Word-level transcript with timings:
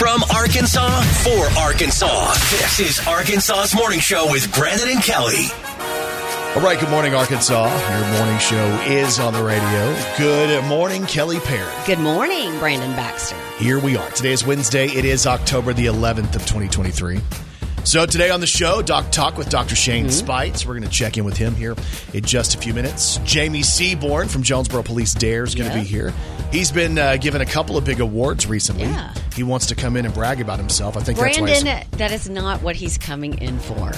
From 0.00 0.22
Arkansas 0.34 1.02
for 1.22 1.60
Arkansas. 1.60 2.32
This 2.32 2.80
is 2.80 3.06
Arkansas's 3.06 3.74
Morning 3.74 4.00
Show 4.00 4.30
with 4.30 4.50
Brandon 4.54 4.88
and 4.88 5.02
Kelly. 5.02 5.44
All 6.56 6.62
right, 6.62 6.80
good 6.80 6.88
morning, 6.88 7.14
Arkansas. 7.14 7.68
Your 7.68 8.18
morning 8.18 8.38
show 8.38 8.80
is 8.86 9.18
on 9.18 9.34
the 9.34 9.44
radio. 9.44 9.94
Good 10.16 10.64
morning, 10.64 11.04
Kelly 11.04 11.38
Perry. 11.40 11.70
Good 11.84 11.98
morning, 11.98 12.58
Brandon 12.58 12.92
Baxter. 12.92 13.36
Here 13.58 13.78
we 13.78 13.98
are. 13.98 14.10
Today 14.12 14.32
is 14.32 14.42
Wednesday. 14.42 14.86
It 14.86 15.04
is 15.04 15.26
October 15.26 15.74
the 15.74 15.84
11th 15.84 16.34
of 16.34 16.46
2023. 16.46 17.20
So 17.82 18.06
today 18.06 18.30
on 18.30 18.40
the 18.40 18.46
show, 18.46 18.82
Doc 18.82 19.10
Talk 19.10 19.36
with 19.36 19.48
Dr. 19.48 19.74
Shane 19.74 20.04
Mm-hmm. 20.06 20.10
Speights. 20.12 20.64
We're 20.66 20.74
going 20.74 20.84
to 20.88 20.94
check 20.94 21.16
in 21.18 21.24
with 21.24 21.36
him 21.36 21.54
here 21.56 21.74
in 22.14 22.22
just 22.22 22.54
a 22.54 22.58
few 22.58 22.72
minutes. 22.72 23.16
Jamie 23.24 23.62
Seaborn 23.62 24.28
from 24.28 24.42
Jonesboro 24.42 24.82
Police 24.84 25.12
D.A.R.E 25.14 25.48
is 25.48 25.54
going 25.56 25.68
to 25.70 25.76
Yeah. 25.76 25.82
be 25.82 25.88
here. 25.88 26.14
He's 26.52 26.70
been 26.70 26.98
uh, 26.98 27.16
given 27.16 27.40
a 27.40 27.46
couple 27.46 27.76
of 27.76 27.84
big 27.84 28.00
awards 28.00 28.46
recently. 28.46 28.84
Yeah. 28.84 29.12
He 29.34 29.42
wants 29.42 29.66
to 29.66 29.74
come 29.74 29.96
in 29.96 30.04
and 30.04 30.14
brag 30.14 30.40
about 30.40 30.58
himself. 30.60 30.96
I 30.96 31.00
think. 31.00 31.18
Brandon, 31.18 31.64
that 31.92 32.12
is 32.12 32.28
not 32.28 32.62
what 32.62 32.76
he's 32.76 32.96
coming 32.98 33.38
in 33.38 33.58
for. 33.58 33.90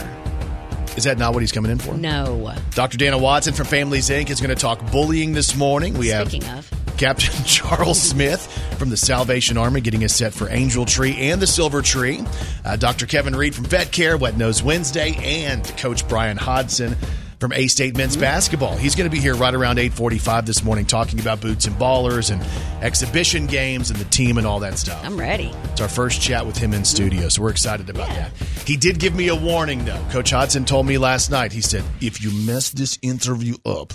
Is 0.96 1.04
that 1.04 1.18
not 1.18 1.34
what 1.34 1.42
he's 1.42 1.52
coming 1.52 1.70
in 1.70 1.78
for? 1.78 1.94
No. 1.94 2.54
Dr. 2.74 2.96
Dana 2.98 3.18
Watson 3.18 3.52
from 3.52 3.66
Families 3.66 4.08
Inc. 4.10 4.30
is 4.30 4.40
going 4.40 4.54
to 4.54 4.60
talk 4.60 4.90
bullying 4.90 5.32
this 5.32 5.54
morning. 5.56 5.94
We 5.94 6.08
have 6.08 6.28
Speaking 6.28 6.48
of, 6.50 6.70
Captain 7.02 7.34
Charles 7.44 8.00
Smith 8.00 8.46
from 8.78 8.88
the 8.88 8.96
Salvation 8.96 9.58
Army 9.58 9.80
getting 9.80 10.04
us 10.04 10.14
set 10.14 10.32
for 10.32 10.48
Angel 10.48 10.84
Tree 10.84 11.16
and 11.16 11.42
the 11.42 11.48
Silver 11.48 11.82
Tree. 11.82 12.22
Uh, 12.64 12.76
Dr. 12.76 13.06
Kevin 13.06 13.34
Reed 13.34 13.56
from 13.56 13.64
Vet 13.64 13.90
Care, 13.90 14.16
Wet 14.16 14.36
Nose 14.36 14.62
Wednesday, 14.62 15.16
and 15.20 15.64
Coach 15.78 16.06
Bryan 16.08 16.36
Hodgson 16.36 16.94
from 17.40 17.52
A 17.54 17.66
State 17.66 17.96
Men's 17.96 18.16
Basketball. 18.16 18.76
He's 18.76 18.94
going 18.94 19.10
to 19.10 19.12
be 19.12 19.18
here 19.20 19.34
right 19.34 19.52
around 19.52 19.78
845 19.80 20.46
this 20.46 20.62
morning 20.62 20.86
talking 20.86 21.18
about 21.18 21.40
boots 21.40 21.66
and 21.66 21.74
ballers 21.74 22.30
and 22.30 22.40
exhibition 22.84 23.46
games 23.48 23.90
and 23.90 23.98
the 23.98 24.04
team 24.04 24.38
and 24.38 24.46
all 24.46 24.60
that 24.60 24.78
stuff. 24.78 25.04
I'm 25.04 25.18
ready. 25.18 25.50
It's 25.72 25.80
our 25.80 25.88
first 25.88 26.22
chat 26.22 26.46
with 26.46 26.56
him 26.56 26.72
in 26.72 26.84
studio, 26.84 27.28
so 27.30 27.42
we're 27.42 27.50
excited 27.50 27.90
about 27.90 28.10
Yeah. 28.10 28.28
that. 28.38 28.48
He 28.64 28.76
did 28.76 29.00
give 29.00 29.16
me 29.16 29.26
a 29.26 29.34
warning, 29.34 29.84
though. 29.84 30.06
Coach 30.12 30.30
Hodson 30.30 30.64
told 30.66 30.86
me 30.86 30.98
last 30.98 31.32
night. 31.32 31.52
He 31.52 31.62
said, 31.62 31.82
"If 32.00 32.22
you 32.22 32.30
mess 32.46 32.70
this 32.70 32.96
interview 33.02 33.56
up, 33.66 33.92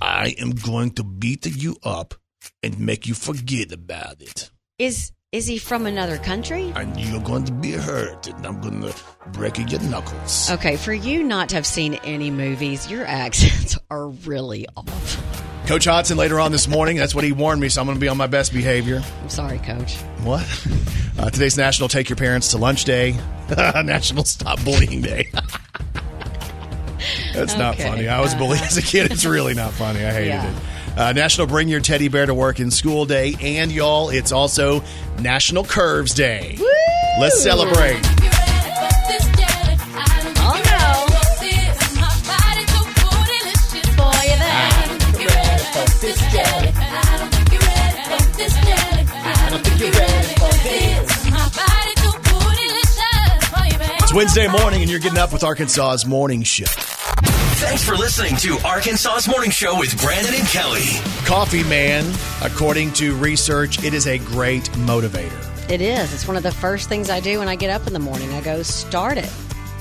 I 0.00 0.34
am 0.38 0.52
going 0.52 0.92
to 0.92 1.04
beat 1.04 1.44
you 1.44 1.76
up 1.84 2.14
and 2.62 2.78
make 2.80 3.06
you 3.06 3.14
forget 3.14 3.72
about 3.72 4.20
it, 4.20 4.50
Is 4.78 5.12
is 5.32 5.46
he 5.46 5.58
from 5.58 5.86
another 5.86 6.18
country? 6.18 6.72
and 6.76 6.98
you're 6.98 7.20
going 7.22 7.44
to 7.44 7.52
be 7.52 7.72
hurt, 7.72 8.26
and 8.26 8.46
I'm 8.46 8.60
going 8.60 8.80
to 8.82 8.94
break 9.32 9.58
your 9.58 9.80
knuckles." 9.82 10.50
Okay, 10.50 10.76
for 10.76 10.92
you 10.94 11.22
not 11.22 11.48
to 11.50 11.56
have 11.56 11.66
seen 11.66 11.94
any 12.04 12.30
movies, 12.30 12.90
your 12.90 13.04
accents 13.06 13.76
are 13.90 14.08
really 14.08 14.66
off. 14.76 15.22
Coach 15.66 15.84
Hodgson 15.86 16.16
later 16.16 16.38
on 16.38 16.52
this 16.52 16.68
morning. 16.68 16.96
That's 16.96 17.12
what 17.14 17.24
he 17.24 17.32
warned 17.32 17.60
me, 17.60 17.68
so 17.68 17.80
I'm 17.80 17.86
going 17.88 17.96
to 17.96 18.00
be 18.00 18.06
on 18.08 18.16
my 18.16 18.28
best 18.28 18.52
behavior. 18.52 19.02
I'm 19.22 19.28
sorry, 19.28 19.58
Coach. 19.58 19.96
What? 20.22 20.44
Uh, 21.18 21.30
today's 21.30 21.56
National 21.56 21.88
Take 21.88 22.10
Your 22.10 22.16
Parents 22.16 22.48
to 22.50 22.58
Lunch 22.58 22.84
Day, 22.84 23.12
National 23.56 24.22
Stop 24.22 24.62
Bullying 24.64 25.00
Day. 25.00 25.30
That's 27.32 27.56
not 27.56 27.76
funny. 27.78 28.06
I 28.06 28.20
was 28.20 28.34
bullied 28.34 28.60
as 28.60 28.76
a 28.76 28.82
kid. 28.82 29.10
It's 29.10 29.24
really 29.24 29.54
not 29.54 29.72
funny. 29.72 30.04
I 30.04 30.12
hated 30.12 30.26
Yeah. 30.28 30.50
it. 30.50 30.62
Uh, 30.96 31.12
National 31.12 31.46
Bring 31.46 31.68
Your 31.68 31.80
Teddy 31.80 32.08
Bear 32.08 32.24
to 32.24 32.32
Work 32.32 32.58
in 32.58 32.70
School 32.70 33.04
Day, 33.04 33.34
and 33.40 33.70
y'all, 33.70 34.08
it's 34.08 34.32
also 34.32 34.82
National 35.20 35.62
Curves 35.62 36.14
Day. 36.14 36.56
Let's 37.20 37.42
celebrate. 37.42 38.00
Oh 40.38 40.62
no. 40.64 41.06
It's 53.98 54.14
Wednesday 54.14 54.48
morning, 54.48 54.80
and 54.82 54.90
you're 54.90 55.00
getting 55.00 55.18
up 55.18 55.32
with 55.32 55.42
Arkansas's 55.44 56.06
morning 56.06 56.42
show. 56.42 56.95
Thanks 57.58 57.82
for 57.84 57.94
listening 57.94 58.36
to 58.36 58.58
Arkansas's 58.66 59.28
Morning 59.28 59.50
Show 59.50 59.78
with 59.78 59.98
Brandon 60.02 60.34
and 60.34 60.46
Kelly. 60.48 60.82
Coffee 61.24 61.64
Man, 61.64 62.04
according 62.42 62.92
to 62.94 63.14
research, 63.16 63.82
it 63.82 63.94
is 63.94 64.06
a 64.06 64.18
great 64.18 64.64
motivator. 64.72 65.70
It 65.70 65.80
is. 65.80 66.12
It's 66.12 66.28
one 66.28 66.36
of 66.36 66.42
the 66.42 66.52
first 66.52 66.88
things 66.88 67.08
I 67.08 67.20
do 67.20 67.38
when 67.38 67.48
I 67.48 67.56
get 67.56 67.70
up 67.70 67.86
in 67.86 67.92
the 67.92 67.98
morning. 67.98 68.32
I 68.34 68.40
go 68.42 68.62
start 68.62 69.16
it. 69.16 69.30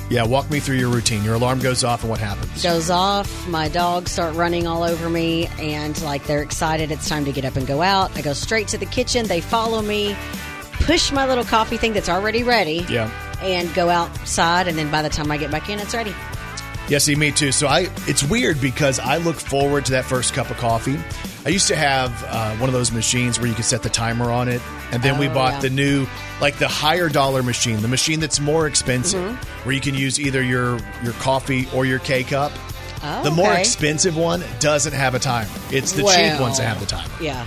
Yeah, 0.10 0.24
walk 0.24 0.50
me 0.50 0.60
through 0.60 0.78
your 0.78 0.90
routine. 0.90 1.24
Your 1.24 1.34
alarm 1.36 1.60
goes 1.60 1.84
off, 1.84 2.02
and 2.02 2.10
what 2.10 2.20
happens? 2.20 2.64
goes 2.64 2.90
off. 2.90 3.48
My 3.50 3.68
dogs 3.68 4.12
start 4.12 4.36
running 4.36 4.68
all 4.68 4.84
over 4.84 5.10
me, 5.10 5.48
and 5.60 6.00
like 6.04 6.26
they're 6.28 6.42
excited. 6.44 6.92
It's 6.92 7.10
time 7.10 7.26
to 7.26 7.32
get 7.32 7.44
up 7.44 7.56
and 7.58 7.68
go 7.68 7.82
out. 7.82 8.16
I 8.18 8.22
go 8.22 8.34
straight 8.34 8.68
to 8.70 8.78
the 8.78 8.86
kitchen. 8.86 9.28
They 9.28 9.42
follow 9.42 9.82
me, 9.82 10.16
push 10.82 11.12
my 11.12 11.28
little 11.28 11.44
coffee 11.46 11.78
thing 11.78 11.94
that's 11.94 12.10
already 12.10 12.44
ready, 12.44 12.86
Yeah. 12.90 13.10
and 13.42 13.72
go 13.74 13.90
outside. 13.90 14.68
And 14.68 14.78
then 14.78 14.90
by 14.92 15.02
the 15.02 15.10
time 15.10 15.30
I 15.32 15.38
get 15.38 15.52
back 15.52 15.70
in, 15.70 15.80
it's 15.80 15.94
ready. 15.94 16.16
Yeah, 16.88 17.00
see, 17.00 17.16
me 17.16 17.32
too. 17.32 17.52
So 17.52 17.68
I, 17.68 17.90
it's 18.08 18.24
weird 18.24 18.62
because 18.62 19.00
I 19.00 19.18
look 19.18 19.38
forward 19.38 19.86
to 19.86 19.94
that 19.94 20.06
first 20.06 20.34
cup 20.36 20.52
of 20.52 20.58
coffee. 20.58 21.00
I 21.46 21.50
used 21.50 21.68
to 21.70 21.76
have 21.76 22.12
uh, 22.28 22.56
one 22.58 22.70
of 22.70 22.74
those 22.74 22.92
machines 22.92 23.40
where 23.40 23.48
you 23.48 23.56
could 23.56 23.66
set 23.66 23.82
the 23.84 23.90
timer 23.90 24.30
on 24.32 24.48
it, 24.48 24.62
and 24.92 25.02
then 25.02 25.18
we 25.18 25.28
Oh, 25.28 25.34
bought 25.34 25.54
yeah. 25.54 25.60
the 25.62 25.70
new, 25.72 26.06
like 26.42 26.58
the 26.60 26.68
higher 26.68 27.10
dollar 27.10 27.42
machine, 27.44 27.82
the 27.82 27.88
machine 27.88 28.20
that's 28.20 28.40
more 28.40 28.68
expensive, 28.68 29.20
Mm-hmm. 29.20 29.66
where 29.68 29.74
you 29.74 29.82
can 29.82 29.96
use 29.96 30.20
either 30.20 30.42
your 30.44 30.78
your 31.04 31.14
coffee 31.14 31.68
or 31.74 31.86
your 31.86 32.00
K 32.00 32.24
cup. 32.24 32.52
Oh, 33.04 33.24
the 33.24 33.32
more 33.32 33.52
okay. 33.52 33.62
expensive 33.62 34.16
one 34.18 34.44
doesn't 34.60 34.94
have 34.94 35.14
a 35.16 35.20
timer. 35.20 35.50
It's 35.72 35.92
the 35.92 36.04
cheap 36.04 36.40
ones 36.40 36.58
that 36.60 36.66
have 36.66 36.80
the 36.80 36.86
timer. 36.88 37.14
Yeah. 37.22 37.46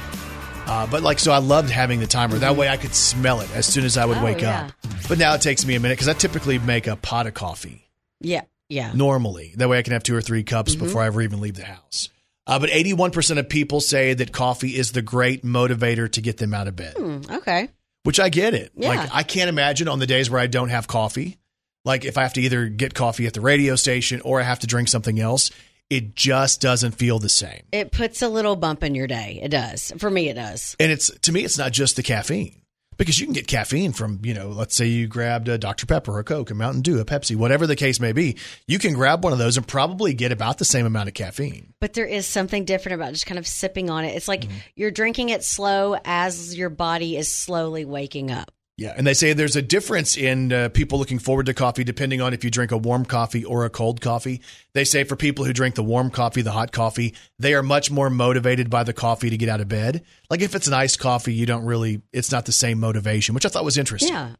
Uh, 0.66 0.86
but 0.86 1.02
like, 1.02 1.18
so 1.18 1.32
I 1.32 1.38
loved 1.38 1.70
having 1.70 1.98
the 2.00 2.06
timer. 2.06 2.38
That 2.38 2.54
way, 2.56 2.68
I 2.68 2.76
could 2.76 2.94
smell 2.94 3.40
it 3.40 3.50
as 3.56 3.66
soon 3.66 3.84
as 3.84 3.96
I 3.96 4.04
would 4.04 4.18
Oh, 4.18 4.24
wake 4.24 4.42
yeah. 4.42 4.66
up. 4.66 4.72
But 5.08 5.18
now 5.18 5.34
it 5.34 5.40
takes 5.42 5.64
me 5.64 5.74
a 5.76 5.80
minute 5.80 5.94
because 5.94 6.08
I 6.08 6.12
typically 6.12 6.58
make 6.58 6.86
a 6.86 6.94
pot 6.96 7.26
of 7.26 7.34
coffee 7.34 7.88
Yeah. 8.20 8.42
Yeah. 8.68 8.92
normally. 8.94 9.54
That 9.56 9.68
way 9.68 9.78
I 9.78 9.82
can 9.82 9.92
have 9.94 10.02
two 10.02 10.14
or 10.16 10.20
three 10.22 10.42
cups 10.42 10.74
Mm-hmm. 10.74 10.84
before 10.84 11.02
I 11.02 11.06
ever 11.06 11.22
even 11.22 11.40
leave 11.40 11.54
the 11.56 11.64
house. 11.64 12.08
Uh, 12.46 12.58
but 12.58 12.70
81% 12.70 13.38
of 13.38 13.48
people 13.48 13.80
say 13.80 14.14
that 14.14 14.32
coffee 14.32 14.70
is 14.76 14.92
the 14.92 15.02
great 15.02 15.44
motivator 15.44 16.10
to 16.12 16.20
get 16.22 16.38
them 16.38 16.54
out 16.54 16.66
of 16.68 16.76
bed, 16.76 16.94
Hmm, 16.96 17.20
okay. 17.30 17.68
which 18.04 18.18
I 18.18 18.30
get 18.30 18.54
it. 18.54 18.72
Yeah. 18.74 18.88
Like, 18.88 19.10
I 19.12 19.22
can't 19.22 19.48
imagine 19.50 19.86
on 19.88 19.98
the 19.98 20.06
days 20.06 20.30
where 20.30 20.40
I 20.40 20.46
don't 20.46 20.70
have 20.70 20.86
coffee, 20.86 21.36
like 21.84 22.04
if 22.06 22.16
I 22.16 22.22
have 22.22 22.32
to 22.34 22.40
either 22.40 22.68
get 22.68 22.94
coffee 22.94 23.26
at 23.26 23.34
the 23.34 23.40
radio 23.42 23.76
station 23.76 24.20
or 24.22 24.40
I 24.40 24.44
have 24.44 24.60
to 24.60 24.66
drink 24.66 24.88
something 24.88 25.20
else, 25.20 25.50
it 25.90 26.14
just 26.14 26.60
doesn't 26.60 26.92
feel 26.92 27.18
the 27.18 27.28
same. 27.30 27.62
It 27.72 27.92
puts 27.92 28.20
a 28.22 28.28
little 28.28 28.56
bump 28.56 28.82
in 28.82 28.94
your 28.94 29.06
day. 29.06 29.40
It 29.42 29.48
does. 29.50 29.92
For 29.98 30.10
me, 30.10 30.28
it 30.28 30.34
does. 30.34 30.74
And 30.80 30.90
it's, 30.92 31.10
to 31.20 31.32
me, 31.32 31.44
it's 31.44 31.56
not 31.58 31.72
just 31.72 31.96
the 31.96 32.02
caffeine. 32.02 32.60
Because 32.98 33.18
you 33.18 33.26
can 33.26 33.32
get 33.32 33.46
caffeine 33.46 33.92
from, 33.92 34.20
you 34.24 34.34
know, 34.34 34.48
let's 34.48 34.74
say 34.74 34.86
you 34.86 35.06
grabbed 35.06 35.48
a 35.48 35.56
Dr. 35.56 35.86
Pepper, 35.86 36.18
a 36.18 36.24
Coke, 36.24 36.50
a 36.50 36.54
Mountain 36.54 36.82
Dew, 36.82 36.98
a 37.00 37.04
Pepsi, 37.04 37.34
whatever 37.36 37.66
the 37.66 37.76
case 37.76 38.00
may 38.00 38.12
be. 38.12 38.36
You 38.66 38.78
can 38.78 38.92
grab 38.92 39.24
one 39.24 39.32
of 39.32 39.38
those 39.38 39.56
and 39.56 39.66
probably 39.66 40.14
get 40.14 40.32
about 40.32 40.58
the 40.58 40.64
same 40.66 40.84
amount 40.84 41.08
of 41.08 41.14
caffeine. 41.14 41.72
But 41.80 41.94
there 41.94 42.04
is 42.04 42.26
something 42.26 42.64
different 42.64 43.00
about 43.00 43.12
just 43.12 43.24
kind 43.26 43.38
of 43.38 43.46
sipping 43.46 43.88
on 43.88 44.04
it. 44.04 44.16
It's 44.16 44.28
like 44.28 44.42
Mm-hmm. 44.42 44.56
you're 44.76 44.90
drinking 44.90 45.28
it 45.30 45.42
slow 45.44 45.96
as 46.04 46.56
your 46.56 46.70
body 46.70 47.16
is 47.16 47.30
slowly 47.30 47.84
waking 47.84 48.30
up. 48.30 48.50
Yeah, 48.78 48.94
and 48.96 49.04
they 49.04 49.12
say 49.12 49.32
there's 49.32 49.56
a 49.56 49.60
difference 49.60 50.16
in 50.16 50.52
uh, 50.52 50.68
people 50.68 51.00
looking 51.00 51.18
forward 51.18 51.46
to 51.46 51.54
coffee 51.54 51.82
depending 51.82 52.20
on 52.20 52.32
if 52.32 52.44
you 52.44 52.50
drink 52.50 52.70
a 52.70 52.76
warm 52.76 53.04
coffee 53.04 53.44
or 53.44 53.64
a 53.64 53.70
cold 53.70 54.00
coffee. 54.00 54.40
They 54.72 54.84
say 54.84 55.02
for 55.02 55.16
people 55.16 55.44
who 55.44 55.52
drink 55.52 55.74
the 55.74 55.82
warm 55.82 56.10
coffee, 56.10 56.42
the 56.42 56.52
hot 56.52 56.70
coffee, 56.70 57.16
they 57.40 57.54
are 57.54 57.62
much 57.64 57.90
more 57.90 58.08
motivated 58.08 58.70
by 58.70 58.84
the 58.84 58.92
coffee 58.92 59.30
to 59.30 59.36
get 59.36 59.48
out 59.48 59.60
of 59.60 59.66
bed. 59.66 60.04
Like 60.30 60.42
if 60.42 60.54
it's 60.54 60.68
an 60.68 60.74
iced 60.74 61.00
coffee, 61.00 61.34
you 61.34 61.44
don't 61.44 61.64
really, 61.64 62.02
it's 62.12 62.30
not 62.30 62.46
the 62.46 62.52
same 62.52 62.78
motivation, 62.78 63.34
which 63.34 63.44
I 63.44 63.48
thought 63.48 63.64
was 63.64 63.78
interesting. 63.78 64.12
Yeah. 64.12 64.34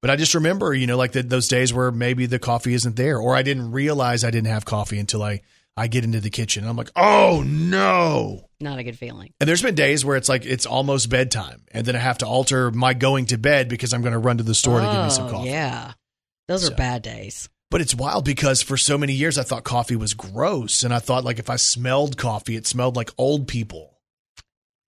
But 0.00 0.08
I 0.08 0.16
just 0.16 0.34
remember, 0.34 0.72
you 0.72 0.86
know, 0.86 0.96
like 0.96 1.12
the, 1.12 1.22
those 1.22 1.46
days 1.46 1.74
where 1.74 1.90
maybe 1.90 2.24
the 2.24 2.38
coffee 2.38 2.72
isn't 2.72 2.96
there, 2.96 3.18
or 3.18 3.36
I 3.36 3.42
didn't 3.42 3.72
realize 3.72 4.24
I 4.24 4.30
didn't 4.30 4.48
have 4.48 4.64
coffee 4.64 4.98
until 4.98 5.22
I 5.22 5.42
I 5.80 5.86
get 5.86 6.04
into 6.04 6.20
the 6.20 6.30
kitchen. 6.30 6.62
And 6.64 6.70
I'm 6.70 6.76
like, 6.76 6.90
oh 6.94 7.42
no. 7.46 8.44
Not 8.60 8.78
a 8.78 8.84
good 8.84 8.98
feeling. 8.98 9.32
And 9.40 9.48
there's 9.48 9.62
been 9.62 9.74
days 9.74 10.04
where 10.04 10.16
it's 10.16 10.28
like 10.28 10.44
it's 10.44 10.66
almost 10.66 11.08
bedtime, 11.08 11.62
and 11.72 11.86
then 11.86 11.96
I 11.96 12.00
have 12.00 12.18
to 12.18 12.26
alter 12.26 12.70
my 12.70 12.92
going 12.94 13.26
to 13.26 13.38
bed 13.38 13.68
because 13.68 13.94
I'm 13.94 14.02
going 14.02 14.12
to 14.12 14.18
run 14.18 14.36
to 14.38 14.42
the 14.44 14.54
store 14.54 14.80
to 14.80 14.86
give 14.86 15.04
me 15.04 15.10
some 15.10 15.28
Oh, 15.28 15.30
coffee. 15.30 15.48
Yeah. 15.50 15.92
Those 16.48 16.66
So- 16.66 16.72
are 16.72 16.76
bad 16.76 17.02
days. 17.02 17.48
But 17.70 17.80
it's 17.80 17.94
wild 17.94 18.24
because 18.24 18.62
for 18.62 18.76
so 18.76 18.98
many 18.98 19.12
years 19.12 19.38
I 19.38 19.44
thought 19.44 19.62
coffee 19.62 19.94
was 19.94 20.12
gross, 20.14 20.82
and 20.82 20.92
I 20.92 20.98
thought 20.98 21.24
like 21.24 21.38
if 21.38 21.48
I 21.48 21.54
smelled 21.56 22.16
coffee, 22.18 22.56
it 22.56 22.66
smelled 22.66 22.96
like 22.96 23.10
old 23.16 23.46
people. 23.46 23.89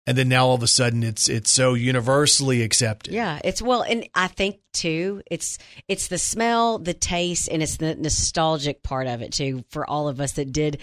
And 0.06 0.19
then 0.19 0.28
now 0.28 0.46
all 0.49 0.54
of 0.56 0.62
a 0.64 0.66
sudden 0.66 1.04
it's 1.04 1.28
it's 1.28 1.50
so 1.50 1.75
universally 1.75 2.62
accepted. 2.62 3.14
Yeah, 3.14 3.38
it's 3.44 3.62
well, 3.62 3.82
and 3.82 4.08
I 4.14 4.26
think 4.26 4.56
too, 4.72 5.22
it's 5.31 5.58
it's 5.87 6.08
the 6.08 6.19
smell, 6.19 6.78
the 6.78 6.93
taste, 6.94 7.49
and 7.50 7.62
it's 7.62 7.76
the 7.76 7.94
nostalgic 7.94 8.82
part 8.82 9.06
of 9.06 9.22
it 9.22 9.32
too 9.32 9.64
for 9.70 9.88
all 9.88 10.08
of 10.08 10.20
us 10.20 10.32
that 10.32 10.50
did 10.52 10.78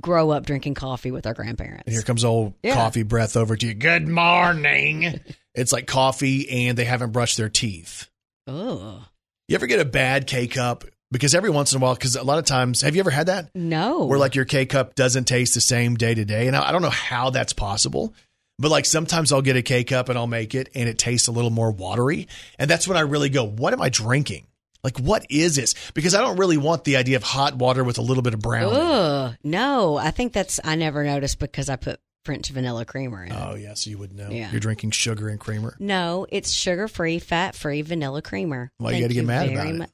grow 0.00 0.30
up 0.30 0.44
drinking 0.44 0.74
coffee 0.74 1.12
with 1.12 1.26
our 1.28 1.34
grandparents. 1.34 1.84
And 1.86 1.92
here 1.92 2.02
comes 2.02 2.24
old 2.24 2.54
Yeah. 2.64 2.74
coffee 2.74 3.04
breath 3.04 3.36
over 3.36 3.54
to 3.56 3.66
you. 3.68 3.74
Good 3.74 4.08
morning. 4.08 5.20
it's 5.54 5.72
like 5.72 5.86
coffee 5.86 6.66
and 6.66 6.76
they 6.76 6.84
haven't 6.84 7.12
brushed 7.12 7.36
their 7.36 7.48
teeth. 7.48 8.08
Oh 8.48 9.04
You 9.48 9.54
ever 9.54 9.66
get 9.68 9.78
a 9.80 9.84
bad 9.84 10.26
K 10.26 10.48
cup? 10.48 10.84
Because 11.12 11.36
every 11.36 11.50
once 11.50 11.72
in 11.72 11.80
a 11.80 11.84
while, 11.84 11.94
because 11.94 12.16
a 12.16 12.24
lot 12.24 12.38
of 12.38 12.46
times, 12.46 12.82
have 12.82 12.96
you 12.96 13.00
ever 13.00 13.12
had 13.12 13.26
that? 13.28 13.54
no, 13.54 14.06
Where 14.06 14.18
like 14.18 14.34
your 14.34 14.44
K 14.44 14.66
cup 14.66 14.96
doesn't 14.96 15.26
taste 15.26 15.54
the 15.54 15.60
same 15.60 15.94
day 15.94 16.14
to 16.14 16.24
day? 16.24 16.48
And 16.48 16.56
I, 16.56 16.68
I 16.68 16.72
don't 16.72 16.82
know 16.82 16.90
how 16.90 17.30
that's 17.30 17.52
possible, 17.52 18.12
But 18.58 18.70
like 18.70 18.86
sometimes 18.86 19.32
I'll 19.32 19.42
get 19.42 19.56
a 19.56 19.62
K 19.62 19.84
cup 19.84 20.08
and 20.08 20.16
I'll 20.18 20.26
make 20.26 20.54
it 20.54 20.70
and 20.74 20.88
it 20.88 20.98
tastes 20.98 21.28
a 21.28 21.32
little 21.32 21.50
more 21.50 21.70
watery. 21.70 22.26
And 22.58 22.70
that's 22.70 22.88
when 22.88 22.96
I 22.96 23.00
really 23.00 23.28
go, 23.28 23.44
what 23.46 23.72
am 23.72 23.82
I 23.82 23.88
drinking? 23.90 24.46
Like, 24.82 24.98
what 24.98 25.26
is 25.28 25.56
this? 25.56 25.74
Because 25.94 26.14
I 26.14 26.20
don't 26.20 26.36
really 26.38 26.56
want 26.56 26.84
the 26.84 26.96
idea 26.96 27.16
of 27.16 27.22
hot 27.22 27.54
water 27.56 27.82
with 27.84 27.98
a 27.98 28.02
little 28.02 28.22
bit 28.22 28.34
of 28.34 28.40
brown. 28.40 28.72
Ugh, 28.72 29.34
no, 29.42 29.96
I 29.96 30.10
think 30.10 30.32
that's 30.32 30.60
I 30.64 30.76
never 30.76 31.02
noticed 31.04 31.38
because 31.40 31.68
I 31.68 31.76
put 31.76 31.98
French 32.24 32.48
vanilla 32.50 32.84
creamer 32.84 33.24
in. 33.24 33.32
it. 33.32 33.36
Oh, 33.38 33.56
yeah. 33.56 33.74
So 33.74 33.90
you 33.90 33.98
would 33.98 34.12
know. 34.14 34.30
Yeah. 34.30 34.50
You're 34.50 34.60
drinking 34.60 34.92
sugar 34.92 35.28
and 35.28 35.38
creamer. 35.40 35.76
No, 35.80 36.26
it's 36.30 36.52
sugar 36.52 36.86
free, 36.88 37.18
fat 37.18 37.54
free 37.56 37.82
vanilla 37.82 38.22
creamer. 38.22 38.70
Why 38.78 38.92
you 38.92 39.02
gotta 39.02 39.14
get 39.14 39.24
mad 39.24 39.50
about 39.50 39.66
it? 39.66 39.90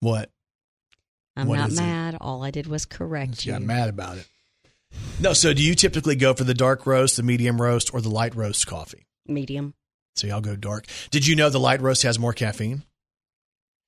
What? 0.00 0.30
I'm 1.36 1.46
What 1.48 1.56
not 1.58 1.68
is 1.70 1.78
it? 1.78 1.82
mad. 1.82 2.16
All 2.20 2.42
I 2.44 2.50
did 2.50 2.66
was 2.66 2.84
correct 2.84 3.46
You 3.46 3.52
you. 3.52 3.58
got 3.58 3.66
mad 3.66 3.88
about 3.88 4.18
it. 4.18 4.26
No, 5.20 5.32
so 5.32 5.52
do 5.52 5.62
you 5.62 5.74
typically 5.74 6.14
go 6.14 6.32
for 6.34 6.44
the 6.44 6.54
dark 6.54 6.86
roast, 6.86 7.16
the 7.16 7.22
medium 7.22 7.60
roast, 7.60 7.92
or 7.92 8.00
the 8.00 8.08
light 8.08 8.36
roast 8.36 8.66
coffee? 8.66 9.06
Medium. 9.26 9.74
So 10.16 10.26
y'all 10.26 10.40
go 10.40 10.56
dark. 10.56 10.86
Did 11.10 11.26
you 11.26 11.36
know 11.36 11.50
the 11.50 11.60
light 11.60 11.80
roast 11.80 12.02
has 12.04 12.18
more 12.18 12.32
caffeine? 12.32 12.84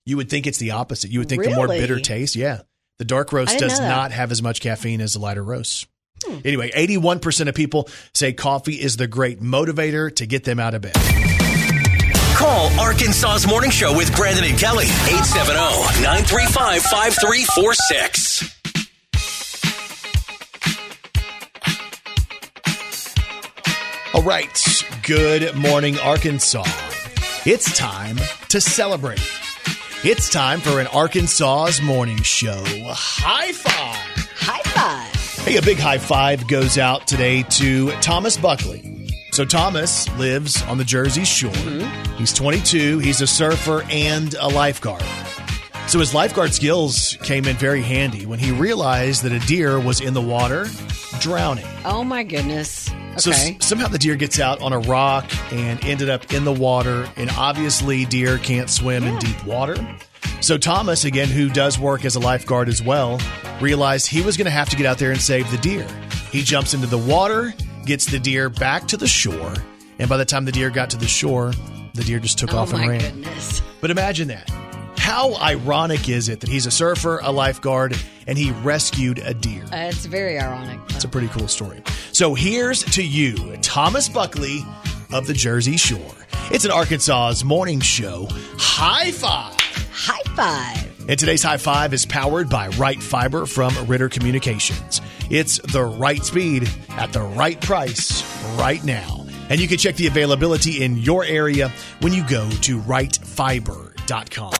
You 0.06 0.16
would 0.16 0.28
think 0.28 0.46
it's 0.46 0.58
the 0.58 0.72
opposite. 0.72 1.10
You 1.10 1.20
would 1.20 1.28
think 1.28 1.44
the 1.44 1.54
more 1.54 1.68
bitter 1.68 2.00
taste, 2.00 2.34
yeah. 2.34 2.62
The 2.98 3.04
dark 3.04 3.32
roast 3.32 3.58
does 3.58 3.78
not 3.78 4.12
have 4.12 4.30
as 4.30 4.42
much 4.42 4.60
caffeine 4.60 5.00
as 5.00 5.12
the 5.14 5.20
lighter 5.20 5.42
roast. 5.42 5.86
Hmm. 6.24 6.38
Anyway, 6.44 6.70
81% 6.70 7.48
of 7.48 7.54
people 7.54 7.88
say 8.12 8.32
coffee 8.32 8.74
is 8.74 8.96
the 8.96 9.06
great 9.06 9.40
motivator 9.40 10.14
to 10.16 10.26
get 10.26 10.44
them 10.44 10.58
out 10.60 10.74
of 10.74 10.82
bed. 10.82 10.94
Call 12.36 12.68
Arkansas's 12.78 13.46
Morning 13.46 13.70
Show 13.70 13.96
with 13.96 14.14
Brandon 14.16 14.44
and 14.44 14.58
Kelly. 14.58 14.84
870 14.84 15.54
935 16.02 16.82
5346. 16.82 18.59
All 24.12 24.22
right. 24.22 24.84
Good 25.04 25.54
morning, 25.54 25.96
Arkansas. 26.00 26.64
It's 27.46 27.76
time 27.78 28.16
to 28.48 28.60
celebrate. 28.60 29.22
It's 30.02 30.28
time 30.28 30.60
for 30.60 30.80
an 30.80 30.88
Arkansas's 30.88 31.80
morning 31.80 32.20
show. 32.22 32.60
High 32.88 33.52
five. 33.52 34.26
High 34.34 34.62
five. 34.62 35.44
Hey, 35.46 35.58
a 35.58 35.62
big 35.62 35.78
high 35.78 35.98
five 35.98 36.48
goes 36.48 36.76
out 36.76 37.06
today 37.06 37.44
to 37.44 37.92
Thomas 38.00 38.36
Buckley. 38.36 39.08
So, 39.30 39.44
Thomas 39.44 40.08
lives 40.18 40.60
on 40.64 40.76
the 40.76 40.84
Jersey 40.84 41.24
Shore. 41.24 41.52
Mm-hmm. 41.52 42.16
He's 42.16 42.32
22, 42.32 42.98
he's 42.98 43.20
a 43.20 43.28
surfer 43.28 43.84
and 43.90 44.34
a 44.34 44.48
lifeguard. 44.48 45.04
So, 45.90 45.98
his 45.98 46.14
lifeguard 46.14 46.54
skills 46.54 47.18
came 47.24 47.46
in 47.46 47.56
very 47.56 47.82
handy 47.82 48.24
when 48.24 48.38
he 48.38 48.52
realized 48.52 49.24
that 49.24 49.32
a 49.32 49.40
deer 49.40 49.80
was 49.80 50.00
in 50.00 50.14
the 50.14 50.20
water 50.20 50.68
drowning. 51.18 51.66
Oh 51.84 52.04
my 52.04 52.22
goodness. 52.22 52.88
So 53.16 53.32
s- 53.32 53.50
somehow 53.58 53.88
the 53.88 53.98
deer 53.98 54.14
gets 54.14 54.38
out 54.38 54.62
on 54.62 54.72
a 54.72 54.78
rock 54.78 55.24
and 55.52 55.84
ended 55.84 56.08
up 56.08 56.32
in 56.32 56.44
the 56.44 56.52
water. 56.52 57.08
And 57.16 57.28
obviously, 57.30 58.04
deer 58.04 58.38
can't 58.38 58.70
swim 58.70 59.02
in 59.02 59.18
deep 59.18 59.44
water. 59.44 59.76
So 60.40 60.56
Thomas, 60.58 61.04
again, 61.04 61.26
who 61.26 61.50
does 61.50 61.76
work 61.76 62.04
as 62.04 62.14
a 62.14 62.20
lifeguard 62.20 62.68
as 62.68 62.80
well, 62.80 63.20
realized 63.60 64.06
he 64.06 64.22
was 64.22 64.36
going 64.36 64.44
to 64.46 64.50
have 64.52 64.68
to 64.70 64.76
get 64.76 64.86
out 64.86 64.98
there 64.98 65.10
and 65.10 65.20
save 65.20 65.50
the 65.50 65.58
deer. 65.58 65.86
He 66.30 66.42
jumps 66.42 66.72
into 66.72 66.86
the 66.86 66.98
water, 66.98 67.52
gets 67.84 68.06
the 68.06 68.20
deer 68.20 68.48
back 68.48 68.86
to 68.88 68.96
the 68.96 69.08
shore, 69.08 69.54
and 69.98 70.08
by 70.08 70.16
the 70.18 70.24
time 70.24 70.44
the 70.44 70.52
deer 70.52 70.70
got 70.70 70.90
to 70.90 70.96
the 70.96 71.08
shore, 71.08 71.52
the 71.94 72.04
deer 72.04 72.20
just 72.20 72.38
took 72.38 72.54
oh 72.54 72.58
off 72.58 72.70
and 72.72 72.80
my 72.80 72.88
ran. 72.88 73.00
goodness. 73.00 73.60
But 73.80 73.90
imagine 73.90 74.28
that. 74.28 74.48
How 75.10 75.34
ironic 75.34 76.08
is 76.08 76.28
it 76.28 76.38
that 76.38 76.48
he's 76.48 76.66
a 76.66 76.70
surfer, 76.70 77.18
a 77.20 77.32
lifeguard, 77.32 77.98
and 78.28 78.38
he 78.38 78.52
rescued 78.52 79.18
a 79.18 79.34
deer? 79.34 79.64
Uh, 79.64 79.88
it's 79.90 80.06
very 80.06 80.38
ironic. 80.38 80.78
It's 80.90 81.02
a 81.02 81.08
pretty 81.08 81.26
cool 81.26 81.48
story. 81.48 81.82
So 82.12 82.34
here's 82.34 82.84
to 82.94 83.02
you, 83.02 83.56
Thomas 83.56 84.08
Buckley 84.08 84.64
of 85.12 85.26
the 85.26 85.32
Jersey 85.32 85.76
Shore. 85.76 86.14
It's 86.52 86.64
an 86.64 86.70
Arkansas's 86.70 87.44
morning 87.44 87.80
show. 87.80 88.28
High 88.56 89.10
five. 89.10 89.56
High 89.92 90.22
five. 90.36 91.08
And 91.10 91.18
today's 91.18 91.42
high 91.42 91.56
five 91.56 91.92
is 91.92 92.06
powered 92.06 92.48
by 92.48 92.68
Right 92.68 93.02
Fiber 93.02 93.46
from 93.46 93.74
Ritter 93.88 94.08
Communications. 94.08 95.00
It's 95.28 95.58
the 95.72 95.82
right 95.82 96.24
speed 96.24 96.70
at 96.90 97.12
the 97.12 97.22
right 97.22 97.60
price 97.60 98.22
right 98.56 98.82
now. 98.84 99.26
And 99.48 99.60
you 99.60 99.66
can 99.66 99.78
check 99.78 99.96
the 99.96 100.06
availability 100.06 100.84
in 100.84 100.98
your 100.98 101.24
area 101.24 101.72
when 101.98 102.12
you 102.12 102.24
go 102.28 102.48
to 102.48 102.78
rightfiber.com. 102.78 104.52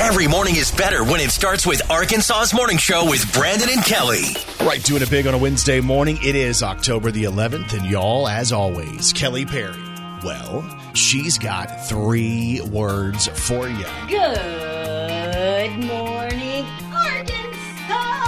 Every 0.00 0.26
morning 0.26 0.56
is 0.56 0.72
better 0.72 1.04
when 1.04 1.20
it 1.20 1.30
starts 1.30 1.64
with 1.64 1.88
Arkansas's 1.88 2.52
Morning 2.52 2.76
Show 2.78 3.08
with 3.08 3.32
Brandon 3.32 3.68
and 3.70 3.82
Kelly. 3.84 4.24
All 4.60 4.66
right, 4.66 4.82
doing 4.82 5.02
it 5.02 5.08
big 5.08 5.26
on 5.28 5.34
a 5.34 5.38
Wednesday 5.38 5.80
morning. 5.80 6.18
It 6.22 6.34
is 6.34 6.64
October 6.64 7.12
the 7.12 7.24
11th, 7.24 7.74
and 7.74 7.86
y'all, 7.86 8.28
as 8.28 8.52
always, 8.52 9.12
Kelly 9.12 9.46
Perry. 9.46 9.80
Well, 10.24 10.64
she's 10.94 11.38
got 11.38 11.86
three 11.88 12.60
words 12.60 13.28
for 13.28 13.68
you. 13.68 13.86
Good 14.08 15.70
morning, 15.78 16.66
Arkansas. 16.92 18.24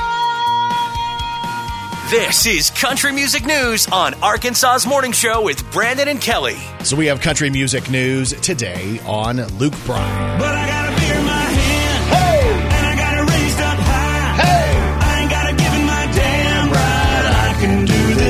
This 2.11 2.47
is 2.47 2.71
Country 2.71 3.11
Music 3.13 3.45
News 3.45 3.89
on 3.89 4.15
Arkansas's 4.23 4.87
Morning 4.87 5.13
Show 5.13 5.43
with 5.43 5.69
Brandon 5.73 6.07
and 6.07 6.21
Kelly. 6.21 6.57
So 6.85 6.97
we 6.97 7.07
have 7.07 7.21
country 7.21 7.51
music 7.51 7.91
news 7.91 8.33
today 8.41 9.01
on 9.05 9.45
Luke 9.59 9.75
Bryan. 9.85 10.66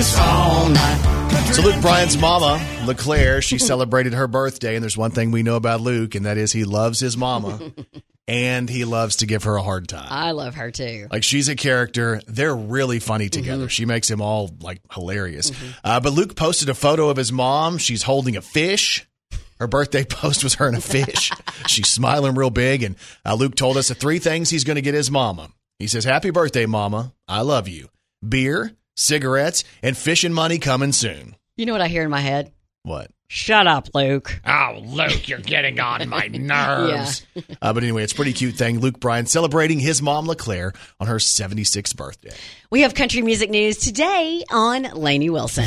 This 0.06 0.18
all 0.20 0.68
night. 0.68 1.52
So 1.52 1.62
Luke 1.62 1.80
Bryan's 1.80 2.18
mama, 2.18 2.64
LeClaire, 2.86 3.42
she 3.42 3.58
celebrated 3.72 4.14
her 4.14 4.28
birthday, 4.28 4.74
and 4.76 4.82
there's 4.82 4.96
one 4.96 5.10
thing 5.10 5.30
we 5.30 5.42
know 5.42 5.56
about 5.56 5.80
Luke, 5.80 6.14
and 6.14 6.26
that 6.26 6.36
is 6.36 6.52
he 6.52 6.64
loves 6.64 7.00
his 7.00 7.16
mama, 7.16 7.72
and 8.28 8.68
he 8.68 8.84
loves 8.84 9.16
to 9.16 9.26
give 9.26 9.44
her 9.44 9.56
a 9.56 9.62
hard 9.62 9.88
time. 9.88 10.06
I 10.08 10.32
love 10.32 10.54
her 10.54 10.70
too. 10.70 11.08
Like 11.10 11.24
she's 11.24 11.48
a 11.48 11.56
character. 11.56 12.20
They're 12.26 12.54
really 12.54 13.00
funny 13.00 13.28
together. 13.28 13.68
She 13.68 13.84
makes 13.84 14.10
him 14.10 14.20
all 14.20 14.50
like 14.60 14.80
hilarious. 14.92 15.50
Uh, 15.82 16.00
but 16.00 16.12
Luke 16.12 16.36
posted 16.36 16.68
a 16.68 16.74
photo 16.74 17.08
of 17.08 17.16
his 17.16 17.32
mom. 17.32 17.78
She's 17.78 18.02
holding 18.02 18.36
a 18.36 18.42
fish. 18.42 19.06
Her 19.58 19.66
birthday 19.66 20.04
post 20.08 20.44
was 20.44 20.54
her 20.54 20.68
and 20.68 20.76
a 20.76 20.80
fish. 20.80 21.32
She's 21.66 21.88
smiling 21.88 22.34
real 22.34 22.50
big. 22.50 22.82
And 22.82 22.96
uh, 23.24 23.34
Luke 23.34 23.56
told 23.56 23.76
us 23.76 23.88
the 23.88 23.94
three 23.94 24.18
things 24.18 24.50
he's 24.50 24.64
going 24.64 24.76
to 24.76 24.82
get 24.82 24.94
his 24.94 25.10
mama. 25.10 25.48
He 25.78 25.86
says, 25.86 26.04
Happy 26.04 26.30
birthday, 26.30 26.66
mama. 26.66 27.12
I 27.26 27.40
love 27.40 27.66
you. 27.68 27.88
Beer, 28.26 28.72
cigarettes, 28.96 29.62
and 29.82 29.96
fishing 29.96 30.32
money 30.32 30.58
coming 30.58 30.93
soon. 30.93 31.37
You 31.56 31.66
know 31.66 31.72
what 31.72 31.81
I 31.82 31.88
hear 31.88 32.02
in 32.02 32.10
my 32.10 32.20
head? 32.20 32.52
What? 32.82 33.10
Shut 33.28 33.66
up, 33.66 33.88
Luke. 33.93 34.40
Oh, 34.46 34.81
Luke, 34.84 35.28
you're 35.28 35.40
getting 35.40 35.80
on 35.80 36.09
my 36.09 36.28
nerves. 36.32 37.26
uh, 37.61 37.73
but 37.73 37.82
anyway, 37.82 38.04
it's 38.04 38.12
a 38.12 38.16
pretty 38.16 38.32
cute 38.32 38.54
thing. 38.54 38.78
Luke 38.78 39.00
Bryan 39.00 39.26
celebrating 39.26 39.80
his 39.80 40.00
mom, 40.00 40.26
LeClaire, 40.26 40.73
on 41.00 41.09
her 41.09 41.16
76th 41.16 41.97
birthday. 41.97 42.30
We 42.70 42.82
have 42.82 42.94
country 42.94 43.23
music 43.23 43.50
news 43.50 43.78
today 43.78 44.44
on 44.50 44.82
Lainey 44.85 45.30
Wilson. 45.30 45.64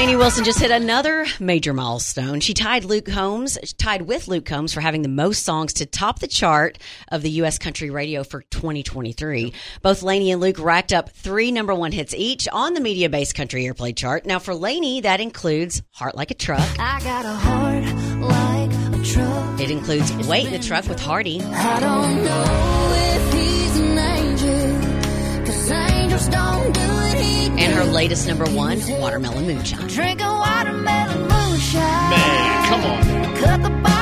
Lainey 0.00 0.16
Wilson 0.16 0.44
just 0.44 0.58
hit 0.58 0.70
another 0.70 1.26
major 1.40 1.74
milestone. 1.74 2.40
She 2.40 2.54
tied 2.54 2.86
Luke 2.86 3.04
Combs, 3.04 3.58
tied 3.76 4.00
with 4.00 4.28
Luke 4.28 4.46
Combs 4.46 4.72
for 4.72 4.80
having 4.80 5.02
the 5.02 5.10
most 5.10 5.44
songs 5.44 5.74
to 5.74 5.84
top 5.84 6.20
the 6.20 6.26
chart 6.26 6.78
of 7.08 7.20
the 7.20 7.28
U.S. 7.32 7.58
country 7.58 7.90
radio 7.90 8.24
for 8.24 8.40
2023. 8.40 9.52
Both 9.82 10.02
Lainey 10.02 10.30
and 10.30 10.40
Luke 10.40 10.58
racked 10.58 10.94
up 10.94 11.10
three 11.10 11.52
number 11.52 11.74
one 11.74 11.92
hits 11.92 12.14
each 12.14 12.48
on 12.50 12.72
the 12.72 12.80
media-based 12.80 13.34
country 13.34 13.64
airplay 13.64 13.94
chart. 13.94 14.24
Now 14.24 14.38
for 14.38 14.54
Lainey, 14.54 15.02
that 15.02 15.20
includes 15.20 15.82
"Heart 15.90 16.14
Like 16.14 16.30
a 16.30 16.34
Truck." 16.34 16.66
I 16.78 16.98
got 17.00 17.26
a 17.26 17.34
heart 17.34 17.84
like 18.22 18.98
a 18.98 19.04
truck. 19.04 19.60
It 19.60 19.70
includes 19.70 20.10
"Wait 20.26 20.46
in 20.46 20.52
the 20.52 20.66
Truck" 20.66 20.88
with 20.88 20.98
Hardy. 20.98 21.42
I 21.42 21.78
don't 21.78 22.24
know 22.24 22.92
if 22.94 23.34
he's 23.34 23.59
And 26.28 27.72
her 27.72 27.84
latest 27.84 28.26
number 28.26 28.44
one, 28.46 28.80
Watermelon 29.00 29.46
Moonshine. 29.46 29.86
Drinking 29.88 30.26
watermelon 30.26 31.20
moonshine. 31.28 32.10
Man, 32.10 32.68
come 32.68 32.84
on. 32.84 33.99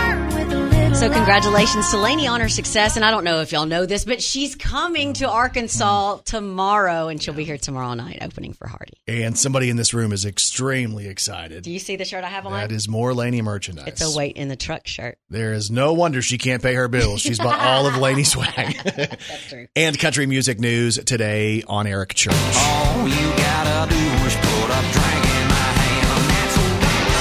So 0.98 1.08
congratulations 1.08 1.90
to 1.92 1.96
Lainey 1.96 2.26
on 2.26 2.40
her 2.40 2.48
success. 2.48 2.96
And 2.96 3.04
I 3.04 3.12
don't 3.12 3.22
know 3.22 3.40
if 3.40 3.52
y'all 3.52 3.66
know 3.66 3.86
this, 3.86 4.04
but 4.04 4.20
she's 4.20 4.56
coming 4.56 5.12
to 5.14 5.30
Arkansas 5.30 6.16
tomorrow 6.24 7.06
and 7.06 7.22
she'll 7.22 7.34
be 7.34 7.44
here 7.44 7.56
tomorrow 7.56 7.94
night 7.94 8.18
opening 8.20 8.52
for 8.52 8.66
Hardy. 8.66 8.94
And 9.06 9.38
somebody 9.38 9.70
in 9.70 9.76
this 9.76 9.94
room 9.94 10.10
is 10.12 10.24
extremely 10.24 11.06
excited. 11.06 11.62
Do 11.62 11.70
you 11.70 11.78
see 11.78 11.94
the 11.94 12.04
shirt 12.04 12.24
I 12.24 12.28
have 12.28 12.46
on? 12.46 12.52
That 12.52 12.72
is 12.72 12.88
more 12.88 13.14
Lainey 13.14 13.42
merchandise. 13.42 13.86
it's 13.86 14.02
a 14.02 14.16
wait 14.18 14.36
in 14.36 14.48
the 14.48 14.56
truck 14.56 14.88
shirt. 14.88 15.18
There 15.30 15.52
is 15.52 15.70
no 15.70 15.92
wonder 15.92 16.20
she 16.20 16.36
can't 16.36 16.60
pay 16.64 16.74
her 16.74 16.88
bills. 16.88 17.20
She's 17.20 17.38
bought 17.38 17.60
all 17.60 17.86
of 17.86 17.96
Lainey's 18.00 18.32
swag. 18.32 18.76
That's 18.82 19.48
true. 19.48 19.68
and 19.76 19.96
country 19.96 20.26
music 20.26 20.58
news 20.58 20.96
today 21.04 21.62
on 21.68 21.86
Eric 21.86 22.14
Church. 22.14 22.34
All 22.34 23.06
you 23.06 23.14
gotta 23.36 23.88
do 23.88 24.00
is 24.26 24.34
put 24.34 24.70
a 24.70 24.92
drink 24.92 25.27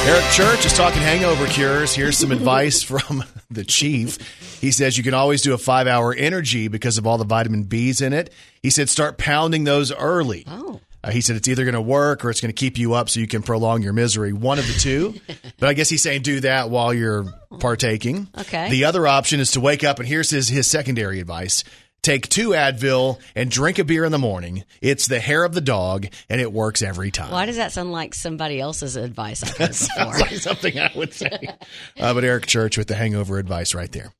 Eric 0.07 0.23
Church 0.31 0.65
is 0.65 0.71
talking 0.71 1.01
hangover 1.01 1.47
cures. 1.47 1.93
Here's 1.93 2.17
some 2.17 2.31
advice 2.31 2.81
from 2.81 3.25
the 3.51 3.65
chief. 3.65 4.17
He 4.61 4.71
says 4.71 4.97
you 4.97 5.03
can 5.03 5.13
always 5.13 5.41
do 5.41 5.53
a 5.53 5.57
five 5.57 5.85
hour 5.85 6.13
energy 6.13 6.69
because 6.69 6.97
of 6.97 7.05
all 7.05 7.17
the 7.17 7.25
vitamin 7.25 7.63
B's 7.63 7.99
in 7.99 8.13
it. 8.13 8.33
He 8.63 8.69
said 8.69 8.87
start 8.87 9.17
pounding 9.17 9.65
those 9.65 9.91
early. 9.91 10.45
Oh. 10.47 10.79
Uh, 11.03 11.11
he 11.11 11.19
said 11.19 11.35
it's 11.35 11.49
either 11.49 11.65
going 11.65 11.75
to 11.75 11.81
work 11.81 12.23
or 12.23 12.29
it's 12.29 12.39
going 12.39 12.53
to 12.53 12.57
keep 12.57 12.77
you 12.77 12.93
up 12.93 13.09
so 13.09 13.19
you 13.19 13.27
can 13.27 13.43
prolong 13.43 13.81
your 13.81 13.91
misery. 13.91 14.31
One 14.31 14.59
of 14.59 14.67
the 14.67 14.79
two. 14.79 15.15
but 15.59 15.67
I 15.67 15.73
guess 15.73 15.89
he's 15.89 16.03
saying 16.03 16.21
do 16.21 16.39
that 16.39 16.69
while 16.69 16.93
you're 16.93 17.25
partaking. 17.59 18.29
Okay. 18.37 18.69
The 18.69 18.85
other 18.85 19.05
option 19.07 19.41
is 19.41 19.51
to 19.51 19.59
wake 19.59 19.83
up, 19.83 19.99
and 19.99 20.07
here's 20.07 20.29
his, 20.29 20.47
his 20.47 20.67
secondary 20.67 21.19
advice. 21.19 21.65
Take 22.07 22.29
two 22.29 22.51
Advil 22.51 23.19
and 23.35 23.51
drink 23.51 23.79
a 23.79 23.83
beer 23.83 24.05
in 24.05 24.13
the 24.13 24.17
morning. 24.17 24.63
It's 24.79 25.09
the 25.09 25.19
hair 25.19 25.43
of 25.43 25.53
the 25.53 25.59
dog, 25.59 26.07
and 26.29 26.39
it 26.39 26.53
works 26.53 26.81
every 26.81 27.11
time. 27.11 27.33
Why 27.33 27.45
does 27.45 27.57
that 27.57 27.73
sound 27.73 27.91
like 27.91 28.15
somebody 28.15 28.61
else's 28.61 28.95
advice 28.95 29.43
I've 29.43 29.57
heard 29.57 29.75
Sounds 29.75 29.89
before? 29.97 30.19
like 30.19 30.37
something 30.37 30.79
I 30.79 30.89
would 30.95 31.13
say. 31.13 31.37
Uh, 31.99 32.13
but 32.13 32.23
Eric 32.23 32.45
Church 32.45 32.77
with 32.77 32.87
the 32.87 32.95
hangover 32.95 33.39
advice 33.39 33.75
right 33.75 33.91
there. 33.91 34.13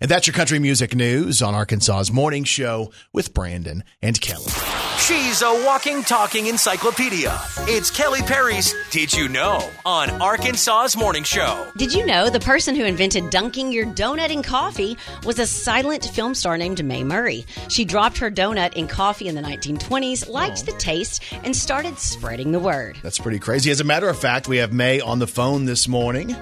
And 0.00 0.10
that's 0.10 0.26
your 0.26 0.34
country 0.34 0.58
music 0.58 0.94
news 0.94 1.40
on 1.40 1.54
Arkansas's 1.54 2.12
morning 2.12 2.44
show 2.44 2.92
with 3.12 3.32
Brandon 3.32 3.84
and 4.02 4.20
Kelly. 4.20 4.50
She's 4.98 5.42
a 5.42 5.64
walking, 5.64 6.02
talking 6.02 6.46
encyclopedia. 6.46 7.38
It's 7.60 7.90
Kelly 7.90 8.20
Perry's 8.22 8.74
Did 8.90 9.12
You 9.12 9.28
Know 9.28 9.68
on 9.84 10.10
Arkansas's 10.20 10.96
Morning 10.96 11.24
Show. 11.24 11.66
Did 11.76 11.92
you 11.92 12.06
know 12.06 12.28
the 12.28 12.40
person 12.40 12.74
who 12.74 12.84
invented 12.84 13.30
dunking 13.30 13.72
your 13.72 13.86
donut 13.86 14.30
in 14.30 14.42
coffee 14.42 14.96
was 15.24 15.38
a 15.38 15.46
silent 15.46 16.04
film 16.06 16.34
star 16.34 16.56
named 16.56 16.84
Mae 16.84 17.04
Murray? 17.04 17.44
She 17.68 17.84
dropped 17.84 18.18
her 18.18 18.30
donut 18.30 18.74
in 18.74 18.88
coffee 18.88 19.28
in 19.28 19.34
the 19.34 19.42
1920s, 19.42 20.28
liked 20.28 20.62
oh. 20.62 20.72
the 20.72 20.78
taste, 20.78 21.22
and 21.44 21.54
started 21.54 21.98
spreading 21.98 22.52
the 22.52 22.60
word. 22.60 22.98
That's 23.02 23.18
pretty 23.18 23.38
crazy. 23.38 23.70
As 23.70 23.80
a 23.80 23.84
matter 23.84 24.08
of 24.08 24.18
fact, 24.18 24.48
we 24.48 24.58
have 24.58 24.72
Mae 24.72 25.00
on 25.00 25.18
the 25.18 25.26
phone 25.26 25.66
this 25.66 25.86
morning. 25.86 26.34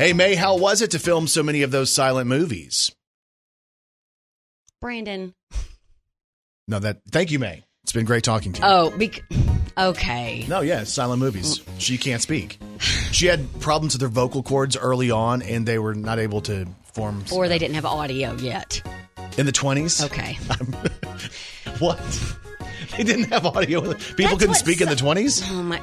Hey, 0.00 0.14
Mae, 0.14 0.34
how 0.34 0.56
was 0.56 0.80
it 0.80 0.92
to 0.92 0.98
film 0.98 1.28
so 1.28 1.42
many 1.42 1.60
of 1.60 1.72
those 1.72 1.92
silent 1.92 2.26
movies? 2.26 2.90
Brandon. 4.80 5.34
No, 6.66 6.78
that. 6.78 7.02
Thank 7.10 7.30
you, 7.30 7.38
Mae. 7.38 7.64
It's 7.82 7.92
been 7.92 8.06
great 8.06 8.24
talking 8.24 8.54
to 8.54 8.62
you. 8.62 8.66
Oh, 8.66 8.96
bec- 8.96 9.22
okay. 9.76 10.46
No, 10.48 10.62
yeah, 10.62 10.84
silent 10.84 11.20
movies. 11.20 11.60
She 11.76 11.98
can't 11.98 12.22
speak. 12.22 12.58
She 13.12 13.26
had 13.26 13.60
problems 13.60 13.92
with 13.92 14.00
her 14.00 14.08
vocal 14.08 14.42
cords 14.42 14.74
early 14.74 15.10
on, 15.10 15.42
and 15.42 15.68
they 15.68 15.78
were 15.78 15.94
not 15.94 16.18
able 16.18 16.40
to 16.42 16.66
form 16.94 17.22
Or 17.30 17.46
they 17.46 17.58
didn't 17.58 17.74
have 17.74 17.84
audio 17.84 18.32
yet. 18.36 18.80
in 19.36 19.44
the 19.44 19.52
twenties. 19.52 20.02
Okay. 20.02 20.38
What? 21.78 21.98
They 22.96 23.04
didn't 23.04 23.32
have 23.32 23.44
audio. 23.44 23.80
People 23.82 23.92
That's 24.16 24.38
couldn't 24.38 24.54
speak 24.54 24.80
in 24.80 24.88
the 24.88 24.96
twenties. 24.96 25.42
Oh 25.50 25.62
my. 25.62 25.82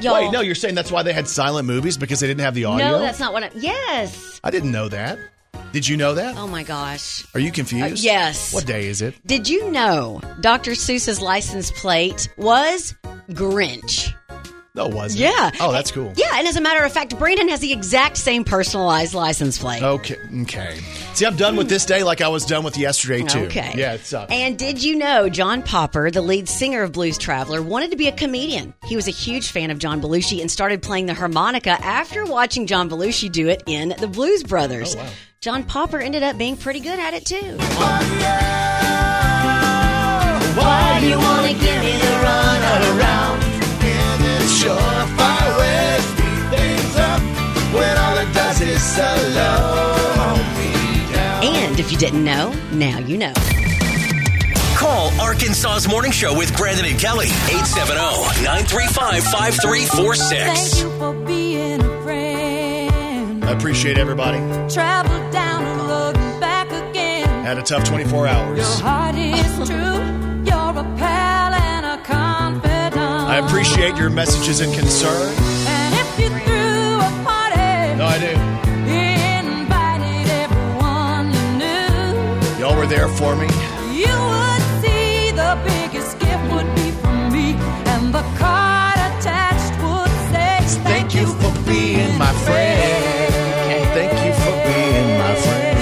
Y'all. 0.00 0.14
Wait, 0.14 0.30
no, 0.30 0.40
you're 0.40 0.54
saying 0.54 0.74
that's 0.74 0.92
why 0.92 1.02
they 1.02 1.12
had 1.12 1.28
silent 1.28 1.66
movies 1.66 1.96
because 1.96 2.20
they 2.20 2.26
didn't 2.26 2.40
have 2.42 2.54
the 2.54 2.66
audio. 2.66 2.86
No, 2.86 2.98
that's 2.98 3.20
not 3.20 3.32
what 3.32 3.44
I. 3.44 3.50
Yes. 3.54 4.40
I 4.44 4.50
didn't 4.50 4.72
know 4.72 4.88
that. 4.88 5.18
Did 5.72 5.88
you 5.88 5.96
know 5.96 6.14
that? 6.14 6.36
Oh 6.36 6.46
my 6.46 6.62
gosh. 6.62 7.26
Are 7.34 7.40
you 7.40 7.52
confused? 7.52 8.04
Uh, 8.04 8.08
yes. 8.08 8.54
What 8.54 8.66
day 8.66 8.86
is 8.86 9.02
it? 9.02 9.14
Did 9.26 9.48
you 9.48 9.70
know 9.70 10.20
Dr. 10.40 10.72
Seuss's 10.72 11.20
license 11.20 11.70
plate 11.70 12.28
was 12.36 12.94
Grinch? 13.30 14.14
No, 14.76 14.88
it 14.88 14.94
wasn't. 14.94 15.20
Yeah. 15.22 15.50
Oh, 15.58 15.72
that's 15.72 15.90
cool. 15.90 16.12
Yeah, 16.16 16.32
and 16.34 16.46
as 16.46 16.56
a 16.56 16.60
matter 16.60 16.84
of 16.84 16.92
fact, 16.92 17.18
Brandon 17.18 17.48
has 17.48 17.60
the 17.60 17.72
exact 17.72 18.18
same 18.18 18.44
personalized 18.44 19.14
license 19.14 19.56
plate. 19.58 19.82
Okay. 19.82 20.18
Okay. 20.42 20.78
See, 21.14 21.24
I'm 21.24 21.34
done 21.34 21.56
with 21.56 21.70
this 21.70 21.86
day 21.86 22.02
like 22.02 22.20
I 22.20 22.28
was 22.28 22.44
done 22.44 22.62
with 22.62 22.76
yesterday 22.76 23.22
too. 23.22 23.46
Okay. 23.46 23.72
Yeah, 23.74 23.94
it 23.94 24.02
sucks. 24.04 24.30
And 24.30 24.58
did 24.58 24.84
you 24.84 24.96
know 24.96 25.30
John 25.30 25.62
Popper, 25.62 26.10
the 26.10 26.20
lead 26.20 26.46
singer 26.46 26.82
of 26.82 26.92
Blues 26.92 27.16
Traveler, 27.16 27.62
wanted 27.62 27.90
to 27.92 27.96
be 27.96 28.06
a 28.08 28.12
comedian? 28.12 28.74
He 28.84 28.96
was 28.96 29.08
a 29.08 29.12
huge 29.12 29.50
fan 29.50 29.70
of 29.70 29.78
John 29.78 30.02
Belushi 30.02 30.42
and 30.42 30.50
started 30.50 30.82
playing 30.82 31.06
the 31.06 31.14
harmonica 31.14 31.70
after 31.70 32.26
watching 32.26 32.66
John 32.66 32.90
Belushi 32.90 33.32
do 33.32 33.48
it 33.48 33.62
in 33.66 33.94
The 33.98 34.08
Blues 34.08 34.42
Brothers. 34.42 34.94
Oh, 34.94 34.98
wow. 34.98 35.08
John 35.40 35.64
Popper 35.64 36.00
ended 36.00 36.22
up 36.22 36.36
being 36.36 36.58
pretty 36.58 36.80
good 36.80 36.98
at 36.98 37.14
it 37.14 37.24
too. 37.24 37.56
Why 40.56 40.98
do 41.00 41.08
you 41.08 41.18
wanna 41.18 41.52
give 41.54 41.80
me 41.82 41.92
the 41.92 42.20
run 42.22 42.98
around? 42.98 43.45
Surefire 44.66 45.58
way 45.58 45.96
to 45.96 46.02
speed 46.02 46.42
things 46.58 46.96
up 46.96 47.20
when 47.72 47.96
all 47.98 48.18
it 48.18 48.34
does 48.34 48.60
is 48.60 48.82
slow 48.82 50.34
me 50.58 51.12
down. 51.14 51.44
And 51.44 51.78
if 51.78 51.92
you 51.92 51.98
didn't 51.98 52.24
know, 52.24 52.52
now 52.72 52.98
you 52.98 53.16
know. 53.16 53.32
Call 54.76 55.10
Arkansas's 55.20 55.88
Morning 55.88 56.10
Show 56.10 56.36
with 56.36 56.54
Brandon 56.56 56.84
and 56.84 56.98
Kelly. 56.98 57.26
870 57.26 58.42
935 58.42 59.22
Thank 59.22 59.54
5346. 59.54 60.80
you 60.82 60.90
for 60.98 61.12
being 61.24 61.80
a 61.80 62.02
friend. 62.02 63.44
I 63.44 63.50
appreciate 63.52 63.98
everybody. 63.98 64.38
Travel 64.72 65.30
down 65.30 65.78
the 65.78 65.84
road 65.84 66.16
and 66.16 66.40
back 66.40 66.66
again. 66.72 67.28
Had 67.44 67.58
a 67.58 67.62
tough 67.62 67.84
24 67.84 68.26
hours. 68.26 68.58
Your 68.58 68.66
heart 68.88 69.14
is 69.14 69.68
true. 69.68 70.02
You're 70.44 70.78
a 70.78 70.96
I 73.26 73.38
appreciate 73.38 73.96
your 73.96 74.10
messages 74.10 74.60
and 74.60 74.72
concern. 74.74 75.28
And 75.66 75.94
if 75.94 76.18
you 76.20 76.28
threw 76.28 76.96
a 76.98 77.10
party, 77.24 77.96
No, 77.98 78.06
I 78.06 78.18
do. 78.18 78.32
invited 79.50 80.30
everyone 80.44 81.32
you 81.34 81.44
knew, 81.58 82.60
Y'all 82.60 82.76
were 82.76 82.86
there 82.86 83.08
for 83.08 83.34
me. 83.36 83.46
you 83.92 84.14
would 84.32 84.62
see 84.82 85.30
the 85.32 85.58
biggest 85.64 86.18
gift 86.20 86.44
would 86.52 86.72
be 86.76 86.90
from 87.02 87.32
me, 87.32 87.54
and 87.92 88.14
the 88.14 88.22
card 88.38 88.96
attached 89.10 89.74
would 89.82 90.14
say, 90.32 90.58
Thank 90.84 91.14
you 91.14 91.26
for 91.26 91.52
being 91.68 92.16
my 92.18 92.32
friend. 92.46 93.34
Thank 93.92 94.12
you 94.24 94.32
for 94.44 94.52
being 94.52 95.18
my 95.18 95.34
friend. 95.34 95.78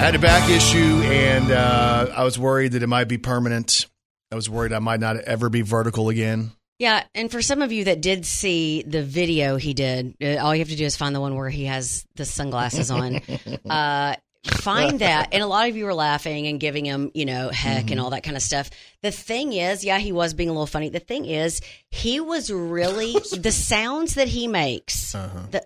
I 0.00 0.06
had 0.06 0.14
a 0.14 0.18
back 0.18 0.50
issue, 0.50 1.00
and 1.04 1.50
uh, 1.50 2.12
I 2.14 2.22
was 2.24 2.38
worried 2.38 2.72
that 2.72 2.82
it 2.82 2.86
might 2.88 3.08
be 3.08 3.16
permanent. 3.18 3.86
I 4.34 4.36
was 4.36 4.50
worried 4.50 4.72
I 4.72 4.80
might 4.80 4.98
not 4.98 5.16
ever 5.18 5.48
be 5.48 5.62
vertical 5.62 6.08
again. 6.08 6.50
Yeah, 6.80 7.04
and 7.14 7.30
for 7.30 7.40
some 7.40 7.62
of 7.62 7.70
you 7.70 7.84
that 7.84 8.00
did 8.00 8.26
see 8.26 8.82
the 8.82 9.04
video 9.04 9.54
he 9.54 9.74
did, 9.74 10.16
uh, 10.20 10.38
all 10.38 10.52
you 10.52 10.58
have 10.58 10.70
to 10.70 10.76
do 10.76 10.84
is 10.84 10.96
find 10.96 11.14
the 11.14 11.20
one 11.20 11.36
where 11.36 11.48
he 11.48 11.66
has 11.66 12.04
the 12.16 12.24
sunglasses 12.24 12.90
on. 12.90 13.20
uh, 13.70 14.16
find 14.44 14.98
that, 14.98 15.28
and 15.32 15.40
a 15.40 15.46
lot 15.46 15.68
of 15.68 15.76
you 15.76 15.84
were 15.84 15.94
laughing 15.94 16.48
and 16.48 16.58
giving 16.58 16.84
him, 16.84 17.12
you 17.14 17.26
know, 17.26 17.48
heck 17.50 17.92
and 17.92 18.00
all 18.00 18.10
that 18.10 18.24
kind 18.24 18.36
of 18.36 18.42
stuff. 18.42 18.70
The 19.02 19.12
thing 19.12 19.52
is, 19.52 19.84
yeah, 19.84 19.98
he 19.98 20.10
was 20.10 20.34
being 20.34 20.48
a 20.48 20.52
little 20.52 20.66
funny. 20.66 20.88
The 20.88 20.98
thing 20.98 21.26
is, 21.26 21.60
he 21.92 22.18
was 22.18 22.50
really 22.50 23.12
the 23.38 23.52
sounds 23.52 24.14
that 24.14 24.26
he 24.26 24.48
makes. 24.48 25.12
The, 25.12 25.64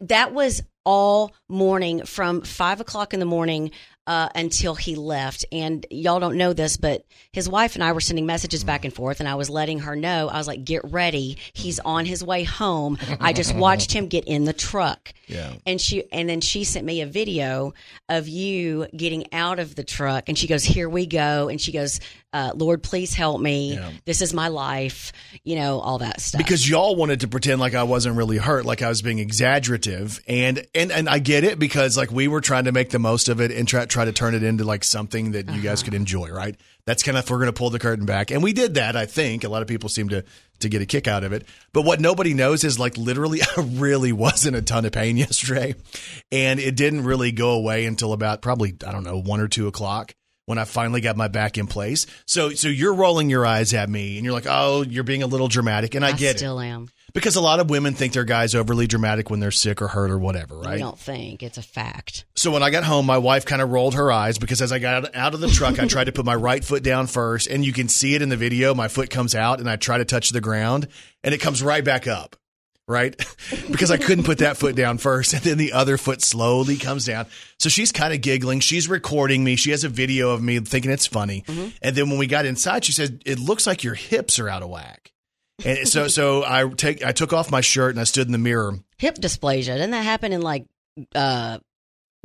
that 0.00 0.32
was 0.32 0.60
all 0.84 1.32
morning 1.48 2.04
from 2.04 2.42
five 2.42 2.80
o'clock 2.80 3.14
in 3.14 3.20
the 3.20 3.26
morning 3.26 3.70
uh, 4.06 4.28
until 4.34 4.74
he 4.74 4.94
left. 4.94 5.44
And 5.52 5.84
y'all 5.90 6.20
don't 6.20 6.36
know 6.36 6.52
this, 6.52 6.76
but 6.76 7.04
his 7.32 7.48
wife 7.48 7.74
and 7.74 7.82
I 7.84 7.92
were 7.92 8.00
sending 8.00 8.26
messages 8.26 8.64
back 8.64 8.84
and 8.84 8.94
forth, 8.94 9.20
and 9.20 9.28
I 9.28 9.34
was 9.34 9.50
letting 9.50 9.80
her 9.80 9.96
know. 9.96 10.28
I 10.28 10.38
was 10.38 10.46
like, 10.46 10.64
"Get 10.64 10.82
ready, 10.84 11.38
he's 11.52 11.78
on 11.80 12.04
his 12.04 12.22
way 12.22 12.44
home." 12.44 12.98
I 13.20 13.32
just 13.32 13.54
watched 13.56 13.92
him 13.92 14.08
get 14.08 14.24
in 14.24 14.44
the 14.44 14.52
truck. 14.52 15.12
Yeah. 15.26 15.54
And 15.66 15.80
she 15.80 16.10
and 16.12 16.28
then 16.28 16.40
she 16.40 16.64
sent 16.64 16.86
me 16.86 17.00
a 17.00 17.06
video 17.06 17.74
of 18.08 18.28
you 18.28 18.86
getting 18.96 19.32
out 19.32 19.58
of 19.58 19.74
the 19.74 19.84
truck, 19.84 20.28
and 20.28 20.38
she 20.38 20.46
goes, 20.46 20.62
"Here 20.64 20.88
we 20.88 21.06
go," 21.06 21.48
and 21.48 21.60
she 21.60 21.72
goes, 21.72 22.00
uh, 22.32 22.52
"Lord, 22.54 22.82
please 22.82 23.12
help 23.14 23.40
me. 23.40 23.74
Yeah. 23.74 23.90
This 24.04 24.22
is 24.22 24.32
my 24.32 24.48
life." 24.48 25.12
You 25.42 25.56
know 25.56 25.80
all 25.80 25.98
that 25.98 26.20
stuff. 26.20 26.38
because 26.38 26.68
y'all 26.68 26.96
wanted 26.96 27.20
to 27.20 27.28
pretend 27.28 27.60
like 27.60 27.74
I 27.74 27.82
wasn't 27.82 28.16
really 28.16 28.36
hurt, 28.38 28.64
like 28.64 28.82
I 28.82 28.88
was 28.88 29.02
being 29.02 29.18
exaggerative, 29.18 30.20
and 30.28 30.64
and 30.74 30.92
and 30.92 31.08
I 31.08 31.18
get 31.18 31.44
it 31.44 31.58
because 31.58 31.96
like 31.96 32.10
we 32.10 32.28
were 32.28 32.40
trying 32.40 32.64
to 32.64 32.72
make 32.72 32.90
the 32.90 32.98
most 32.98 33.28
of 33.28 33.40
it 33.40 33.50
and 33.50 33.66
try 33.66 33.84
try 33.96 34.04
to 34.04 34.12
turn 34.12 34.34
it 34.34 34.42
into 34.42 34.62
like 34.62 34.84
something 34.84 35.32
that 35.32 35.50
you 35.50 35.62
guys 35.62 35.80
uh-huh. 35.80 35.86
could 35.86 35.94
enjoy, 35.94 36.28
right? 36.28 36.54
That's 36.84 37.02
kind 37.02 37.16
of 37.16 37.24
if 37.24 37.30
we're 37.30 37.38
going 37.38 37.46
to 37.46 37.54
pull 37.54 37.70
the 37.70 37.78
curtain 37.78 38.04
back, 38.04 38.30
and 38.30 38.42
we 38.42 38.52
did 38.52 38.74
that. 38.74 38.94
I 38.94 39.06
think 39.06 39.42
a 39.42 39.48
lot 39.48 39.62
of 39.62 39.68
people 39.68 39.88
seem 39.88 40.10
to 40.10 40.22
to 40.60 40.68
get 40.68 40.82
a 40.82 40.86
kick 40.86 41.08
out 41.08 41.24
of 41.24 41.32
it. 41.32 41.46
But 41.72 41.82
what 41.82 41.98
nobody 41.98 42.34
knows 42.34 42.62
is 42.62 42.78
like 42.78 42.98
literally, 42.98 43.40
I 43.56 43.62
really 43.62 44.12
was 44.12 44.44
in 44.44 44.54
a 44.54 44.60
ton 44.60 44.84
of 44.84 44.92
pain 44.92 45.16
yesterday, 45.26 45.74
and 46.30 46.60
it 46.60 46.76
didn't 46.76 47.04
really 47.04 47.32
go 47.32 47.52
away 47.52 47.86
until 47.86 48.12
about 48.12 48.42
probably 48.42 48.76
I 48.86 48.92
don't 48.92 49.04
know 49.04 49.18
one 49.18 49.40
or 49.40 49.48
two 49.48 49.66
o'clock 49.66 50.14
when 50.44 50.58
I 50.58 50.64
finally 50.64 51.00
got 51.00 51.16
my 51.16 51.28
back 51.28 51.56
in 51.56 51.66
place. 51.66 52.06
So 52.26 52.50
so 52.50 52.68
you're 52.68 52.94
rolling 52.94 53.30
your 53.30 53.46
eyes 53.46 53.72
at 53.72 53.88
me 53.88 54.16
and 54.16 54.24
you're 54.26 54.34
like, 54.34 54.46
"Oh, 54.46 54.82
you're 54.82 55.04
being 55.04 55.22
a 55.22 55.26
little 55.26 55.48
dramatic." 55.48 55.94
And 55.94 56.04
I, 56.04 56.08
I 56.08 56.12
get 56.12 56.36
still 56.36 56.60
it. 56.60 56.66
am. 56.66 56.88
Because 57.16 57.34
a 57.34 57.40
lot 57.40 57.60
of 57.60 57.70
women 57.70 57.94
think 57.94 58.12
their 58.12 58.24
guys 58.24 58.54
overly 58.54 58.86
dramatic 58.86 59.30
when 59.30 59.40
they're 59.40 59.50
sick 59.50 59.80
or 59.80 59.88
hurt 59.88 60.10
or 60.10 60.18
whatever, 60.18 60.58
right? 60.58 60.74
I 60.74 60.76
don't 60.76 60.98
think 60.98 61.42
it's 61.42 61.56
a 61.56 61.62
fact. 61.62 62.26
So 62.34 62.50
when 62.50 62.62
I 62.62 62.68
got 62.68 62.84
home, 62.84 63.06
my 63.06 63.16
wife 63.16 63.46
kind 63.46 63.62
of 63.62 63.70
rolled 63.70 63.94
her 63.94 64.12
eyes 64.12 64.36
because 64.36 64.60
as 64.60 64.70
I 64.70 64.80
got 64.80 65.16
out 65.16 65.32
of 65.32 65.40
the 65.40 65.48
truck, 65.48 65.78
I 65.78 65.86
tried 65.86 66.04
to 66.04 66.12
put 66.12 66.26
my 66.26 66.34
right 66.34 66.62
foot 66.62 66.82
down 66.82 67.06
first, 67.06 67.46
and 67.46 67.64
you 67.64 67.72
can 67.72 67.88
see 67.88 68.14
it 68.14 68.20
in 68.20 68.28
the 68.28 68.36
video. 68.36 68.74
My 68.74 68.88
foot 68.88 69.08
comes 69.08 69.34
out, 69.34 69.60
and 69.60 69.70
I 69.70 69.76
try 69.76 69.96
to 69.96 70.04
touch 70.04 70.28
the 70.28 70.42
ground, 70.42 70.88
and 71.24 71.34
it 71.34 71.38
comes 71.38 71.62
right 71.62 71.82
back 71.82 72.06
up, 72.06 72.36
right? 72.86 73.16
because 73.70 73.90
I 73.90 73.96
couldn't 73.96 74.24
put 74.24 74.40
that 74.40 74.58
foot 74.58 74.76
down 74.76 74.98
first, 74.98 75.32
and 75.32 75.40
then 75.40 75.56
the 75.56 75.72
other 75.72 75.96
foot 75.96 76.20
slowly 76.20 76.76
comes 76.76 77.06
down. 77.06 77.28
So 77.58 77.70
she's 77.70 77.92
kind 77.92 78.12
of 78.12 78.20
giggling. 78.20 78.60
She's 78.60 78.90
recording 78.90 79.42
me. 79.42 79.56
She 79.56 79.70
has 79.70 79.84
a 79.84 79.88
video 79.88 80.32
of 80.32 80.42
me 80.42 80.60
thinking 80.60 80.90
it's 80.90 81.06
funny. 81.06 81.44
Mm-hmm. 81.46 81.68
And 81.80 81.96
then 81.96 82.10
when 82.10 82.18
we 82.18 82.26
got 82.26 82.44
inside, 82.44 82.84
she 82.84 82.92
said, 82.92 83.22
"It 83.24 83.38
looks 83.38 83.66
like 83.66 83.82
your 83.82 83.94
hips 83.94 84.38
are 84.38 84.50
out 84.50 84.62
of 84.62 84.68
whack." 84.68 85.12
And 85.64 85.88
so, 85.88 86.08
so 86.08 86.44
I 86.44 86.68
take, 86.68 87.04
I 87.04 87.12
took 87.12 87.32
off 87.32 87.50
my 87.50 87.60
shirt 87.60 87.92
and 87.92 88.00
I 88.00 88.04
stood 88.04 88.26
in 88.26 88.32
the 88.32 88.38
mirror. 88.38 88.78
Hip 88.98 89.16
dysplasia. 89.16 89.74
Didn't 89.74 89.92
that 89.92 90.04
happen 90.04 90.32
in 90.32 90.42
like 90.42 90.66
uh 91.14 91.58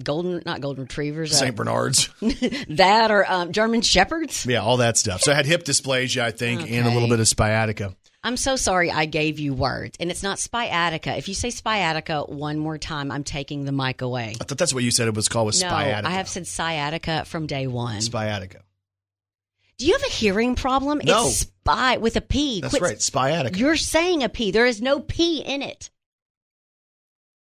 golden 0.04 0.42
not 0.46 0.62
golden 0.62 0.84
retrievers? 0.84 1.32
uh, 1.32 1.36
St. 1.36 1.56
Bernard's, 1.56 2.10
that 2.70 3.12
or 3.12 3.30
um, 3.32 3.52
German 3.52 3.82
shepherds? 3.82 4.46
yeah, 4.46 4.62
all 4.62 4.78
that 4.78 4.98
stuff. 4.98 5.22
So 5.22 5.32
I 5.32 5.36
had 5.36 5.46
hip 5.46 5.64
dysplasia, 5.64 6.22
I 6.22 6.32
think, 6.32 6.70
and 6.70 6.88
a 6.88 6.92
little 6.92 7.08
bit 7.10 7.20
of 7.20 7.28
sciatica. 7.28 7.96
I'm 8.24 8.38
so 8.38 8.56
sorry 8.56 8.92
I 8.92 9.06
gave 9.06 9.40
you 9.40 9.54
words. 9.56 9.98
And 10.00 10.12
it's 10.12 10.22
not 10.22 10.38
sciatica. 10.38 11.18
If 11.18 11.28
you 11.28 11.34
say 11.34 11.50
sciatica 11.50 12.22
one 12.22 12.60
more 12.60 12.78
time, 12.78 13.12
I'm 13.12 13.24
taking 13.24 13.66
the 13.66 13.72
mic 13.72 14.02
away. 14.04 14.36
I 14.40 14.44
thought 14.44 14.60
that's 14.60 14.76
what 14.76 14.84
you 14.84 14.92
said 14.92 15.08
it 15.08 15.16
was 15.16 15.28
called 15.28 15.48
was 15.48 15.62
No, 15.62 15.70
sciatica. 15.70 16.08
I 16.08 16.12
have 16.12 16.30
said 16.30 16.46
sciatica 16.46 17.26
from 17.26 17.48
day 17.48 17.66
one. 17.66 18.00
sciatica. 18.02 18.62
Do 19.82 19.88
you 19.88 19.94
have 19.94 20.04
a 20.04 20.12
hearing 20.14 20.54
problem? 20.54 21.02
No. 21.04 21.26
It's 21.26 21.38
spy 21.38 21.98
with 21.98 22.16
a 22.16 22.22
P. 22.22 22.62
That's 22.62 22.72
Quit- 22.72 22.84
right, 22.84 23.02
sciatica. 23.02 23.58
You're 23.58 23.76
saying 23.76 24.22
a 24.24 24.30
P. 24.30 24.52
There 24.52 24.68
is 24.68 24.80
no 24.80 25.00
P 25.00 25.40
in 25.40 25.64
it. 25.64 25.90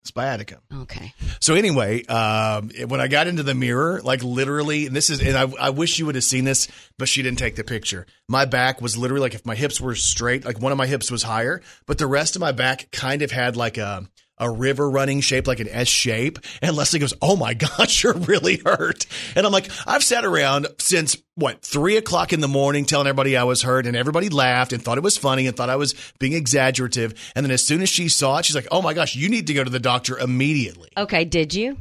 sciatica. 0.04 0.60
Okay. 0.72 1.12
So 1.40 1.54
anyway, 1.54 2.04
um, 2.06 2.70
when 2.88 3.02
I 3.02 3.08
got 3.08 3.26
into 3.26 3.42
the 3.42 3.54
mirror, 3.54 4.00
like 4.02 4.22
literally, 4.24 4.86
and 4.86 4.96
this 4.96 5.10
is, 5.10 5.20
and 5.20 5.36
I, 5.36 5.66
I 5.66 5.70
wish 5.70 5.98
you 5.98 6.06
would 6.06 6.14
have 6.14 6.24
seen 6.24 6.44
this, 6.44 6.68
but 6.98 7.06
she 7.06 7.22
didn't 7.22 7.38
take 7.38 7.56
the 7.56 7.64
picture. 7.64 8.06
My 8.28 8.46
back 8.46 8.80
was 8.80 8.96
literally 8.96 9.20
like 9.20 9.34
if 9.34 9.44
my 9.44 9.54
hips 9.54 9.78
were 9.78 9.94
straight, 9.94 10.44
like 10.46 10.58
one 10.58 10.72
of 10.72 10.78
my 10.78 10.86
hips 10.86 11.10
was 11.10 11.22
higher, 11.22 11.60
but 11.86 11.98
the 11.98 12.06
rest 12.06 12.34
of 12.34 12.40
my 12.40 12.52
back 12.52 12.90
kind 12.92 13.20
of 13.20 13.30
had 13.30 13.56
like 13.56 13.76
a 13.76 14.08
a 14.38 14.50
river 14.50 14.88
running 14.88 15.20
shape, 15.20 15.46
like 15.46 15.60
an 15.60 15.68
S 15.68 15.88
shape. 15.88 16.38
And 16.60 16.76
Leslie 16.76 16.98
goes, 16.98 17.14
"Oh 17.22 17.36
my 17.36 17.54
gosh, 17.78 18.02
you're 18.02 18.14
really 18.14 18.58
hurt." 18.64 19.06
And 19.36 19.46
I'm 19.46 19.52
like, 19.52 19.70
I've 19.86 20.02
sat 20.02 20.24
around 20.24 20.68
since 20.78 21.16
what 21.34 21.62
three 21.62 21.96
o'clock 21.96 22.32
in 22.32 22.40
the 22.40 22.48
morning 22.48 22.84
telling 22.84 23.06
everybody 23.06 23.36
I 23.36 23.44
was 23.44 23.62
hurt, 23.62 23.86
and 23.86 23.96
everybody 23.96 24.28
laughed 24.28 24.72
and 24.72 24.82
thought 24.82 24.98
it 24.98 25.04
was 25.04 25.16
funny 25.16 25.46
and 25.46 25.56
thought 25.56 25.70
I 25.70 25.76
was 25.76 25.94
being 26.18 26.32
exaggerative. 26.32 27.32
And 27.34 27.44
then 27.44 27.50
as 27.50 27.64
soon 27.64 27.82
as 27.82 27.88
she 27.88 28.08
saw 28.08 28.38
it, 28.38 28.44
she's 28.44 28.56
like, 28.56 28.68
"Oh 28.70 28.82
my 28.82 28.94
gosh, 28.94 29.14
you 29.14 29.28
need 29.28 29.46
to 29.46 29.54
go 29.54 29.64
to 29.64 29.70
the 29.70 29.80
doctor 29.80 30.18
immediately." 30.18 30.90
Okay. 30.96 31.24
Did 31.24 31.54
you? 31.54 31.76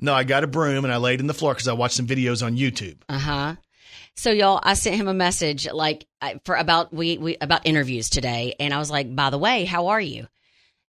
No, 0.00 0.14
I 0.14 0.24
got 0.24 0.44
a 0.44 0.46
broom 0.46 0.84
and 0.84 0.92
I 0.92 0.98
laid 0.98 1.20
in 1.20 1.26
the 1.26 1.34
floor 1.34 1.54
because 1.54 1.68
I 1.68 1.72
watched 1.72 1.96
some 1.96 2.06
videos 2.06 2.44
on 2.44 2.56
YouTube. 2.56 2.98
Uh 3.08 3.18
huh. 3.18 3.56
So 4.14 4.30
y'all, 4.30 4.60
I 4.62 4.74
sent 4.74 4.96
him 4.96 5.06
a 5.06 5.14
message 5.14 5.70
like 5.70 6.06
for 6.44 6.56
about 6.56 6.92
we, 6.92 7.18
we 7.18 7.36
about 7.40 7.66
interviews 7.66 8.10
today, 8.10 8.54
and 8.58 8.74
I 8.74 8.78
was 8.78 8.90
like, 8.90 9.14
"By 9.14 9.30
the 9.30 9.38
way, 9.38 9.64
how 9.64 9.88
are 9.88 10.00
you?" 10.00 10.26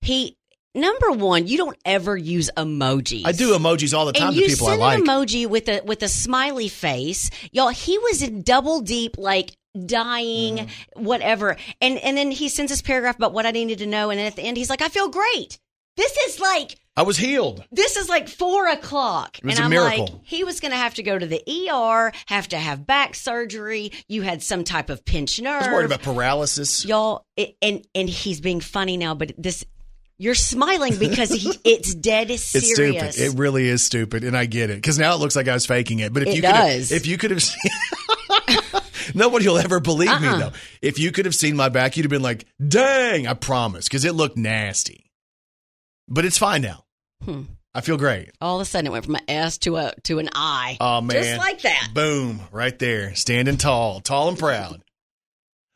He 0.01 0.38
number 0.75 1.11
one, 1.11 1.47
you 1.47 1.57
don't 1.57 1.77
ever 1.85 2.15
use 2.17 2.49
emojis. 2.57 3.23
I 3.25 3.31
do 3.31 3.57
emojis 3.57 3.93
all 3.97 4.05
the 4.05 4.13
time 4.13 4.29
and 4.29 4.35
to 4.38 4.41
you 4.41 4.47
people 4.49 4.67
I 4.67 4.71
send 4.71 4.81
like. 4.81 4.99
an 4.99 5.05
emoji 5.05 5.47
with 5.47 5.67
a 5.69 5.81
with 5.85 6.03
a 6.03 6.07
smiley 6.09 6.67
face, 6.69 7.29
y'all. 7.51 7.69
He 7.69 7.97
was 7.97 8.21
in 8.21 8.41
double 8.41 8.81
deep, 8.81 9.17
like 9.17 9.55
dying, 9.85 10.57
Mm-hmm. 10.57 11.03
whatever. 11.03 11.57
And 11.81 11.97
and 11.99 12.17
then 12.17 12.31
he 12.31 12.49
sends 12.49 12.71
this 12.71 12.81
paragraph 12.81 13.15
about 13.17 13.33
what 13.33 13.45
I 13.45 13.51
needed 13.51 13.79
to 13.79 13.85
know, 13.85 14.09
and 14.09 14.19
then 14.19 14.27
at 14.27 14.35
the 14.35 14.41
end, 14.43 14.57
he's 14.57 14.69
like, 14.69 14.81
"I 14.81 14.89
feel 14.89 15.09
great." 15.09 15.59
This 15.97 16.15
is 16.29 16.39
like 16.39 16.77
I 16.95 17.01
was 17.03 17.17
healed. 17.17 17.63
this 17.71 17.97
is 17.97 18.07
like 18.09 18.29
four 18.29 18.67
o'clock. 18.67 19.38
It 19.39 19.45
was 19.45 19.55
and 19.55 19.61
a 19.61 19.63
I'm 19.65 19.69
miracle. 19.69 20.05
like, 20.05 20.13
he 20.23 20.43
was 20.45 20.59
going 20.61 20.71
to 20.71 20.77
have 20.77 20.93
to 20.95 21.03
go 21.03 21.17
to 21.19 21.25
the 21.25 21.41
ER, 21.69 22.11
have 22.27 22.47
to 22.49 22.57
have 22.57 22.85
back 22.88 23.15
surgery. 23.15 23.91
You 24.07 24.21
had 24.21 24.41
some 24.41 24.63
type 24.63 24.89
of 24.89 25.03
pinched 25.03 25.41
nerve. 25.41 25.61
I 25.61 25.65
was 25.67 25.73
worried 25.73 25.85
about 25.88 26.01
paralysis. 26.01 26.85
y'all. 26.85 27.25
It, 27.35 27.55
and 27.61 27.85
and 27.95 28.09
he's 28.09 28.39
being 28.39 28.61
funny 28.61 28.95
now, 28.97 29.13
but 29.13 29.33
this 29.38 29.65
you're 30.19 30.35
smiling 30.35 30.97
because 30.99 31.29
he, 31.31 31.51
it's 31.63 31.95
dead 31.95 32.27
serious. 32.27 32.53
It's 32.55 32.73
stupid. 32.73 33.17
It 33.17 33.39
really 33.39 33.67
is 33.67 33.81
stupid, 33.81 34.23
and 34.23 34.38
I 34.38 34.45
get 34.45 34.69
it 34.69 34.75
because 34.75 34.99
now 34.99 35.15
it 35.15 35.19
looks 35.19 35.35
like 35.35 35.47
I 35.47 35.53
was 35.53 35.65
faking 35.65 35.99
it. 35.99 36.13
But 36.13 36.23
if 36.23 36.27
It 36.29 36.35
you 36.35 36.41
could, 36.43 36.47
does. 36.49 36.91
if 36.91 37.07
you 37.07 37.17
could 37.17 37.31
have 37.31 37.41
seen, 37.43 37.71
nobody 39.15 39.47
will 39.47 39.57
ever 39.57 39.79
believe 39.79 40.09
me 40.21 40.27
Uh-uh. 40.27 40.39
though. 40.39 40.51
If 40.81 40.99
you 40.99 41.11
could 41.11 41.25
have 41.25 41.33
seen 41.35 41.55
my 41.55 41.69
back, 41.69 41.97
you'd 41.97 42.03
have 42.03 42.11
been 42.11 42.21
like, 42.21 42.45
"Dang!" 42.65 43.25
I 43.27 43.33
promise, 43.33 43.88
because 43.88 44.05
it 44.05 44.13
looked 44.13 44.38
nasty. 44.38 45.09
But 46.07 46.25
it's 46.25 46.38
fine 46.38 46.61
now. 46.61 46.83
Hmm. 47.23 47.43
I 47.73 47.81
feel 47.81 47.97
great. 47.97 48.31
All 48.41 48.55
of 48.55 48.61
a 48.61 48.65
sudden, 48.65 48.88
it 48.88 48.91
went 48.91 49.05
from 49.05 49.15
an 49.15 49.21
S 49.29 49.59
to 49.59 49.77
a 49.77 49.93
to 50.03 50.19
an 50.19 50.29
I. 50.33 50.77
Oh 50.81 51.01
man, 51.01 51.15
just 51.23 51.38
like 51.38 51.61
that. 51.61 51.89
Boom! 51.93 52.41
Right 52.51 52.77
there, 52.77 53.13
standing 53.15 53.57
tall, 53.57 54.01
tall 54.01 54.27
and 54.27 54.38
proud. 54.38 54.81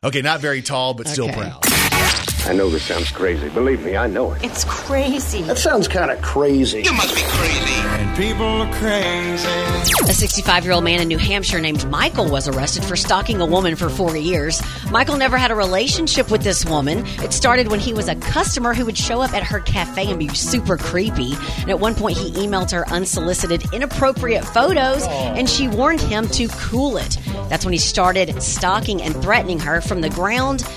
Okay, 0.03 0.21
not 0.21 0.41
very 0.41 0.61
tall, 0.61 0.95
but 0.95 1.07
still 1.07 1.25
Okay. 1.29 1.39
proud. 1.39 1.61
I 2.45 2.51
know 2.51 2.69
this 2.69 2.83
sounds 2.83 3.09
crazy. 3.09 3.47
Believe 3.47 3.85
me, 3.85 3.95
I 3.95 4.05
know 4.05 4.33
it. 4.33 4.43
It's 4.43 4.65
crazy. 4.65 5.43
That 5.43 5.57
sounds 5.57 5.87
kind 5.87 6.11
of 6.11 6.21
crazy. 6.21 6.81
You 6.81 6.91
must 6.91 7.15
be 7.15 7.21
crazy. 7.21 7.73
And 7.73 8.17
people 8.17 8.45
are 8.45 8.73
crazy. 8.73 10.09
A 10.09 10.13
65 10.13 10.65
year 10.65 10.73
old 10.73 10.83
man 10.83 10.99
in 10.99 11.07
New 11.07 11.17
Hampshire 11.17 11.61
named 11.61 11.89
Michael 11.89 12.29
was 12.29 12.49
arrested 12.49 12.83
for 12.83 12.97
stalking 12.97 13.39
a 13.39 13.45
woman 13.45 13.77
for 13.77 13.87
four 13.87 14.17
years. 14.17 14.61
Michael 14.91 15.15
never 15.15 15.37
had 15.37 15.51
a 15.51 15.55
relationship 15.55 16.29
with 16.29 16.43
this 16.43 16.65
woman. 16.65 17.05
It 17.23 17.31
started 17.31 17.69
when 17.69 17.79
he 17.79 17.93
was 17.93 18.09
a 18.09 18.15
customer 18.15 18.73
who 18.73 18.85
would 18.85 18.97
show 18.97 19.21
up 19.21 19.33
at 19.33 19.43
her 19.43 19.61
cafe 19.61 20.09
and 20.09 20.19
be 20.19 20.27
super 20.27 20.75
creepy. 20.75 21.35
And 21.59 21.69
at 21.69 21.79
one 21.79 21.95
point, 21.95 22.17
he 22.17 22.31
emailed 22.31 22.71
her 22.71 22.85
unsolicited, 22.89 23.73
inappropriate 23.73 24.43
photos, 24.43 25.07
and 25.07 25.49
she 25.49 25.69
warned 25.69 26.01
him 26.01 26.27
to 26.29 26.49
cool 26.49 26.97
it. 26.97 27.17
That's 27.47 27.63
when 27.63 27.71
he 27.71 27.79
started 27.79 28.43
stalking 28.43 29.01
and 29.01 29.15
threatening 29.23 29.59
her 29.59 29.79
from 29.79 30.01
the 30.01 30.09
ground 30.09 30.67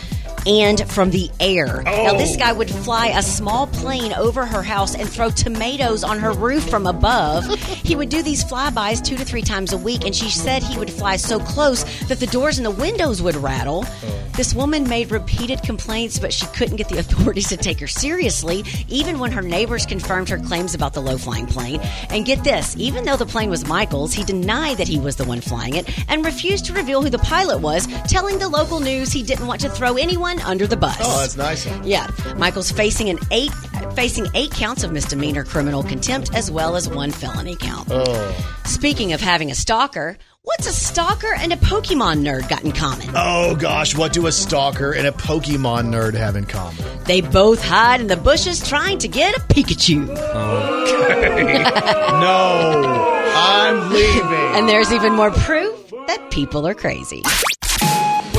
and 0.47 0.89
from 0.91 1.11
the 1.11 1.31
air. 1.41 1.83
Now, 1.83 2.13
this 2.13 2.37
oh. 2.37 2.39
guy 2.39 2.53
would 2.53 2.71
fly 2.71 3.09
a 3.09 3.23
small 3.23 3.67
plane 3.67 4.13
over 4.13 4.47
her 4.47 4.63
house 4.63 4.95
and 4.95 5.09
throw 5.09 5.31
tomatoes 5.31 6.05
on 6.05 6.19
her 6.19 6.33
roof 6.33 6.69
from 6.69 6.87
above. 6.87 7.45
he 7.59 7.97
would 7.97 8.09
do 8.09 8.23
these 8.23 8.45
flybys 8.45 9.05
two 9.05 9.17
to 9.17 9.25
three 9.25 9.43
times 9.43 9.73
a 9.73 9.79
week, 9.79 10.05
and 10.05 10.15
she 10.15 10.31
said 10.31 10.63
he 10.63 10.79
would 10.79 10.91
fly 10.91 11.17
so 11.17 11.39
close 11.39 11.85
that 12.09 12.21
the 12.21 12.27
doors 12.29 12.59
and 12.59 12.67
the 12.67 12.71
windows 12.71 13.21
would 13.23 13.37
rattle. 13.37 13.85
Oh. 13.87 14.27
This 14.37 14.55
woman 14.55 14.87
made 14.87 15.11
repeated 15.11 15.63
complaints, 15.63 16.19
but 16.19 16.31
she 16.31 16.45
couldn't 16.49 16.77
get 16.77 16.91
the 16.91 16.99
authorities 17.01 17.49
to 17.49 17.57
take 17.57 17.81
her 17.81 17.87
seriously, 17.87 18.65
even 18.89 19.19
when 19.19 19.33
her 19.33 19.41
neighbors 19.41 19.87
confirmed 19.87 20.29
her 20.29 20.39
claims 20.39 20.75
about 20.75 20.93
the 20.93 21.01
low 21.01 21.17
flying 21.17 21.47
plane. 21.47 21.81
And 22.11 22.27
get 22.27 22.45
this 22.45 22.77
even 22.77 23.05
though 23.05 23.17
the 23.17 23.27
plane 23.27 23.49
was 23.49 23.67
Michael's, 23.67 24.13
he 24.13 24.25
denied 24.25 24.77
that 24.77 24.89
he 24.89 24.99
was 24.99 25.17
the 25.17 25.25
one 25.25 25.41
flying 25.41 25.77
it 25.77 25.89
and 26.09 26.25
refused 26.25 26.67
to 26.67 26.75
reveal 26.75 27.03
who 27.03 27.09
the 27.09 27.19
pilot 27.19 27.59
was, 27.59 27.87
telling 28.09 28.39
the 28.39 28.49
local 28.49 28.81
news 28.81 29.11
he 29.11 29.23
didn't 29.23 29.47
want 29.47 29.63
to 29.63 29.71
throw 29.71 29.97
anyone 29.97 30.36
under 30.43 30.67
the 30.67 30.77
bus. 30.77 30.97
Oh, 31.01 31.21
that's 31.21 31.37
nice. 31.37 31.67
Yeah, 31.85 32.09
Michael's 32.37 32.71
facing 32.71 33.09
an 33.11 33.19
eight 33.31 33.53
facing 33.95 34.27
eight 34.35 34.51
counts 34.51 34.85
of 34.85 34.93
misdemeanor 34.93 35.45
criminal 35.45 35.83
contempt 35.83 36.35
as 36.35 36.51
well 36.51 36.77
as 36.77 36.89
one 36.89 37.11
felony 37.11 37.57
count. 37.57 37.89
Oh. 37.91 38.47
Speaking 38.65 39.13
of 39.15 39.21
having 39.21 39.51
a 39.51 39.55
stalker, 39.55 40.19
what's 40.43 40.67
a 40.67 40.73
stalker 40.73 41.33
and 41.35 41.53
a 41.53 41.57
Pokemon 41.57 42.21
nerd 42.21 42.49
got 42.49 42.63
in 42.63 42.73
common? 42.73 43.09
Oh 43.15 43.57
gosh, 43.57 43.97
what 43.97 44.13
do 44.13 44.27
a 44.27 44.33
stalker 44.33 44.93
and 44.93 45.07
a 45.07 45.13
Pokemon 45.13 45.87
nerd 45.87 46.15
have 46.15 46.37
in 46.37 46.45
common? 46.45 46.85
They 47.05 47.21
both 47.23 47.63
hide 47.63 48.01
in 48.01 48.07
the 48.07 48.17
bushes 48.17 48.67
trying 48.67 48.99
to 48.99 49.09
get 49.09 49.37
a 49.37 49.41
Pikachu. 49.41 50.09
Okay. 50.09 51.63
no, 51.63 53.23
I'm 53.35 53.93
leaving. 53.93 54.57
And 54.57 54.69
there's 54.69 54.93
even 54.93 55.15
more 55.15 55.31
proof 55.31 55.91
that 56.07 56.31
people 56.31 56.67
are 56.67 56.75
crazy. 56.75 57.23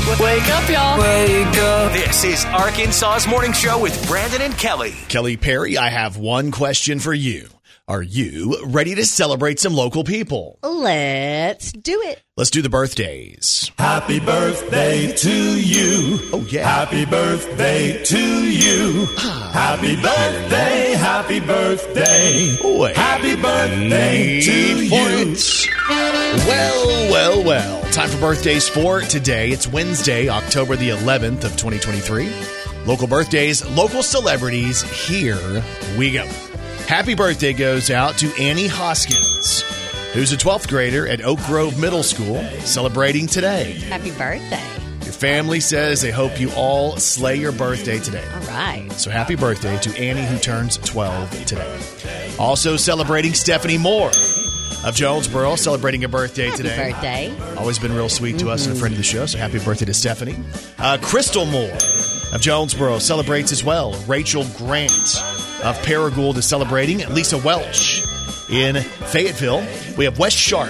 Wake 0.07 0.49
up, 0.49 0.69
y'all. 0.69 0.99
Wake 0.99 1.57
up. 1.57 1.91
This 1.91 2.23
is 2.23 2.45
Arkansas's 2.45 3.27
Morning 3.27 3.51
Show 3.51 3.77
with 3.81 4.07
Brandon 4.07 4.41
and 4.41 4.57
Kelly. 4.57 4.93
Kelly 5.09 5.35
Perry, 5.35 5.77
I 5.77 5.89
have 5.89 6.15
one 6.15 6.49
question 6.51 6.99
for 6.99 7.13
you. 7.13 7.49
Are 7.89 8.01
you 8.01 8.61
ready 8.65 8.95
to 8.95 9.05
celebrate 9.05 9.61
some 9.61 9.73
local 9.73 10.03
people? 10.03 10.59
Let's 10.61 11.71
do 11.71 12.01
it. 12.01 12.21
Let's 12.35 12.49
do 12.49 12.61
the 12.61 12.67
birthdays. 12.67 13.71
Happy 13.77 14.19
birthday 14.19 15.13
to 15.15 15.31
you. 15.61 16.19
Oh, 16.33 16.45
yeah. 16.49 16.67
Happy 16.67 17.05
birthday 17.05 18.03
to 18.03 18.19
you. 18.51 19.05
Ah. 19.19 19.51
Happy 19.53 19.95
birthday, 19.95 20.95
happy 20.97 21.39
birthday. 21.39 22.57
Wait. 22.77 22.97
Happy 22.97 23.37
birthday 23.41 24.41
to 24.41 24.51
Need 24.51 24.91
you. 24.91 25.31
it. 25.31 25.67
Well, 26.45 27.09
well, 27.09 27.43
well. 27.45 27.81
Time 27.93 28.09
for 28.09 28.19
birthdays 28.19 28.67
for 28.67 28.99
today. 28.99 29.51
It's 29.51 29.65
Wednesday, 29.65 30.27
October 30.27 30.75
the 30.75 30.89
11th 30.89 31.45
of 31.45 31.51
2023. 31.55 32.29
Local 32.85 33.07
birthdays, 33.07 33.65
local 33.69 34.03
celebrities. 34.03 34.81
Here 35.07 35.63
we 35.97 36.11
go. 36.11 36.27
Happy 36.87 37.15
birthday 37.15 37.51
goes 37.51 37.91
out 37.91 38.17
to 38.19 38.31
Annie 38.41 38.67
Hoskins, 38.67 39.61
who's 40.13 40.31
a 40.31 40.37
12th 40.37 40.69
grader 40.69 41.05
at 41.05 41.21
Oak 41.21 41.37
Grove 41.39 41.77
Middle 41.77 42.01
School, 42.01 42.41
celebrating 42.61 43.27
today. 43.27 43.73
Happy 43.73 44.11
birthday. 44.11 44.63
Your 45.03 45.11
family 45.11 45.59
says 45.59 45.99
they 45.99 46.11
hope 46.11 46.39
you 46.39 46.49
all 46.55 46.95
slay 46.95 47.35
your 47.35 47.51
birthday 47.51 47.99
today. 47.99 48.23
All 48.33 48.47
right. 48.47 48.89
So 48.93 49.11
happy 49.11 49.35
birthday 49.35 49.77
to 49.79 49.99
Annie, 50.01 50.25
who 50.25 50.37
turns 50.37 50.77
12 50.77 51.45
today. 51.45 52.35
Also 52.39 52.77
celebrating 52.77 53.33
Stephanie 53.33 53.77
Moore 53.77 54.11
of 54.85 54.95
Jonesboro, 54.95 55.55
celebrating 55.55 56.03
a 56.03 56.07
birthday 56.07 56.45
Happy 56.45 56.63
today. 56.63 56.91
birthday. 56.91 57.55
Always 57.57 57.79
been 57.79 57.93
real 57.93 58.09
sweet 58.09 58.39
to 58.39 58.49
us 58.49 58.65
and 58.67 58.75
a 58.75 58.79
friend 58.79 58.93
of 58.93 58.97
the 58.97 59.03
show, 59.03 59.25
so 59.25 59.37
happy 59.37 59.59
birthday 59.59 59.85
to 59.85 59.93
Stephanie. 59.93 60.35
Uh, 60.77 60.97
Crystal 61.01 61.45
Moore 61.45 61.71
of 62.33 62.41
Jonesboro 62.41 62.99
celebrates 62.99 63.51
as 63.51 63.63
well. 63.63 63.93
Rachel 64.07 64.45
Grant 64.57 64.91
of 65.63 65.75
Paragould 65.83 66.37
is 66.37 66.45
celebrating. 66.45 66.99
Lisa 67.13 67.37
Welch 67.37 68.01
in 68.49 68.75
Fayetteville. 68.75 69.65
We 69.97 70.05
have 70.05 70.19
Wes 70.19 70.33
Sharp 70.33 70.69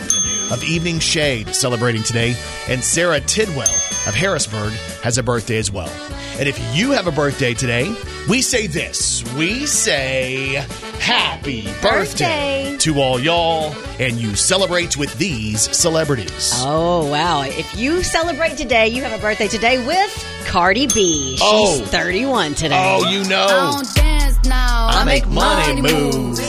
of 0.51 0.63
Evening 0.63 0.99
Shade 0.99 1.53
celebrating 1.53 2.03
today, 2.03 2.35
and 2.69 2.83
Sarah 2.83 3.19
Tidwell 3.19 3.67
of 4.07 4.15
Harrisburg 4.15 4.71
has 5.03 5.17
a 5.17 5.23
birthday 5.23 5.57
as 5.57 5.71
well. 5.71 5.91
And 6.39 6.47
if 6.47 6.57
you 6.75 6.91
have 6.91 7.07
a 7.07 7.11
birthday 7.11 7.53
today, 7.53 7.93
we 8.29 8.41
say 8.41 8.67
this. 8.67 9.23
We 9.33 9.65
say 9.65 10.63
happy 10.99 11.63
birthday, 11.81 12.75
Birthday. 12.75 12.77
to 12.79 13.01
all 13.01 13.19
y'all, 13.19 13.73
and 13.99 14.13
you 14.17 14.35
celebrate 14.35 14.95
with 14.97 15.13
these 15.17 15.61
celebrities. 15.75 16.51
Oh, 16.57 17.09
wow. 17.09 17.41
If 17.43 17.75
you 17.75 18.03
celebrate 18.03 18.57
today, 18.57 18.87
you 18.87 19.03
have 19.03 19.17
a 19.17 19.21
birthday 19.21 19.47
today 19.47 19.85
with 19.85 20.43
Cardi 20.45 20.87
B. 20.87 21.31
She's 21.37 21.41
Oh. 21.43 21.81
31 21.87 22.53
today. 22.53 22.75
Oh, 23.01 23.09
you 23.09 23.23
know. 23.27 23.45
I 23.45 23.47
know. 23.49 23.71
don't 23.73 23.95
dance 23.95 24.37
now. 24.45 24.87
I 24.91 25.03
make 25.05 25.27
money 25.27 25.81
move. 25.81 26.39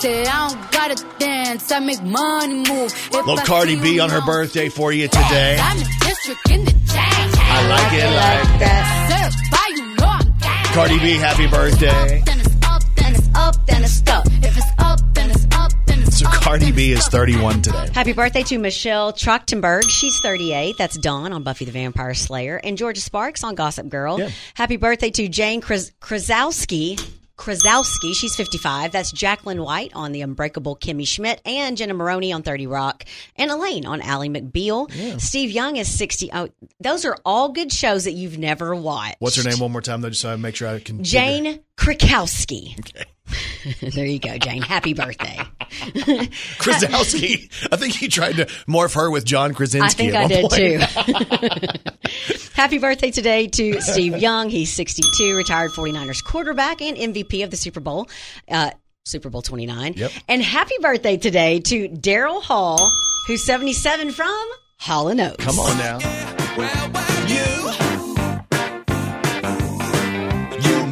Say 0.00 0.24
I 0.26 0.48
don't 0.48 0.72
gotta 0.72 1.06
dance. 1.18 1.70
I 1.70 1.78
make 1.80 2.02
money 2.02 2.54
move. 2.54 2.90
If 2.92 3.12
Little 3.12 3.38
I 3.38 3.44
Cardi 3.44 3.78
B 3.78 4.00
on 4.00 4.08
her 4.08 4.22
birthday 4.22 4.70
for 4.70 4.92
you 4.92 5.08
today. 5.08 5.58
I'm 5.60 5.76
the 5.78 5.84
district 6.00 6.50
in 6.50 6.64
the 6.64 6.70
chain. 6.70 7.30
I 7.52 7.68
like 7.68 7.92
it 7.92 8.06
like 8.06 8.60
that. 8.60 9.30
Certified, 9.30 9.78
you 9.78 9.96
know 9.96 10.06
I'm 10.06 10.38
down. 10.38 10.64
Cardi 10.74 10.98
B, 11.00 11.16
happy 11.18 11.46
birthday. 11.48 12.22
Then 12.24 12.40
it's 12.40 12.54
up, 12.66 12.82
then 12.96 13.14
it's 13.14 13.28
up, 13.34 13.66
then 13.66 13.82
it's 13.84 13.92
stuck. 13.92 14.26
If 14.26 14.56
it's 14.56 14.66
up, 14.78 15.00
then 15.12 15.30
it's 15.30 15.46
up, 15.52 15.70
then 15.86 16.02
it's 16.02 16.18
So. 16.18 16.26
Cardi 16.28 16.72
B 16.72 16.92
is 16.92 17.06
31 17.08 17.60
today. 17.60 17.90
Happy 17.92 18.14
birthday 18.14 18.42
to 18.44 18.58
Michelle 18.58 19.12
Trachtenberg. 19.12 19.82
She's 19.90 20.18
38. 20.20 20.76
That's 20.78 20.96
Dawn 20.96 21.34
on 21.34 21.42
Buffy 21.42 21.66
the 21.66 21.72
Vampire 21.72 22.14
Slayer. 22.14 22.56
And 22.56 22.78
Georgia 22.78 23.02
Sparks 23.02 23.44
on 23.44 23.54
Gossip 23.54 23.90
Girl. 23.90 24.18
Yeah. 24.18 24.30
Happy 24.54 24.76
birthday 24.78 25.10
to 25.10 25.28
Jane 25.28 25.60
Kras- 25.60 25.92
Krasowski. 26.00 26.98
Krasowski, 27.40 28.14
she's 28.14 28.36
55. 28.36 28.92
That's 28.92 29.10
Jacqueline 29.10 29.62
White 29.62 29.92
on 29.94 30.12
The 30.12 30.20
Unbreakable 30.20 30.76
Kimmy 30.76 31.08
Schmidt 31.08 31.40
and 31.46 31.74
Jenna 31.74 31.94
Maroney 31.94 32.32
on 32.32 32.42
30 32.42 32.66
Rock 32.66 33.06
and 33.34 33.50
Elaine 33.50 33.86
on 33.86 34.02
Ally 34.02 34.28
McBeal. 34.28 34.90
Steve 35.18 35.50
Young 35.50 35.76
is 35.76 35.88
60. 35.88 36.28
Oh, 36.34 36.50
those 36.80 37.06
are 37.06 37.16
all 37.24 37.48
good 37.52 37.72
shows 37.72 38.04
that 38.04 38.12
you've 38.12 38.36
never 38.36 38.74
watched. 38.74 39.16
What's 39.20 39.36
her 39.36 39.48
name 39.48 39.58
one 39.58 39.72
more 39.72 39.80
time, 39.80 40.02
though, 40.02 40.10
just 40.10 40.20
so 40.20 40.30
I 40.30 40.36
make 40.36 40.54
sure 40.54 40.68
I 40.68 40.80
can. 40.80 41.02
Jane 41.02 41.60
Krakowski. 41.78 42.76
there 43.80 44.06
you 44.06 44.18
go, 44.18 44.36
Jane. 44.38 44.62
Happy 44.62 44.94
birthday. 44.94 45.38
Krasowski. 46.58 47.48
I 47.72 47.76
think 47.76 47.94
he 47.94 48.08
tried 48.08 48.36
to 48.36 48.46
morph 48.68 48.94
her 48.94 49.10
with 49.10 49.24
John 49.24 49.54
Krasinski. 49.54 50.08
I 50.08 50.10
think 50.10 50.14
at 50.14 50.18
I 50.18 50.42
one 50.42 50.50
did 50.50 50.80
point. 50.80 51.62
too. 51.62 52.50
Happy 52.54 52.78
birthday 52.78 53.10
today 53.10 53.46
to 53.48 53.80
Steve 53.80 54.18
Young. 54.18 54.50
He's 54.50 54.72
62, 54.72 55.36
retired 55.36 55.70
49ers 55.72 56.22
quarterback 56.24 56.82
and 56.82 56.96
MVP 56.96 57.42
of 57.44 57.50
the 57.50 57.56
Super 57.56 57.80
Bowl, 57.80 58.08
uh, 58.48 58.70
Super 59.04 59.30
Bowl 59.30 59.42
29. 59.42 59.94
Yep. 59.96 60.12
And 60.28 60.42
happy 60.42 60.74
birthday 60.80 61.16
today 61.16 61.60
to 61.60 61.88
Daryl 61.88 62.42
Hall, 62.42 62.78
who's 63.26 63.44
77 63.46 64.12
from 64.12 64.48
Hall 64.78 65.08
and 65.08 65.20
Oates. 65.20 65.44
Come 65.44 65.58
on 65.58 65.78
now. 65.78 65.98
You 66.56 67.09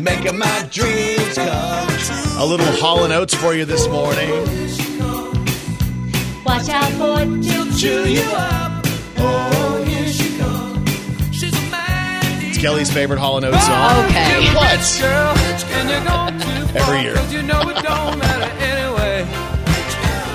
making 0.09 0.39
my 0.39 0.69
dreams 0.71 1.35
come 1.35 1.89
true. 1.89 2.43
A 2.43 2.45
little 2.47 2.67
Hall 2.81 3.05
and 3.05 3.13
Oates 3.13 3.35
for 3.35 3.55
you 3.55 3.65
this 3.65 3.87
morning. 3.89 4.31
Watch 6.45 6.69
out 6.71 6.91
for 6.93 7.19
Chew 7.77 8.09
you 8.09 8.23
up. 8.33 8.85
Oh, 9.19 9.85
here 9.87 10.09
she 10.09 10.39
comes. 10.39 10.91
She's 11.37 11.53
a 11.53 11.71
man. 11.71 12.45
It's 12.49 12.59
Kelly's 12.59 12.91
favorite 12.93 13.19
Hall 13.19 13.37
and 13.37 13.47
Oates 13.47 13.65
song. 13.67 13.77
Oh, 13.77 14.07
okay. 14.07 14.55
What? 14.55 14.81
Girl, 15.01 15.35
and 15.77 15.91
you're 15.91 16.05
going 16.05 16.39
too 16.41 16.67
far. 16.73 16.83
Every 16.83 17.01
year. 17.03 17.15
'cause 17.15 17.33
you 17.33 17.43
know 17.43 17.61
it 17.69 17.77
don't 17.83 18.19
matter 18.19 18.51
anyway. 18.65 19.27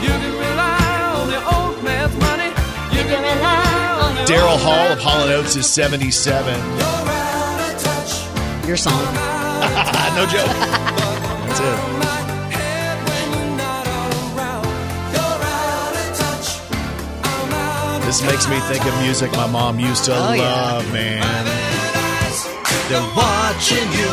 You 0.03 0.09
can 0.09 0.33
rely 0.33 1.13
on 1.17 1.27
the 1.29 1.55
old 1.55 1.83
man's 1.83 2.15
money. 2.17 2.49
You 2.95 3.03
can 3.09 3.21
rely 3.23 3.99
on 4.03 4.15
the 4.15 4.21
Daryl 4.31 4.57
Hall 4.61 4.91
of 4.91 4.99
Hall 4.99 5.21
and 5.23 5.31
Oates 5.31 5.55
is 5.55 5.67
77. 5.69 6.59
your 8.67 8.77
song. 8.77 9.03
no 10.15 10.25
joke. 10.25 10.47
That's 11.47 11.59
it. 11.59 11.93
This 18.05 18.21
makes 18.21 18.47
me 18.47 18.59
think 18.69 18.85
of 18.85 18.93
music 19.01 19.31
my 19.31 19.47
mom 19.47 19.79
used 19.79 20.05
to 20.05 20.11
Oh, 20.13 20.33
yeah. 20.33 20.41
love, 20.43 20.93
man. 20.93 21.45
They're 22.89 23.09
watching 23.15 23.89
you. 23.99 24.11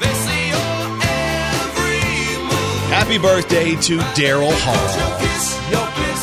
They 0.00 0.14
see 0.24 0.48
your 0.50 0.82
every 1.06 2.42
move. 2.48 2.90
Happy 2.90 3.18
birthday 3.18 3.76
to 3.76 3.98
Daryl 4.18 4.50
Hall. 4.64 5.20
Kiss, 5.20 5.44
your 5.70 5.86
kiss 6.00 6.22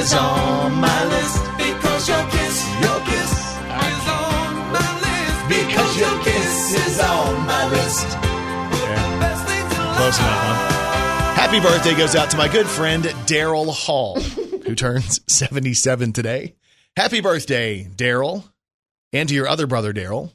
is 0.00 0.12
on 0.12 0.74
my 0.74 1.04
list. 1.06 1.38
Because 1.56 2.08
your 2.08 2.24
kiss 2.28 2.61
Because 5.66 5.98
your 5.98 6.22
kiss 6.24 6.86
is 6.86 7.00
on 7.00 7.46
my 7.46 7.68
list. 7.70 8.06
Best 9.20 9.46
things 9.46 9.72
in 9.72 9.78
life. 9.78 9.96
Close 9.96 10.18
enough, 10.18 10.38
huh? 10.42 11.32
Happy 11.34 11.60
birthday 11.60 11.94
goes 11.96 12.14
out 12.14 12.30
to 12.30 12.36
my 12.36 12.48
good 12.48 12.66
friend 12.66 13.04
Daryl 13.26 13.72
Hall, 13.72 14.20
who 14.66 14.74
turns 14.74 15.20
77 15.28 16.12
today. 16.12 16.54
Happy 16.96 17.20
birthday, 17.20 17.84
Daryl, 17.84 18.44
and 19.12 19.28
to 19.28 19.34
your 19.34 19.48
other 19.48 19.66
brother, 19.66 19.92
Daryl. 19.92 20.30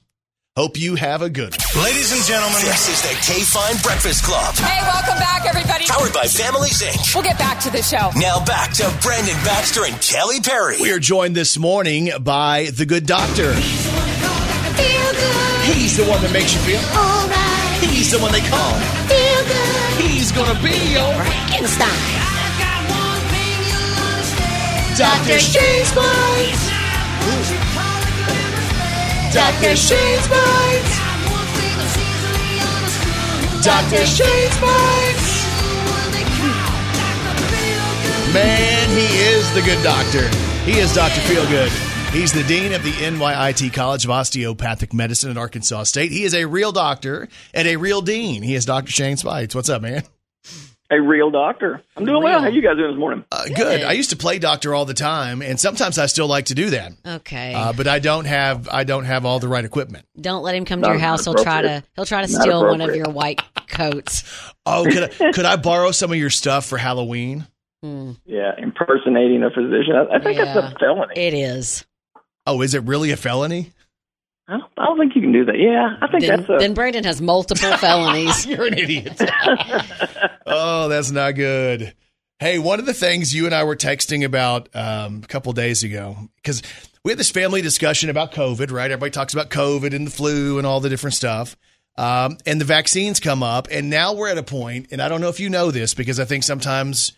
Hope 0.55 0.79
you 0.79 0.95
have 0.95 1.21
a 1.21 1.29
good 1.29 1.55
one. 1.75 1.83
Ladies 1.83 2.11
and 2.11 2.23
gentlemen, 2.23 2.59
this 2.61 2.89
is 2.89 3.01
the 3.03 3.09
KFIN 3.31 3.83
Breakfast 3.83 4.23
Club, 4.23 4.55
Hey, 4.55 4.81
welcome 4.81 5.19
back, 5.19 5.45
everybody. 5.45 5.85
powered 5.85 6.11
by 6.13 6.23
Families 6.25 6.81
Inc. 6.81 7.13
We'll 7.13 7.23
get 7.23 7.37
back 7.37 7.59
to 7.61 7.69
the 7.69 7.83
show. 7.83 8.09
Now 8.15 8.43
back 8.43 8.73
to 8.73 8.91
Brandon 9.03 9.35
Baxter 9.45 9.85
and 9.85 10.01
Kelly 10.01 10.41
Perry. 10.41 10.77
We 10.81 10.91
are 10.93 10.99
joined 10.99 11.35
this 11.35 11.59
morning 11.59 12.09
by 12.23 12.71
the 12.73 12.87
good 12.87 13.05
doctor. 13.05 13.53
He's 15.67 15.97
the 15.97 16.05
one 16.05 16.21
that 16.21 16.31
makes 16.31 16.53
you 16.53 16.61
feel 16.61 16.81
alright. 16.95 17.83
He's 17.83 18.11
the 18.11 18.19
one 18.19 18.31
they 18.31 18.45
call. 18.45 18.73
Feel 19.09 19.41
good. 19.47 20.01
He's 20.01 20.31
gonna 20.31 20.57
be 20.63 20.75
your 20.93 21.11
Frankenstein. 21.19 21.91
Dr. 24.97 25.37
Shane's 25.37 25.91
Boys. 25.93 26.61
Dr. 29.33 29.75
Shane's 29.75 30.27
Boys. 30.27 30.89
Dr. 33.61 34.05
Shane's 34.05 34.57
Boys. 34.57 35.37
Man, 38.33 38.89
he 38.97 39.07
is 39.29 39.53
the 39.53 39.61
good 39.61 39.81
doctor. 39.83 40.27
He 40.65 40.79
is 40.79 40.93
Dr. 40.93 41.21
Feelgood. 41.21 41.86
He's 42.11 42.31
the 42.33 42.43
dean 42.43 42.73
of 42.73 42.83
the 42.83 42.91
NYIT 42.93 43.73
College 43.73 44.05
of 44.05 44.09
Osteopathic 44.11 44.91
Medicine 44.93 45.29
at 45.29 45.37
Arkansas 45.37 45.83
State. 45.83 46.11
He 46.11 46.23
is 46.23 46.33
a 46.33 46.45
real 46.45 46.71
doctor 46.71 47.27
and 47.53 47.67
a 47.67 47.75
real 47.75 48.01
dean. 48.01 48.41
He 48.41 48.55
is 48.55 48.65
Dr. 48.65 48.91
Shane 48.91 49.17
Speights. 49.17 49.53
What's 49.53 49.69
up, 49.69 49.83
man? 49.83 50.01
A 50.89 50.99
real 50.99 51.29
doctor. 51.29 51.83
I'm 51.95 52.05
doing 52.05 52.23
well. 52.23 52.39
Real. 52.39 52.41
How 52.41 52.47
you 52.47 52.61
guys 52.61 52.77
doing 52.77 52.91
this 52.91 52.99
morning? 52.99 53.23
Uh, 53.31 53.45
good. 53.53 53.83
I 53.83 53.91
used 53.91 54.09
to 54.11 54.15
play 54.15 54.39
doctor 54.39 54.73
all 54.73 54.85
the 54.85 54.93
time, 54.95 55.41
and 55.43 55.59
sometimes 55.59 55.99
I 55.99 56.05
still 56.07 56.27
like 56.27 56.45
to 56.45 56.55
do 56.55 56.71
that. 56.71 56.93
Okay. 57.05 57.53
Uh, 57.53 57.73
but 57.73 57.87
I 57.87 57.99
don't 57.99 58.25
have 58.25 58.67
I 58.71 58.83
don't 58.85 59.03
have 59.05 59.25
all 59.25 59.39
the 59.39 59.49
right 59.49 59.65
equipment. 59.65 60.05
Don't 60.19 60.43
let 60.43 60.55
him 60.55 60.65
come 60.65 60.81
to 60.81 60.87
your 60.87 60.97
house. 60.97 61.25
He'll 61.25 61.35
try 61.35 61.61
to 61.61 61.83
he'll 61.95 62.05
try 62.05 62.25
to 62.25 62.31
Not 62.31 62.41
steal 62.41 62.65
one 62.65 62.81
of 62.81 62.95
your 62.95 63.09
white 63.09 63.41
coats. 63.67 64.23
Oh, 64.65 64.85
could 64.89 65.03
I, 65.21 65.31
could 65.33 65.45
I 65.45 65.57
borrow 65.57 65.91
some 65.91 66.09
of 66.11 66.17
your 66.17 66.29
stuff 66.31 66.65
for 66.65 66.77
Halloween? 66.77 67.45
Yeah, 67.83 68.51
impersonating 68.57 69.43
a 69.43 69.49
physician. 69.51 69.93
I, 69.95 70.15
I 70.15 70.19
think 70.23 70.37
Yeah. 70.37 70.53
that's 70.53 70.73
a 70.73 70.79
felony. 70.79 71.13
It 71.15 71.33
is. 71.33 71.85
Oh, 72.47 72.61
is 72.61 72.73
it 72.73 72.83
really 72.83 73.11
a 73.11 73.17
felony? 73.17 73.73
I 74.47 74.53
don't, 74.57 74.71
I 74.77 74.85
don't 74.85 74.97
think 74.97 75.15
you 75.15 75.21
can 75.21 75.33
do 75.33 75.43
that. 75.45 75.59
Yeah, 75.59 75.97
I 76.01 76.07
think 76.07 76.23
Then, 76.23 76.39
that's 76.39 76.49
a. 76.49 76.57
then 76.57 76.73
Brandon 76.73 77.03
has 77.03 77.21
multiple 77.21 77.75
felonies. 77.77 78.45
You're 78.47 78.65
an 78.65 78.73
idiot. 78.77 79.21
oh, 80.45 80.87
that's 80.87 81.11
not 81.11 81.35
good. 81.35 81.93
Hey, 82.39 82.57
one 82.57 82.79
of 82.79 82.85
the 82.85 82.93
things 82.93 83.35
you 83.35 83.45
and 83.45 83.53
I 83.53 83.65
were 83.65 83.75
texting 83.75 84.23
about 84.23 84.69
um, 84.73 85.21
a 85.23 85.27
couple 85.27 85.51
days 85.51 85.83
ago, 85.83 86.15
because 86.37 86.61
we 87.03 87.11
had 87.11 87.19
this 87.19 87.31
family 87.31 87.61
discussion 87.61 88.09
about 88.09 88.31
COVID, 88.31 88.71
right? 88.71 88.89
Everybody 88.89 89.11
talks 89.11 89.33
about 89.33 89.49
COVID 89.49 89.93
and 89.93 90.07
the 90.07 90.11
flu 90.11 90.57
and 90.57 90.65
all 90.65 90.79
the 90.79 90.89
different 90.89 91.15
stuff. 91.15 91.57
Um, 91.97 92.37
and 92.45 92.61
the 92.61 92.65
vaccines 92.65 93.19
come 93.19 93.43
up, 93.43 93.67
and 93.71 93.89
now 93.89 94.13
we're 94.13 94.29
at 94.29 94.37
a 94.37 94.43
point, 94.43 94.89
and 94.91 95.01
I 95.01 95.09
don't 95.09 95.19
know 95.19 95.29
if 95.29 95.39
you 95.39 95.49
know 95.49 95.71
this 95.71 95.95
because 95.95 96.19
I 96.19 96.25
think 96.25 96.43
sometimes 96.43 97.11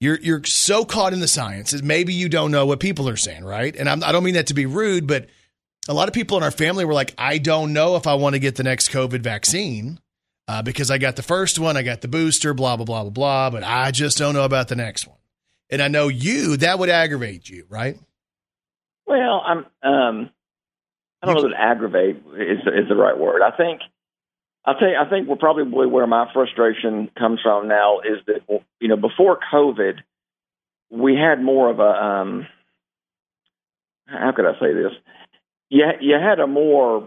you're 0.00 0.18
you're 0.20 0.44
so 0.44 0.84
caught 0.84 1.12
in 1.12 1.20
the 1.20 1.28
sciences, 1.28 1.82
maybe 1.82 2.14
you 2.14 2.28
don't 2.28 2.50
know 2.50 2.66
what 2.66 2.80
people 2.80 3.08
are 3.08 3.16
saying, 3.16 3.44
right? 3.44 3.74
And 3.74 3.88
I'm, 3.88 4.02
I 4.04 4.12
don't 4.12 4.24
mean 4.24 4.34
that 4.34 4.48
to 4.48 4.54
be 4.54 4.66
rude, 4.66 5.06
but 5.06 5.26
a 5.88 5.94
lot 5.94 6.08
of 6.08 6.14
people 6.14 6.36
in 6.36 6.42
our 6.42 6.50
family 6.50 6.84
were 6.84 6.94
like, 6.94 7.14
I 7.18 7.38
don't 7.38 7.72
know 7.72 7.96
if 7.96 8.06
I 8.06 8.14
want 8.14 8.34
to 8.34 8.38
get 8.38 8.56
the 8.56 8.62
next 8.62 8.90
COVID 8.90 9.20
vaccine 9.20 9.98
uh, 10.46 10.62
because 10.62 10.90
I 10.90 10.98
got 10.98 11.16
the 11.16 11.22
first 11.22 11.58
one, 11.58 11.76
I 11.76 11.82
got 11.82 12.00
the 12.00 12.08
booster, 12.08 12.54
blah, 12.54 12.76
blah, 12.76 12.84
blah, 12.84 13.02
blah, 13.04 13.10
blah, 13.10 13.50
but 13.50 13.64
I 13.64 13.90
just 13.90 14.18
don't 14.18 14.34
know 14.34 14.44
about 14.44 14.68
the 14.68 14.76
next 14.76 15.06
one. 15.06 15.16
And 15.70 15.82
I 15.82 15.88
know 15.88 16.08
you, 16.08 16.56
that 16.58 16.78
would 16.78 16.88
aggravate 16.88 17.48
you, 17.48 17.64
right? 17.68 17.98
well, 19.08 19.42
I'm. 19.44 19.58
Um, 19.82 20.30
I 21.20 21.26
don't 21.26 21.34
know 21.34 21.48
that 21.48 21.56
aggravate 21.58 22.16
is 22.36 22.58
is 22.60 22.88
the 22.88 22.94
right 22.94 23.18
word. 23.18 23.42
I 23.42 23.56
think. 23.56 23.80
I'll 24.68 24.74
tell 24.74 24.88
you. 24.88 24.96
I 25.00 25.08
think 25.08 25.26
we're 25.26 25.36
probably 25.36 25.86
where 25.86 26.06
my 26.06 26.30
frustration 26.34 27.10
comes 27.18 27.40
from 27.42 27.68
now 27.68 28.00
is 28.00 28.18
that 28.26 28.62
you 28.80 28.88
know 28.88 28.96
before 28.96 29.38
COVID, 29.50 30.00
we 30.90 31.14
had 31.14 31.42
more 31.42 31.70
of 31.70 31.80
a 31.80 32.04
um, 32.04 32.46
how 34.04 34.32
could 34.32 34.44
I 34.44 34.52
say 34.60 34.74
this? 34.74 34.92
You 35.70 35.86
you 36.02 36.16
had 36.16 36.38
a 36.38 36.46
more 36.46 37.04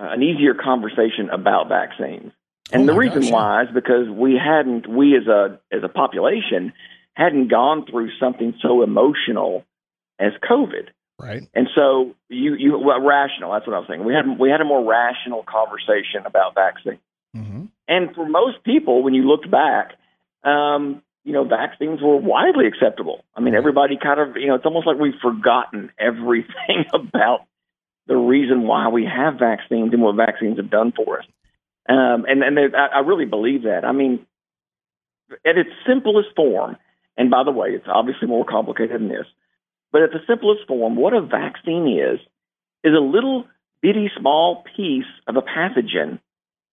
uh, 0.00 0.12
an 0.12 0.22
easier 0.22 0.54
conversation 0.54 1.28
about 1.30 1.68
vaccines, 1.68 2.32
and 2.72 2.84
Oh 2.84 2.94
the 2.94 2.98
reason 2.98 3.20
gosh, 3.20 3.28
yeah. 3.28 3.34
why 3.34 3.62
is 3.64 3.68
because 3.74 4.08
we 4.08 4.40
hadn't 4.42 4.88
we 4.88 5.14
as 5.14 5.26
a 5.26 5.60
as 5.70 5.82
a 5.84 5.90
population 5.90 6.72
hadn't 7.12 7.48
gone 7.48 7.84
through 7.84 8.12
something 8.18 8.54
so 8.62 8.82
emotional 8.82 9.62
as 10.18 10.32
COVID. 10.48 10.88
Right. 11.18 11.48
And 11.54 11.68
so 11.74 12.14
you 12.28 12.54
you 12.54 12.78
well, 12.78 13.00
rational. 13.00 13.52
That's 13.52 13.66
what 13.66 13.74
I 13.74 13.78
was 13.78 13.88
saying. 13.88 14.04
We 14.04 14.12
had 14.12 14.38
we 14.38 14.50
had 14.50 14.60
a 14.60 14.64
more 14.64 14.84
rational 14.84 15.44
conversation 15.44 16.26
about 16.26 16.54
vaccine. 16.54 16.98
hmm 17.34 17.64
And 17.88 18.14
for 18.14 18.28
most 18.28 18.62
people, 18.64 19.02
when 19.02 19.14
you 19.14 19.22
looked 19.22 19.50
back, 19.50 19.92
um, 20.44 21.02
you 21.24 21.32
know, 21.32 21.44
vaccines 21.44 22.00
were 22.02 22.16
widely 22.16 22.66
acceptable. 22.66 23.24
I 23.34 23.40
mean, 23.40 23.54
everybody 23.54 23.96
kind 23.96 24.20
of 24.20 24.36
you 24.36 24.48
know, 24.48 24.56
it's 24.56 24.66
almost 24.66 24.86
like 24.86 24.98
we've 24.98 25.20
forgotten 25.22 25.90
everything 25.98 26.84
about 26.92 27.46
the 28.06 28.16
reason 28.16 28.62
why 28.62 28.88
we 28.88 29.04
have 29.04 29.38
vaccines 29.38 29.92
and 29.92 30.02
what 30.02 30.16
vaccines 30.16 30.58
have 30.58 30.70
done 30.70 30.92
for 30.92 31.20
us. 31.20 31.26
Um, 31.88 32.26
and 32.28 32.42
and 32.42 32.58
I, 32.76 32.96
I 32.96 32.98
really 33.00 33.24
believe 33.24 33.62
that. 33.62 33.84
I 33.84 33.92
mean, 33.92 34.26
at 35.46 35.56
its 35.56 35.70
simplest 35.86 36.28
form, 36.36 36.76
and 37.16 37.30
by 37.30 37.42
the 37.42 37.52
way, 37.52 37.70
it's 37.70 37.88
obviously 37.88 38.28
more 38.28 38.44
complicated 38.44 39.00
than 39.00 39.08
this, 39.08 39.26
but 39.92 40.02
at 40.02 40.10
the 40.10 40.20
simplest 40.26 40.66
form, 40.66 40.96
what 40.96 41.12
a 41.12 41.20
vaccine 41.20 41.88
is, 41.88 42.20
is 42.84 42.92
a 42.94 43.00
little 43.00 43.44
bitty 43.80 44.10
small 44.18 44.64
piece 44.76 45.04
of 45.26 45.36
a 45.36 45.42
pathogen 45.42 46.18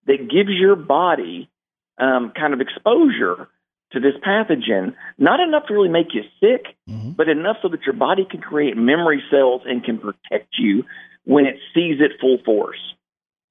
that 0.08 0.30
gives 0.30 0.49
your 0.49 0.76
body 0.76 1.49
um, 1.97 2.32
kind 2.36 2.54
of 2.54 2.62
exposure 2.62 3.47
to 3.91 3.99
this 3.99 4.13
pathogen, 4.26 4.95
not 5.17 5.39
enough 5.39 5.67
to 5.67 5.73
really 5.73 5.89
make 5.89 6.13
you 6.13 6.23
sick, 6.39 6.76
hmm 6.88 7.12
but 7.15 7.30
enough 7.30 7.58
so 7.62 7.69
that 7.69 7.84
your 7.86 7.93
body 7.93 8.26
can 8.30 8.41
create 8.41 8.76
memory 8.76 9.21
cells 9.30 9.62
and 9.67 9.84
can 9.84 9.99
protect 9.99 10.47
you 10.58 10.84
when 11.26 11.45
it 11.45 11.58
sees 11.71 12.02
it 12.02 12.19
full 12.19 12.39
force. 12.43 12.80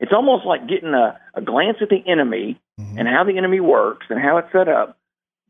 It's 0.01 0.13
almost 0.13 0.45
like 0.45 0.69
getting 0.69 0.95
a, 0.95 1.17
a 1.35 1.41
glance 1.41 1.77
at 1.81 1.89
the 1.89 2.03
enemy 2.05 2.61
hmm 2.77 2.99
and 2.99 3.07
how 3.07 3.23
the 3.25 3.39
enemy 3.39 3.61
works 3.61 4.07
and 4.11 4.21
how 4.21 4.39
it's 4.39 4.51
set 4.51 4.69
up 4.69 4.99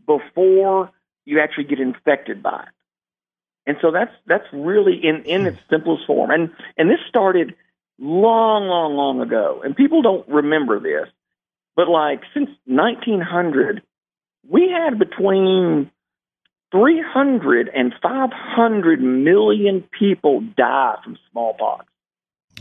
before 0.06 0.90
you 1.24 1.40
actually 1.40 1.64
get 1.64 1.80
infected 1.80 2.42
by 2.42 2.64
it. 2.64 2.74
And 3.66 3.76
so 3.80 3.90
that's 3.90 4.12
that's 4.26 4.46
really 4.52 5.00
in, 5.02 5.22
in 5.24 5.42
hmm. 5.42 5.46
its 5.48 5.58
simplest 5.70 6.06
form. 6.06 6.30
And 6.30 6.50
and 6.76 6.90
this 6.90 6.98
started 7.08 7.54
long, 7.98 8.66
long, 8.66 8.94
long 8.94 9.20
ago. 9.20 9.62
And 9.64 9.76
people 9.76 10.02
don't 10.02 10.28
remember 10.28 10.80
this. 10.80 11.08
But 11.76 11.88
like 11.88 12.22
since 12.34 12.50
1900, 12.66 13.82
we 14.48 14.68
had 14.70 14.98
between 14.98 15.90
300 16.72 17.70
and 17.72 17.94
500 18.02 19.00
million 19.00 19.84
people 19.98 20.40
die 20.56 20.96
from 21.04 21.16
smallpox. 21.30 21.86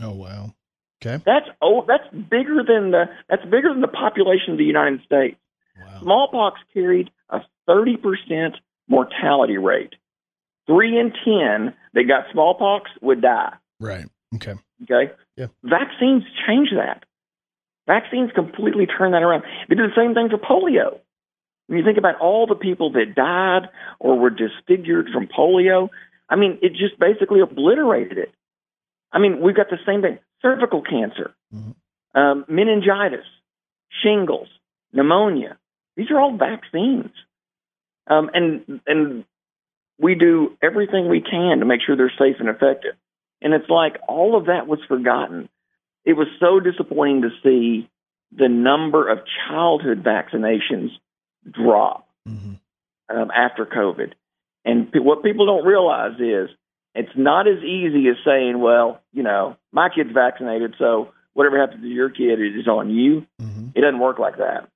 Oh 0.02 0.12
wow. 0.12 0.54
Okay. 1.04 1.22
That's 1.26 1.48
oh, 1.62 1.84
that's 1.88 2.08
bigger 2.14 2.64
than 2.68 2.92
the 2.92 3.06
that's 3.28 3.44
bigger 3.44 3.70
than 3.70 3.82
the 3.82 3.88
population 3.88 4.52
of 4.52 4.58
the 4.58 4.66
United 4.66 5.02
States. 5.06 5.38
Wow. 5.80 6.00
Smallpox 6.02 6.60
carried 6.74 7.10
a 7.30 7.40
30% 7.68 8.56
mortality 8.88 9.58
rate. 9.58 9.96
Three 10.68 10.98
in 11.00 11.12
10 11.12 11.74
that 11.94 12.04
got 12.08 12.26
smallpox 12.32 12.90
would 13.02 13.22
die. 13.22 13.54
Right. 13.80 14.06
Okay. 14.36 14.54
Okay? 14.84 15.12
Yeah. 15.36 15.48
Vaccines 15.64 16.24
change 16.48 16.70
that. 16.76 17.04
Vaccines 17.88 18.32
completely 18.34 18.86
turn 18.86 19.12
that 19.12 19.24
around. 19.24 19.44
They 19.68 19.76
did 19.76 19.90
the 19.90 19.96
same 19.96 20.14
thing 20.14 20.30
for 20.30 20.38
polio. 20.38 21.00
When 21.68 21.80
you 21.80 21.84
think 21.86 21.98
about 21.98 22.20
all 22.20 22.48
the 22.48 22.56
people 22.56 22.92
that 22.94 23.16
died 23.16 23.70
or 24.00 24.18
were 24.18 24.30
disfigured 24.30 25.10
from 25.12 25.28
polio, 25.28 25.90
I 26.30 26.36
mean, 26.36 26.60
it 26.62 26.74
just 26.74 27.00
basically 27.00 27.42
obliterated 27.42 28.18
it. 28.18 28.32
I 29.12 29.20
mean, 29.20 29.42
we've 29.42 29.56
got 29.56 29.70
the 29.70 29.80
same 29.86 30.02
thing 30.02 30.20
cervical 30.42 30.82
cancer, 30.82 31.34
Mhm. 31.54 31.76
um, 32.16 32.46
meningitis, 32.48 33.26
shingles, 34.02 34.48
pneumonia. 34.94 35.58
These 35.96 36.10
are 36.12 36.20
all 36.20 36.36
vaccines. 36.36 37.12
Um, 38.08 38.30
and, 38.34 38.82
and 38.88 39.26
we 40.02 40.16
do 40.16 40.58
everything 40.62 41.08
we 41.08 41.22
can 41.22 41.60
to 41.60 41.66
make 41.66 41.82
sure 41.86 41.96
they're 41.96 42.12
safe 42.18 42.38
and 42.40 42.50
effective. 42.50 42.96
And 43.42 43.54
it's 43.54 43.70
like 43.70 43.98
all 44.08 44.36
of 44.36 44.48
that 44.48 44.68
was 44.68 44.80
forgotten. 44.88 45.48
It 46.06 46.14
was 46.14 46.28
so 46.40 46.60
disappointing 46.60 47.22
to 47.22 47.30
see 47.44 47.90
the 48.36 48.50
number 48.50 49.10
of 49.10 49.20
childhood 49.48 50.04
vaccinations 50.04 50.90
drop 51.50 52.08
hmm 52.26 52.54
um, 53.10 53.30
after 53.36 53.66
COVID. 53.66 54.14
And 54.64 54.90
pe- 54.90 55.00
what 55.00 55.22
people 55.22 55.46
don't 55.46 55.66
realize 55.66 56.18
is 56.20 56.50
it's 56.96 57.12
not 57.18 57.46
as 57.46 57.62
easy 57.62 58.08
as 58.08 58.16
saying, 58.24 58.58
well, 58.58 59.02
you 59.12 59.22
know, 59.22 59.58
my 59.74 59.90
kid's 59.90 60.12
vaccinated, 60.14 60.76
so 60.80 61.10
whatever 61.34 61.60
happens 61.60 61.82
to 61.82 61.90
your 61.90 62.10
kid 62.10 62.40
is 62.40 62.68
on 62.68 62.90
you. 62.90 63.26
hmm 63.38 63.70
It 63.76 63.82
doesn't 63.82 64.00
work 64.00 64.18
like 64.18 64.38
that. 64.38 64.70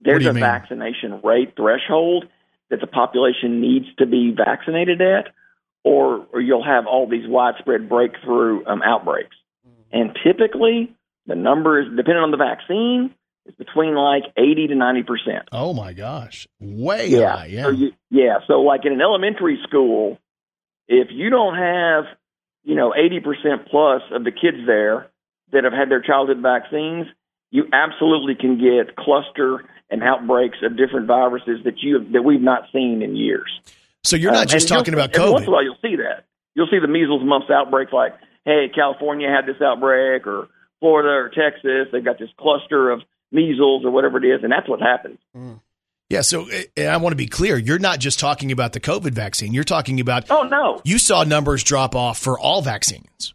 There's 0.00 0.26
a 0.26 0.32
mean? 0.32 0.42
vaccination 0.42 1.20
rate 1.24 1.54
threshold 1.56 2.26
that 2.70 2.80
the 2.80 2.86
population 2.86 3.60
needs 3.60 3.86
to 3.98 4.06
be 4.06 4.32
vaccinated 4.36 5.00
at, 5.00 5.28
or, 5.84 6.26
or 6.32 6.40
you'll 6.40 6.64
have 6.64 6.86
all 6.86 7.08
these 7.08 7.26
widespread 7.26 7.88
breakthrough 7.88 8.64
um, 8.66 8.82
outbreaks. 8.82 9.36
And 9.90 10.16
typically, 10.22 10.94
the 11.26 11.34
number 11.34 11.80
is 11.80 11.86
depending 11.96 12.22
on 12.22 12.30
the 12.30 12.36
vaccine 12.36 13.14
is 13.46 13.54
between 13.54 13.94
like 13.94 14.24
80 14.36 14.66
to 14.68 14.74
90 14.74 15.02
percent. 15.04 15.48
Oh 15.52 15.72
my 15.72 15.94
gosh. 15.94 16.46
Way 16.60 17.08
Yeah. 17.08 17.36
high. 17.36 17.46
Yeah. 17.46 17.62
So 17.64 17.70
you, 17.70 17.92
yeah. 18.10 18.38
So 18.46 18.60
like 18.60 18.84
in 18.84 18.92
an 18.92 19.00
elementary 19.00 19.58
school, 19.66 20.18
if 20.88 21.08
you 21.10 21.30
don't 21.30 21.56
have, 21.56 22.04
you 22.64 22.74
know, 22.74 22.92
80% 22.92 23.70
plus 23.70 24.02
of 24.12 24.24
the 24.24 24.32
kids 24.32 24.58
there 24.66 25.06
that 25.52 25.64
have 25.64 25.72
had 25.72 25.90
their 25.90 26.02
childhood 26.02 26.40
vaccines, 26.42 27.06
you 27.50 27.64
absolutely 27.72 28.34
can 28.34 28.58
get 28.58 28.96
cluster 28.96 29.64
and 29.90 30.02
outbreaks 30.02 30.58
of 30.62 30.76
different 30.76 31.06
viruses 31.06 31.60
that 31.64 31.78
you 31.82 32.04
that 32.12 32.22
we've 32.22 32.42
not 32.42 32.64
seen 32.72 33.02
in 33.02 33.16
years. 33.16 33.48
so 34.04 34.16
you're 34.16 34.32
not 34.32 34.42
Um, 34.42 34.46
just 34.48 34.68
talking 34.68 34.94
about 34.94 35.14
every 35.14 35.30
Once 35.32 35.42
in 35.42 35.48
a 35.48 35.50
COVID. 35.50 35.52
while, 35.52 35.64
you'll 35.64 35.76
see 35.82 35.96
that. 35.96 36.24
You'll 36.54 36.68
see 36.70 36.78
the 36.78 36.88
measles, 36.88 37.22
mumps 37.24 37.48
outbreak, 37.50 37.92
like, 37.92 38.14
hey, 38.44 38.68
California 38.74 39.28
had 39.30 39.46
this 39.46 39.60
outbreak, 39.62 40.26
or 40.26 40.48
Florida 40.80 41.08
or 41.10 41.28
Texas, 41.30 41.88
they've 41.92 42.04
got 42.04 42.18
this 42.18 42.30
cluster 42.38 42.90
of 42.90 43.00
measles 43.32 43.84
or 43.84 43.90
whatever 43.90 44.18
it 44.18 44.24
is, 44.26 44.42
and 44.42 44.50
that's 44.52 44.68
what 44.68 44.80
happens. 44.80 45.18
Yeah. 46.10 46.22
So 46.22 46.42
uh, 46.50 46.62
and 46.76 46.88
I 46.88 46.96
want 46.98 47.12
to 47.12 47.16
be 47.16 47.26
clear. 47.26 47.58
You're 47.58 47.78
not 47.78 47.98
just 47.98 48.18
talking 48.18 48.50
about 48.52 48.72
the 48.72 48.80
COVID 48.80 49.12
vaccine. 49.12 49.52
You're 49.52 49.64
talking 49.64 50.00
about 50.00 50.30
Oh 50.30 50.42
no, 50.44 50.80
you 50.84 50.98
saw 50.98 51.22
numbers 51.24 51.62
drop 51.64 51.94
off 51.94 52.18
for 52.18 52.38
all 52.38 52.62
vaccines. 52.62 53.34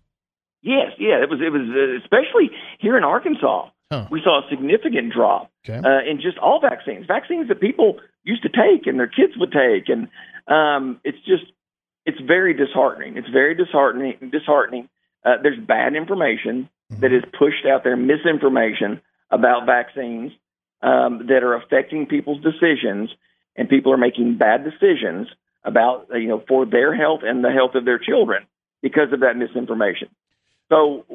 Yes, 0.61 0.93
yeah, 0.97 1.21
it 1.21 1.29
was. 1.29 1.39
It 1.41 1.51
was 1.51 1.61
uh, 1.69 1.97
especially 2.03 2.49
here 2.79 2.97
in 2.97 3.03
Arkansas. 3.03 3.69
Huh. 3.93 4.07
We 4.09 4.21
saw 4.23 4.39
a 4.39 4.49
significant 4.49 5.13
drop 5.13 5.51
Okay. 5.69 5.77
uh, 5.77 6.09
in 6.09 6.19
just 6.19 6.37
all 6.39 6.59
vaccines, 6.59 7.05
vaccines 7.05 7.47
that 7.49 7.61
people 7.61 7.99
used 8.23 8.41
to 8.43 8.49
take 8.49 8.87
and 8.87 8.99
their 8.99 9.07
kids 9.07 9.33
would 9.37 9.51
take, 9.51 9.87
and 9.87 10.07
um, 10.47 10.99
it's 11.03 11.19
just 11.19 11.43
it's 12.05 12.19
very 12.19 12.53
disheartening. 12.53 13.17
It's 13.17 13.29
very 13.29 13.55
disheartening. 13.55 14.31
Disheartening. 14.31 14.89
Uh, 15.23 15.35
there's 15.41 15.59
bad 15.59 15.95
information 15.95 16.69
that 16.99 17.13
is 17.13 17.23
pushed 17.39 17.65
out 17.65 17.83
there, 17.83 17.95
misinformation 17.95 19.01
about 19.31 19.65
vaccines 19.65 20.31
um, 20.81 21.27
that 21.27 21.43
are 21.43 21.55
affecting 21.55 22.05
people's 22.05 22.41
decisions, 22.43 23.09
and 23.55 23.69
people 23.69 23.93
are 23.93 23.97
making 23.97 24.37
bad 24.37 24.63
decisions 24.63 25.27
about 25.63 26.07
uh, 26.13 26.17
you 26.17 26.27
know 26.27 26.43
for 26.47 26.65
their 26.65 26.95
health 26.95 27.21
and 27.23 27.43
the 27.43 27.51
health 27.51 27.75
of 27.75 27.85
their 27.85 27.99
children 27.99 28.45
because 28.81 29.13
of 29.13 29.21
that 29.21 29.37
misinformation. 29.37 30.09
So, 30.69 31.05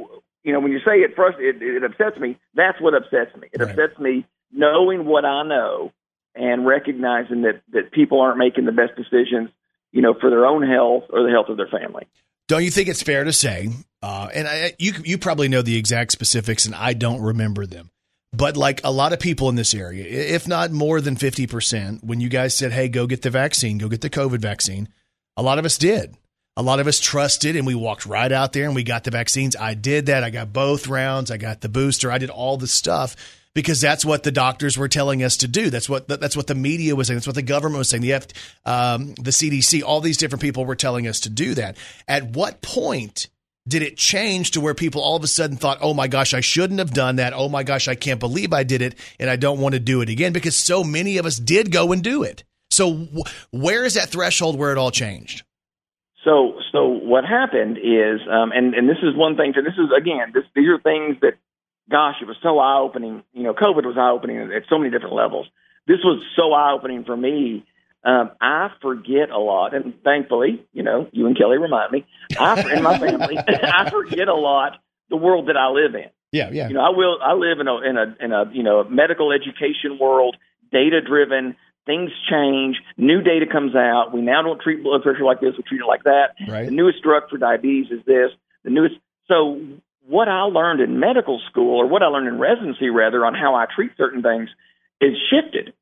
you 0.44 0.53
know, 0.53 0.61
when 0.61 0.72
you 0.72 0.79
say 0.81 1.01
it, 1.01 1.16
frust- 1.16 1.40
it, 1.40 1.61
it 1.62 1.83
upsets 1.85 2.18
me. 2.18 2.38
That's 2.55 2.81
what 2.81 2.94
upsets 2.94 3.35
me. 3.37 3.48
It 3.53 3.61
Right. 3.61 3.70
upsets 3.70 3.98
me 3.98 4.27
knowing 4.53 5.05
what 5.05 5.24
I 5.24 5.42
know 5.42 5.92
and 6.35 6.66
recognizing 6.66 7.42
that 7.42 7.61
that 7.72 7.90
people 7.92 8.20
aren't 8.20 8.38
making 8.38 8.64
the 8.64 8.72
best 8.72 8.92
decisions, 8.96 9.51
you 9.92 10.03
know, 10.03 10.14
for 10.14 10.31
their 10.31 10.46
own 10.46 10.62
health 10.62 11.05
or 11.11 11.22
the 11.24 11.31
health 11.31 11.48
of 11.48 11.57
their 11.57 11.68
family. 11.68 12.07
Don't 12.46 12.64
you 12.64 12.70
think 12.70 12.88
it's 12.88 13.03
fair 13.03 13.24
to 13.24 13.33
say? 13.33 13.68
Uh, 14.03 14.29
and 14.33 14.48
I, 14.48 14.72
you 14.79 14.92
you 15.05 15.18
probably 15.18 15.48
know 15.48 15.61
the 15.62 15.77
exact 15.77 16.12
specifics, 16.12 16.64
and 16.66 16.74
I 16.74 16.94
don't 16.94 17.20
remember 17.20 17.66
them. 17.66 17.90
But 18.33 18.57
like 18.57 18.81
a 18.85 18.92
lot 18.92 19.12
of 19.12 19.20
people 19.20 19.48
in 19.48 19.55
this 19.55 19.74
area, 19.74 20.05
if 20.07 20.46
not 20.46 20.70
more 20.70 21.01
than 21.01 21.16
fifty 21.16 21.46
percent, 21.46 22.05
when 22.05 22.20
you 22.20 22.29
guys 22.29 22.55
said, 22.55 22.72
"Hey, 22.72 22.88
go 22.88 23.07
get 23.07 23.22
the 23.22 23.31
vaccine, 23.31 23.77
go 23.79 23.88
get 23.88 24.01
the 24.01 24.11
COVID 24.11 24.38
vaccine," 24.40 24.88
a 25.37 25.42
lot 25.42 25.59
of 25.59 25.64
us 25.64 25.77
did. 25.77 26.14
A 26.59 26.62
lot 26.62 26.81
of 26.81 26.88
us 26.88 26.99
trusted, 26.99 27.55
and 27.55 27.64
we 27.64 27.77
walked 27.77 28.05
right 28.05 28.33
out 28.33 28.53
there 28.53 28.64
and 28.64 28.75
we 28.75 28.83
got 28.83 29.05
the 29.05 29.12
vaccines. 29.12 29.55
I 29.55 29.75
did 29.75 30.07
that. 30.07 30.25
I 30.25 30.31
got 30.31 30.53
both 30.53 30.88
rounds. 30.88 31.31
I 31.31 31.37
got 31.37 31.61
the 31.61 31.68
booster. 31.68 32.11
I 32.11 32.18
did 32.18 32.31
all 32.31 32.57
the 32.57 32.66
stuff 32.66 33.14
because 33.55 33.81
that's 33.81 34.05
what 34.05 34.25
the 34.25 34.33
doctors 34.33 34.77
were 34.77 34.88
telling 34.88 35.23
us 35.23 35.37
to 35.37 35.47
do. 35.47 35.71
That's 35.71 35.88
what 35.88 36.09
that's 36.09 36.37
what 36.37 36.49
the 36.49 36.57
media 36.57 36.97
was 36.97 37.07
saying. 37.07 37.18
That's 37.18 37.29
what 37.29 37.37
the 37.37 37.42
government 37.42 37.79
was 37.79 37.88
saying. 37.88 38.03
The 38.03 38.12
F, 38.12 38.27
um, 38.66 39.14
the 39.14 39.31
CDC, 39.31 39.85
all 39.85 40.01
these 40.01 40.16
different 40.16 40.42
people 40.42 40.64
were 40.64 40.75
telling 40.75 41.07
us 41.07 41.21
to 41.21 41.31
do 41.31 41.55
that. 41.55 41.77
At 42.09 42.31
what 42.31 42.61
point 42.61 43.29
did 43.68 43.83
it 43.83 43.97
change 43.97 44.51
to 44.51 44.61
where 44.61 44.75
people 44.75 45.01
all 45.01 45.14
of 45.14 45.23
a 45.23 45.29
sudden 45.29 45.59
thought, 45.59 45.79
"Oh 45.81 45.94
my 45.94 46.09
gosh, 46.09 46.35
I 46.35 46.40
shouldn't 46.40 46.81
have 46.81 46.92
done 46.92 47.16
that. 47.16 47.35
Oh 47.35 47.49
my 47.49 47.62
gosh, 47.62 47.87
I 47.87 47.94
can't 47.94 48.18
believe 48.18 48.53
I 48.53 48.64
did 48.64 48.83
it, 48.83 48.97
and 49.21 49.31
I 49.31 49.37
don't 49.37 49.61
want 49.61 49.75
to 49.75 49.81
do 49.81 50.01
it 50.01 50.09
again"? 50.09 50.33
Because 50.33 50.57
so 50.57 50.83
many 50.83 51.18
of 51.18 51.27
us 51.27 51.37
did 51.37 51.71
go 51.71 51.92
and 51.92 52.03
do 52.03 52.25
it. 52.25 52.42
So 52.73 53.07
where 53.53 53.85
is 53.85 53.94
that 53.94 54.09
threshold 54.09 54.59
where 54.59 54.73
it 54.73 54.79
all 54.79 54.90
changed? 54.90 55.44
So, 56.29 56.61
so 56.73 56.87
what 56.88 57.25
happened 57.25 57.79
is, 57.79 58.21
um, 58.31 58.53
and 58.53 58.75
and 58.75 58.87
this 58.87 58.99
is 59.03 59.17
one 59.17 59.37
thing. 59.37 59.55
So 59.57 59.62
this 59.62 59.79
is 59.79 59.88
again, 59.97 60.33
this, 60.35 60.45
these 60.55 60.69
are 60.69 60.79
things 60.79 61.17
that, 61.23 61.41
gosh, 61.91 62.17
it 62.21 62.27
was 62.27 62.37
so 62.43 62.59
eye 62.59 62.79
opening. 62.81 63.23
You 63.33 63.45
know, 63.45 63.55
COVID 63.55 63.87
was 63.87 63.97
eye 63.99 64.11
opening 64.11 64.37
at 64.53 64.64
so 64.69 64.77
many 64.77 64.91
different 64.91 65.14
levels. 65.14 65.47
This 65.87 66.01
was 66.05 66.23
so 66.37 66.53
eye 66.53 66.73
opening 66.73 67.05
for 67.05 67.17
me. 67.17 67.64
Um, 68.05 68.31
I 68.43 68.69
forget 68.83 69.31
a 69.31 69.38
lot, 69.38 69.75
and 69.75 69.95
thankfully, 70.05 70.67
you 70.75 70.83
know, 70.83 71.09
you 71.12 71.27
and 71.27 71.37
Kelly 71.37 71.57
remind 71.57 71.93
me. 71.93 72.05
I 72.38 72.61
and 72.61 72.83
my 72.83 72.99
family, 72.99 73.38
I 73.49 73.88
forget 73.88 74.29
a 74.29 74.35
lot 74.35 74.73
the 75.09 75.17
world 75.17 75.49
that 75.49 75.57
I 75.57 75.71
live 75.71 75.95
in. 75.95 76.11
Yeah, 76.31 76.51
yeah. 76.53 76.69
You 76.69 76.75
know, 76.75 76.83
I 76.83 76.91
will. 76.91 77.17
I 77.23 77.33
live 77.33 77.59
in 77.59 77.69
a 77.69 77.77
in 77.81 77.97
a 77.97 78.17
in 78.21 78.33
a 78.33 78.53
you 78.53 78.62
know 78.62 78.85
medical 78.85 79.33
education 79.33 79.99
world, 79.99 80.37
data 80.71 81.01
driven. 81.01 81.57
Things 81.88 82.11
change. 82.29 82.77
New 82.98 83.22
data 83.22 83.46
comes 83.51 83.74
out. 83.74 84.12
We 84.12 84.20
now 84.20 84.42
don't 84.42 84.61
treat 84.61 84.83
blood 84.83 85.03
pressure 85.03 85.24
like 85.24 85.40
this. 85.40 85.55
We 85.57 85.62
treat 85.62 85.81
it 85.81 85.87
like 85.88 86.05
that. 86.05 86.37
Right. 86.46 86.66
The 86.66 86.70
newest 86.70 87.03
drug 87.03 87.22
for 87.31 87.38
diabetes 87.38 87.90
is 87.90 88.05
this. 88.05 88.31
The 88.62 88.68
newest. 88.68 88.96
So 89.27 89.59
what 90.07 90.29
I 90.29 90.42
learned 90.42 90.83
in 90.83 91.01
medical 91.01 91.40
school, 91.51 91.81
or 91.81 91.87
what 91.87 92.03
I 92.03 92.09
learned 92.09 92.29
in 92.29 92.38
residency, 92.38 92.90
rather, 92.90 93.24
on 93.24 93.33
how 93.33 93.55
I 93.55 93.64
treat 93.74 93.92
certain 93.96 94.22
things, 94.22 94.51
is 95.01 95.16
shifted. 95.31 95.72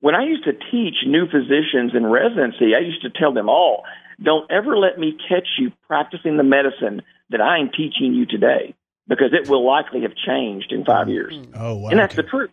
When 0.00 0.14
I 0.14 0.24
used 0.24 0.44
to 0.44 0.52
teach 0.52 0.94
new 1.06 1.26
physicians 1.26 1.92
in 1.94 2.06
residency, 2.06 2.74
I 2.74 2.80
used 2.80 3.02
to 3.02 3.10
tell 3.10 3.34
them 3.34 3.50
all, 3.50 3.84
don't 4.22 4.50
ever 4.50 4.78
let 4.78 4.98
me 4.98 5.18
catch 5.28 5.48
you 5.58 5.70
practicing 5.86 6.38
the 6.38 6.44
medicine 6.44 7.02
that 7.28 7.42
I 7.42 7.58
am 7.58 7.68
teaching 7.70 8.14
you 8.14 8.24
today, 8.24 8.74
because 9.06 9.32
it 9.32 9.50
will 9.50 9.66
likely 9.66 10.00
have 10.02 10.14
changed 10.14 10.72
in 10.72 10.84
five 10.84 11.08
years. 11.08 11.38
Oh, 11.54 11.76
wow. 11.76 11.90
And 11.90 11.98
that's 11.98 12.14
okay. 12.14 12.22
the 12.22 12.28
truth. 12.28 12.50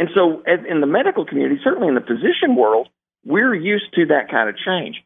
And 0.00 0.08
so, 0.14 0.42
in 0.46 0.80
the 0.80 0.86
medical 0.86 1.26
community, 1.26 1.60
certainly 1.62 1.86
in 1.86 1.94
the 1.94 2.00
physician 2.00 2.56
world, 2.56 2.88
we're 3.22 3.54
used 3.54 3.92
to 3.96 4.06
that 4.06 4.30
kind 4.30 4.48
of 4.48 4.56
change. 4.56 4.96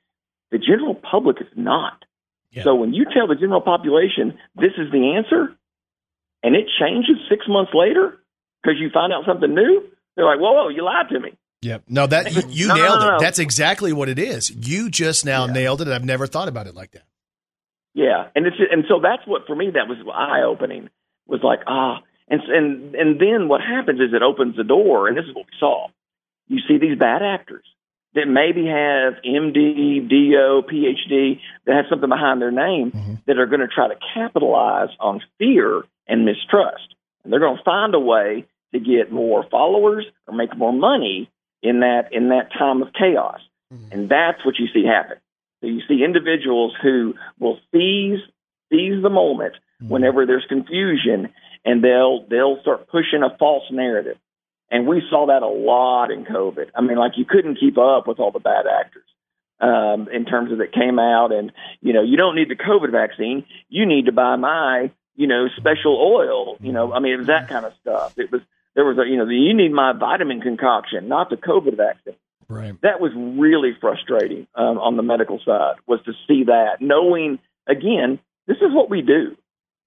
The 0.52 0.58
general 0.58 0.94
public 0.94 1.40
is 1.40 1.48
not. 1.56 2.04
Yeah. 2.52 2.62
So, 2.62 2.76
when 2.76 2.94
you 2.94 3.04
tell 3.12 3.26
the 3.26 3.34
general 3.34 3.60
population 3.60 4.38
this 4.54 4.70
is 4.78 4.92
the 4.92 5.16
answer, 5.16 5.52
and 6.44 6.54
it 6.54 6.66
changes 6.78 7.16
six 7.28 7.44
months 7.48 7.72
later 7.74 8.20
because 8.62 8.78
you 8.80 8.88
find 8.94 9.12
out 9.12 9.24
something 9.26 9.52
new, 9.52 9.82
they're 10.14 10.26
like, 10.26 10.38
"Whoa, 10.38 10.52
whoa, 10.52 10.68
you 10.68 10.84
lied 10.84 11.08
to 11.08 11.18
me." 11.18 11.30
Yep. 11.62 11.82
No, 11.88 12.06
that 12.06 12.32
you, 12.32 12.42
you 12.48 12.68
No, 12.68 12.74
no, 12.76 12.82
nailed 12.82 13.00
no, 13.00 13.16
it. 13.16 13.20
That's 13.20 13.40
exactly 13.40 13.92
what 13.92 14.08
it 14.08 14.20
is. 14.20 14.48
You 14.48 14.90
just 14.90 15.24
now 15.24 15.46
Yeah. 15.46 15.54
nailed 15.54 15.80
it. 15.82 15.88
I've 15.88 16.04
never 16.04 16.28
thought 16.28 16.46
about 16.46 16.68
it 16.68 16.74
like 16.76 16.92
that. 16.92 17.02
Yeah, 17.94 18.28
and 18.36 18.46
it's 18.46 18.56
and 18.70 18.84
so 18.88 19.00
that's 19.02 19.26
what 19.26 19.48
for 19.48 19.56
me 19.56 19.70
that 19.74 19.88
was 19.88 19.98
eye 20.14 20.42
opening. 20.46 20.88
Was 21.26 21.40
like 21.42 21.60
ah, 21.66 21.98
and 22.28 22.40
and 22.42 22.94
and 22.94 23.20
then 23.20 23.48
what 23.48 23.60
happens 23.60 24.00
is 24.00 24.12
it 24.12 24.22
opens 24.22 24.56
the 24.56 24.64
door, 24.64 25.08
and 25.08 25.16
this 25.16 25.24
is 25.24 25.34
what 25.34 25.46
we 25.46 25.58
saw. 25.58 25.88
You 26.48 26.58
see 26.66 26.78
these 26.78 26.98
bad 26.98 27.22
actors 27.22 27.64
that 28.14 28.28
maybe 28.28 28.66
have 28.66 29.14
MD, 29.24 30.00
DO, 30.08 30.62
PhD, 30.70 31.40
that 31.66 31.74
have 31.74 31.86
something 31.90 32.08
behind 32.08 32.40
their 32.40 32.52
name 32.52 32.92
Mhm. 32.92 33.24
that 33.26 33.38
are 33.38 33.46
going 33.46 33.60
to 33.60 33.66
try 33.66 33.88
to 33.88 33.96
capitalize 34.14 34.90
on 35.00 35.20
fear 35.38 35.82
and 36.06 36.24
mistrust, 36.24 36.94
and 37.24 37.32
they're 37.32 37.40
going 37.40 37.56
to 37.56 37.62
find 37.64 37.94
a 37.94 38.00
way 38.00 38.44
to 38.72 38.78
get 38.78 39.10
more 39.10 39.42
followers 39.50 40.06
or 40.28 40.34
make 40.34 40.56
more 40.56 40.72
money 40.72 41.28
in 41.62 41.80
that 41.80 42.12
in 42.12 42.28
that 42.28 42.52
time 42.52 42.82
of 42.82 42.92
chaos, 42.92 43.40
and 43.90 44.08
that's 44.08 44.44
what 44.44 44.58
you 44.58 44.68
see 44.68 44.84
happen. 44.84 45.16
So 45.60 45.66
you 45.66 45.80
see 45.88 46.04
individuals 46.04 46.74
who 46.82 47.14
will 47.38 47.58
seize 47.72 48.20
seize 48.72 49.02
the 49.02 49.10
moment 49.10 49.54
whenever 49.88 50.24
there's 50.26 50.44
confusion, 50.46 51.28
and 51.64 51.82
they'll 51.82 52.26
they'll 52.28 52.60
start 52.60 52.88
pushing 52.88 53.22
a 53.22 53.36
false 53.38 53.64
narrative. 53.70 54.16
And 54.70 54.86
we 54.86 55.02
saw 55.10 55.26
that 55.26 55.42
a 55.42 55.48
lot 55.48 56.10
in 56.10 56.24
COVID. 56.24 56.70
I 56.74 56.80
mean, 56.80 56.96
like 56.96 57.12
you 57.16 57.24
couldn't 57.24 57.58
keep 57.60 57.78
up 57.78 58.06
with 58.06 58.18
all 58.18 58.32
the 58.32 58.40
bad 58.40 58.64
actors 58.66 59.04
um, 59.60 60.08
in 60.12 60.24
terms 60.24 60.50
of 60.52 60.58
that 60.58 60.72
came 60.72 60.98
out, 60.98 61.32
and 61.32 61.52
you 61.80 61.92
know, 61.92 62.02
you 62.02 62.16
don't 62.16 62.34
need 62.34 62.48
the 62.48 62.56
COVID 62.56 62.90
vaccine. 62.90 63.44
You 63.68 63.86
need 63.86 64.06
to 64.06 64.12
buy 64.12 64.36
my 64.36 64.90
you 65.14 65.26
know 65.26 65.48
special 65.56 65.96
oil. 65.96 66.56
You 66.60 66.72
know, 66.72 66.92
I 66.92 67.00
mean, 67.00 67.12
it 67.12 67.18
was 67.18 67.26
that 67.28 67.48
kind 67.48 67.64
of 67.64 67.74
stuff. 67.80 68.18
It 68.18 68.32
was 68.32 68.40
there 68.74 68.84
was 68.84 68.98
a 68.98 69.08
you 69.08 69.16
know, 69.16 69.26
the, 69.26 69.34
you 69.34 69.54
need 69.54 69.72
my 69.72 69.92
vitamin 69.92 70.40
concoction, 70.40 71.08
not 71.08 71.30
the 71.30 71.36
COVID 71.36 71.76
vaccine 71.76 72.16
Right. 72.48 72.74
that 72.82 73.00
was 73.00 73.12
really 73.14 73.72
frustrating 73.80 74.46
um, 74.54 74.78
on 74.78 74.96
the 74.96 75.02
medical 75.02 75.40
side 75.44 75.76
was 75.86 76.00
to 76.04 76.12
see 76.28 76.44
that 76.44 76.76
knowing 76.80 77.38
again 77.66 78.18
this 78.46 78.58
is 78.58 78.72
what 78.72 78.90
we 78.90 79.00
do 79.00 79.36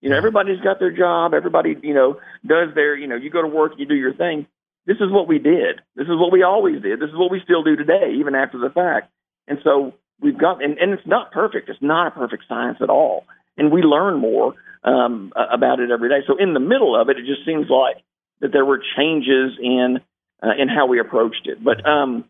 you 0.02 0.10
know 0.10 0.18
everybody's 0.18 0.60
got 0.62 0.80
their 0.80 0.92
job. 0.92 1.34
Everybody 1.34 1.76
you 1.82 1.94
know 1.94 2.20
does 2.46 2.74
their 2.76 2.96
you 2.96 3.08
know 3.08 3.16
you 3.16 3.30
go 3.30 3.42
to 3.42 3.48
work 3.48 3.74
you 3.78 3.86
do 3.86 3.96
your 3.96 4.14
thing. 4.14 4.48
This 4.86 4.98
is 4.98 5.12
what 5.12 5.28
we 5.28 5.40
did. 5.40 5.82
This 5.96 6.06
is 6.06 6.16
what 6.16 6.32
we 6.32 6.44
always 6.44 6.82
did. 6.82 7.00
This 7.00 7.10
is 7.10 7.16
what 7.16 7.32
we 7.32 7.42
still 7.44 7.64
do 7.64 7.76
today 7.76 8.14
even 8.20 8.36
after 8.36 8.58
the 8.58 8.70
fact. 8.70 9.12
And 9.48 9.60
so 9.64 9.94
we've 10.22 10.38
got 10.38 10.64
and, 10.64 10.78
and 10.78 10.94
it's 10.94 11.08
not 11.08 11.32
perfect. 11.32 11.70
It's 11.70 11.82
not 11.82 12.08
a 12.08 12.12
perfect 12.12 12.44
science 12.48 12.78
at 12.82 12.90
all. 12.90 13.26
And 13.58 13.72
we 13.72 13.82
learn 13.82 14.20
more 14.20 14.54
um, 14.84 15.34
about 15.36 15.80
it 15.80 15.90
every 15.92 16.10
day. 16.10 16.26
So 16.28 16.38
in 16.38 16.54
the 16.54 16.60
middle 16.60 17.00
of 17.00 17.10
it 17.10 17.18
it 17.18 17.26
just 17.26 17.46
seems 17.46 17.68
like 17.70 17.98
that 18.40 18.52
there 18.52 18.66
were 18.66 18.82
changes 18.96 19.58
in 19.62 20.00
uh, 20.44 20.54
in 20.60 20.70
how 20.70 20.86
we 20.86 21.00
approached 21.00 21.48
it. 21.48 21.64
But 21.64 21.86
um 21.88 22.26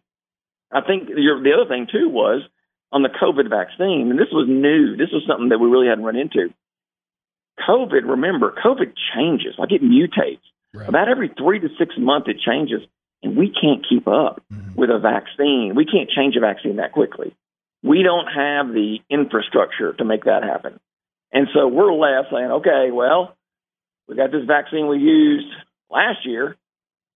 I 0.71 0.82
think 0.82 1.10
your, 1.15 1.41
the 1.41 1.53
other 1.53 1.69
thing 1.69 1.88
too 1.91 2.10
was 2.10 2.41
on 2.91 3.01
the 3.03 3.10
COVID 3.10 3.49
vaccine, 3.49 4.10
and 4.12 4.19
this 4.19 4.32
was 4.32 4.47
new. 4.47 4.95
This 4.95 5.12
was 5.12 5.23
something 5.27 5.49
that 5.49 5.60
we 5.60 5.69
really 5.69 5.88
hadn't 5.88 6.03
run 6.03 6.15
into. 6.15 6.53
COVID, 7.67 8.08
remember, 8.08 8.54
COVID 8.63 8.93
changes, 9.15 9.56
like 9.58 9.72
it 9.72 9.82
mutates. 9.82 10.39
Right. 10.74 10.88
About 10.88 11.10
every 11.10 11.30
three 11.38 11.60
to 11.60 11.70
six 11.80 11.96
months, 11.98 12.28
it 12.30 12.38
changes, 12.39 12.82
and 13.24 13.36
we 13.36 13.50
can't 13.50 13.86
keep 13.88 14.08
up 14.08 14.43
mm-hmm. 14.52 14.76
with 14.76 14.89
a 14.89 15.00
vaccine. 15.00 15.74
We 15.76 15.86
can't 15.86 16.10
change 16.10 16.36
a 16.36 16.39
vaccine 16.39 16.76
that 16.78 16.91
quickly. 16.91 17.36
We 17.84 18.04
don't 18.04 18.28
have 18.28 18.74
the 18.74 19.00
infrastructure 19.10 19.93
to 19.93 20.06
make 20.06 20.26
that 20.26 20.43
happen. 20.43 20.80
And 21.32 21.48
so 21.54 21.67
we're 21.67 21.93
left 21.93 22.30
saying, 22.32 22.52
okay, 22.52 22.89
well, 22.91 23.36
we 24.08 24.15
got 24.15 24.32
this 24.32 24.46
vaccine 24.46 24.88
we 24.88 24.98
used 24.98 25.52
last 25.89 26.26
year. 26.26 26.56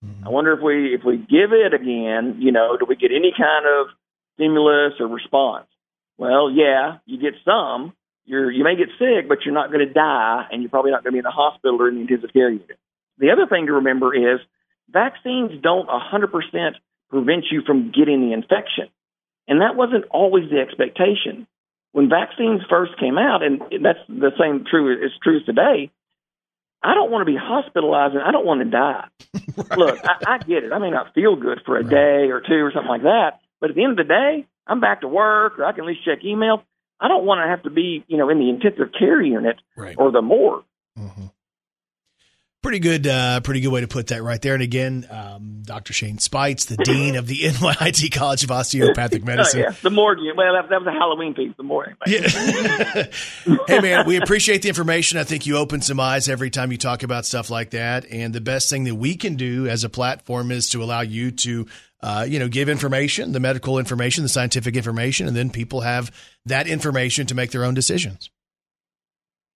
Mm-hmm. 0.06 0.28
I 0.28 0.30
wonder 0.30 0.54
if 0.54 0.62
we 0.62 0.96
if 0.96 1.02
we 1.06 1.18
give 1.18 1.54
it 1.54 1.74
again, 1.74 2.38
you 2.40 2.52
know, 2.52 2.78
do 2.78 2.86
we 2.88 2.96
get 2.96 3.12
any 3.12 3.32
kind 3.38 3.66
of 3.66 3.88
stimulus 4.36 4.94
or 5.00 5.08
response? 5.08 5.68
Well, 6.18 6.50
yeah, 6.52 6.98
you 7.06 7.20
get 7.20 7.34
some. 7.46 7.94
You're 8.26 8.52
you 8.52 8.64
may 8.64 8.76
get 8.76 8.90
sick, 9.00 9.28
but 9.28 9.40
you're 9.44 9.54
not 9.54 9.72
going 9.72 9.86
to 9.86 9.94
die, 9.94 10.48
and 10.52 10.62
you're 10.62 10.70
probably 10.70 10.92
not 10.92 11.04
going 11.04 11.12
to 11.12 11.16
be 11.16 11.20
in 11.20 11.24
the 11.24 11.32
hospital 11.32 11.82
or 11.82 11.90
in 11.90 11.96
the 11.96 12.02
intensive 12.02 12.32
care 12.34 12.50
unit. 12.50 12.78
The 13.18 13.32
other 13.32 13.48
thing 13.48 13.68
to 13.68 13.74
remember 13.74 14.14
is 14.16 14.40
vaccines 14.90 15.52
don't 15.62 15.88
100% 15.88 16.72
prevent 17.10 17.46
you 17.52 17.62
from 17.66 17.92
getting 17.92 18.22
the 18.22 18.34
infection, 18.34 18.88
and 19.48 19.62
that 19.62 19.76
wasn't 19.76 20.06
always 20.12 20.50
the 20.50 20.60
expectation. 20.60 21.48
When 21.94 22.10
vaccines 22.10 22.62
first 22.70 22.98
came 23.00 23.18
out, 23.18 23.44
and 23.44 23.62
that's 23.84 24.00
the 24.08 24.32
same 24.40 24.66
true 24.70 24.94
is 24.94 25.12
true 25.22 25.44
today. 25.44 25.92
I 26.84 26.96
don't 26.96 27.12
want 27.12 27.22
to 27.22 27.32
be 27.32 27.38
hospitalized 27.38 28.16
and 28.16 28.24
I 28.24 28.32
don't 28.32 28.46
want 28.46 28.62
to 28.62 28.70
die. 28.70 29.08
Look, 29.78 30.00
I, 30.04 30.36
I 30.36 30.38
get 30.40 30.64
it. 30.64 30.72
I 30.72 30.80
may 30.80 30.90
not 30.90 31.14
feel 31.14 31.36
good 31.36 31.62
for 31.66 31.78
a 31.78 31.84
day 31.84 32.32
or 32.32 32.42
two 32.42 32.66
or 32.66 32.72
something 32.74 32.90
like 32.90 33.04
that, 33.04 33.40
but 33.60 33.70
at 33.70 33.76
the 33.76 33.84
end 33.84 33.92
of 33.92 33.98
the 33.98 34.12
day, 34.12 34.48
I'm 34.66 34.80
back 34.80 35.02
to 35.02 35.08
work 35.08 35.60
or 35.60 35.66
I 35.66 35.74
can 35.74 35.84
at 35.84 35.88
least 35.88 36.06
check 36.06 36.24
email. 36.26 36.64
I 37.02 37.08
don't 37.08 37.26
want 37.26 37.44
to 37.44 37.50
have 37.50 37.64
to 37.64 37.70
be, 37.72 38.06
you 38.08 38.18
know, 38.18 38.30
in 38.30 38.38
the 38.40 38.50
intensive 38.50 38.94
care 38.98 39.22
unit 39.22 39.58
Right. 39.76 39.96
or 39.98 40.12
the 40.12 40.22
morgue. 40.22 40.64
Pretty 42.64 42.78
good, 42.78 43.08
uh, 43.08 43.40
pretty 43.40 43.60
good 43.60 43.70
way 43.72 43.82
to 43.82 43.88
put 43.88 44.08
that 44.08 44.22
right 44.22 44.40
there. 44.40 44.54
And 44.54 44.62
again, 44.62 45.08
um, 45.10 45.64
Dr. 45.66 45.94
Shane 45.94 46.20
Speights, 46.20 46.66
the 46.66 46.78
dean 46.78 47.16
of 47.16 47.26
the 47.26 47.38
NYIT 47.42 48.12
College 48.14 48.44
of 48.44 48.52
Osteopathic 48.52 49.24
Medicine. 49.26 49.62
Oh, 49.62 49.70
yeah, 49.72 49.76
the 49.82 49.90
morgue. 49.90 50.20
Well, 50.38 50.54
that, 50.54 50.70
that 50.70 50.80
was 50.80 50.88
a 50.88 50.92
Halloween 50.92 51.34
piece. 51.34 51.54
The 51.58 51.64
morgue. 51.64 51.96
Yeah. 52.06 53.08
hey, 53.68 53.80
man, 53.80 54.06
we 54.06 54.18
appreciate 54.18 54.62
the 54.62 54.70
information. 54.70 55.18
I 55.18 55.24
think 55.24 55.48
you 55.48 55.58
open 55.58 55.82
some 55.82 56.00
eyes 56.00 56.30
every 56.30 56.52
time 56.52 56.72
you 56.72 56.78
talk 56.78 57.02
about 57.02 57.26
stuff 57.26 57.50
like 57.50 57.72
that. 57.72 58.06
And 58.12 58.32
the 58.32 58.42
best 58.42 58.70
thing 58.70 58.84
that 58.84 58.94
we 58.94 59.16
can 59.16 59.38
do 59.38 59.68
as 59.68 59.84
a 59.84 59.90
platform 59.90 60.52
is 60.52 60.70
to 60.70 60.84
allow 60.84 61.02
you 61.02 61.32
to, 61.32 61.66
uh, 62.04 62.26
you 62.28 62.40
know, 62.40 62.48
give 62.48 62.70
information, 62.70 63.32
the 63.32 63.40
medical 63.40 63.78
information, 63.80 64.24
the 64.24 64.30
scientific 64.30 64.76
information, 64.76 65.28
and 65.28 65.36
then 65.36 65.50
people 65.50 65.82
have 65.82 66.12
that 66.46 66.68
information 66.68 67.28
to 67.28 67.36
make 67.36 67.52
their 67.52 67.64
own 67.64 67.74
decisions. 67.74 68.30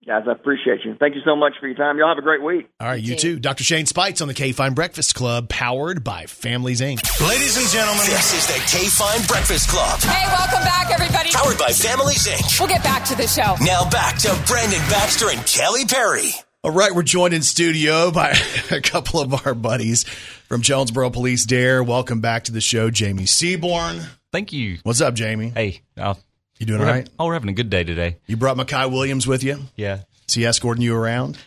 Guys, 0.06 0.22
I 0.28 0.34
appreciate 0.34 0.86
you. 0.86 0.96
Thank 1.00 1.16
you 1.16 1.22
so 1.26 1.36
much 1.36 1.54
for 1.60 1.66
your 1.66 1.76
time. 1.76 1.98
Y'all 1.98 2.10
have 2.10 2.20
a 2.20 2.22
great 2.22 2.44
week. 2.44 2.70
All 2.80 2.86
right, 2.88 3.02
you 3.02 3.16
too. 3.16 3.40
Dr. 3.40 3.64
Shane 3.64 3.88
Speights 3.88 4.22
on 4.22 4.28
the 4.28 4.36
KFIN 4.36 4.76
Breakfast 4.76 5.16
Club, 5.16 5.50
powered 5.50 6.04
by 6.04 6.28
Families 6.28 6.80
Inc. 6.80 7.02
Ladies 7.28 7.58
and 7.58 7.68
gentlemen, 7.70 8.06
this 8.06 8.32
is 8.38 8.46
the 8.46 8.60
KFIN 8.70 9.28
Breakfast 9.28 9.68
Club, 9.68 10.00
Hey, 10.02 10.28
welcome 10.28 10.62
back, 10.64 10.92
everybody. 10.92 11.32
powered 11.32 11.58
by 11.58 11.72
Families 11.72 12.28
Inc. 12.28 12.60
We'll 12.60 12.70
get 12.70 12.84
back 12.84 13.04
to 13.06 13.16
the 13.16 13.26
show. 13.26 13.56
Now 13.66 13.90
back 13.90 14.20
to 14.20 14.40
Brandon 14.46 14.78
Baxter 14.92 15.32
and 15.32 15.44
Kelly 15.48 15.86
Perry. 15.86 16.30
All 16.66 16.72
right, 16.72 16.96
we're 16.96 17.04
joined 17.04 17.36
in 17.36 17.44
studio 17.44 18.10
by 18.10 18.36
a 18.72 18.82
couple 18.82 19.22
of 19.22 19.46
our 19.46 19.54
buddies 19.54 20.04
from 20.48 20.64
Jonesboro 20.64 21.12
Police 21.12 21.46
D.A.R.E. 21.46 21.86
Welcome 21.86 22.22
back 22.22 22.46
to 22.46 22.52
the 22.52 22.60
show, 22.60 22.90
Jamie 22.90 23.28
Seaborn. 23.28 24.02
Thank 24.32 24.52
you. 24.52 24.80
What's 24.82 25.00
up, 25.00 25.14
Jamie? 25.14 25.50
Hey, 25.50 25.82
uh, 25.96 26.16
You 26.58 26.66
doing 26.66 26.82
all 26.82 26.88
right? 26.88 27.08
oh, 27.20 27.28
we're 27.28 27.34
having 27.34 27.50
a 27.50 27.54
good 27.54 27.70
day 27.70 27.84
today. 27.84 28.18
You 28.26 28.36
brought 28.36 28.58
Mekhi 28.58 28.92
Williams 28.92 29.28
with 29.28 29.44
you? 29.44 29.60
Yeah. 29.76 30.00
Is 30.28 30.34
he 30.34 30.44
escorting 30.44 30.82
you 30.82 30.96
around? 30.96 31.38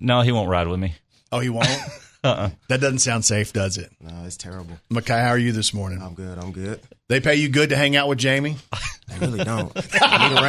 No, 0.00 0.22
he 0.22 0.32
won't 0.32 0.50
ride 0.50 0.66
with 0.66 0.80
me. 0.80 0.96
Oh, 1.30 1.38
he 1.38 1.48
won't? 1.48 1.68
Uh-uh. 2.24 2.50
That 2.68 2.80
doesn't 2.80 2.98
sound 3.00 3.24
safe, 3.24 3.52
does 3.52 3.78
it? 3.78 3.90
No, 4.00 4.24
it's 4.24 4.36
terrible. 4.36 4.76
Mekhi, 4.90 5.20
how 5.20 5.28
are 5.28 5.38
you 5.38 5.52
this 5.52 5.72
morning? 5.72 6.02
I'm 6.02 6.14
good. 6.14 6.38
I'm 6.38 6.50
good. 6.52 6.80
They 7.08 7.20
pay 7.20 7.36
you 7.36 7.48
good 7.48 7.68
to 7.70 7.76
hang 7.76 7.94
out 7.94 8.08
with 8.08 8.18
Jamie? 8.18 8.56
I 8.72 9.18
really 9.20 9.44
don't. 9.44 9.70
I 10.00 10.28
need 10.28 10.38
a 10.38 10.42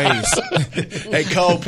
raise. 0.74 1.04
hey, 1.12 1.24
Cope, 1.26 1.66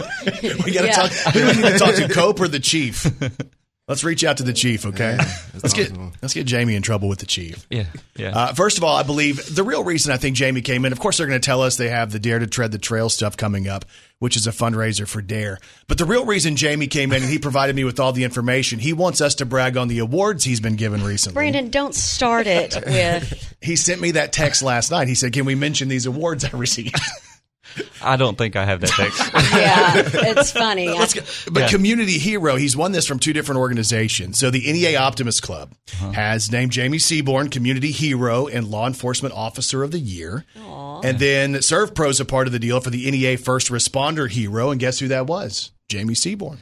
we 0.65 0.71
got 0.73 0.81
to 0.81 0.87
Yeah. 0.87 0.91
talk. 0.93 1.11
Who 1.33 1.39
do 1.41 1.45
we 1.47 1.53
need 1.53 1.71
to 1.73 1.77
talk 1.79 1.95
to, 1.95 2.07
Cope 2.09 2.39
or 2.39 2.47
the 2.47 2.59
chief? 2.59 3.05
Let's 3.89 4.03
reach 4.03 4.23
out 4.23 4.37
to 4.37 4.43
the 4.43 4.53
chief, 4.53 4.85
okay? 4.85 5.17
let's 5.55 5.73
get 5.73 5.91
let's 6.21 6.35
get 6.35 6.45
Jamie 6.45 6.75
in 6.75 6.83
trouble 6.83 7.09
with 7.09 7.17
the 7.17 7.25
chief. 7.25 7.65
Yeah, 7.71 7.85
yeah. 8.15 8.37
Uh, 8.37 8.53
first 8.53 8.77
of 8.77 8.83
all, 8.83 8.95
I 8.95 9.01
believe 9.01 9.55
the 9.55 9.63
real 9.63 9.83
reason 9.83 10.13
I 10.13 10.17
think 10.17 10.35
Jamie 10.35 10.61
came 10.61 10.85
in, 10.85 10.91
of 10.91 10.99
course, 10.99 11.17
they're 11.17 11.25
going 11.25 11.41
to 11.41 11.45
tell 11.45 11.63
us 11.63 11.75
they 11.75 11.89
have 11.89 12.11
the 12.11 12.19
D.A.R.E 12.19 12.41
to 12.41 12.47
Tread 12.47 12.71
the 12.71 12.77
Trail 12.77 13.09
stuff 13.09 13.35
coming 13.35 13.67
up, 13.67 13.85
which 14.19 14.37
is 14.37 14.45
a 14.45 14.51
fundraiser 14.51 15.07
for 15.07 15.23
D.A.R.E. 15.23 15.57
But 15.87 15.97
the 15.97 16.05
real 16.05 16.27
reason 16.27 16.55
Jamie 16.55 16.85
came 16.85 17.11
in 17.11 17.23
and 17.23 17.31
he 17.31 17.39
provided 17.39 17.75
me 17.75 17.83
with 17.83 17.99
all 17.99 18.13
the 18.13 18.23
information, 18.23 18.77
he 18.77 18.93
wants 18.93 19.21
us 19.21 19.33
to 19.35 19.45
brag 19.47 19.75
on 19.75 19.87
the 19.87 19.97
awards 19.97 20.43
he's 20.43 20.59
been 20.59 20.75
given 20.75 21.03
recently. 21.03 21.33
Brandon, 21.33 21.71
don't 21.71 21.95
start 21.95 22.45
it 22.45 22.75
with. 22.85 23.55
He 23.59 23.75
sent 23.75 24.01
me 24.01 24.11
that 24.11 24.31
text 24.31 24.61
last 24.61 24.91
night. 24.91 25.07
He 25.07 25.15
said, 25.15 25.33
Can 25.33 25.45
we 25.45 25.55
mention 25.55 25.87
these 25.87 26.05
awards 26.05 26.45
I 26.45 26.55
received? 26.55 26.95
I 28.01 28.15
don't 28.17 28.37
think 28.37 28.55
I 28.55 28.65
have 28.65 28.81
that 28.81 28.89
text. 28.91 29.31
Yeah, 29.59 29.91
it's 30.31 30.51
funny. 30.51 30.89
Let's 30.89 31.13
go. 31.13 31.21
But 31.51 31.61
Yeah. 31.61 31.67
Community 31.69 32.17
Hero, 32.17 32.55
he's 32.55 32.75
won 32.77 32.91
this 32.91 33.05
from 33.07 33.19
two 33.19 33.33
different 33.33 33.59
organizations. 33.59 34.37
So 34.39 34.49
the 34.51 34.71
NEA 34.71 34.97
Optimist 34.97 35.41
Club 35.43 35.73
Uh-huh. 35.93 36.11
has 36.11 36.51
named 36.51 36.71
Jamie 36.71 36.99
Seaborn 36.99 37.49
Community 37.49 37.91
Hero 37.91 38.47
and 38.47 38.67
Law 38.67 38.87
Enforcement 38.87 39.33
Officer 39.35 39.83
of 39.83 39.91
the 39.91 39.99
Year. 39.99 40.45
Aww. 40.57 41.03
And 41.03 41.19
then 41.19 41.53
SERVPRO's 41.55 42.19
a 42.19 42.25
part 42.25 42.47
of 42.47 42.53
the 42.53 42.59
deal 42.59 42.79
for 42.79 42.89
the 42.89 43.09
NEA 43.09 43.37
First 43.37 43.69
Responder 43.69 44.29
Hero. 44.29 44.71
And 44.71 44.79
guess 44.79 44.99
who 44.99 45.07
that 45.09 45.27
was? 45.27 45.71
Jamie 45.87 46.15
Seaborn. 46.15 46.59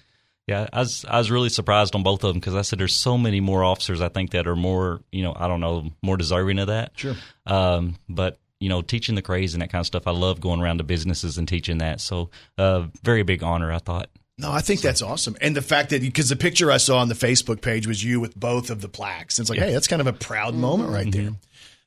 Yeah, 0.47 0.67
I 0.71 0.79
was 0.79 1.03
I 1.09 1.17
was 1.17 1.29
really 1.29 1.49
surprised 1.49 1.93
on 1.93 2.03
both 2.03 2.23
of 2.23 2.29
them 2.29 2.39
because 2.39 2.55
I 2.55 2.61
said 2.61 2.79
there's 2.79 2.93
so 2.95 3.17
many 3.17 3.41
more 3.41 3.65
officers 3.65 3.99
I 3.99 4.07
think 4.07 4.31
that 4.31 4.47
are 4.47 4.55
more 4.55 5.01
you 5.11 5.21
know 5.23 5.33
I 5.35 5.49
don't 5.49 5.59
know 5.59 5.89
more 6.01 6.15
deserving 6.15 6.57
of 6.59 6.67
that. 6.67 6.93
Sure. 6.95 7.15
Um, 7.45 7.97
but 8.07 8.37
you 8.59 8.69
know, 8.69 8.81
teaching 8.81 9.15
the 9.15 9.21
CRASE 9.21 9.53
and 9.53 9.61
that 9.61 9.71
kind 9.71 9.81
of 9.81 9.85
stuff, 9.85 10.07
I 10.07 10.11
love 10.11 10.41
going 10.41 10.61
around 10.61 10.79
to 10.79 10.83
businesses 10.83 11.37
and 11.37 11.47
teaching 11.47 11.77
that. 11.79 12.01
So, 12.01 12.29
uh, 12.57 12.87
very 13.03 13.23
big 13.23 13.43
honor, 13.43 13.71
I 13.71 13.79
thought. 13.79 14.09
No, 14.39 14.51
I 14.51 14.61
think 14.61 14.81
that's 14.81 15.01
awesome. 15.01 15.35
And 15.41 15.55
the 15.55 15.61
fact 15.61 15.89
that, 15.89 16.01
because 16.01 16.29
the 16.29 16.35
picture 16.35 16.71
I 16.71 16.77
saw 16.77 16.99
on 16.99 17.07
the 17.07 17.15
Facebook 17.15 17.61
page 17.61 17.87
was 17.87 18.03
you 18.03 18.19
with 18.19 18.35
both 18.35 18.69
of 18.69 18.81
the 18.81 18.87
plaques. 18.89 19.39
It's 19.39 19.49
like, 19.49 19.59
hey, 19.59 19.73
that's 19.73 19.87
kind 19.87 20.01
of 20.01 20.07
a 20.07 20.13
proud 20.13 20.53
moment 20.53 20.91
right 20.91 21.11
there. 21.11 21.31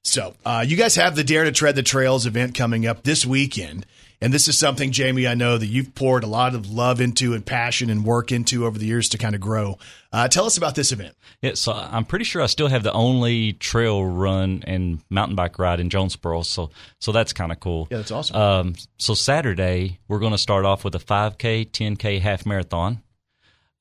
So, 0.03 0.35
uh, 0.45 0.65
you 0.67 0.77
guys 0.77 0.97
have 0.97 1.15
the 1.15 1.23
D.A.R.E 1.23 1.47
to 1.47 1.53
Tread 1.53 1.77
the 1.77 1.83
Trails 1.83 2.27
event 2.27 2.55
coming 2.55 2.87
up 2.87 3.05
this 3.05 3.25
weekend. 3.25 3.87
And 4.23 4.35
this 4.35 4.49
is 4.49 4.59
something, 4.59 4.91
Jamie, 4.93 5.27
I 5.27 5.35
know 5.35 5.57
that 5.57 5.67
you've 5.67 5.95
poured 5.95 6.25
a 6.25 6.27
lot 6.27 6.55
of 6.55 6.71
love 6.71 7.01
into 7.01 7.33
and 7.33 7.45
passion 7.45 7.89
and 7.89 8.05
work 8.05 8.33
into 8.33 8.67
over 8.67 8.79
the 8.79 8.85
years 8.85 9.09
to 9.11 9.19
kind 9.19 9.35
of 9.35 9.41
grow. 9.41 9.79
Uh, 10.13 10.29
tell 10.29 10.45
us 10.45 10.59
about 10.59 10.75
this 10.75 10.93
event. 10.93 11.15
Yeah, 11.43 11.53
so 11.55 11.73
I'm 11.73 12.05
pretty 12.05 12.27
sure 12.27 12.43
I 12.43 12.47
still 12.47 12.69
have 12.69 12.83
the 12.83 12.93
only 12.93 13.55
trail 13.55 14.05
run 14.05 14.63
and 14.67 15.01
mountain 15.09 15.37
bike 15.37 15.59
ride 15.59 15.81
in 15.81 15.89
Jonesboro. 15.89 16.43
So, 16.43 16.71
so 16.99 17.13
that's 17.13 17.33
kind 17.33 17.51
of 17.51 17.61
cool. 17.61 17.89
Yeah, 17.91 17.99
that's 17.99 18.11
awesome. 18.11 18.37
Um, 18.37 18.75
so 18.99 19.15
Saturday 19.15 19.99
we're 20.07 20.19
going 20.19 20.33
to 20.33 20.39
start 20.39 20.67
off 20.67 20.85
with 20.85 20.95
a 20.95 20.99
5K, 20.99 21.71
10K 21.71 22.21
half 22.21 22.45
marathon. 22.45 23.03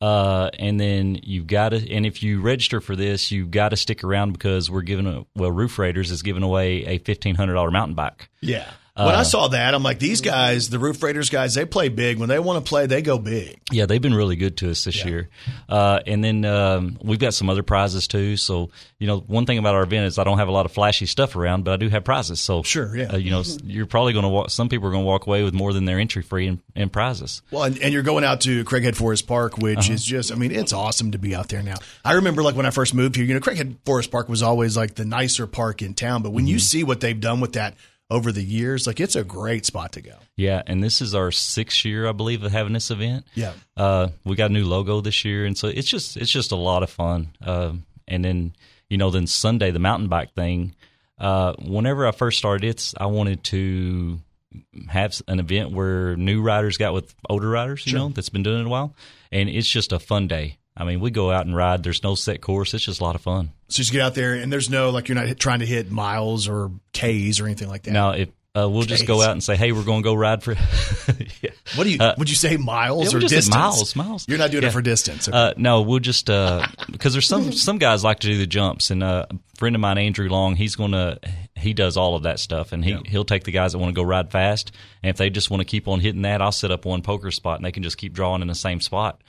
Uh, 0.01 0.49
and 0.57 0.79
then 0.79 1.19
you've 1.23 1.47
got 1.47 1.69
to, 1.69 1.91
and 1.91 2.05
if 2.05 2.23
you 2.23 2.39
register 2.39 2.79
for 2.79 2.95
this, 2.95 3.31
you've 3.31 3.51
got 3.51 3.69
to 3.69 3.75
stick 3.75 4.05
around 4.05 4.31
because 4.31 4.71
we're 4.71 4.81
giving, 4.81 5.05
a, 5.05 5.25
well, 5.35 5.51
Roof 5.51 5.77
Raiders 5.77 6.11
is 6.11 6.21
giving 6.21 6.43
away 6.43 6.85
a 6.85 6.99
fifteen 6.99 7.35
hundred 7.35 7.55
dollar 7.55 7.71
mountain 7.71 7.95
bike. 7.95 8.29
Yeah. 8.39 8.71
When 8.95 9.15
I 9.15 9.23
saw 9.23 9.47
that, 9.49 9.73
I'm 9.73 9.81
like, 9.83 9.99
these 9.99 10.19
guys, 10.19 10.69
the 10.69 10.77
Roof 10.77 11.01
Raiders 11.01 11.29
guys, 11.29 11.53
they 11.55 11.63
play 11.65 11.87
big. 11.87 12.17
When 12.19 12.27
they 12.27 12.37
want 12.39 12.63
to 12.63 12.67
play, 12.67 12.85
they 12.85 13.01
go 13.01 13.17
big. 13.17 13.57
Yeah, 13.71 13.85
they've 13.85 14.01
been 14.01 14.13
really 14.13 14.35
good 14.35 14.57
to 14.57 14.71
us 14.71 14.83
this 14.83 15.05
year. 15.05 15.29
Uh, 15.69 16.01
and 16.05 16.21
then 16.21 16.43
um, 16.43 16.97
we've 17.01 17.19
got 17.19 17.33
some 17.33 17.49
other 17.49 17.63
prizes 17.63 18.07
too. 18.07 18.35
So, 18.35 18.71
you 18.97 19.07
know, 19.07 19.19
one 19.21 19.45
thing 19.45 19.57
about 19.57 19.75
our 19.75 19.83
event 19.83 20.05
is 20.07 20.19
I 20.19 20.25
don't 20.25 20.37
have 20.37 20.49
a 20.49 20.51
lot 20.51 20.65
of 20.65 20.73
flashy 20.73 21.05
stuff 21.05 21.37
around, 21.37 21.63
but 21.63 21.71
I 21.71 21.77
do 21.77 21.87
have 21.87 22.03
prizes. 22.03 22.41
So, 22.41 22.61
Sure, 22.63 22.93
yeah. 22.95 23.13
Uh, 23.13 23.17
you 23.17 23.31
know, 23.31 23.43
you're 23.63 23.85
probably 23.85 24.11
going 24.11 24.23
to 24.23 24.29
walk, 24.29 24.49
some 24.49 24.67
people 24.67 24.87
are 24.89 24.91
going 24.91 25.03
to 25.03 25.07
walk 25.07 25.27
away 25.27 25.43
with 25.43 25.53
more 25.53 25.71
than 25.71 25.85
their 25.85 25.97
entry 25.99 26.21
fee 26.21 26.47
and, 26.47 26.59
in 26.75 26.89
prizes. 26.89 27.41
Well, 27.51 27.63
and, 27.63 27.77
and 27.81 27.93
you're 27.93 28.03
going 28.03 28.25
out 28.25 28.41
to 28.41 28.65
Craighead 28.65 28.95
Forest 28.97 29.27
Park, 29.27 29.57
which 29.57 29.77
Uh-huh. 29.79 29.93
is 29.93 30.03
just, 30.03 30.29
I 30.31 30.35
mean, 30.35 30.51
it's 30.51 30.73
awesome 30.73 31.11
to 31.11 31.17
be 31.17 31.33
out 31.33 31.47
there 31.47 31.63
now. 31.63 31.75
I 32.03 32.13
remember 32.13 32.43
like 32.43 32.55
when 32.55 32.65
I 32.65 32.71
first 32.71 32.93
moved 32.93 33.15
here, 33.15 33.23
you 33.23 33.33
know, 33.33 33.39
Craighead 33.39 33.77
Forest 33.85 34.11
Park 34.11 34.27
was 34.27 34.43
always 34.43 34.75
like 34.75 34.95
the 34.95 35.05
nicer 35.05 35.47
park 35.47 35.81
in 35.81 35.93
town. 35.93 36.21
But 36.21 36.31
when 36.31 36.43
Mm-hmm. 36.43 36.51
you 36.53 36.59
see 36.59 36.83
what 36.83 36.99
they've 36.99 37.19
done 37.19 37.39
with 37.39 37.53
that 37.53 37.75
over 38.09 38.31
the 38.31 38.43
years, 38.43 38.87
like 38.87 38.99
it's 38.99 39.15
a 39.15 39.23
great 39.23 39.65
spot 39.65 39.91
to 39.93 40.01
go. 40.01 40.15
Yeah. 40.35 40.63
And 40.65 40.83
this 40.83 41.01
is 41.01 41.13
our 41.13 41.31
sixth 41.31 41.85
year, 41.85 42.07
I 42.07 42.11
believe, 42.11 42.43
of 42.43 42.51
having 42.51 42.73
this 42.73 42.89
event. 42.89 43.25
Yeah. 43.35 43.53
Uh, 43.77 44.09
we 44.25 44.35
got 44.35 44.49
a 44.49 44.53
new 44.53 44.65
logo 44.65 44.99
this 45.01 45.23
year. 45.23 45.45
And 45.45 45.57
so 45.57 45.67
it's 45.67 45.87
just, 45.87 46.17
it's 46.17 46.31
just 46.31 46.51
a 46.51 46.55
lot 46.55 46.81
of 46.81 46.89
fun. 46.89 47.29
Um, 47.41 47.85
and 48.07 48.25
then, 48.25 48.53
you 48.89 48.97
know, 48.97 49.11
then 49.11 49.27
Sunday, 49.27 49.69
the 49.69 49.79
mountain 49.79 50.07
bike 50.07 50.33
thing, 50.33 50.73
uh, 51.19 51.53
whenever 51.59 52.07
I 52.07 52.11
first 52.11 52.39
started, 52.39 52.67
it's, 52.67 52.95
I 52.97 53.05
wanted 53.05 53.43
to 53.45 54.19
have 54.87 55.21
an 55.27 55.39
event 55.39 55.71
where 55.71 56.15
new 56.15 56.41
riders 56.41 56.77
got 56.77 56.93
with 56.93 57.13
older 57.29 57.49
riders, 57.49 57.85
you 57.85 57.93
know, 57.93 58.09
that's 58.09 58.29
been 58.29 58.41
doing 58.41 58.61
it 58.61 58.65
a 58.65 58.69
while. 58.69 58.95
And 59.31 59.47
it's 59.47 59.69
just 59.69 59.91
a 59.91 59.99
fun 59.99 60.27
day. 60.27 60.57
I 60.79 60.85
mean, 60.85 61.01
we 61.01 61.11
go 61.11 61.29
out 61.29 61.45
and 61.45 61.53
ride. 61.55 61.83
There's 61.83 62.01
no 62.03 62.15
set 62.15 62.41
course. 62.41 62.73
It's 62.73 62.85
just 62.85 63.01
a 63.01 63.03
lot 63.03 63.15
of 63.15 63.21
fun. 63.21 63.51
So 63.67 63.79
you 63.79 63.83
just 63.83 63.91
get 63.91 64.01
out 64.01 64.15
there 64.15 64.33
and 64.33 64.51
there's 64.51 64.69
no, 64.69 64.89
like, 64.91 65.09
you're 65.09 65.15
not 65.15 65.37
trying 65.37 65.59
to 65.59 65.65
hit 65.65 65.91
miles 65.91 66.47
or 66.47 66.71
Ks 66.93 67.39
or 67.39 67.45
anything 67.45 67.67
like 67.67 67.83
that. 67.83 67.91
No, 67.91 68.11
if 68.11 68.29
uh, 68.57 68.67
we'll 68.67 68.81
just 68.83 69.05
go 69.05 69.21
out 69.21 69.29
and 69.31 69.43
say, 69.43 69.55
"Hey, 69.55 69.71
we're 69.71 69.83
going 69.83 70.01
to 70.01 70.03
go 70.03 70.15
ride 70.15 70.41
for." 70.41 70.53
yeah. 71.41 71.51
What 71.75 71.83
do 71.83 71.91
you, 71.91 71.99
Uh, 71.99 72.15
would 72.17 72.29
you 72.31 72.35
say 72.35 72.57
miles 72.57 73.11
yeah, 73.11 73.17
or 73.17 73.21
we 73.21 73.27
just 73.27 73.45
said 73.45 73.51
distance? 73.51 73.55
miles, 73.55 73.95
miles. 73.95 74.25
You're 74.27 74.39
not 74.39 74.49
doing 74.49 74.63
Yeah. 74.63 74.69
it 74.69 74.73
for 74.73 74.81
distance. 74.81 75.27
Okay. 75.29 75.37
Uh, 75.37 75.53
no, 75.55 75.81
we'll 75.83 75.99
just 75.99 76.29
uh, 76.31 76.65
because 76.91 77.13
there's 77.13 77.27
some 77.27 77.51
some 77.51 77.77
guys 77.77 78.03
like 78.03 78.19
to 78.21 78.27
do 78.27 78.39
the 78.39 78.47
jumps, 78.47 78.89
and 78.89 79.03
uh, 79.03 79.27
a 79.29 79.35
friend 79.57 79.75
of 79.75 79.81
mine, 79.81 79.99
Andrew 79.99 80.27
Long, 80.29 80.55
he's 80.55 80.75
gonna 80.75 81.19
he 81.55 81.73
does 81.73 81.95
all 81.95 82.15
of 82.15 82.23
that 82.23 82.39
stuff, 82.39 82.71
and 82.71 82.83
he 82.83 82.97
he'll 83.05 83.23
take 83.23 83.43
the 83.43 83.51
guys 83.51 83.73
that 83.73 83.77
want 83.77 83.91
to 83.93 83.95
go 83.95 84.03
ride 84.03 84.31
fast, 84.31 84.71
and 85.03 85.11
if 85.11 85.17
they 85.17 85.29
just 85.29 85.51
want 85.51 85.61
to 85.61 85.65
keep 85.65 85.87
on 85.87 85.99
hitting 85.99 86.23
that, 86.23 86.41
I'll 86.41 86.51
set 86.51 86.71
up 86.71 86.85
one 86.85 87.03
poker 87.03 87.29
spot, 87.29 87.57
and 87.57 87.65
they 87.65 87.71
can 87.71 87.83
just 87.83 87.97
keep 87.99 88.13
drawing 88.13 88.41
in 88.41 88.47
the 88.47 88.55
same 88.55 88.81
spot. 88.81 89.21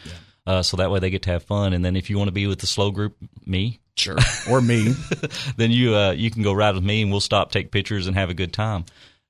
Uh, 0.47 0.63
so 0.63 0.77
that 0.79 0.91
way 0.91 0.99
they 0.99 1.11
get 1.11 1.23
to 1.23 1.31
have 1.31 1.43
fun, 1.43 1.73
and 1.73 1.85
then 1.85 1.97
if 1.97 2.11
you 2.11 2.19
want 2.19 2.29
to 2.29 2.33
be 2.33 2.47
with 2.47 2.61
the 2.61 2.67
slow 2.67 2.91
group, 2.91 3.17
me, 3.45 3.81
sure. 3.97 4.17
Or 4.49 4.61
me. 4.61 4.95
then 5.57 5.71
you 5.71 5.95
uh, 5.95 6.13
you 6.13 6.31
can 6.31 6.43
go 6.43 6.53
ride 6.53 6.75
with 6.75 6.85
me, 6.85 7.03
and 7.03 7.11
we'll 7.11 7.21
stop, 7.21 7.53
take 7.53 7.71
pictures, 7.71 8.07
and 8.07 8.17
have 8.17 8.31
a 8.31 8.35
good 8.35 8.53
time, 8.53 8.85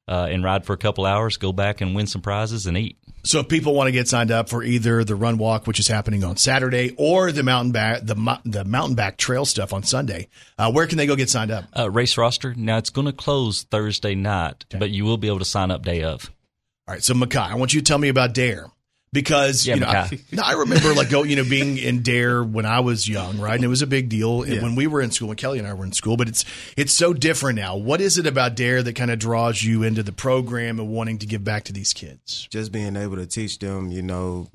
uh, 0.08 0.28
and 0.30 0.44
ride 0.44 0.64
for 0.64 0.72
a 0.72 0.78
couple 0.78 1.04
hours, 1.04 1.36
go 1.36 1.52
back 1.52 1.80
and 1.80 1.94
win 1.94 2.06
some 2.06 2.22
prizes, 2.22 2.66
and 2.66 2.76
eat. 2.76 2.96
So 3.22 3.40
if 3.40 3.48
people 3.48 3.74
want 3.74 3.88
to 3.88 3.92
get 3.92 4.08
signed 4.08 4.30
up 4.30 4.48
for 4.48 4.62
either 4.62 5.04
the 5.04 5.14
run 5.14 5.36
walk, 5.36 5.66
which 5.66 5.78
is 5.78 5.88
happening 5.88 6.24
on 6.24 6.36
Saturday, 6.36 6.94
or 6.96 7.32
the 7.32 7.42
mountain 7.42 7.72
back 7.72 8.00
the 8.02 8.40
the 8.44 8.64
mountain 8.64 8.94
back 8.94 9.16
trail 9.16 9.44
stuff 9.44 9.72
on 9.72 9.82
Sunday, 9.82 10.28
uh, 10.58 10.70
where 10.72 10.86
can 10.86 10.96
they 10.96 11.06
go 11.06 11.16
get 11.16 11.28
signed 11.28 11.50
up? 11.50 11.64
Uh, 11.76 11.90
race 11.90 12.16
roster 12.16 12.54
now 12.54 12.78
it's 12.78 12.90
going 12.90 13.06
to 13.06 13.12
close 13.12 13.64
Thursday 13.64 14.14
night, 14.14 14.64
but 14.78 14.90
you 14.90 15.04
will 15.04 15.18
be 15.18 15.28
able 15.28 15.40
to 15.40 15.44
sign 15.44 15.70
up 15.70 15.82
day 15.82 16.02
of. 16.02 16.30
All 16.88 16.94
right, 16.94 17.04
so 17.04 17.14
Mekhi, 17.14 17.36
I 17.36 17.56
want 17.56 17.74
you 17.74 17.80
to 17.80 17.84
tell 17.84 17.98
me 17.98 18.08
about 18.08 18.32
D.A.R.E 18.32 18.70
because 19.12 19.66
Yeah, 19.66 19.74
you 19.74 19.80
know, 19.80 19.88
I, 19.88 19.92
Mekhi. 19.92 20.38
I 20.42 20.52
remember 20.52 20.94
like 20.94 21.10
go, 21.10 21.22
you 21.22 21.36
know, 21.36 21.44
being 21.44 21.78
in 21.78 22.02
D.A.R.E 22.02 22.46
when 22.46 22.66
I 22.66 22.80
was 22.80 23.08
young, 23.08 23.38
right? 23.38 23.54
And 23.54 23.64
it 23.64 23.68
was 23.68 23.82
a 23.82 23.86
big 23.86 24.08
deal 24.08 24.40
when 24.40 24.74
we 24.74 24.86
were 24.86 25.00
in 25.00 25.10
school, 25.10 25.28
when 25.28 25.36
Kelly 25.36 25.58
and 25.58 25.66
I 25.66 25.74
were 25.74 25.84
in 25.84 25.92
school. 25.92 26.16
But 26.16 26.28
it's 26.28 26.44
it's 26.76 26.92
so 26.92 27.12
different 27.12 27.56
now. 27.56 27.76
What 27.76 28.00
is 28.00 28.18
it 28.18 28.26
about 28.26 28.54
D.A.R.E 28.54 28.82
that 28.82 28.94
kind 28.94 29.10
of 29.10 29.18
draws 29.18 29.62
you 29.62 29.82
into 29.82 30.02
the 30.02 30.12
program 30.12 30.78
and 30.78 30.88
wanting 30.88 31.18
to 31.18 31.26
give 31.26 31.44
back 31.44 31.64
to 31.64 31.72
these 31.72 31.92
kids? 31.92 32.46
Just 32.50 32.72
being 32.72 32.96
able 32.96 33.16
to 33.16 33.26
teach 33.26 33.58
them, 33.58 33.90
you 33.90 34.02
know, 34.02 34.48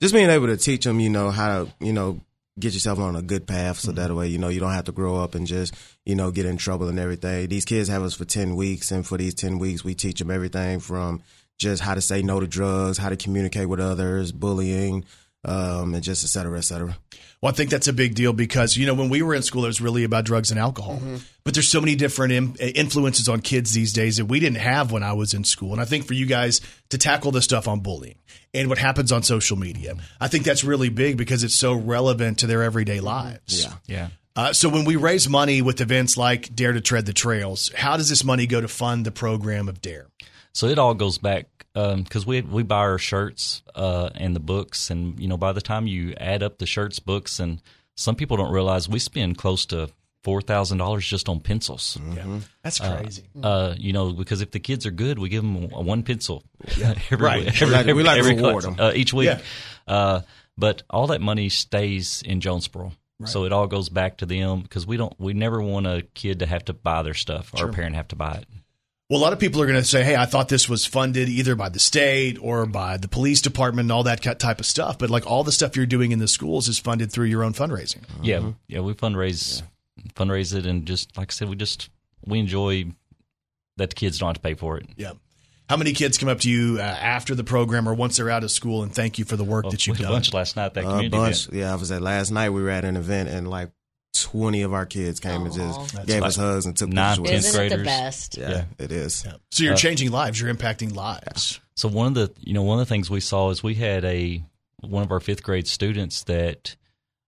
just 0.00 0.14
being 0.14 0.30
able 0.30 0.46
to 0.46 0.56
teach 0.56 0.84
them, 0.84 1.00
you 1.00 1.10
know, 1.10 1.30
how 1.30 1.64
to, 1.64 1.72
you 1.80 1.92
know, 1.92 2.20
get 2.58 2.72
yourself 2.72 2.98
on 2.98 3.16
a 3.16 3.22
good 3.22 3.46
path 3.46 3.78
so 3.78 3.92
that 3.92 4.08
mm-hmm. 4.08 4.18
way, 4.18 4.28
you 4.28 4.38
know, 4.38 4.48
you 4.48 4.60
don't 4.60 4.72
have 4.72 4.84
to 4.84 4.92
grow 4.92 5.16
up 5.16 5.34
and 5.34 5.46
just, 5.46 5.74
you 6.04 6.14
know, 6.14 6.30
get 6.30 6.46
in 6.46 6.56
trouble 6.56 6.88
and 6.88 6.98
everything. 6.98 7.48
These 7.48 7.64
kids 7.64 7.88
have 7.88 8.02
us 8.02 8.14
for 8.14 8.24
10 8.24 8.56
weeks, 8.56 8.90
and 8.90 9.06
for 9.06 9.18
these 9.18 9.34
10 9.34 9.58
weeks, 9.58 9.84
we 9.84 9.94
teach 9.94 10.18
them 10.18 10.30
everything 10.30 10.80
from 10.80 11.22
just 11.58 11.82
how 11.82 11.94
to 11.94 12.00
say 12.00 12.22
no 12.22 12.40
to 12.40 12.46
drugs, 12.46 12.98
how 12.98 13.08
to 13.08 13.16
communicate 13.16 13.68
with 13.68 13.80
others, 13.80 14.32
bullying, 14.32 15.04
um, 15.44 15.94
and 15.94 16.02
just 16.02 16.24
et 16.24 16.28
cetera, 16.28 16.58
et 16.58 16.62
cetera. 16.62 16.96
Well, 17.40 17.52
I 17.52 17.54
think 17.54 17.70
that's 17.70 17.86
a 17.86 17.92
big 17.92 18.14
deal 18.14 18.32
because 18.32 18.76
you 18.76 18.86
know 18.86 18.94
when 18.94 19.08
we 19.10 19.22
were 19.22 19.34
in 19.34 19.42
school, 19.42 19.64
it 19.64 19.68
was 19.68 19.80
really 19.80 20.04
about 20.04 20.24
drugs 20.24 20.50
and 20.50 20.58
alcohol. 20.58 21.00
But 21.44 21.54
there's 21.54 21.68
so 21.68 21.80
many 21.80 21.94
different 21.94 22.32
Im- 22.32 22.54
influences 22.58 23.28
on 23.28 23.40
kids 23.40 23.72
these 23.72 23.92
days 23.92 24.16
that 24.16 24.24
we 24.24 24.40
didn't 24.40 24.58
have 24.58 24.90
when 24.90 25.02
I 25.02 25.12
was 25.12 25.34
in 25.34 25.44
school. 25.44 25.72
And 25.72 25.80
I 25.80 25.84
think 25.84 26.06
for 26.06 26.14
you 26.14 26.26
guys 26.26 26.60
to 26.88 26.98
tackle 26.98 27.30
the 27.32 27.42
stuff 27.42 27.68
on 27.68 27.80
bullying 27.80 28.16
and 28.54 28.68
what 28.68 28.78
happens 28.78 29.12
on 29.12 29.22
social 29.22 29.56
media, 29.56 29.96
I 30.20 30.28
think 30.28 30.44
that's 30.44 30.64
really 30.64 30.88
big 30.88 31.18
because 31.18 31.44
it's 31.44 31.54
so 31.54 31.74
relevant 31.74 32.38
to 32.38 32.46
their 32.46 32.62
everyday 32.62 33.00
lives. 33.00 33.62
Yeah. 33.64 33.72
Yeah. 33.86 34.08
Uh, 34.34 34.52
so 34.52 34.68
when 34.68 34.84
we 34.84 34.96
raise 34.96 35.28
money 35.28 35.62
with 35.62 35.80
events 35.80 36.16
like 36.18 36.54
D.A.R.E 36.54 36.74
to 36.74 36.80
Tread 36.82 37.06
the 37.06 37.14
Trails, 37.14 37.72
how 37.74 37.96
does 37.96 38.08
this 38.10 38.22
money 38.22 38.46
go 38.46 38.60
to 38.60 38.68
fund 38.68 39.06
the 39.06 39.10
program 39.10 39.68
of 39.68 39.80
D.A.R.E? 39.80 40.15
So 40.56 40.68
it 40.68 40.78
all 40.78 40.94
goes 40.94 41.18
back 41.18 41.46
because 41.74 42.24
we 42.26 42.40
we 42.40 42.62
buy 42.62 42.78
our 42.78 42.98
shirts 42.98 43.62
uh, 43.74 44.08
and 44.14 44.34
the 44.34 44.40
books, 44.40 44.88
and 44.90 45.20
you 45.20 45.28
know 45.28 45.36
by 45.36 45.52
the 45.52 45.60
time 45.60 45.86
you 45.86 46.14
add 46.16 46.42
up 46.42 46.56
the 46.56 46.64
shirts, 46.66 46.98
books, 46.98 47.38
and 47.40 47.60
some 47.94 48.14
people 48.16 48.38
don't 48.38 48.50
realize 48.50 48.88
we 48.88 48.98
spend 48.98 49.36
close 49.36 49.66
to 49.66 49.90
four 50.24 50.40
thousand 50.40 50.78
dollars 50.78 51.06
just 51.06 51.28
on 51.28 51.40
pencils. 51.40 51.98
That's 52.62 52.80
crazy. 52.80 53.24
Uh, 53.42 53.74
you 53.76 53.92
know, 53.92 54.12
because 54.14 54.40
if 54.40 54.50
the 54.50 54.58
kids 54.58 54.86
are 54.86 54.90
good, 54.90 55.18
we 55.18 55.28
give 55.28 55.42
them 55.42 55.68
one 55.68 56.02
pencil 56.02 56.42
every, 56.82 57.16
Right. 57.18 57.46
every, 57.46 57.66
We 57.66 57.72
like- 57.74 57.86
we 57.96 58.02
like 58.02 58.22
to 58.22 58.28
reward 58.28 58.62
class, 58.64 58.76
them. 58.76 58.76
uh, 58.86 58.92
each 58.94 59.12
week. 59.12 59.26
Yeah. 59.26 59.40
Uh, 59.86 60.20
but 60.56 60.82
all 60.88 61.08
that 61.08 61.20
money 61.20 61.50
stays 61.50 62.22
in 62.24 62.40
Jonesboro. 62.40 62.92
So 63.26 63.44
it 63.44 63.52
all 63.52 63.66
goes 63.66 63.88
back 63.90 64.16
to 64.18 64.26
them 64.26 64.60
because 64.62 64.86
we 64.86 64.96
don't 64.96 65.12
we 65.20 65.34
never 65.34 65.60
want 65.60 65.86
a 65.86 66.06
kid 66.14 66.38
to 66.40 66.46
have 66.46 66.64
to 66.66 66.72
buy 66.72 67.02
their 67.02 67.14
stuff 67.14 67.52
or 67.52 67.58
Sure. 67.58 67.68
a 67.68 67.72
parent 67.72 67.94
have 67.96 68.08
to 68.08 68.16
buy 68.16 68.36
it. 68.42 68.46
Well, 69.08 69.20
a 69.20 69.22
lot 69.22 69.32
of 69.32 69.38
people 69.38 69.62
are 69.62 69.66
going 69.66 69.78
to 69.78 69.84
say, 69.84 70.02
"Hey, 70.02 70.16
I 70.16 70.26
thought 70.26 70.48
this 70.48 70.68
was 70.68 70.84
funded 70.84 71.28
either 71.28 71.54
by 71.54 71.68
the 71.68 71.78
state 71.78 72.38
or 72.40 72.66
by 72.66 72.96
the 72.96 73.06
police 73.06 73.40
department 73.40 73.86
and 73.86 73.92
all 73.92 74.02
that 74.02 74.20
ki- 74.20 74.34
type 74.34 74.58
of 74.58 74.66
stuff." 74.66 74.98
But 74.98 75.10
like 75.10 75.26
all 75.30 75.44
the 75.44 75.52
stuff 75.52 75.76
you're 75.76 75.86
doing 75.86 76.10
in 76.10 76.18
the 76.18 76.26
schools 76.28 76.66
is 76.68 76.78
funded 76.78 77.12
through 77.12 77.26
your 77.26 77.44
own 77.44 77.52
fundraising. 77.52 78.02
Yeah, 78.20 78.52
yeah, 78.66 78.80
we 78.80 78.94
fundraise 78.94 79.62
fundraise 80.14 80.54
it 80.54 80.66
and 80.66 80.86
just 80.86 81.16
like 81.16 81.30
I 81.30 81.32
said, 81.32 81.48
we 81.48 81.56
just 81.56 81.88
we 82.24 82.38
enjoy 82.40 82.86
that 83.76 83.90
the 83.90 83.94
kids 83.94 84.18
don't 84.18 84.28
have 84.28 84.36
to 84.36 84.40
pay 84.40 84.54
for 84.54 84.78
it. 84.78 84.86
Yeah. 84.96 85.12
How 85.68 85.76
many 85.76 85.92
kids 85.92 86.16
come 86.16 86.28
up 86.28 86.40
to 86.40 86.50
you 86.50 86.78
uh, 86.78 86.82
after 86.82 87.34
the 87.34 87.42
program 87.42 87.88
or 87.88 87.94
once 87.94 88.16
they're 88.16 88.30
out 88.30 88.44
of 88.44 88.50
school 88.52 88.82
and 88.84 88.94
thank 88.94 89.18
you 89.18 89.24
for 89.24 89.36
the 89.36 89.42
work 89.44 89.68
that 89.70 89.84
you've 89.86 89.98
we 89.98 90.04
had 90.04 90.10
a 90.10 90.12
done? 90.12 90.16
bunch 90.16 90.32
last 90.32 90.56
night 90.56 90.66
at 90.66 90.74
that 90.74 90.84
a 90.84 90.86
community 90.86 91.08
bunch. 91.10 91.48
event. 91.48 91.60
Yeah, 91.60 91.72
I 91.72 91.74
was 91.76 91.90
at 91.90 92.02
last 92.02 92.30
night. 92.30 92.50
We 92.50 92.62
were 92.62 92.70
at 92.70 92.84
an 92.84 92.96
event 92.96 93.28
and 93.28 93.48
like 93.50 93.70
twenty 94.22 94.62
of 94.62 94.72
our 94.72 94.86
kids 94.86 95.20
came 95.20 95.42
and 95.42 95.52
just 95.54 95.92
That's 95.94 96.06
gave 96.06 96.20
like 96.22 96.28
us 96.28 96.36
hugs 96.36 96.66
and 96.66 96.76
took 96.76 96.88
nine, 96.88 97.16
pictures 97.16 97.20
with 97.22 97.30
tenth 97.30 97.44
us. 97.44 97.48
Isn't 97.48 97.60
it 97.64 97.68
the 97.68 97.76
graders. 97.76 97.86
best? 97.86 98.38
Yeah, 98.38 98.64
it 98.78 98.92
is. 98.92 99.14
So 99.50 99.64
you're 99.64 99.74
Uh, 99.74 99.76
changing 99.76 100.10
lives. 100.10 100.40
You're 100.40 100.52
impacting 100.54 100.94
lives. 100.94 101.60
So 101.76 101.88
one 101.88 102.06
of 102.08 102.14
the 102.14 102.32
you 102.40 102.52
know 102.54 102.62
one 102.62 102.78
of 102.80 102.86
the 102.86 102.92
things 102.94 103.10
we 103.10 103.20
saw 103.20 103.50
is 103.50 103.62
we 103.62 103.74
had 103.74 104.04
a 104.04 104.42
one 104.80 105.02
of 105.02 105.10
our 105.12 105.20
fifth 105.20 105.42
grade 105.42 105.66
students 105.66 106.24
that 106.24 106.76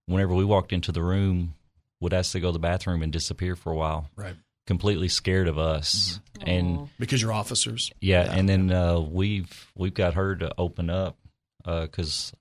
whenever 0.05 0.33
we 0.33 0.45
walked 0.45 0.71
into 0.73 0.91
the 0.91 1.01
room 1.03 1.55
would 2.01 2.13
ask 2.13 2.31
to 2.31 2.39
go 2.39 2.47
to 2.49 2.53
the 2.53 2.59
bathroom 2.59 3.01
and 3.03 3.11
disappear 3.11 3.55
for 3.55 3.71
a 3.71 3.75
while, 3.75 4.09
Right. 4.15 4.35
completely 4.67 5.07
scared 5.09 5.47
of 5.47 5.57
us, 5.57 6.19
and 6.41 6.89
Because 6.97 7.21
you're 7.21 7.33
officers. 7.33 7.91
yeah, 7.99 8.21
and 8.31 8.47
then 8.47 8.71
uh, 8.71 8.99
we've 8.99 9.71
we've 9.75 9.93
got 9.93 10.13
her 10.13 10.35
to 10.37 10.51
open 10.57 10.89
up 10.89 11.17
because 11.63 12.31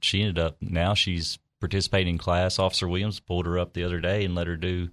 she 0.00 0.20
ended 0.22 0.38
up 0.38 0.56
now 0.62 0.94
she's 0.94 1.38
participating 1.60 2.14
in 2.14 2.18
class. 2.18 2.58
Officer 2.58 2.88
Williams 2.88 3.20
pulled 3.20 3.46
her 3.46 3.58
up 3.58 3.72
the 3.74 3.84
other 3.84 4.00
day 4.00 4.24
and 4.24 4.34
let 4.34 4.46
her 4.46 4.56
do 4.56 4.88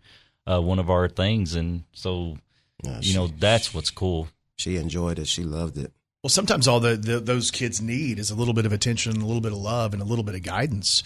uh, 0.46 0.62
one 0.62 0.80
of 0.80 0.90
our 0.90 1.10
things, 1.10 1.56
and 1.56 1.84
so 1.94 2.38
Yeah, 2.84 3.00
you 3.02 3.16
know 3.16 3.28
that's 3.28 3.74
what's 3.74 3.90
cool. 3.90 4.28
She 4.58 4.78
enjoyed 4.78 5.20
it. 5.20 5.28
She 5.28 5.44
loved 5.44 5.78
it. 5.78 5.92
Well, 6.24 6.30
sometimes 6.30 6.68
all 6.68 6.80
the, 6.80 6.96
the 6.96 7.20
those 7.20 7.52
kids 7.52 7.82
need 7.82 8.20
is 8.20 8.32
a 8.32 8.36
little 8.36 8.54
bit 8.54 8.66
of 8.66 8.74
attention, 8.74 9.22
a 9.22 9.26
little 9.26 9.42
bit 9.42 9.52
of 9.52 9.60
love, 9.60 9.94
and 9.94 10.02
a 10.02 10.06
little 10.06 10.24
bit 10.24 10.36
of 10.36 10.44
guidance. 10.44 11.04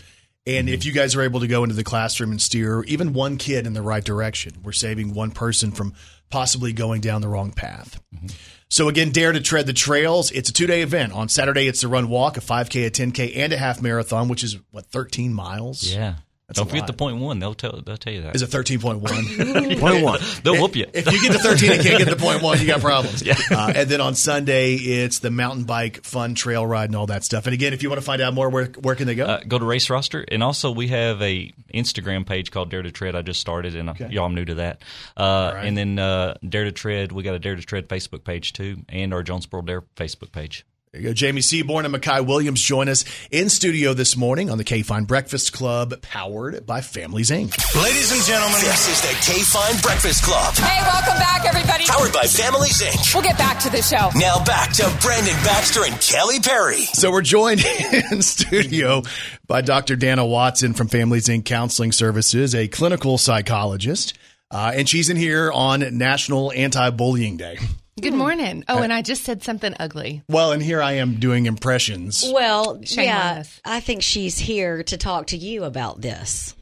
And 0.47 0.67
if 0.69 0.85
you 0.85 0.91
guys 0.91 1.15
are 1.15 1.21
able 1.21 1.41
to 1.41 1.47
go 1.47 1.61
into 1.61 1.75
the 1.75 1.83
classroom 1.83 2.31
and 2.31 2.41
steer 2.41 2.83
even 2.85 3.13
one 3.13 3.37
kid 3.37 3.67
in 3.67 3.73
the 3.73 3.81
right 3.83 4.03
direction, 4.03 4.53
we're 4.63 4.71
saving 4.71 5.13
one 5.13 5.29
person 5.29 5.71
from 5.71 5.93
possibly 6.31 6.73
going 6.73 7.01
down 7.01 7.21
the 7.21 7.27
wrong 7.27 7.51
path. 7.51 8.01
Mm-hmm. 8.15 8.27
So 8.69 8.87
again, 8.87 9.11
D.A.R.E 9.11 9.33
to 9.33 9.41
tread 9.41 9.65
the 9.65 9.73
trails. 9.73 10.31
It's 10.31 10.49
a 10.49 10.53
two 10.53 10.65
day 10.65 10.81
event. 10.81 11.11
On 11.11 11.27
Saturday, 11.27 11.67
it's 11.67 11.83
a 11.83 11.89
run 11.89 12.07
walk, 12.07 12.37
a 12.37 12.41
5K, 12.41 12.87
a 12.87 12.89
10K, 12.89 13.35
and 13.35 13.51
a 13.51 13.57
half 13.57 13.81
marathon, 13.81 14.29
which 14.29 14.43
is 14.43 14.57
what 14.71 14.85
13 14.85 15.33
miles. 15.33 15.83
Yeah, 15.83 16.15
That's 16.51 16.59
don't 16.59 16.67
a 16.67 16.69
forget 16.69 16.81
lot. 16.83 16.87
the 16.87 16.93
point 16.93 17.17
one. 17.17 17.39
They'll 17.39 17.53
tell 17.53 17.81
they'll 17.85 17.97
tell 17.97 18.13
you 18.13 18.21
that. 18.23 18.35
Is 18.35 18.41
it 18.41 18.49
13.1? 18.49 19.79
Point 19.79 20.03
one. 20.03 20.19
They'll 20.43 20.61
whoop 20.61 20.75
you. 20.75 20.85
If 20.93 21.11
you 21.11 21.21
get 21.21 21.31
to 21.33 21.39
13 21.39 21.71
and 21.71 21.81
can't 21.81 21.97
get 21.99 22.09
to 22.09 22.15
point 22.15 22.41
one, 22.41 22.59
you 22.59 22.67
got 22.67 22.81
problems. 22.81 23.23
Uh, 23.27 23.73
and 23.75 23.89
then 23.89 24.01
on 24.01 24.15
Sunday, 24.15 24.75
it's 24.75 25.19
the 25.19 25.31
mountain 25.31 25.63
bike 25.63 26.03
fun 26.03 26.35
trail 26.35 26.65
ride 26.65 26.89
and 26.89 26.95
all 26.95 27.07
that 27.07 27.23
stuff. 27.23 27.45
And 27.47 27.53
again, 27.53 27.73
if 27.73 27.83
you 27.83 27.89
want 27.89 27.99
to 28.01 28.05
find 28.05 28.21
out 28.21 28.33
more, 28.33 28.49
where, 28.49 28.65
where 28.81 28.95
can 28.95 29.07
they 29.07 29.15
go? 29.15 29.25
Uh, 29.25 29.39
go 29.47 29.57
to 29.59 29.65
Race 29.65 29.89
Roster, 29.89 30.23
and 30.29 30.43
also 30.43 30.71
we 30.71 30.87
have 30.89 31.21
a 31.21 31.51
Instagram 31.73 32.25
page 32.25 32.51
called 32.51 32.69
D.A.R.E 32.69 32.83
to 32.87 32.91
Tread. 32.91 33.15
I 33.15 33.21
just 33.21 33.39
started, 33.39 33.75
and 33.75 33.89
Okay. 33.91 34.09
y'all 34.09 34.25
I'm 34.25 34.35
new 34.35 34.45
to 34.45 34.55
that. 34.55 34.81
Uh, 35.17 35.51
right. 35.55 35.65
And 35.65 35.77
then 35.77 35.99
uh, 35.99 36.35
D.A.R.E 36.47 36.69
to 36.69 36.71
Tread, 36.71 37.11
we 37.11 37.23
got 37.23 37.35
a 37.35 37.39
D.A.R.E 37.39 37.59
to 37.61 37.65
Tread 37.65 37.87
Facebook 37.87 38.23
page 38.23 38.53
too, 38.53 38.77
and 38.89 39.13
our 39.13 39.23
Jonesboro 39.23 39.61
D.A.R.E 39.63 39.85
Facebook 39.95 40.31
page. 40.31 40.65
There 40.93 41.01
you 41.01 41.07
go. 41.07 41.13
Jamie 41.13 41.39
Seaborn 41.39 41.85
and 41.85 41.95
Mekhi 41.95 42.25
Williams 42.25 42.59
join 42.61 42.89
us 42.89 43.05
in 43.31 43.47
studio 43.47 43.93
this 43.93 44.17
morning 44.17 44.49
on 44.49 44.57
the 44.57 44.65
KFIN 44.65 45.07
Breakfast 45.07 45.53
Club, 45.53 46.01
powered 46.01 46.65
by 46.65 46.81
Families 46.81 47.29
Inc. 47.29 47.55
Ladies 47.81 48.11
and 48.11 48.21
gentlemen, 48.25 48.59
this 48.59 48.89
is 48.89 48.99
the 48.99 49.31
K 49.31 49.39
Fine 49.39 49.79
Breakfast 49.81 50.21
Club, 50.21 50.53
Hey, 50.55 50.81
welcome 50.85 51.17
back, 51.17 51.45
everybody. 51.45 51.85
powered 51.85 52.11
by 52.11 52.23
Families 52.23 52.81
Inc. 52.81 53.13
We'll 53.13 53.23
get 53.23 53.37
back 53.37 53.59
to 53.59 53.69
the 53.69 53.81
show. 53.81 54.09
Now 54.19 54.43
back 54.43 54.73
to 54.73 54.93
Brandon 55.01 55.33
Baxter 55.45 55.85
and 55.85 55.97
Kelly 56.01 56.41
Perry. 56.41 56.81
So 56.81 57.09
we're 57.09 57.21
joined 57.21 57.63
in 58.11 58.21
studio 58.21 59.03
by 59.47 59.61
Dr. 59.61 59.95
Dana 59.95 60.25
Watson 60.25 60.73
from 60.73 60.89
Families 60.89 61.27
Inc. 61.29 61.45
Counseling 61.45 61.93
Services, 61.93 62.53
a 62.53 62.67
clinical 62.67 63.17
psychologist. 63.17 64.17
Uh, 64.53 64.73
and 64.75 64.89
she's 64.89 65.09
in 65.09 65.15
here 65.15 65.53
on 65.53 65.97
National 65.97 66.51
Anti-Bullying 66.51 67.37
Day. 67.37 67.59
Good 67.99 68.13
morning. 68.13 68.63
Oh, 68.69 68.81
and 68.81 68.93
I 68.93 69.01
just 69.01 69.25
said 69.25 69.43
something 69.43 69.75
ugly. 69.77 70.23
Well, 70.29 70.53
and 70.53 70.63
here 70.63 70.81
I 70.81 70.93
am 70.93 71.15
doing 71.15 71.45
impressions. 71.45 72.23
Well, 72.33 72.81
Shame 72.83 73.01
on 73.01 73.05
yeah, 73.05 73.39
us. 73.39 73.61
I 73.65 73.81
think 73.81 74.01
she's 74.01 74.37
here 74.37 74.83
to 74.83 74.97
talk 74.97 75.27
to 75.27 75.37
you 75.37 75.65
about 75.65 75.99
this. 75.99 76.55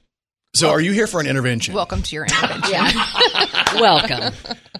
So 0.56 0.72
are 0.72 0.82
you 0.82 0.92
here 0.92 1.06
for 1.06 1.22
an 1.22 1.28
intervention? 1.28 1.76
Welcome 1.76 2.02
to 2.02 2.16
your 2.16 2.26
intervention. 2.26 2.72
Yeah. 2.72 3.74
Welcome. 3.76 4.34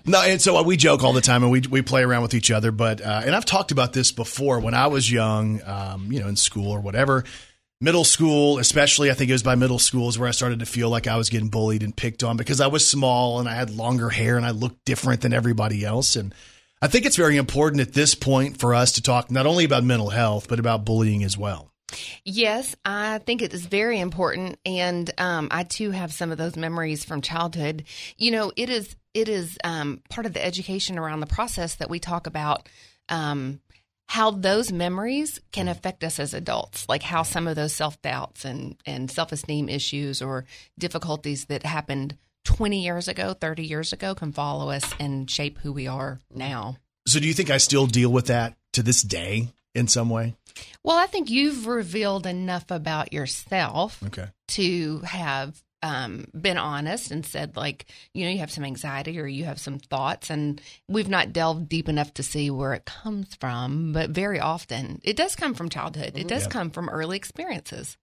No, 0.06 0.24
and 0.24 0.42
so 0.42 0.62
we 0.64 0.76
joke 0.76 1.04
all 1.04 1.14
the 1.14 1.22
time 1.22 1.44
and 1.44 1.52
we 1.52 1.62
we 1.70 1.84
play 1.84 2.02
around 2.02 2.24
with 2.24 2.34
each 2.34 2.50
other. 2.50 2.72
But 2.72 3.00
uh, 3.00 3.22
and 3.24 3.36
I've 3.36 3.46
talked 3.46 3.72
about 3.72 3.94
this 3.94 4.12
before 4.12 4.60
when 4.60 4.74
I 4.74 4.88
was 4.88 5.10
young, 5.10 5.62
um, 5.66 6.12
you 6.12 6.20
know, 6.20 6.28
in 6.28 6.36
school 6.36 6.72
or 6.72 6.80
whatever, 6.80 7.24
middle 7.82 8.04
school, 8.04 8.60
especially. 8.60 9.10
I 9.10 9.14
think 9.14 9.30
it 9.30 9.34
was 9.34 9.44
by 9.44 9.56
middle 9.56 9.80
school 9.80 10.10
is 10.10 10.20
where 10.20 10.28
I 10.28 10.32
started 10.32 10.60
to 10.60 10.66
feel 10.66 10.90
like 10.90 11.08
I 11.08 11.18
was 11.18 11.30
getting 11.30 11.50
bullied 11.50 11.84
and 11.84 11.96
picked 11.96 12.24
on 12.24 12.38
because 12.38 12.62
I 12.62 12.68
was 12.68 12.88
small 12.88 13.40
and 13.40 13.48
I 13.48 13.56
had 13.56 13.70
longer 13.70 14.10
hair 14.10 14.38
and 14.38 14.46
I 14.46 14.52
looked 14.52 14.86
different 14.86 15.22
than 15.22 15.34
everybody 15.34 15.84
else. 15.86 16.16
And 16.16 16.34
I 16.82 16.88
think 16.88 17.06
it's 17.06 17.16
very 17.16 17.38
important 17.38 17.82
at 17.82 17.94
this 17.94 18.16
point 18.16 18.58
for 18.58 18.74
us 18.74 18.94
to 18.94 19.02
talk 19.02 19.32
not 19.32 19.46
only 19.46 19.66
about 19.66 19.84
mental 19.84 20.10
health 20.10 20.48
but 20.48 20.60
about 20.60 20.86
bullying 20.86 21.24
as 21.24 21.38
well. 21.38 21.72
Yes, 22.24 22.76
I 22.86 23.20
think 23.20 23.42
it 23.42 23.52
is 23.52 23.66
very 23.66 24.00
important, 24.00 24.60
and 24.64 25.10
um, 25.18 25.48
I 25.50 25.64
too 25.64 25.90
have 25.90 26.14
some 26.14 26.32
of 26.32 26.38
those 26.38 26.56
memories 26.56 27.04
from 27.04 27.22
childhood. 27.22 27.86
You 28.16 28.30
know, 28.30 28.52
it 28.56 28.70
is 28.70 28.96
it 29.16 29.28
is 29.28 29.58
um, 29.64 30.04
part 30.08 30.28
of 30.28 30.34
the 30.34 30.46
education 30.46 31.00
around 31.00 31.20
the 31.20 31.26
process 31.26 31.76
that 31.76 31.90
we 31.90 32.00
talk 32.00 32.28
about. 32.28 32.70
Um, 33.10 33.60
how 34.10 34.32
those 34.32 34.72
memories 34.72 35.40
can 35.52 35.68
affect 35.68 36.04
us 36.04 36.20
as 36.20 36.34
adults, 36.34 36.90
like 36.90 37.04
how 37.04 37.22
some 37.22 37.48
of 37.48 37.56
those 37.56 37.74
self 37.74 38.02
doubts 38.02 38.44
and, 38.44 38.76
and 38.84 39.10
self 39.12 39.32
esteem 39.32 39.70
issues 39.70 40.20
or 40.20 40.46
difficulties 40.80 41.46
that 41.46 41.62
happened 41.64 42.18
20 42.46 42.84
years 42.84 43.08
ago, 43.08 43.34
30 43.34 43.64
years 43.64 43.94
ago 43.94 44.16
can 44.16 44.32
follow 44.32 44.72
us 44.72 44.84
and 45.00 45.30
shape 45.30 45.60
who 45.60 45.72
we 45.72 45.86
are 45.86 46.20
now. 46.34 46.78
So 47.08 47.20
do 47.20 47.28
you 47.28 47.34
think 47.36 47.52
I 47.52 47.58
still 47.58 47.86
deal 47.86 48.12
with 48.12 48.28
that 48.28 48.56
to 48.74 48.82
this 48.82 49.04
day 49.04 49.50
in 49.76 49.88
some 49.88 50.10
way? 50.10 50.34
Well, 50.84 50.98
I 50.98 51.06
think 51.06 51.30
you've 51.30 51.68
revealed 51.68 52.26
enough 52.26 52.72
about 52.72 53.14
yourself 53.14 54.02
Okay. 54.08 54.28
to 54.50 55.00
have 55.02 55.62
um, 55.82 56.26
been 56.40 56.58
honest 56.58 57.12
and 57.12 57.26
said, 57.26 57.56
like, 57.56 57.86
you 58.14 58.26
know, 58.26 58.32
you 58.32 58.40
have 58.40 58.52
some 58.52 58.66
anxiety 58.66 59.20
or 59.20 59.28
you 59.28 59.46
have 59.46 59.60
some 59.60 59.80
thoughts, 59.80 60.30
and 60.30 60.62
we've 60.88 61.08
not 61.10 61.32
delved 61.34 61.70
deep 61.70 61.88
enough 61.88 62.14
to 62.16 62.24
see 62.24 62.50
where 62.52 62.74
it 62.74 62.86
comes 62.86 63.36
from. 63.36 63.94
But 63.94 64.10
very 64.10 64.40
often, 64.40 65.00
it 65.04 65.16
does 65.16 65.36
come 65.36 65.54
from 65.54 65.70
childhood. 65.70 66.14
It 66.16 66.28
does 66.28 66.44
Yeah. 66.44 66.50
come 66.50 66.70
from 66.72 66.90
early 66.90 67.16
experiences. 67.18 67.98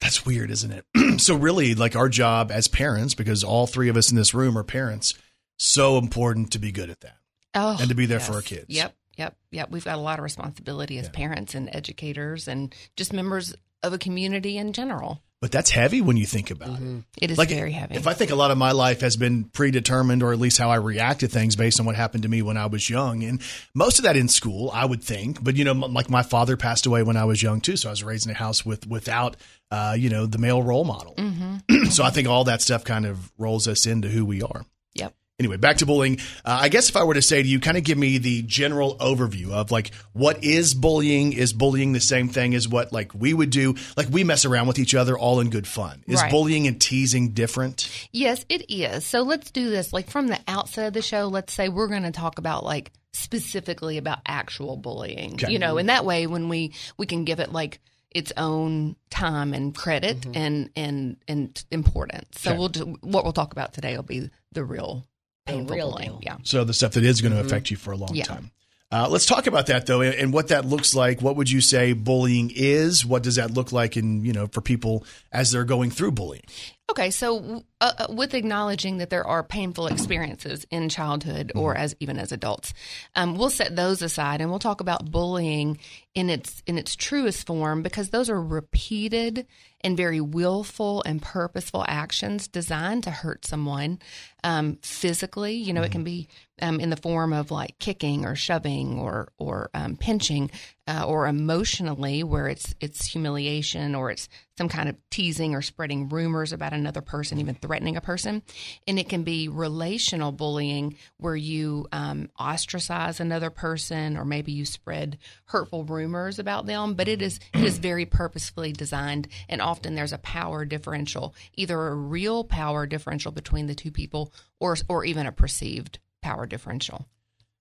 That's 0.00 0.26
weird, 0.26 0.50
isn't 0.50 0.70
it? 0.94 1.20
so 1.20 1.34
really, 1.36 1.74
like 1.74 1.96
our 1.96 2.08
job 2.08 2.50
as 2.52 2.68
parents, 2.68 3.14
because 3.14 3.42
all 3.42 3.66
three 3.66 3.88
of 3.88 3.96
us 3.96 4.10
in 4.10 4.16
this 4.16 4.34
room 4.34 4.56
are 4.58 4.64
parents, 4.64 5.14
so 5.58 5.98
important 5.98 6.52
to 6.52 6.58
be 6.58 6.72
good 6.72 6.90
at 6.90 7.00
that. 7.00 7.16
Oh, 7.54 7.76
And 7.80 7.88
to 7.88 7.94
be 7.94 8.06
there 8.06 8.20
for 8.20 8.32
our 8.34 8.42
kids. 8.42 8.66
Yep, 8.68 8.94
yep, 9.16 9.36
yep. 9.52 9.70
We've 9.70 9.84
got 9.84 9.96
a 9.96 10.00
lot 10.00 10.18
of 10.18 10.24
responsibility 10.24 10.98
as 10.98 11.08
parents 11.08 11.54
and 11.54 11.70
educators 11.72 12.48
and 12.48 12.74
just 12.96 13.12
members 13.12 13.54
of 13.82 13.92
a 13.92 13.98
community 13.98 14.58
in 14.58 14.72
general. 14.72 15.22
But 15.44 15.52
that's 15.52 15.68
heavy 15.68 16.00
when 16.00 16.16
you 16.16 16.24
think 16.24 16.50
about 16.50 16.80
it. 16.80 17.04
It 17.20 17.30
is 17.30 17.36
Like, 17.36 17.50
very 17.50 17.72
heavy. 17.72 17.96
If 17.96 18.06
I 18.06 18.14
think 18.14 18.30
a 18.30 18.34
lot 18.34 18.50
of 18.50 18.56
my 18.56 18.72
life 18.72 19.02
has 19.02 19.18
been 19.18 19.44
predetermined, 19.44 20.22
or 20.22 20.32
at 20.32 20.38
least 20.38 20.56
how 20.56 20.70
I 20.70 20.76
react 20.76 21.20
to 21.20 21.28
things 21.28 21.54
based 21.54 21.78
on 21.78 21.84
what 21.84 21.96
happened 21.96 22.22
to 22.22 22.30
me 22.30 22.40
when 22.40 22.56
I 22.56 22.64
was 22.64 22.88
young, 22.88 23.22
and 23.22 23.42
most 23.74 23.98
of 23.98 24.04
that 24.04 24.16
in 24.16 24.28
school, 24.28 24.70
I 24.72 24.86
would 24.86 25.02
think. 25.02 25.44
But 25.44 25.56
you 25.56 25.64
know, 25.64 25.72
m- 25.72 25.92
like 25.92 26.08
my 26.08 26.22
father 26.22 26.56
passed 26.56 26.86
away 26.86 27.02
when 27.02 27.18
I 27.18 27.26
was 27.26 27.42
young 27.42 27.60
too, 27.60 27.76
so 27.76 27.90
I 27.90 27.92
was 27.92 28.02
raised 28.02 28.24
in 28.24 28.32
a 28.32 28.34
house 28.34 28.64
with 28.64 28.86
without, 28.86 29.36
uh, 29.70 29.94
you 29.98 30.08
know, 30.08 30.24
the 30.24 30.38
male 30.38 30.62
role 30.62 30.84
model. 30.84 31.14
mm-hmm. 31.16 31.84
so 31.90 32.04
I 32.04 32.08
think 32.08 32.26
all 32.26 32.44
that 32.44 32.62
stuff 32.62 32.82
kind 32.82 33.04
of 33.04 33.30
rolls 33.36 33.68
us 33.68 33.84
into 33.84 34.08
who 34.08 34.24
we 34.24 34.40
are. 34.40 34.64
Yep. 34.94 35.14
Anyway, 35.40 35.56
back 35.56 35.78
to 35.78 35.86
bullying. 35.86 36.18
Uh, 36.44 36.58
I 36.62 36.68
guess 36.68 36.88
if 36.88 36.96
I 36.96 37.02
were 37.02 37.14
to 37.14 37.22
say 37.22 37.42
to 37.42 37.48
you, 37.48 37.58
kind 37.58 37.76
of 37.76 37.82
give 37.82 37.98
me 37.98 38.18
the 38.18 38.42
general 38.42 38.96
overview 38.98 39.50
of 39.50 39.72
like 39.72 39.92
what 40.12 40.44
is 40.44 40.74
bullying? 40.74 41.32
Is 41.32 41.52
bullying 41.52 41.92
the 41.92 42.00
same 42.00 42.28
thing 42.28 42.54
as 42.54 42.68
what 42.68 42.92
like 42.92 43.12
we 43.14 43.34
would 43.34 43.50
do? 43.50 43.74
Like 43.96 44.06
we 44.10 44.22
mess 44.22 44.44
around 44.44 44.68
with 44.68 44.78
each 44.78 44.94
other 44.94 45.18
all 45.18 45.40
in 45.40 45.50
good 45.50 45.66
fun. 45.66 46.04
Is 46.06 46.22
Right. 46.22 46.30
bullying 46.30 46.68
and 46.68 46.80
teasing 46.80 47.30
different? 47.30 47.90
Yes, 48.12 48.44
it 48.48 48.70
is. 48.70 49.04
So 49.04 49.22
let's 49.22 49.50
do 49.50 49.70
this. 49.70 49.92
Like 49.92 50.08
from 50.08 50.28
the 50.28 50.38
outset 50.46 50.86
of 50.86 50.92
the 50.94 51.02
show, 51.02 51.26
let's 51.26 51.52
say 51.52 51.68
we're 51.68 51.88
going 51.88 52.04
to 52.04 52.12
talk 52.12 52.38
about 52.38 52.62
like 52.62 52.92
specifically 53.12 53.98
about 53.98 54.20
actual 54.28 54.76
bullying. 54.76 55.34
Okay. 55.34 55.50
You 55.52 55.58
know, 55.58 55.78
and 55.78 55.88
that 55.88 56.04
way 56.04 56.28
when 56.28 56.48
we 56.48 56.74
we 56.96 57.06
can 57.06 57.24
give 57.24 57.40
it 57.40 57.50
like 57.52 57.80
its 58.12 58.32
own 58.36 58.94
time 59.10 59.52
and 59.52 59.74
credit 59.74 60.24
and 60.32 60.70
and 60.76 61.16
and 61.26 61.64
importance. 61.72 62.40
So 62.40 62.50
Okay. 62.50 62.58
we'll 62.60 62.68
do, 62.68 62.96
what 63.00 63.24
we'll 63.24 63.32
talk 63.32 63.50
about 63.50 63.72
today 63.72 63.96
will 63.96 64.04
be 64.04 64.30
the 64.52 64.64
real 64.64 65.04
painful 65.46 65.74
real 65.76 65.92
deal. 65.92 66.20
Yeah. 66.22 66.36
So 66.42 66.64
the 66.64 66.74
stuff 66.74 66.92
that 66.92 67.04
is 67.04 67.20
going 67.20 67.32
to 67.34 67.40
affect 67.40 67.70
you 67.70 67.76
for 67.76 67.92
a 67.92 67.96
long 67.96 68.14
Yeah. 68.14 68.24
time. 68.24 68.50
Uh, 68.92 69.08
let's 69.08 69.26
talk 69.26 69.46
about 69.48 69.66
that 69.66 69.86
though, 69.86 70.02
and, 70.02 70.14
and 70.14 70.32
what 70.32 70.48
that 70.48 70.64
looks 70.64 70.94
like. 70.94 71.20
What 71.20 71.34
would 71.36 71.50
you 71.50 71.60
say 71.60 71.94
bullying 71.94 72.52
is? 72.54 73.04
What 73.04 73.24
does 73.24 73.34
that 73.36 73.50
look 73.50 73.72
like 73.72 73.96
in 73.96 74.24
you 74.24 74.32
know 74.32 74.46
for 74.46 74.60
people 74.60 75.04
as 75.32 75.50
they're 75.50 75.64
going 75.64 75.90
through 75.90 76.12
bullying? 76.12 76.44
Okay, 76.90 77.10
so 77.10 77.64
uh, 77.80 77.92
uh, 77.98 78.06
with 78.10 78.34
acknowledging 78.34 78.98
that 78.98 79.08
there 79.08 79.26
are 79.26 79.42
painful 79.42 79.86
experiences 79.86 80.66
in 80.70 80.90
childhood 80.90 81.50
or 81.54 81.74
as 81.74 81.96
even 81.98 82.18
as 82.18 82.30
adults, 82.30 82.74
um, 83.16 83.36
we'll 83.36 83.48
set 83.48 83.74
those 83.74 84.02
aside 84.02 84.42
and 84.42 84.50
we'll 84.50 84.58
talk 84.58 84.80
about 84.82 85.10
bullying 85.10 85.78
in 86.14 86.28
its 86.28 86.62
in 86.66 86.76
its 86.76 86.94
truest 86.94 87.46
form 87.46 87.82
because 87.82 88.10
those 88.10 88.28
are 88.28 88.40
repeated 88.40 89.46
and 89.80 89.96
very 89.96 90.20
willful 90.20 91.02
and 91.04 91.22
purposeful 91.22 91.84
actions 91.88 92.48
designed 92.48 93.04
to 93.04 93.10
hurt 93.10 93.46
someone 93.46 93.98
um, 94.44 94.78
physically. 94.82 95.54
You 95.54 95.72
know, 95.72 95.82
it 95.82 95.90
can 95.92 96.04
be 96.04 96.28
um, 96.60 96.80
in 96.80 96.90
the 96.90 96.96
form 96.96 97.32
of 97.32 97.50
like 97.50 97.78
kicking 97.78 98.26
or 98.26 98.36
shoving 98.36 98.98
or 98.98 99.32
or 99.38 99.70
um, 99.72 99.96
pinching, 99.96 100.50
uh, 100.86 101.04
or 101.06 101.26
emotionally 101.26 102.22
where 102.22 102.46
it's 102.48 102.74
it's 102.80 103.06
humiliation 103.06 103.94
or 103.94 104.10
it's 104.10 104.28
some 104.56 104.68
kind 104.68 104.88
of 104.88 104.96
teasing 105.10 105.54
or 105.54 105.62
spreading 105.62 106.08
rumors 106.08 106.52
about 106.52 106.72
another 106.72 107.00
person, 107.00 107.40
even 107.40 107.54
threatening 107.54 107.96
a 107.96 108.00
person, 108.00 108.42
and 108.86 108.98
it 108.98 109.08
can 109.08 109.22
be 109.24 109.48
relational 109.48 110.30
bullying 110.30 110.96
where 111.16 111.34
you 111.34 111.88
um, 111.90 112.28
ostracize 112.38 113.18
another 113.18 113.50
person 113.50 114.16
or 114.16 114.24
maybe 114.24 114.52
you 114.52 114.64
spread 114.64 115.18
hurtful 115.46 115.84
rumors 115.84 116.38
about 116.38 116.66
them. 116.66 116.94
But 116.94 117.08
it 117.08 117.22
is 117.22 117.40
it 117.54 117.64
is 117.64 117.78
very 117.78 118.04
purposefully 118.04 118.72
designed, 118.72 119.28
and 119.48 119.62
often 119.62 119.94
there's 119.94 120.12
a 120.12 120.18
power 120.18 120.64
differential, 120.64 121.34
either 121.54 121.80
a 121.80 121.94
real 121.94 122.44
power 122.44 122.86
differential 122.86 123.32
between 123.32 123.66
the 123.66 123.74
two 123.74 123.90
people 123.90 124.32
or 124.60 124.76
or 124.88 125.04
even 125.04 125.26
a 125.26 125.32
perceived 125.32 125.98
power 126.20 126.46
differential. 126.46 127.06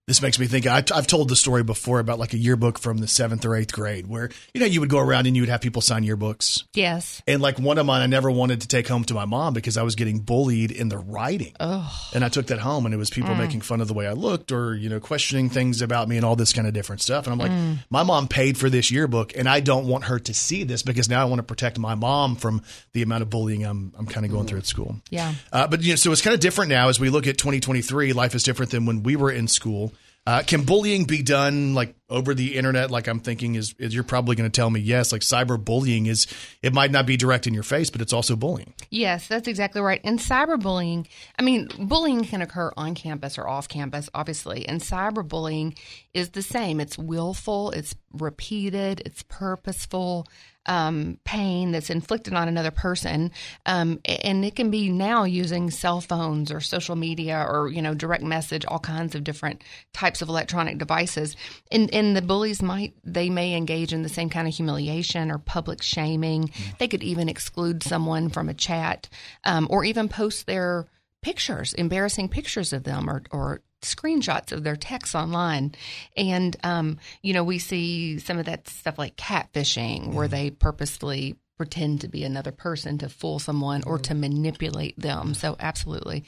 This 0.06 0.22
makes 0.22 0.38
me 0.38 0.47
think. 0.47 0.68
I, 0.68 0.84
I've 0.93 1.08
told 1.08 1.30
the 1.30 1.36
story 1.38 1.64
before 1.64 1.99
about 2.01 2.20
like 2.20 2.34
a 2.34 2.38
yearbook 2.38 2.78
from 2.78 2.97
the 2.97 3.08
seventh 3.08 3.45
or 3.45 3.56
eighth 3.56 3.72
grade, 3.72 4.06
where 4.06 4.30
you 4.54 4.60
know 4.60 4.66
you 4.68 4.82
would 4.82 4.89
go 4.89 4.99
around 4.99 5.28
and 5.28 5.36
you 5.36 5.43
would 5.43 5.49
have 5.49 5.62
people 5.62 5.82
sign 5.82 6.04
yearbooks. 6.04 6.64
Yes. 6.74 7.22
And 7.26 7.41
like 7.41 7.58
one 7.58 7.78
of 7.78 7.86
mine, 7.86 8.01
I 8.01 8.08
never 8.08 8.30
wanted 8.30 8.60
to 8.62 8.68
take 8.68 8.86
home 8.89 9.06
to 9.06 9.14
my 9.14 9.24
mom 9.24 9.54
because 9.54 9.78
I 9.78 9.84
was 9.84 9.95
getting 9.95 10.20
bullied 10.20 10.72
in 10.72 10.89
the 10.89 10.97
writing. 10.97 11.54
Oh. 11.58 11.89
And 12.14 12.26
I 12.26 12.28
took 12.28 12.47
that 12.47 12.60
home, 12.60 12.84
and 12.86 12.93
it 12.93 12.97
was 12.97 13.10
people 13.10 13.34
Mm. 13.34 13.38
making 13.38 13.62
fun 13.62 13.80
of 13.80 13.88
the 13.88 13.93
way 13.93 14.06
I 14.06 14.12
looked, 14.12 14.51
or 14.51 14.76
you 14.76 14.89
know, 14.89 14.99
questioning 14.99 15.49
things 15.49 15.82
about 15.82 16.10
me, 16.10 16.18
and 16.18 16.26
all 16.26 16.36
this 16.36 16.51
kind 16.51 16.68
of 16.68 16.74
different 16.74 17.01
stuff. 17.01 17.26
And 17.26 17.32
I'm 17.32 17.39
like, 17.39 17.51
Mm. 17.51 17.78
my 17.89 18.04
mom 18.04 18.28
paid 18.28 18.58
for 18.58 18.70
this 18.70 18.91
yearbook, 18.91 19.32
and 19.38 19.47
I 19.47 19.62
don't 19.62 19.88
want 19.88 20.04
her 20.06 20.20
to 20.20 20.34
see 20.34 20.66
this 20.66 20.84
because 20.84 21.08
now 21.08 21.22
I 21.22 21.26
want 21.26 21.39
to 21.39 21.43
protect 21.43 21.80
my 21.80 21.95
mom 21.95 22.36
from 22.36 22.62
the 22.91 23.04
amount 23.04 23.22
of 23.22 23.30
bullying 23.30 23.64
I'm 23.64 23.93
I'm 23.97 24.08
kind 24.08 24.26
of 24.26 24.34
going 24.34 24.47
through 24.47 24.60
at 24.60 24.66
school. 24.66 24.97
Yeah. 25.10 25.34
Uh, 25.54 25.66
but 25.68 25.82
you 25.82 25.91
know, 25.93 25.95
so 25.95 26.12
it's 26.12 26.22
kind 26.22 26.34
of 26.34 26.41
different 26.41 26.68
now 26.72 26.89
as 26.89 26.99
we 26.99 27.10
look 27.10 27.26
at 27.26 27.38
2023. 27.38 28.12
Life 28.12 28.36
is 28.36 28.43
different 28.43 28.72
than 28.72 28.86
when 28.86 29.01
we 29.04 29.16
were 29.16 29.32
in 29.32 29.47
school. 29.47 29.93
Uh, 30.26 30.41
can 30.41 30.63
bullying 30.63 31.03
be 31.03 31.21
done 31.21 31.74
like 31.74 31.95
over 32.09 32.34
the 32.34 32.55
internet? 32.55 32.89
Like 32.89 33.07
I'm 33.07 33.19
thinking 33.19 33.55
is, 33.55 33.76
is 33.78 33.93
you're 33.93 34.05
probably 34.05 34.38
going 34.38 34.49
to 34.49 34.55
tell 34.55 34.69
me 34.69 34.80
yes. 34.80 35.11
Like 35.11 35.21
cyberbullying 35.21 36.07
is 36.07 36.28
it 36.61 36.74
might 36.74 36.91
not 36.91 37.05
be 37.05 37.17
direct 37.17 37.45
in 37.45 37.53
your 37.53 37.63
face, 37.63 37.89
but 37.89 37.99
it's 37.99 38.13
also 38.13 38.38
bullying. 38.38 38.74
Yes, 38.89 39.28
that's 39.28 39.49
exactly 39.49 39.82
right. 39.82 39.99
And 40.05 40.19
cyberbullying, 40.19 41.07
I 41.38 41.41
mean, 41.41 41.67
bullying 41.78 42.24
can 42.24 42.41
occur 42.41 42.71
on 42.78 42.95
campus 42.95 43.38
or 43.38 43.49
off 43.49 43.67
campus, 43.67 44.09
obviously. 44.13 44.65
And 44.65 44.80
cyberbullying 44.80 45.78
is 46.13 46.30
the 46.30 46.41
same. 46.41 46.80
It's 46.80 46.97
willful, 46.97 47.71
it's 47.71 47.93
repeated, 48.13 49.01
it's 49.05 49.24
purposeful 49.24 50.26
um, 50.66 51.18
pain 51.24 51.72
that's 51.72 51.89
inflicted 51.89 52.34
on 52.34 52.47
another 52.47 52.72
person. 52.72 53.32
Um, 53.66 53.99
and 54.05 54.45
it 54.45 54.55
can 54.55 54.72
be 54.72 54.89
now 54.89 55.24
using 55.24 55.72
cell 55.72 56.01
phones 56.01 56.51
or 56.51 56.61
social 56.61 56.95
media 56.95 57.45
or, 57.47 57.70
you 57.70 57.82
know, 57.82 57.93
direct 57.93 58.24
message, 58.24 58.66
all 58.66 58.80
kinds 58.80 59.16
of 59.16 59.24
different 59.24 59.61
types 59.93 60.22
of 60.22 60.30
electronic 60.30 60.78
devices. 60.78 61.36
And, 61.72 61.93
and 61.93 62.16
the 62.16 62.22
bullies 62.22 62.61
might, 62.61 62.93
they 63.03 63.30
may 63.30 63.55
engage 63.55 63.93
in 63.93 64.03
the 64.03 64.09
same 64.09 64.30
kind 64.30 64.47
of 64.47 64.53
humiliation 64.53 65.32
or 65.32 65.38
public 65.38 65.82
shaming. 65.82 66.51
They 66.80 66.88
could 66.88 67.03
even 67.03 67.30
exclude 67.30 67.84
someone 67.84 68.30
from 68.30 68.49
a 68.49 68.53
chat 68.53 69.09
um, 69.43 69.68
or 69.70 69.84
even 69.84 70.09
post 70.09 70.45
their 70.45 70.88
pictures, 71.22 71.74
embarrassing 71.74 72.30
pictures 72.30 72.74
of 72.74 72.84
them 72.84 73.09
or, 73.09 73.24
or 73.32 73.61
screenshots 73.84 74.52
of 74.52 74.64
their 74.64 74.76
texts 74.76 75.16
online. 75.16 75.76
And, 76.18 76.56
um, 76.64 77.00
you 77.22 77.34
know, 77.34 77.44
we 77.44 77.60
see 77.60 78.20
some 78.20 78.38
of 78.40 78.46
that 78.46 78.68
stuff 78.68 78.98
like 78.98 79.16
catfishing 79.16 80.14
where 80.14 80.28
they 80.28 80.50
purposely 80.50 81.36
pretend 81.58 82.02
to 82.02 82.08
be 82.08 82.24
another 82.24 82.52
person 82.52 82.98
to 82.98 83.10
fool 83.10 83.40
someone 83.40 83.84
or 83.86 83.98
to 84.00 84.16
manipulate 84.16 85.00
them. 85.00 85.34
So, 85.34 85.56
absolutely. 85.60 86.26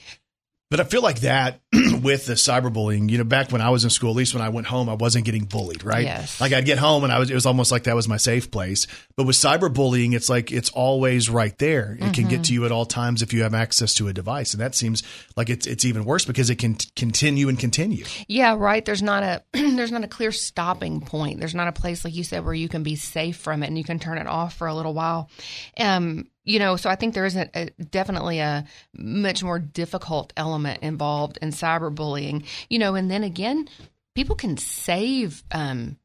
But 0.68 0.80
I 0.80 0.84
feel 0.84 1.00
like 1.00 1.20
that 1.20 1.60
with 2.02 2.26
the 2.26 2.32
cyberbullying, 2.34 3.08
you 3.08 3.18
know, 3.18 3.24
back 3.24 3.52
when 3.52 3.60
I 3.60 3.70
was 3.70 3.84
in 3.84 3.90
school, 3.90 4.10
at 4.10 4.16
least 4.16 4.34
when 4.34 4.42
I 4.42 4.48
went 4.48 4.66
home, 4.66 4.88
I 4.88 4.94
wasn't 4.94 5.24
getting 5.24 5.44
bullied, 5.44 5.84
right? 5.84 6.02
Yes. 6.04 6.40
Like 6.40 6.52
I'd 6.52 6.64
get 6.64 6.78
home 6.78 7.04
and 7.04 7.12
I 7.12 7.20
was, 7.20 7.30
it 7.30 7.34
was 7.34 7.46
almost 7.46 7.70
like 7.70 7.84
that 7.84 7.94
was 7.94 8.08
my 8.08 8.16
safe 8.16 8.50
place. 8.50 8.88
But 9.16 9.26
with 9.26 9.36
cyberbullying, 9.36 10.14
it's 10.14 10.28
like 10.28 10.50
it's 10.50 10.70
always 10.70 11.30
right 11.30 11.56
there. 11.58 11.92
It 11.92 11.98
can 11.98 12.24
Mm-hmm. 12.26 12.28
get 12.30 12.44
to 12.44 12.52
you 12.52 12.64
at 12.64 12.72
all 12.72 12.84
times 12.84 13.22
if 13.22 13.32
you 13.32 13.44
have 13.44 13.54
access 13.54 13.94
to 13.94 14.08
a 14.08 14.12
device. 14.12 14.54
And 14.54 14.60
that 14.60 14.74
seems 14.74 15.04
like 15.36 15.50
it's, 15.50 15.66
it's 15.68 15.84
even 15.84 16.04
worse 16.04 16.24
because 16.24 16.50
it 16.50 16.56
can 16.56 16.74
t- 16.74 16.88
continue 16.96 17.48
and 17.48 17.58
continue. 17.58 18.04
Yeah, 18.26 18.56
right. 18.58 18.84
There's 18.84 19.02
not 19.02 19.22
a 19.22 19.42
there's 19.52 19.92
not 19.92 20.02
a 20.02 20.08
clear 20.08 20.32
stopping 20.32 21.00
point. 21.00 21.38
There's 21.38 21.54
not 21.54 21.68
a 21.68 21.72
place 21.72 22.04
like 22.04 22.14
you 22.16 22.24
said 22.24 22.44
where 22.44 22.54
you 22.54 22.68
can 22.68 22.82
be 22.82 22.96
safe 22.96 23.36
from 23.36 23.62
it 23.62 23.68
and 23.68 23.78
you 23.78 23.84
can 23.84 24.00
turn 24.00 24.18
it 24.18 24.26
off 24.26 24.54
for 24.56 24.66
a 24.66 24.74
little 24.74 24.94
while. 24.94 25.30
Um, 25.78 26.26
you 26.46 26.60
know, 26.60 26.76
so 26.76 26.88
I 26.88 26.94
think 26.94 27.12
there 27.12 27.26
is 27.26 27.36
a, 27.36 27.50
a 27.54 27.70
definitely 27.90 28.38
a 28.38 28.64
much 28.96 29.42
more 29.42 29.58
difficult 29.58 30.32
element 30.36 30.82
involved 30.82 31.38
in 31.42 31.50
cyberbullying. 31.50 32.46
You 32.70 32.78
know, 32.78 32.94
and 32.94 33.10
then 33.10 33.24
again, 33.24 33.68
people 34.14 34.36
can 34.36 34.56
save 34.56 35.42
um, 35.50 35.98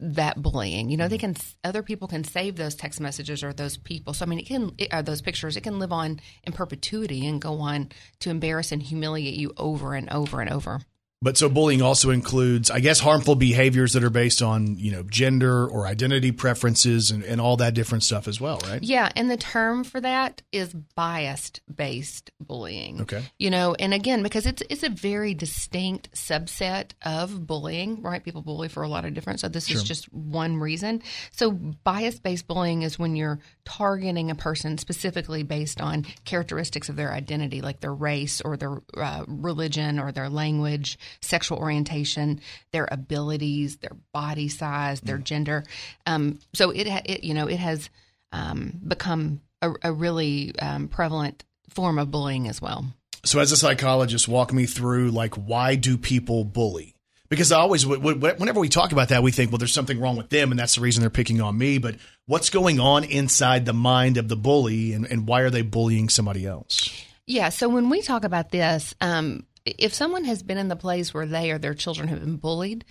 that 0.00 0.40
bullying. 0.40 0.88
You 0.88 0.96
know, 0.96 1.06
they 1.06 1.18
can 1.18 1.36
other 1.62 1.82
people 1.82 2.08
can 2.08 2.24
save 2.24 2.56
those 2.56 2.74
text 2.74 2.98
messages 2.98 3.44
or 3.44 3.52
those 3.52 3.76
people. 3.76 4.14
So 4.14 4.24
I 4.24 4.28
mean, 4.28 4.38
it 4.38 4.46
can 4.46 4.72
it, 4.78 4.92
uh, 4.92 5.02
those 5.02 5.20
pictures. 5.20 5.56
It 5.56 5.60
can 5.60 5.78
live 5.78 5.92
on 5.92 6.18
in 6.44 6.54
perpetuity 6.54 7.26
and 7.26 7.40
go 7.40 7.60
on 7.60 7.90
to 8.20 8.30
embarrass 8.30 8.72
and 8.72 8.82
humiliate 8.82 9.34
you 9.34 9.52
over 9.58 9.94
and 9.94 10.10
over 10.10 10.40
and 10.40 10.50
over. 10.50 10.80
But 11.24 11.38
so 11.38 11.48
bullying 11.48 11.80
also 11.80 12.10
includes, 12.10 12.70
I 12.70 12.80
guess, 12.80 13.00
harmful 13.00 13.34
behaviors 13.34 13.94
that 13.94 14.04
are 14.04 14.10
based 14.10 14.42
on, 14.42 14.76
you 14.76 14.92
know, 14.92 15.04
gender 15.04 15.66
or 15.66 15.86
identity 15.86 16.32
preferences 16.32 17.10
and, 17.10 17.24
and 17.24 17.40
all 17.40 17.56
that 17.56 17.72
different 17.72 18.04
stuff 18.04 18.28
as 18.28 18.42
well, 18.42 18.60
right? 18.64 18.82
Yeah, 18.82 19.10
and 19.16 19.30
the 19.30 19.38
term 19.38 19.84
for 19.84 20.02
that 20.02 20.42
is 20.52 20.74
biased 20.94 21.62
based 21.74 22.30
bullying. 22.38 23.00
Okay. 23.00 23.22
You 23.38 23.48
know, 23.48 23.74
and 23.78 23.94
again, 23.94 24.22
because 24.22 24.44
it's 24.44 24.62
it's 24.68 24.82
a 24.82 24.90
very 24.90 25.32
distinct 25.32 26.12
subset 26.12 26.90
of 27.00 27.46
bullying, 27.46 28.02
right? 28.02 28.22
People 28.22 28.42
bully 28.42 28.68
for 28.68 28.82
a 28.82 28.88
lot 28.88 29.06
of 29.06 29.14
different 29.14 29.40
so 29.40 29.48
this 29.48 29.70
is 29.70 29.82
just 29.82 30.12
one 30.12 30.58
reason. 30.58 31.02
So 31.30 31.52
bias 31.52 32.20
based 32.20 32.46
bullying 32.46 32.82
is 32.82 32.98
when 32.98 33.16
you're 33.16 33.38
targeting 33.64 34.30
a 34.30 34.34
person 34.34 34.76
specifically 34.76 35.42
based 35.42 35.80
on 35.80 36.04
characteristics 36.26 36.90
of 36.90 36.96
their 36.96 37.12
identity, 37.12 37.62
like 37.62 37.80
their 37.80 37.94
race 37.94 38.42
or 38.42 38.58
their 38.58 38.82
uh, 38.94 39.24
religion 39.26 39.98
or 39.98 40.12
their 40.12 40.28
language, 40.28 40.98
sexual 41.20 41.58
orientation, 41.58 42.40
their 42.72 42.88
abilities, 42.90 43.76
their 43.76 43.96
body 44.12 44.48
size, 44.48 45.00
their 45.00 45.18
gender. 45.18 45.64
Um, 46.06 46.38
so 46.54 46.70
it, 46.70 46.86
it, 46.86 47.24
you 47.24 47.34
know, 47.34 47.46
it 47.46 47.58
has 47.58 47.90
um, 48.32 48.80
become 48.86 49.40
a, 49.62 49.72
a 49.82 49.92
really 49.92 50.54
um, 50.58 50.88
prevalent 50.88 51.44
form 51.70 51.98
of 51.98 52.10
bullying 52.10 52.48
as 52.48 52.60
well. 52.60 52.84
So, 53.24 53.40
as 53.40 53.52
a 53.52 53.56
psychologist, 53.56 54.28
walk 54.28 54.52
me 54.52 54.66
through 54.66 55.10
like 55.10 55.34
why 55.34 55.76
do 55.76 55.96
people 55.96 56.44
bully? 56.44 56.94
Because 57.30 57.52
I 57.52 57.58
always, 57.58 57.86
whenever 57.86 58.60
we 58.60 58.68
talk 58.68 58.92
about 58.92 59.08
that, 59.08 59.22
we 59.22 59.32
think, 59.32 59.50
well, 59.50 59.58
there's 59.58 59.72
something 59.72 59.98
wrong 59.98 60.16
with 60.16 60.28
them, 60.28 60.52
and 60.52 60.60
that's 60.60 60.74
the 60.74 60.82
reason 60.82 61.00
they're 61.00 61.10
picking 61.10 61.40
on 61.40 61.56
me. 61.56 61.78
But 61.78 61.96
what's 62.26 62.50
going 62.50 62.78
on 62.78 63.02
inside 63.02 63.64
the 63.64 63.72
mind 63.72 64.18
of 64.18 64.28
the 64.28 64.36
bully, 64.36 64.92
and, 64.92 65.06
and 65.06 65.26
why 65.26 65.40
are 65.40 65.50
they 65.50 65.62
bullying 65.62 66.10
somebody 66.10 66.46
else? 66.46 66.90
Yeah. 67.26 67.48
So 67.48 67.68
when 67.68 67.88
we 67.88 68.02
talk 68.02 68.24
about 68.24 68.50
this, 68.50 68.94
um, 69.00 69.46
if 69.66 69.94
someone 69.94 70.24
has 70.24 70.42
been 70.42 70.58
in 70.58 70.68
the 70.68 70.76
place 70.76 71.14
where 71.14 71.26
they 71.26 71.50
or 71.50 71.58
their 71.58 71.74
children 71.74 72.08
have 72.08 72.20
been 72.20 72.36
bullied, 72.36 72.84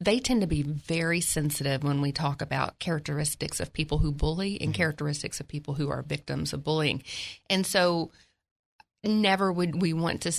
they 0.00 0.18
tend 0.18 0.40
to 0.40 0.46
be 0.46 0.62
very 0.62 1.20
sensitive 1.20 1.84
when 1.84 2.00
we 2.00 2.12
talk 2.12 2.40
about 2.40 2.78
characteristics 2.78 3.60
of 3.60 3.72
people 3.72 3.98
who 3.98 4.10
bully 4.10 4.58
and 4.60 4.70
mm-hmm. 4.70 4.76
characteristics 4.76 5.38
of 5.40 5.48
people 5.48 5.74
who 5.74 5.90
are 5.90 6.02
victims 6.02 6.52
of 6.52 6.64
bullying. 6.64 7.02
And 7.50 7.66
so 7.66 8.10
never 9.02 9.52
would 9.52 9.82
we 9.82 9.92
want 9.92 10.22
to 10.22 10.32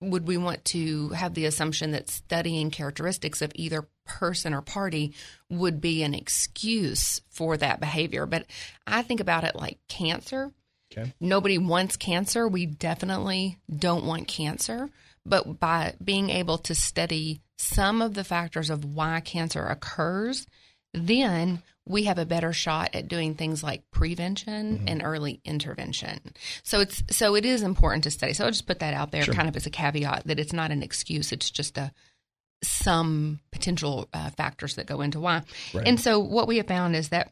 would 0.00 0.28
we 0.28 0.36
want 0.36 0.64
to 0.66 1.08
have 1.08 1.34
the 1.34 1.46
assumption 1.46 1.92
that 1.92 2.10
studying 2.10 2.70
characteristics 2.70 3.40
of 3.40 3.50
either 3.54 3.88
person 4.04 4.52
or 4.52 4.60
party 4.60 5.14
would 5.48 5.80
be 5.80 6.02
an 6.02 6.14
excuse 6.14 7.22
for 7.30 7.56
that 7.56 7.80
behavior. 7.80 8.26
But 8.26 8.46
i 8.86 9.02
think 9.02 9.20
about 9.20 9.44
it 9.44 9.56
like 9.56 9.78
cancer. 9.88 10.52
Okay. 10.92 11.12
nobody 11.18 11.58
wants 11.58 11.96
cancer. 11.96 12.46
We 12.46 12.64
definitely 12.64 13.58
don't 13.74 14.04
want 14.04 14.28
cancer 14.28 14.88
but 15.28 15.58
by 15.60 15.94
being 16.02 16.30
able 16.30 16.58
to 16.58 16.74
study 16.74 17.40
some 17.58 18.00
of 18.02 18.14
the 18.14 18.24
factors 18.24 18.70
of 18.70 18.84
why 18.84 19.20
cancer 19.20 19.66
occurs 19.66 20.46
then 20.94 21.62
we 21.86 22.04
have 22.04 22.18
a 22.18 22.26
better 22.26 22.52
shot 22.52 22.90
at 22.94 23.08
doing 23.08 23.34
things 23.34 23.62
like 23.62 23.88
prevention 23.90 24.84
and 24.88 25.02
early 25.04 25.40
intervention. 25.44 26.18
So 26.64 26.80
it's 26.80 27.02
so 27.10 27.36
it 27.36 27.44
is 27.44 27.62
important 27.62 28.04
to 28.04 28.10
study. 28.10 28.32
So 28.32 28.44
I'll 28.44 28.50
just 28.50 28.66
put 28.66 28.80
that 28.80 28.94
out 28.94 29.12
there 29.12 29.22
Sure. 29.22 29.34
kind 29.34 29.48
of 29.48 29.56
as 29.56 29.66
a 29.66 29.70
caveat 29.70 30.24
that 30.26 30.40
it's 30.40 30.52
not 30.52 30.72
an 30.72 30.82
excuse, 30.82 31.30
it's 31.32 31.50
just 31.50 31.78
a 31.78 31.92
some 32.64 33.38
potential 33.52 34.08
uh, 34.12 34.30
factors 34.30 34.74
that 34.76 34.86
go 34.86 35.02
into 35.02 35.20
why. 35.20 35.42
Right. 35.74 35.86
And 35.86 36.00
so 36.00 36.18
what 36.18 36.48
we 36.48 36.56
have 36.56 36.66
found 36.66 36.96
is 36.96 37.10
that 37.10 37.30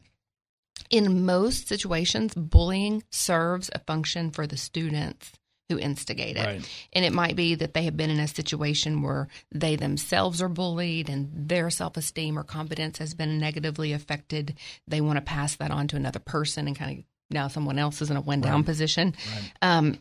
in 0.89 1.25
most 1.25 1.67
situations, 1.67 2.33
bullying 2.35 3.03
serves 3.09 3.69
a 3.73 3.79
function 3.79 4.31
for 4.31 4.45
the 4.45 4.57
students 4.57 5.31
who 5.69 5.79
instigate 5.79 6.37
it. 6.37 6.45
Right. 6.45 6.87
And 6.93 7.03
it 7.05 7.13
might 7.13 7.35
be 7.35 7.55
that 7.55 7.73
they 7.73 7.83
have 7.83 7.97
been 7.97 8.09
in 8.09 8.19
a 8.19 8.27
situation 8.27 9.01
where 9.01 9.27
they 9.51 9.75
themselves 9.75 10.41
are 10.41 10.49
bullied 10.49 11.09
and 11.09 11.31
their 11.49 11.69
self 11.69 11.97
esteem 11.97 12.37
or 12.37 12.43
confidence 12.43 12.99
has 12.99 13.13
been 13.13 13.39
negatively 13.39 13.91
affected. 13.91 14.55
They 14.87 15.01
want 15.01 15.17
to 15.17 15.21
pass 15.21 15.55
that 15.55 15.71
on 15.71 15.87
to 15.87 15.95
another 15.95 16.19
person 16.19 16.67
and 16.67 16.75
kind 16.75 16.99
of 16.99 17.05
now 17.31 17.47
someone 17.47 17.79
else 17.79 18.01
is 18.01 18.11
in 18.11 18.17
a 18.17 18.21
one 18.21 18.41
down 18.41 18.57
Right. 18.57 18.65
position. 18.65 19.15
Um, 19.61 19.99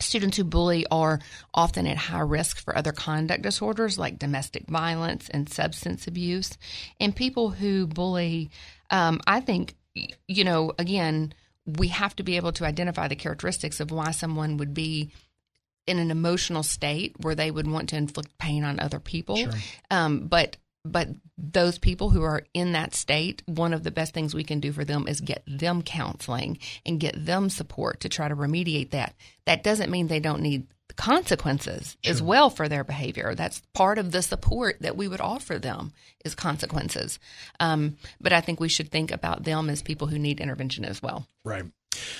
students 0.00 0.38
who 0.38 0.44
bully 0.44 0.86
are 0.90 1.20
often 1.52 1.86
at 1.86 1.98
high 1.98 2.20
risk 2.20 2.58
for 2.58 2.74
other 2.74 2.92
conduct 2.92 3.42
disorders 3.42 3.98
like 3.98 4.18
domestic 4.18 4.66
violence 4.66 5.28
and 5.28 5.46
substance 5.46 6.06
abuse. 6.06 6.56
And 6.98 7.14
people 7.14 7.50
who 7.50 7.86
bully, 7.86 8.50
um, 8.90 9.20
I 9.26 9.40
think, 9.40 9.74
you 10.26 10.44
know, 10.44 10.72
again, 10.78 11.34
we 11.66 11.88
have 11.88 12.16
to 12.16 12.22
be 12.22 12.36
able 12.36 12.52
to 12.52 12.64
identify 12.64 13.08
the 13.08 13.16
characteristics 13.16 13.80
of 13.80 13.90
why 13.90 14.10
someone 14.10 14.56
would 14.56 14.74
be 14.74 15.12
in 15.86 15.98
an 15.98 16.10
emotional 16.10 16.62
state 16.62 17.14
where 17.20 17.34
they 17.34 17.50
would 17.50 17.66
want 17.66 17.88
to 17.90 17.96
inflict 17.96 18.38
pain 18.38 18.64
on 18.64 18.80
other 18.80 19.00
people. 19.00 19.36
Sure. 19.36 19.52
Um, 19.90 20.26
but 20.28 20.56
but 20.82 21.08
those 21.36 21.78
people 21.78 22.08
who 22.08 22.22
are 22.22 22.42
in 22.54 22.72
that 22.72 22.94
state, 22.94 23.42
one 23.44 23.74
of 23.74 23.82
the 23.82 23.90
best 23.90 24.14
things 24.14 24.34
we 24.34 24.44
can 24.44 24.60
do 24.60 24.72
for 24.72 24.84
them 24.84 25.06
is 25.06 25.20
get 25.20 25.42
them 25.46 25.82
counseling 25.82 26.58
and 26.86 26.98
get 26.98 27.26
them 27.26 27.50
support 27.50 28.00
to 28.00 28.08
try 28.08 28.28
to 28.28 28.36
remediate 28.36 28.90
that. 28.90 29.14
That 29.44 29.62
doesn't 29.62 29.90
mean 29.90 30.06
they 30.06 30.20
don't 30.20 30.40
need 30.40 30.68
consequences 30.96 31.96
as 32.04 32.22
well 32.22 32.50
for 32.50 32.68
their 32.68 32.84
behavior. 32.84 33.34
That's 33.34 33.62
part 33.74 33.98
of 33.98 34.12
the 34.12 34.22
support 34.22 34.76
that 34.80 34.96
we 34.96 35.08
would 35.08 35.20
offer 35.20 35.58
them 35.58 35.92
is 36.24 36.34
consequences. 36.34 37.18
Um, 37.58 37.96
but 38.20 38.32
I 38.32 38.40
think 38.40 38.60
we 38.60 38.68
should 38.68 38.90
think 38.90 39.10
about 39.10 39.44
them 39.44 39.70
as 39.70 39.82
people 39.82 40.06
who 40.06 40.18
need 40.18 40.40
intervention 40.40 40.84
as 40.84 41.02
well. 41.02 41.26
Right. 41.44 41.64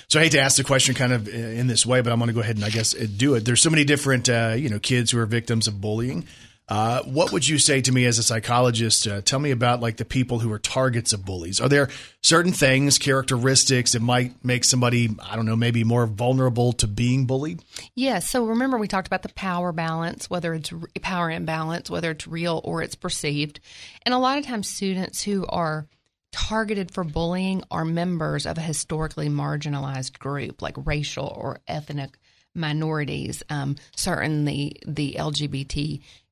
So 0.08 0.18
I 0.18 0.24
hate 0.24 0.32
to 0.32 0.40
ask 0.40 0.56
the 0.56 0.64
question 0.64 0.94
kind 0.94 1.12
of 1.12 1.28
in 1.28 1.66
this 1.66 1.86
way, 1.86 2.00
but 2.00 2.12
I'm 2.12 2.18
going 2.18 2.28
to 2.28 2.34
go 2.34 2.40
ahead 2.40 2.56
and 2.56 2.64
I 2.64 2.70
guess 2.70 2.92
do 2.92 3.34
it. 3.34 3.44
There's 3.44 3.62
so 3.62 3.70
many 3.70 3.84
different, 3.84 4.28
uh, 4.28 4.54
you 4.56 4.68
know, 4.68 4.78
kids 4.78 5.10
who 5.10 5.18
are 5.18 5.26
victims 5.26 5.68
of 5.68 5.80
bullying. 5.80 6.26
Uh, 6.70 7.02
what 7.02 7.32
would 7.32 7.46
you 7.46 7.58
say 7.58 7.80
to 7.80 7.90
me 7.90 8.04
as 8.06 8.18
a 8.18 8.22
psychologist? 8.22 9.06
Uh, 9.06 9.20
tell 9.20 9.40
me 9.40 9.50
about 9.50 9.80
like 9.80 9.96
the 9.96 10.04
people 10.04 10.38
who 10.38 10.52
are 10.52 10.58
targets 10.58 11.12
of 11.12 11.24
bullies. 11.24 11.60
Are 11.60 11.68
there 11.68 11.88
certain 12.22 12.52
things, 12.52 12.96
characteristics 12.96 13.92
that 13.92 14.00
might 14.00 14.44
make 14.44 14.62
somebody, 14.62 15.08
I 15.20 15.34
don't 15.34 15.46
know, 15.46 15.56
maybe 15.56 15.82
more 15.82 16.06
vulnerable 16.06 16.72
to 16.74 16.86
being 16.86 17.26
bullied? 17.26 17.60
Yes. 17.96 18.30
So 18.30 18.44
remember, 18.44 18.78
we 18.78 18.86
talked 18.86 19.08
about 19.08 19.22
the 19.22 19.30
power 19.30 19.72
balance, 19.72 20.30
whether 20.30 20.54
it's 20.54 20.72
power 21.02 21.28
imbalance, 21.28 21.90
whether 21.90 22.12
it's 22.12 22.28
real 22.28 22.60
or 22.62 22.82
it's 22.82 22.94
perceived. 22.94 23.58
And 24.06 24.14
a 24.14 24.18
lot 24.18 24.38
of 24.38 24.46
times, 24.46 24.68
students 24.68 25.24
who 25.24 25.46
are 25.48 25.88
targeted 26.30 26.92
for 26.92 27.02
bullying 27.02 27.64
are 27.72 27.84
members 27.84 28.46
of 28.46 28.58
a 28.58 28.62
historically 28.62 29.28
marginalized 29.28 30.20
group, 30.20 30.62
like 30.62 30.76
racial 30.86 31.26
or 31.36 31.58
ethnic 31.66 32.16
minorities, 32.54 33.42
um, 33.50 33.76
certainly 33.96 34.76
the 34.86 35.18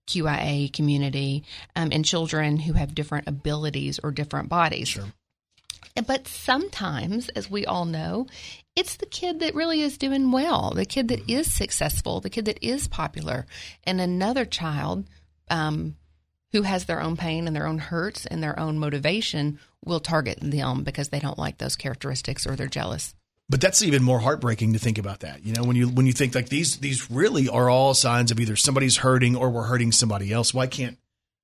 LGBTQIA 0.09 0.73
community, 0.73 1.45
um, 1.77 1.91
and 1.93 2.05
children 2.05 2.59
who 2.59 2.73
have 2.73 2.95
different 2.95 3.29
abilities 3.29 4.01
or 4.03 4.11
different 4.11 4.49
bodies. 4.49 4.89
Sure. 4.89 5.05
But 6.07 6.29
sometimes, 6.29 7.29
as 7.31 7.51
we 7.51 7.67
all 7.67 7.85
know, 7.85 8.27
it's 8.77 8.97
the 8.97 9.07
kid 9.07 9.41
that 9.41 9.55
really 9.55 9.81
is 9.81 9.99
doing 9.99 10.31
well, 10.31 10.73
the 10.75 10.85
kid 10.85 11.09
that 11.09 11.29
is 11.29 11.53
successful, 11.53 12.21
the 12.21 12.31
kid 12.31 12.45
that 12.45 12.65
is 12.65 12.87
popular, 12.87 13.47
and 13.85 14.01
another 14.01 14.45
child 14.45 15.07
um, 15.51 15.97
who 16.53 16.63
has 16.63 16.85
their 16.85 17.01
own 17.01 17.17
pain 17.17 17.47
and 17.47 17.57
their 17.57 17.67
own 17.67 17.79
hurts 17.79 18.27
and 18.27 18.43
their 18.43 18.59
own 18.59 18.79
motivation 18.79 19.59
will 19.85 20.01
target 20.01 20.39
them 20.41 20.85
because 20.85 21.09
they 21.09 21.19
don't 21.19 21.39
like 21.39 21.59
those 21.59 21.77
characteristics 21.77 22.47
or 22.47 22.55
they're 22.55 22.69
jealous. 22.69 23.15
But 23.51 23.61
that's 23.63 23.83
even 23.83 24.03
more 24.03 24.19
heartbreaking 24.19 24.75
to 24.75 24.79
think 24.79 24.99
about 24.99 25.21
that. 25.21 25.45
You 25.45 25.55
know, 25.55 25.65
when 25.65 25.75
you 25.75 25.89
when 25.89 26.07
you 26.07 26.13
think 26.13 26.35
like 26.35 26.51
these 26.51 26.79
these 26.79 27.11
really 27.11 27.49
are 27.49 27.71
all 27.71 27.95
signs 27.95 28.31
of 28.31 28.41
either 28.41 28.57
somebody's 28.57 28.99
hurting 28.99 29.37
or 29.37 29.49
we're 29.51 29.65
hurting 29.65 29.93
somebody 29.93 30.33
else. 30.33 30.53
Why 30.53 30.67
can't 30.67 30.99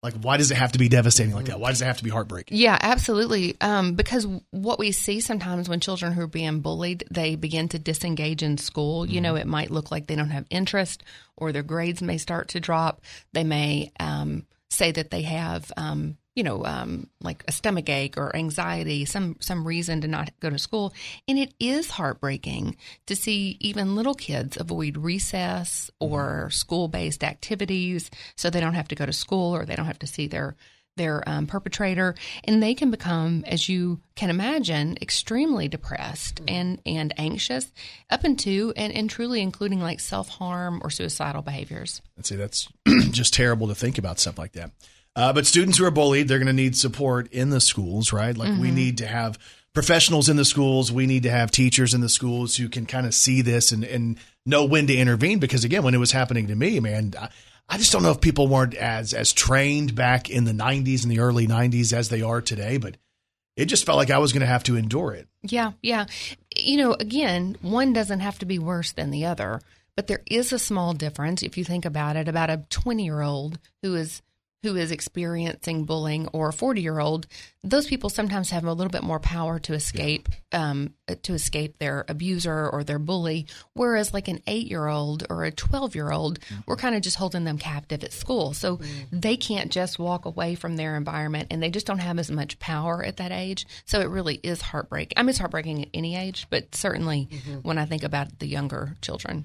like 0.05 0.13
why 0.21 0.37
does 0.37 0.51
it 0.51 0.59
have 0.59 0.73
to 0.73 0.79
be 0.79 0.91
devastating 0.91 1.35
like 1.35 1.47
that? 1.47 1.59
Why 1.59 1.71
does 1.71 1.81
it 1.81 1.87
have 1.87 1.97
to 1.97 2.05
be 2.05 2.11
heartbreaking? 2.11 2.59
Yeah, 2.59 2.77
absolutely. 2.79 3.57
Um, 3.63 3.95
because 3.95 4.27
what 4.51 4.79
we 4.79 4.93
see 4.93 5.21
sometimes 5.21 5.67
when 5.67 5.81
children 5.81 6.13
who 6.13 6.21
are 6.21 6.27
being 6.27 6.61
bullied, 6.61 7.05
they 7.11 7.37
begin 7.37 7.71
to 7.71 7.79
disengage 7.79 8.43
in 8.43 8.59
school. 8.59 9.07
You 9.07 9.23
know, 9.23 9.35
it 9.37 9.47
might 9.47 9.71
look 9.71 9.91
like 9.91 10.07
they 10.07 10.15
don't 10.15 10.29
have 10.29 10.45
interest, 10.51 11.03
or 11.39 11.53
their 11.53 11.63
grades 11.63 12.03
may 12.03 12.19
start 12.19 12.49
to 12.49 12.61
drop. 12.61 13.01
They 13.33 13.45
may 13.45 13.93
um, 13.99 14.45
say 14.69 14.93
that 14.93 15.11
they 15.11 15.23
have, 15.23 15.73
um, 15.79 16.19
you 16.35 16.43
know, 16.43 16.65
um, 16.65 17.09
like 17.21 17.45
a 17.47 17.53
stomach 17.53 17.89
ache 17.89 18.17
or 18.17 18.35
anxiety, 18.35 19.05
some 19.05 19.37
some 19.41 19.67
reason 19.67 20.01
to 20.01 20.09
not 20.09 20.31
go 20.41 20.51
to 20.51 20.59
school. 20.59 20.93
And 21.29 21.39
it 21.39 21.55
is 21.61 21.91
heartbreaking 21.91 22.77
to 23.07 23.17
see 23.17 23.57
even 23.61 23.95
little 23.95 24.15
kids 24.15 24.57
avoid 24.59 24.97
recess 24.97 25.91
or 26.01 26.51
school 26.51 26.89
based 26.89 27.23
activities, 27.23 28.11
so 28.37 28.51
they 28.51 28.61
don't 28.61 28.75
have 28.75 28.89
to 28.89 28.95
go 28.95 29.07
to 29.07 29.13
school 29.13 29.55
or 29.55 29.65
they 29.65 29.77
don't 29.77 29.87
have 29.87 29.99
to 30.01 30.07
see 30.07 30.27
their 30.27 30.57
their 30.97 31.29
um, 31.29 31.47
perpetrator, 31.47 32.15
and 32.45 32.63
they 32.63 32.75
can 32.75 32.91
become, 32.91 33.45
as 33.47 33.69
you 33.69 34.01
can 34.15 34.31
imagine, 34.31 34.97
extremely 35.01 35.69
depressed 35.69 36.41
and 36.47 36.81
and 36.87 37.13
anxious, 37.19 37.73
up 38.11 38.25
into 38.25 38.73
and, 38.77 38.93
and 38.93 39.11
truly 39.11 39.41
including 39.41 39.81
like 39.81 40.01
self 40.01 40.29
harm 40.29 40.81
or 40.83 40.91
suicidal 40.91 41.43
behaviors. 41.43 42.03
I'd 42.19 42.27
say 42.27 42.37
that's 42.37 42.69
just 43.11 43.35
terrible 43.35 43.69
to 43.69 43.75
think 43.75 43.99
about 43.99 44.19
stuff 44.19 44.39
like 44.39 44.53
that. 44.53 44.71
Uh, 45.17 45.33
but 45.33 45.47
students 45.47 45.79
who 45.79 45.85
are 45.85 45.91
bullied, 45.91 46.27
they're 46.29 46.39
going 46.39 46.47
to 46.49 46.53
need 46.53 46.77
support 46.77 47.33
in 47.33 47.51
the 47.51 47.61
schools, 47.61 48.13
right? 48.13 48.37
Like 48.37 48.59
we 48.59 48.71
Mhm. 48.71 48.75
need 48.75 48.99
to 48.99 49.07
have 49.07 49.39
professionals 49.73 50.29
in 50.29 50.37
the 50.37 50.45
schools. 50.45 50.91
We 50.91 51.07
need 51.07 51.23
to 51.25 51.31
have 51.31 51.51
teachers 51.51 51.95
in 51.95 52.01
the 52.01 52.09
schools 52.09 52.57
who 52.57 52.69
can 52.69 52.87
kind 52.87 53.07
of 53.07 53.15
see 53.15 53.41
this 53.43 53.71
and, 53.73 53.85
and 53.85 54.17
know 54.45 54.65
when 54.65 54.87
to 54.89 54.95
intervene. 54.97 55.39
Because 55.39 55.65
again, 55.65 55.83
when 55.85 55.95
it 55.95 55.99
was 55.99 56.13
happening 56.13 56.49
to 56.49 56.55
me, 56.57 56.81
man, 56.81 57.15
I, 57.21 57.29
I 57.69 57.79
just 57.79 57.93
don't 57.93 58.03
know 58.03 58.11
if 58.11 58.21
people 58.21 58.49
weren't 58.49 58.75
as 58.75 59.15
as 59.15 59.33
trained 59.33 59.95
back 59.95 60.29
in 60.31 60.45
the 60.45 60.53
'90s 60.53 61.03
and 61.03 61.11
the 61.11 61.21
early 61.21 61.47
'90s 61.47 61.93
as 61.93 62.09
they 62.09 62.23
are 62.23 62.41
today. 62.41 62.77
But 62.77 62.97
it 63.57 63.67
just 63.67 63.87
felt 63.87 63.99
like 63.99 64.11
I 64.11 64.19
was 64.19 64.33
going 64.33 64.41
to 64.41 64.47
have 64.47 64.65
to 64.65 64.77
endure 64.77 65.13
it. 65.13 65.29
Yeah, 65.43 65.73
yeah. 65.81 66.07
You 66.57 66.77
know, 66.77 66.93
again, 66.95 67.57
one 67.63 67.93
doesn't 67.93 68.21
have 68.21 68.39
to 68.41 68.47
be 68.47 68.59
worse 68.59 68.91
than 68.93 69.11
the 69.13 69.27
other, 69.27 69.61
but 69.97 70.09
there 70.09 70.23
is 70.27 70.53
a 70.53 70.59
small 70.59 70.93
difference 70.93 71.43
if 71.43 71.57
you 71.57 71.65
think 71.65 71.85
about 71.85 72.17
it 72.17 72.27
about 72.29 72.51
a 72.51 72.65
20-year-old 72.71 73.59
who 73.83 73.95
is 73.95 74.23
who 74.65 74.77
is 74.77 74.91
experiencing 74.91 75.85
bullying 75.85 76.27
or 76.29 76.49
a 76.49 76.53
40-year-old. 76.53 77.27
Those 77.63 77.87
people 77.87 78.09
sometimes 78.09 78.49
have 78.49 78.65
a 78.65 78.73
little 78.73 78.91
bit 78.91 79.03
more 79.03 79.21
power 79.21 79.59
to 79.59 79.75
escape 79.75 80.31
um, 80.53 80.95
to 81.23 81.35
escape 81.35 81.79
their 81.79 82.07
abuser 82.09 82.71
or 82.71 82.83
their 82.83 82.99
bully, 82.99 83.47
whereas 83.75 84.15
like 84.15 84.27
an 84.27 84.39
8-year-old 84.47 85.27
or 85.29 85.45
a 85.45 85.53
12-year-old, 85.53 86.39
we're 86.67 86.77
kind 86.77 86.95
of 86.95 87.03
just 87.03 87.19
holding 87.19 87.45
them 87.45 87.59
captive 87.59 88.03
at 88.03 88.13
school. 88.15 88.55
So 88.55 88.81
they 89.13 89.37
can't 89.37 89.71
just 89.71 89.99
walk 89.99 90.25
away 90.25 90.55
from 90.55 90.77
their 90.77 90.97
environment 90.97 91.49
and 91.51 91.63
they 91.63 91.71
just 91.71 91.87
don't 91.87 91.99
have 91.99 92.19
as 92.19 92.31
much 92.31 92.59
power 92.59 93.05
at 93.05 93.19
that 93.19 93.33
age. 93.33 93.67
So 93.85 94.01
it 94.01 94.09
really 94.09 94.37
is 94.43 94.63
heartbreaking. 94.63 95.19
I 95.19 95.23
mean, 95.23 95.29
it's 95.29 95.39
heartbreaking 95.39 95.83
at 95.83 95.89
any 95.93 96.17
age, 96.17 96.47
but 96.49 96.75
certainly 96.75 97.29
when 97.63 97.77
I 97.77 97.85
think 97.85 98.03
about 98.03 98.39
the 98.39 98.47
younger 98.47 98.97
children. 99.03 99.45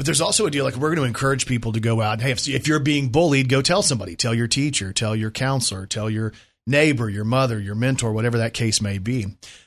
But 0.00 0.06
there's 0.06 0.22
also 0.22 0.46
a 0.46 0.50
deal 0.50 0.64
like 0.64 0.76
we're 0.76 0.88
going 0.94 1.00
to 1.00 1.04
encourage 1.04 1.44
people 1.44 1.72
to 1.72 1.78
go 1.78 2.00
out. 2.00 2.22
Hey, 2.22 2.30
if, 2.30 2.48
if 2.48 2.66
you're 2.66 2.78
being 2.78 3.10
bullied, 3.10 3.50
go 3.50 3.60
tell 3.60 3.82
somebody. 3.82 4.16
Tell 4.16 4.32
your 4.32 4.48
teacher, 4.48 4.94
tell 4.94 5.14
your 5.14 5.30
counselor, 5.30 5.84
tell 5.84 6.08
your 6.08 6.32
neighbor, 6.66 7.10
your 7.10 7.26
mother, 7.26 7.60
your 7.60 7.74
mentor, 7.74 8.10
whatever 8.10 8.38
that 8.38 8.54
case 8.54 8.80
may 8.80 8.96
be. 8.96 9.26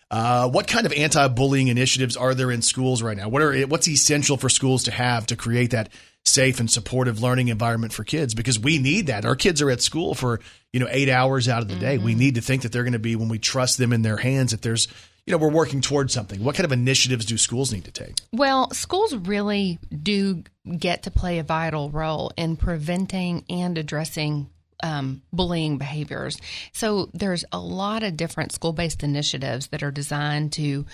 Uh, 0.10 0.50
what 0.50 0.66
kind 0.66 0.88
of 0.88 0.94
anti-bullying 0.94 1.68
initiatives 1.68 2.18
are 2.18 2.34
there 2.34 2.50
in 2.50 2.64
schools 2.64 3.04
right 3.04 3.16
now? 3.16 3.30
What 3.30 3.44
are 3.44 3.62
what's 3.68 3.88
essential 3.88 4.36
for 4.38 4.50
schools 4.50 4.86
to 4.86 4.92
have 4.92 5.28
to 5.28 5.36
create 5.36 5.70
that 5.70 5.90
safe 6.26 6.60
and 6.60 6.72
supportive 6.72 7.22
learning 7.22 7.50
environment 7.50 7.94
for 7.94 8.04
kids? 8.04 8.34
Because 8.34 8.58
we 8.58 8.80
need 8.80 9.06
that. 9.08 9.26
Our 9.26 9.36
kids 9.36 9.62
are 9.62 9.70
at 9.70 9.84
school 9.84 10.16
for 10.16 10.40
you 10.72 10.80
know 10.80 10.88
eight 10.90 11.10
hours 11.10 11.48
out 11.48 11.62
of 11.62 11.68
the 11.68 11.76
day. 11.76 12.00
We 12.00 12.16
need 12.16 12.34
to 12.36 12.42
think 12.42 12.64
that 12.64 12.72
they're 12.72 12.82
going 12.82 12.94
to 12.94 12.98
be 12.98 13.16
when 13.16 13.30
we 13.30 13.38
trust 13.38 13.78
them 13.78 13.94
in 13.94 14.02
their 14.02 14.18
hands. 14.18 14.50
That 14.50 14.64
there's 14.64 14.88
you 15.26 15.32
know 15.32 15.38
we're 15.38 15.52
working 15.52 15.82
towards 15.82 16.14
something. 16.14 16.44
What 16.44 16.56
kind 16.56 16.66
of 16.66 16.72
initiatives 16.72 17.26
do 17.26 17.38
schools 17.38 17.72
need 17.72 17.86
to 17.86 17.92
take? 17.92 18.16
Well, 18.32 18.72
schools 18.72 19.16
really 19.16 19.80
do 19.90 20.44
get 20.78 21.04
to 21.04 21.12
play 21.12 21.40
a 21.40 21.44
vital 21.44 21.90
role 21.90 22.32
in 22.38 22.58
preventing 22.58 23.46
and 23.50 23.78
addressing 23.78 24.50
um, 24.82 25.22
bullying 25.32 25.78
behaviors. 25.78 26.38
So 26.74 27.10
there's 27.14 27.46
a 27.52 27.60
lot 27.60 28.04
of 28.04 28.18
different 28.18 28.52
school-based 28.52 29.02
initiatives 29.02 29.68
that 29.68 29.82
are 29.82 29.92
designed 29.92 30.52
to 30.54 30.86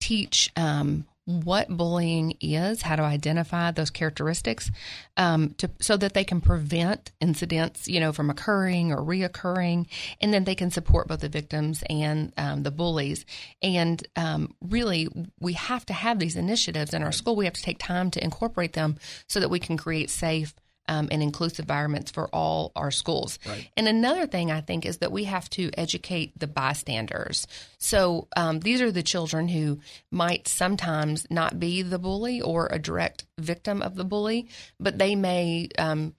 teach 0.00 0.52
um, 0.54 1.06
what 1.28 1.68
bullying 1.68 2.34
is, 2.40 2.80
how 2.80 2.96
to 2.96 3.02
identify 3.02 3.70
those 3.70 3.90
characteristics, 3.90 4.70
um, 5.18 5.50
to, 5.58 5.68
so 5.78 5.94
that 5.94 6.14
they 6.14 6.24
can 6.24 6.40
prevent 6.40 7.12
incidents, 7.20 7.86
you 7.86 8.00
know, 8.00 8.14
from 8.14 8.30
occurring 8.30 8.92
or 8.92 9.02
reoccurring, 9.02 9.86
and 10.22 10.32
then 10.32 10.44
they 10.44 10.54
can 10.54 10.70
support 10.70 11.06
both 11.06 11.20
the 11.20 11.28
victims 11.28 11.84
and 11.90 12.32
um, 12.38 12.62
the 12.62 12.70
bullies. 12.70 13.26
And 13.62 14.02
um, 14.16 14.54
really, 14.62 15.06
we 15.38 15.52
have 15.52 15.84
to 15.86 15.92
have 15.92 16.18
these 16.18 16.34
initiatives 16.34 16.94
in 16.94 17.02
our 17.02 17.12
school. 17.12 17.36
We 17.36 17.44
have 17.44 17.52
to 17.54 17.62
take 17.62 17.78
time 17.78 18.10
to 18.12 18.24
incorporate 18.24 18.72
them 18.72 18.96
so 19.26 19.38
that 19.38 19.50
we 19.50 19.58
can 19.58 19.76
create 19.76 20.08
safe. 20.08 20.54
Um, 20.88 21.08
and 21.10 21.22
inclusive 21.22 21.64
environments 21.64 22.10
for 22.10 22.28
all 22.28 22.72
our 22.74 22.90
schools. 22.90 23.38
Right. 23.46 23.68
And 23.76 23.86
another 23.86 24.26
thing 24.26 24.50
I 24.50 24.60
think 24.60 24.86
is 24.86 24.98
that 24.98 25.12
we 25.12 25.24
have 25.24 25.48
to 25.50 25.70
educate 25.76 26.38
the 26.38 26.46
bystanders. 26.46 27.46
So 27.78 28.28
um, 28.36 28.60
these 28.60 28.80
are 28.80 28.90
the 28.90 29.02
children 29.02 29.48
who 29.48 29.80
might 30.10 30.48
sometimes 30.48 31.26
not 31.30 31.60
be 31.60 31.82
the 31.82 31.98
bully 31.98 32.40
or 32.40 32.68
a 32.70 32.78
direct 32.78 33.26
victim 33.38 33.82
of 33.82 33.94
the 33.94 34.04
bully, 34.04 34.48
but 34.80 34.98
they 34.98 35.14
may. 35.14 35.68
Um, 35.78 36.14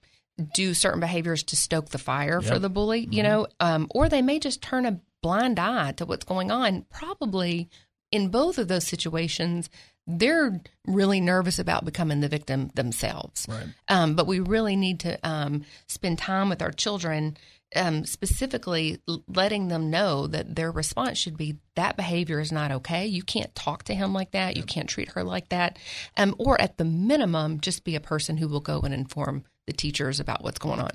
do 0.54 0.72
certain 0.72 1.00
behaviors 1.00 1.42
to 1.42 1.54
stoke 1.54 1.90
the 1.90 1.98
fire 1.98 2.40
for 2.40 2.58
the 2.58 2.70
bully, 2.70 3.06
you 3.10 3.22
know, 3.22 3.46
um, 3.60 3.86
or 3.90 4.08
they 4.08 4.22
may 4.22 4.38
just 4.38 4.62
turn 4.62 4.86
a 4.86 4.98
blind 5.22 5.58
eye 5.58 5.92
to 5.92 6.06
what's 6.06 6.24
going 6.24 6.50
on. 6.50 6.86
Probably 6.90 7.68
in 8.12 8.28
both 8.28 8.58
of 8.58 8.68
those 8.68 8.86
situations, 8.86 9.70
they're 10.06 10.60
really 10.86 11.20
nervous 11.20 11.58
about 11.58 11.84
becoming 11.84 12.20
the 12.20 12.28
victim 12.28 12.70
themselves. 12.74 13.46
Right. 13.48 13.66
Um, 13.88 14.14
but 14.14 14.26
we 14.26 14.40
really 14.40 14.76
need 14.76 15.00
to 15.00 15.18
um, 15.22 15.64
spend 15.86 16.18
time 16.18 16.48
with 16.48 16.62
our 16.62 16.72
children, 16.72 17.36
um, 17.76 18.04
specifically 18.04 19.00
letting 19.28 19.68
them 19.68 19.90
know 19.90 20.26
that 20.26 20.56
their 20.56 20.72
response 20.72 21.18
should 21.18 21.36
be 21.36 21.58
that 21.76 21.96
behavior 21.96 22.40
is 22.40 22.50
not 22.50 22.72
okay. 22.72 23.06
You 23.06 23.22
can't 23.22 23.54
talk 23.54 23.84
to 23.84 23.94
him 23.94 24.12
like 24.12 24.32
that. 24.32 24.56
You 24.56 24.64
can't 24.64 24.88
treat 24.88 25.10
her 25.10 25.22
like 25.22 25.50
that. 25.50 25.78
Um, 26.16 26.34
or 26.38 26.60
at 26.60 26.78
the 26.78 26.84
minimum, 26.84 27.60
just 27.60 27.84
be 27.84 27.94
a 27.94 28.00
person 28.00 28.36
who 28.36 28.48
will 28.48 28.60
go 28.60 28.80
and 28.80 28.92
inform 28.92 29.44
the 29.66 29.72
teachers 29.72 30.18
about 30.18 30.42
what's 30.42 30.58
going 30.58 30.80
on. 30.80 30.90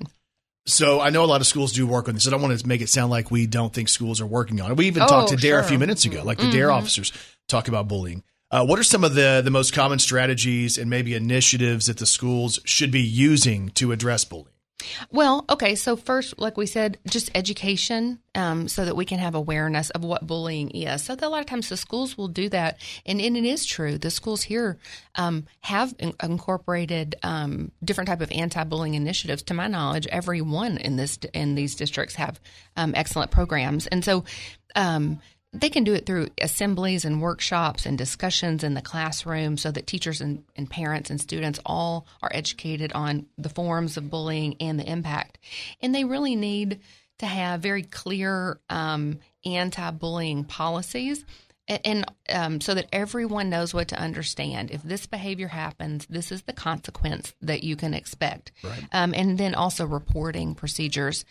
So 0.68 0.99
I 0.99 1.09
know 1.11 1.24
a 1.24 1.28
lot 1.28 1.41
of 1.41 1.47
schools 1.47 1.72
do 1.74 1.86
work 1.86 2.07
on 2.07 2.16
this. 2.16 2.28
I 2.28 2.32
don't 2.32 2.41
want 2.41 2.59
to 2.59 2.68
make 2.68 2.82
it 2.82 2.89
sound 2.89 3.11
like 3.11 3.30
we 3.30 3.45
don't 3.45 3.72
think 3.74 3.88
schools 3.88 4.20
are 4.20 4.26
working 4.26 4.59
on 4.61 4.72
it. 4.72 4.78
We 4.78 4.88
even 4.88 5.03
Oh, 5.03 5.07
talked 5.07 5.30
to 5.30 5.36
D.A.R.E 5.36 5.63
a 5.63 5.68
few 5.68 5.78
minutes 5.78 6.05
ago, 6.05 6.24
like 6.24 6.39
the 6.39 6.49
D.A.R.E 6.49 6.72
Mhm. 6.74 6.76
officers 6.78 7.13
talk 7.47 7.68
about 7.68 7.88
bullying. 7.88 8.24
Uh, 8.49 8.66
what 8.66 8.80
are 8.80 8.84
some 8.84 9.03
of 9.03 9.13
the 9.16 9.41
the 9.43 9.51
most 9.51 9.74
common 9.74 9.99
strategies 9.99 10.78
and 10.78 10.89
maybe 10.89 11.13
initiatives 11.13 11.86
that 11.88 11.97
the 11.97 12.05
schools 12.05 12.59
should 12.63 12.89
be 12.91 13.01
using 13.01 13.70
to 13.72 13.91
address 13.91 14.24
bullying? 14.26 14.47
Well, 15.12 15.46
okay. 15.50 15.76
So 15.76 15.96
first, 15.96 16.40
like 16.40 16.58
we 16.58 16.66
said, 16.66 16.98
just 17.08 17.32
education, 17.36 18.20
um, 18.36 18.68
so 18.68 18.86
that 18.86 18.96
we 18.96 19.06
can 19.06 19.20
have 19.20 19.36
awareness 19.36 19.90
of 19.92 20.04
what 20.04 20.28
bullying 20.28 20.70
is. 20.72 21.04
So 21.04 21.16
that 21.16 21.26
a 21.26 21.30
lot 21.30 21.40
of 21.40 21.46
times 21.46 21.70
the 21.70 21.78
schools 21.78 22.18
will 22.18 22.28
do 22.28 22.50
that, 22.50 22.80
and, 23.06 23.22
and 23.22 23.38
it 23.38 23.46
is 23.46 23.66
true. 23.66 23.98
The 23.98 24.12
schools 24.12 24.44
here 24.44 24.78
um, 25.16 25.46
have 25.62 25.94
in- 26.00 26.14
incorporated 26.22 27.16
um, 27.24 27.72
different 27.84 28.10
type 28.10 28.22
of 28.22 28.32
anti-bullying 28.32 28.96
initiatives. 28.96 29.44
To 29.44 29.54
my 29.54 29.68
knowledge, 29.68 30.08
every 30.08 30.42
one 30.42 30.78
in 30.78 30.98
this 30.98 31.18
in 31.34 31.56
these 31.56 31.76
districts 31.76 32.16
have 32.16 32.40
um, 32.76 32.94
excellent 32.96 33.32
programs, 33.32 33.88
and 33.88 34.04
so. 34.04 34.24
Um, 35.56 35.60
they 35.60 35.70
can 35.70 35.84
do 35.84 35.93
it 35.93 36.06
through 36.06 36.30
assemblies 36.39 37.06
and 37.06 37.22
workshops 37.22 37.86
and 37.86 37.97
discussions 37.97 38.64
in 38.64 38.74
the 38.74 38.82
classroom 38.82 39.58
so 39.58 39.72
that 39.72 39.88
teachers 39.88 40.22
and, 40.22 40.43
and 40.56 40.70
parents 40.70 41.10
and 41.10 41.20
students 41.20 41.60
all 41.66 42.08
are 42.22 42.32
educated 42.34 42.93
on 42.93 43.26
the 43.38 43.49
forms 43.49 43.97
of 43.97 44.10
bullying 44.10 44.56
and 44.60 44.80
the 44.80 44.89
impact. 44.89 45.39
And 45.82 45.93
they 45.93 46.03
really 46.03 46.36
need 46.36 46.82
to 47.20 47.26
have 47.26 47.62
very 47.62 47.84
clear 47.84 48.60
um, 48.70 49.20
anti 49.45 49.91
bullying 49.91 50.43
policies. 50.43 51.26
And 51.68 52.06
um, 52.30 52.62
so 52.62 52.76
that 52.76 52.86
everyone 52.93 53.49
knows 53.49 53.74
what 53.74 53.88
to 53.88 53.99
understand. 53.99 54.70
If 54.70 54.84
this 54.84 55.08
behavior 55.08 55.47
happens, 55.47 56.06
this 56.06 56.32
is 56.32 56.43
the 56.43 56.53
consequence 56.53 57.34
that 57.41 57.64
you 57.64 57.76
can 57.76 57.95
expect. 57.95 58.51
Right. 58.64 58.84
Um, 58.91 59.16
and 59.16 59.36
then 59.36 59.56
also 59.56 59.88
reporting 59.88 60.53
procedures. 60.53 61.26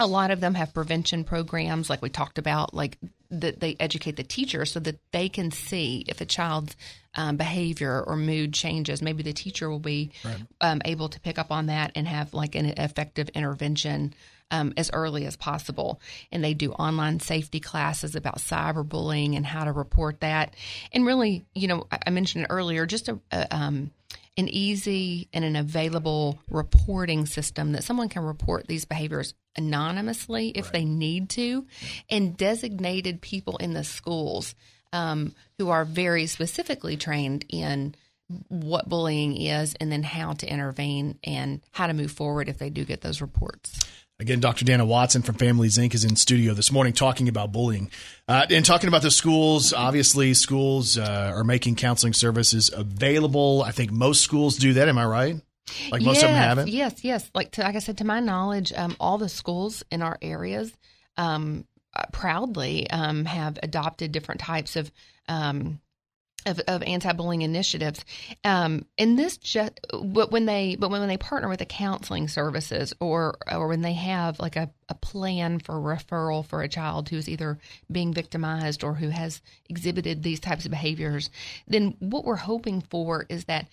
A 0.00 0.06
lot 0.06 0.30
of 0.30 0.40
them 0.40 0.54
have 0.54 0.72
prevention 0.74 1.24
programs 1.24 1.90
like 1.90 2.02
we 2.02 2.08
talked 2.08 2.38
about 2.38 2.72
like 2.72 2.98
that 3.30 3.60
they 3.60 3.76
educate 3.80 4.16
the 4.16 4.22
teacher 4.22 4.64
so 4.64 4.80
that 4.80 4.98
they 5.12 5.28
can 5.28 5.50
see 5.50 6.04
if 6.08 6.20
a 6.20 6.24
child's 6.24 6.76
um, 7.14 7.36
behavior 7.36 8.02
or 8.06 8.16
mood 8.16 8.52
changes 8.54 9.02
maybe 9.02 9.22
the 9.22 9.32
teacher 9.32 9.68
will 9.68 9.80
be 9.80 10.12
Right. 10.24 10.36
um, 10.60 10.80
able 10.84 11.08
to 11.08 11.20
pick 11.20 11.38
up 11.38 11.50
on 11.50 11.66
that 11.66 11.92
and 11.94 12.06
have 12.06 12.32
like 12.32 12.54
an 12.54 12.66
effective 12.66 13.28
intervention 13.30 14.14
um, 14.50 14.72
as 14.76 14.90
early 14.94 15.26
as 15.26 15.36
possible 15.36 16.00
and 16.32 16.42
they 16.44 16.54
do 16.54 16.72
online 16.72 17.18
safety 17.20 17.60
classes 17.60 18.14
about 18.14 18.38
cyberbullying 18.38 19.36
and 19.36 19.44
how 19.44 19.64
to 19.64 19.72
report 19.72 20.20
that 20.20 20.54
and 20.92 21.04
really 21.04 21.44
you 21.54 21.66
know 21.68 21.86
i, 21.90 21.98
I 22.06 22.10
mentioned 22.10 22.46
earlier 22.50 22.86
just 22.86 23.08
a, 23.08 23.18
a 23.32 23.54
um, 23.54 23.90
an 24.38 24.48
easy 24.48 25.28
and 25.32 25.44
an 25.44 25.56
available 25.56 26.38
reporting 26.48 27.26
system 27.26 27.72
that 27.72 27.82
someone 27.84 28.08
can 28.08 28.22
report 28.22 28.68
these 28.68 28.84
behaviors 28.84 29.34
anonymously 29.58 30.48
if 30.50 30.72
they 30.72 30.84
need 30.84 31.28
to, 31.30 31.66
and 32.08 32.36
designated 32.36 33.20
people 33.20 33.58
in 33.58 33.74
the 33.74 33.84
schools 33.84 34.54
um, 34.92 35.34
who 35.58 35.68
are 35.68 35.84
very 35.84 36.26
specifically 36.26 36.96
trained 36.96 37.44
in 37.50 37.94
what 38.48 38.88
bullying 38.88 39.40
is 39.40 39.74
and 39.80 39.90
then 39.90 40.02
how 40.02 40.32
to 40.34 40.50
intervene 40.50 41.18
and 41.24 41.60
how 41.72 41.86
to 41.86 41.94
move 41.94 42.12
forward 42.12 42.48
if 42.48 42.58
they 42.58 42.70
do 42.70 42.84
get 42.84 43.00
those 43.00 43.20
reports. 43.20 43.78
Again, 44.20 44.40
Dr. 44.40 44.64
Dana 44.64 44.84
Watson 44.84 45.22
from 45.22 45.36
Families 45.36 45.78
Inc. 45.78 45.94
is 45.94 46.04
in 46.04 46.16
studio 46.16 46.52
this 46.52 46.72
morning 46.72 46.92
talking 46.92 47.28
about 47.28 47.52
bullying 47.52 47.88
uh, 48.26 48.46
and 48.50 48.64
talking 48.64 48.88
about 48.88 49.02
the 49.02 49.12
schools. 49.12 49.72
Obviously, 49.72 50.34
schools 50.34 50.98
uh, 50.98 51.32
are 51.34 51.44
making 51.44 51.76
counseling 51.76 52.12
services 52.12 52.70
available. 52.74 53.62
I 53.62 53.70
think 53.70 53.92
most 53.92 54.22
schools 54.22 54.56
do 54.56 54.72
that. 54.72 54.88
Am 54.88 54.98
I 54.98 55.06
right? 55.06 55.36
Like 55.90 56.02
most 56.02 56.22
of 56.22 56.28
them 56.28 56.34
Yes, 56.34 56.44
have 56.44 56.58
it. 56.58 56.68
Yes, 56.68 57.04
yes. 57.04 57.30
Like 57.34 57.52
to, 57.52 57.62
like 57.62 57.76
I 57.76 57.80
said, 57.80 57.98
to 57.98 58.04
my 58.04 58.20
knowledge, 58.20 58.72
um, 58.72 58.96
all 59.00 59.18
the 59.18 59.28
schools 59.28 59.82
in 59.90 60.02
our 60.02 60.18
areas 60.22 60.72
um, 61.16 61.66
uh, 61.94 62.04
proudly 62.12 62.88
um, 62.90 63.24
have 63.24 63.58
adopted 63.62 64.12
different 64.12 64.40
types 64.40 64.76
of. 64.76 64.90
Um, 65.28 65.80
of, 66.46 66.60
of 66.60 66.82
anti-bullying 66.82 67.42
initiatives, 67.42 68.04
um, 68.44 68.86
and 68.96 69.18
this 69.18 69.36
just 69.36 69.72
but 70.02 70.30
when 70.30 70.46
they 70.46 70.76
but 70.76 70.88
when, 70.88 71.00
when 71.00 71.08
they 71.08 71.18
partner 71.18 71.48
with 71.48 71.58
the 71.58 71.66
counseling 71.66 72.28
services 72.28 72.94
or 73.00 73.36
or 73.50 73.68
when 73.68 73.82
they 73.82 73.92
have 73.92 74.38
like 74.40 74.56
a, 74.56 74.70
a 74.88 74.94
plan 74.94 75.58
for 75.58 75.74
referral 75.74 76.46
for 76.46 76.62
a 76.62 76.68
child 76.68 77.08
who's 77.08 77.28
either 77.28 77.58
being 77.90 78.14
victimized 78.14 78.82
or 78.82 78.94
who 78.94 79.08
has 79.08 79.42
exhibited 79.68 80.22
these 80.22 80.40
types 80.40 80.64
of 80.64 80.70
behaviors, 80.70 81.28
then 81.66 81.96
what 81.98 82.24
we're 82.24 82.36
hoping 82.36 82.80
for 82.80 83.26
is 83.28 83.44
that 83.46 83.68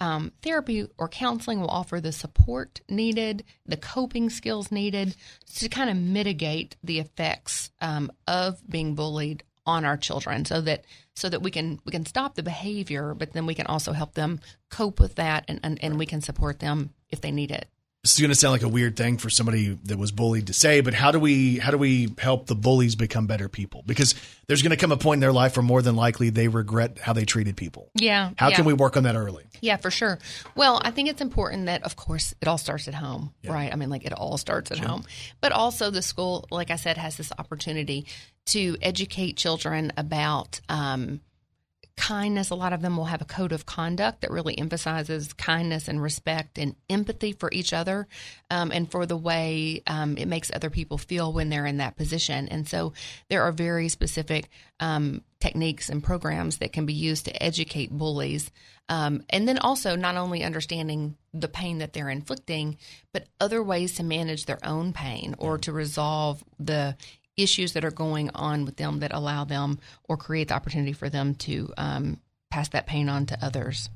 um, 0.00 0.32
therapy 0.42 0.88
or 0.98 1.08
counseling 1.08 1.60
will 1.60 1.70
offer 1.70 2.00
the 2.00 2.12
support 2.12 2.80
needed, 2.88 3.44
the 3.66 3.76
coping 3.76 4.30
skills 4.30 4.72
needed 4.72 5.14
to 5.56 5.68
kind 5.68 5.90
of 5.90 5.96
mitigate 5.96 6.76
the 6.82 6.98
effects 6.98 7.70
um, 7.80 8.10
of 8.26 8.60
being 8.68 8.94
bullied 8.94 9.44
on 9.66 9.84
our 9.84 9.96
children, 9.96 10.44
so 10.44 10.60
that 10.62 10.84
so 11.14 11.28
that 11.28 11.42
we 11.42 11.50
can 11.50 11.80
we 11.84 11.92
can 11.92 12.06
stop 12.06 12.34
the 12.34 12.42
behavior, 12.42 13.14
but 13.14 13.32
then 13.32 13.46
we 13.46 13.54
can 13.54 13.66
also 13.66 13.92
help 13.92 14.14
them 14.14 14.40
cope 14.70 14.98
with 14.98 15.16
that, 15.16 15.44
and 15.48 15.60
and, 15.62 15.78
and 15.84 15.98
we 15.98 16.06
can 16.06 16.22
support 16.22 16.58
them 16.58 16.90
if 17.10 17.20
they 17.20 17.30
need 17.30 17.50
it. 17.50 17.68
This 18.02 18.14
is 18.14 18.20
going 18.20 18.30
to 18.30 18.34
sound 18.34 18.52
like 18.52 18.62
a 18.62 18.68
weird 18.68 18.96
thing 18.96 19.18
for 19.18 19.28
somebody 19.28 19.78
that 19.84 19.98
was 19.98 20.10
bullied 20.10 20.46
to 20.46 20.54
say, 20.54 20.80
but 20.80 20.94
how 20.94 21.10
do 21.12 21.20
we 21.20 21.58
how 21.58 21.70
do 21.70 21.76
we 21.76 22.08
help 22.16 22.46
the 22.46 22.54
bullies 22.54 22.96
become 22.96 23.26
better 23.26 23.46
people? 23.50 23.82
Because 23.84 24.14
there's 24.46 24.62
going 24.62 24.70
to 24.70 24.78
come 24.78 24.90
a 24.90 24.96
point 24.96 25.18
in 25.18 25.20
their 25.20 25.32
life 25.32 25.54
where 25.56 25.62
more 25.62 25.82
than 25.82 25.96
likely 25.96 26.30
they 26.30 26.48
regret 26.48 26.98
how 26.98 27.12
they 27.12 27.26
treated 27.26 27.58
people. 27.58 27.90
Yeah. 27.94 28.30
How 28.36 28.48
yeah. 28.48 28.56
can 28.56 28.64
we 28.64 28.72
work 28.72 28.96
on 28.96 29.02
that 29.02 29.16
early? 29.16 29.44
Yeah, 29.60 29.76
for 29.76 29.90
sure. 29.90 30.18
Well, 30.54 30.80
I 30.82 30.92
think 30.92 31.10
it's 31.10 31.20
important 31.20 31.66
that, 31.66 31.82
of 31.82 31.94
course, 31.96 32.32
it 32.40 32.48
all 32.48 32.56
starts 32.56 32.88
at 32.88 32.94
home, 32.94 33.34
right? 33.44 33.70
I 33.70 33.76
mean, 33.76 33.90
like 33.90 34.06
it 34.06 34.14
all 34.14 34.38
starts 34.38 34.70
at 34.70 34.78
Sure. 34.78 34.88
home. 34.88 35.04
But 35.42 35.52
also, 35.52 35.90
the 35.90 36.00
school, 36.00 36.46
like 36.50 36.70
I 36.70 36.76
said, 36.76 36.96
has 36.96 37.18
this 37.18 37.32
opportunity 37.38 38.06
to 38.46 38.78
educate 38.80 39.36
children 39.36 39.92
about 39.98 40.60
um, 40.70 41.20
kindness. 42.00 42.48
A 42.48 42.54
lot 42.54 42.72
of 42.72 42.80
them 42.80 42.96
will 42.96 43.04
have 43.04 43.20
a 43.20 43.26
code 43.26 43.52
of 43.52 43.66
conduct 43.66 44.22
that 44.22 44.30
really 44.30 44.58
emphasizes 44.58 45.34
kindness 45.34 45.86
and 45.86 46.02
respect 46.02 46.58
and 46.58 46.74
empathy 46.88 47.32
for 47.32 47.50
each 47.52 47.74
other 47.74 48.08
um, 48.50 48.72
and 48.72 48.90
for 48.90 49.04
the 49.04 49.18
way 49.18 49.82
um, 49.86 50.16
it 50.16 50.26
makes 50.26 50.50
other 50.52 50.70
people 50.70 50.96
feel 50.96 51.30
when 51.30 51.50
they're 51.50 51.66
in 51.66 51.76
that 51.76 51.98
position. 51.98 52.48
And 52.48 52.66
so 52.66 52.94
there 53.28 53.42
are 53.42 53.52
very 53.52 53.90
specific 53.90 54.48
um, 54.80 55.22
techniques 55.40 55.90
and 55.90 56.02
programs 56.02 56.58
that 56.58 56.72
can 56.72 56.86
be 56.86 56.94
used 56.94 57.26
to 57.26 57.42
educate 57.42 57.90
bullies. 57.90 58.50
Um, 58.88 59.22
and 59.28 59.46
then 59.46 59.58
also 59.58 59.94
not 59.94 60.16
only 60.16 60.42
understanding 60.42 61.16
the 61.34 61.48
pain 61.48 61.78
that 61.78 61.92
they're 61.92 62.08
inflicting, 62.08 62.78
but 63.12 63.28
other 63.40 63.62
ways 63.62 63.94
to 63.96 64.02
manage 64.02 64.46
their 64.46 64.58
own 64.64 64.92
pain 64.92 65.34
or 65.38 65.58
to 65.58 65.72
resolve 65.72 66.42
the 66.58 66.96
issues 67.42 67.72
that 67.74 67.84
are 67.84 67.90
going 67.90 68.30
on 68.34 68.64
with 68.64 68.76
them 68.76 69.00
that 69.00 69.12
allow 69.12 69.44
them 69.44 69.78
or 70.04 70.16
create 70.16 70.48
the 70.48 70.54
opportunity 70.54 70.92
for 70.92 71.08
them 71.08 71.34
to 71.34 71.72
um, 71.76 72.20
pass 72.50 72.68
that 72.70 72.86
pain 72.86 73.08
on 73.08 73.26
to 73.26 73.44
others. 73.44 73.88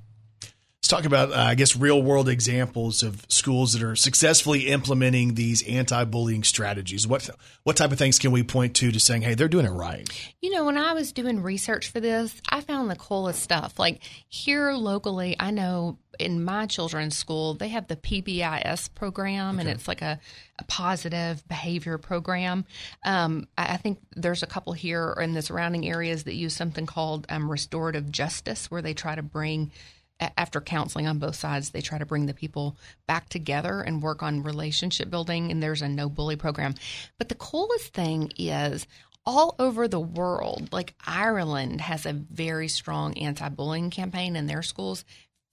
Talk 0.95 1.07
about, 1.07 1.33
uh, 1.33 1.39
I 1.39 1.57
guess, 1.57 1.75
real 1.75 2.01
world 2.01 2.29
examples 2.29 3.03
of 3.03 3.27
schools 3.29 3.73
that 3.73 3.83
are 3.83 3.97
successfully 3.97 4.69
implementing 4.69 5.35
these 5.35 5.67
anti 5.67 6.05
bullying 6.05 6.45
strategies. 6.45 7.05
What 7.05 7.29
what 7.65 7.77
type 7.77 7.91
of 7.91 7.99
things 7.99 8.21
can 8.21 8.31
we 8.31 8.45
point 8.45 8.77
to 8.77 8.93
to 8.93 9.01
saying, 9.01 9.23
hey, 9.23 9.35
they're 9.35 9.49
doing 9.49 9.67
it 9.67 9.71
right? 9.71 10.09
You 10.41 10.53
know, 10.53 10.65
when 10.67 10.79
I 10.79 10.93
was 10.93 11.11
doing 11.11 11.43
research 11.43 11.91
for 11.91 11.99
this, 11.99 12.41
I 12.49 12.61
found 12.61 12.89
the 12.89 12.95
coolest 12.95 13.43
stuff. 13.43 13.77
Like 13.77 14.03
here 14.29 14.71
locally, 14.71 15.35
I 15.41 15.51
know 15.51 15.99
in 16.21 16.45
my 16.45 16.67
children's 16.67 17.17
school, 17.17 17.55
they 17.55 17.71
have 17.71 17.89
the 17.89 17.97
PBIS 17.97 18.95
program, 18.95 19.59
and 19.59 19.69
it's 19.69 19.89
like 19.89 20.01
a, 20.01 20.21
a 20.61 20.65
positive 20.65 21.43
behavior 21.49 21.99
program. 21.99 22.67
Um, 23.05 23.49
I, 23.59 23.75
I 23.75 23.77
think 23.79 23.99
there's 24.15 24.45
a 24.45 24.47
couple 24.47 24.73
here 24.75 25.13
in 25.21 25.33
the 25.33 25.43
surrounding 25.43 25.89
areas 25.89 26.23
that 26.23 26.35
use 26.35 26.55
something 26.55 26.87
called 26.87 27.27
um, 27.31 27.51
restorative 27.51 28.13
justice, 28.13 28.71
where 28.71 28.81
they 28.81 28.95
try 28.95 29.17
to 29.17 29.23
bring 29.23 29.73
after 30.21 30.61
counseling 30.61 31.07
on 31.07 31.19
both 31.19 31.35
sides, 31.37 31.71
they 31.71 31.81
try 31.81 31.99
to 31.99 32.07
bring 32.07 32.27
the 32.27 32.35
people 32.35 32.77
back 33.07 33.29
together 33.29 33.81
and 33.81 34.03
work 34.03 34.23
on 34.23 34.43
relationship 34.43 35.11
building. 35.11 35.51
And 35.51 35.63
there's 35.63 35.83
a 35.83 35.89
no 35.89 36.09
bully 36.09 36.37
program. 36.37 36.75
But 37.19 37.29
the 37.29 37.35
coolest 37.35 37.93
thing 37.93 38.31
is 38.39 38.87
all 39.27 39.55
over 39.59 39.89
the 39.89 40.01
world, 40.01 40.73
like 40.73 40.95
Ireland 41.07 41.81
has 41.81 42.07
a 42.07 42.13
very 42.13 42.69
strong 42.69 43.17
anti 43.19 43.49
bullying 43.49 43.91
campaign 43.91 44.37
in 44.37 44.47
their 44.47 44.63
schools. 44.63 45.05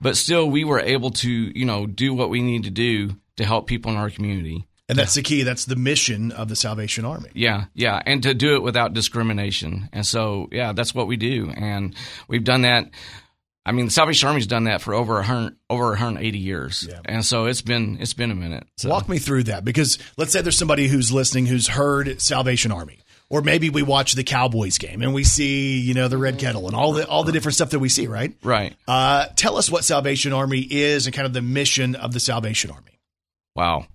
but 0.00 0.16
still, 0.16 0.48
we 0.48 0.64
were 0.64 0.80
able 0.80 1.10
to, 1.10 1.30
you 1.30 1.66
know, 1.66 1.86
do 1.86 2.14
what 2.14 2.30
we 2.30 2.40
need 2.40 2.64
to 2.64 2.70
do 2.70 3.16
to 3.36 3.44
help 3.44 3.66
people 3.66 3.92
in 3.92 3.98
our 3.98 4.08
community. 4.08 4.66
And 4.88 4.98
that's 4.98 5.14
the 5.14 5.22
key. 5.22 5.44
That's 5.44 5.64
the 5.64 5.76
mission 5.76 6.30
of 6.30 6.48
the 6.48 6.56
Salvation 6.56 7.04
Army. 7.06 7.30
Yeah, 7.32 7.66
yeah, 7.74 8.02
and 8.04 8.22
to 8.22 8.34
do 8.34 8.54
it 8.54 8.62
without 8.62 8.92
discrimination. 8.92 9.88
And 9.92 10.06
so, 10.06 10.48
yeah, 10.52 10.72
that's 10.72 10.94
what 10.94 11.06
we 11.06 11.16
do, 11.16 11.50
and 11.50 11.94
we've 12.28 12.44
done 12.44 12.62
that. 12.62 12.90
I 13.66 13.72
mean, 13.72 13.86
the 13.86 13.90
Salvation 13.90 14.28
Army's 14.28 14.46
done 14.46 14.64
that 14.64 14.82
for 14.82 14.92
over 14.92 15.18
a 15.18 15.22
hundred, 15.22 15.56
over 15.70 15.88
180 15.88 16.38
years, 16.38 16.86
and 17.06 17.24
so 17.24 17.46
it's 17.46 17.62
been 17.62 17.96
it's 17.98 18.12
been 18.12 18.30
a 18.30 18.34
minute. 18.34 18.66
So. 18.76 18.90
Walk 18.90 19.08
me 19.08 19.18
through 19.18 19.44
that 19.44 19.64
because 19.64 19.98
let's 20.18 20.32
say 20.32 20.42
there's 20.42 20.58
somebody 20.58 20.86
who's 20.86 21.10
listening 21.10 21.46
who's 21.46 21.66
heard 21.66 22.20
Salvation 22.20 22.70
Army, 22.70 22.98
or 23.30 23.40
maybe 23.40 23.70
we 23.70 23.82
watch 23.82 24.12
the 24.12 24.24
Cowboys 24.24 24.76
game 24.76 25.00
and 25.00 25.14
we 25.14 25.24
see 25.24 25.80
you 25.80 25.94
know 25.94 26.08
the 26.08 26.18
red 26.18 26.38
kettle 26.38 26.66
and 26.66 26.76
all 26.76 26.92
the 26.92 27.08
all 27.08 27.24
the 27.24 27.32
different 27.32 27.54
stuff 27.54 27.70
that 27.70 27.78
we 27.78 27.88
see, 27.88 28.06
right? 28.06 28.34
Right. 28.42 28.76
Uh, 28.86 29.28
tell 29.34 29.56
us 29.56 29.70
what 29.70 29.82
Salvation 29.82 30.34
Army 30.34 30.60
is 30.60 31.06
and 31.06 31.16
kind 31.16 31.24
of 31.24 31.32
the 31.32 31.40
mission 31.40 31.94
of 31.94 32.12
the 32.12 32.20
Salvation 32.20 32.70
Army. 32.70 33.00
Wow. 33.56 33.86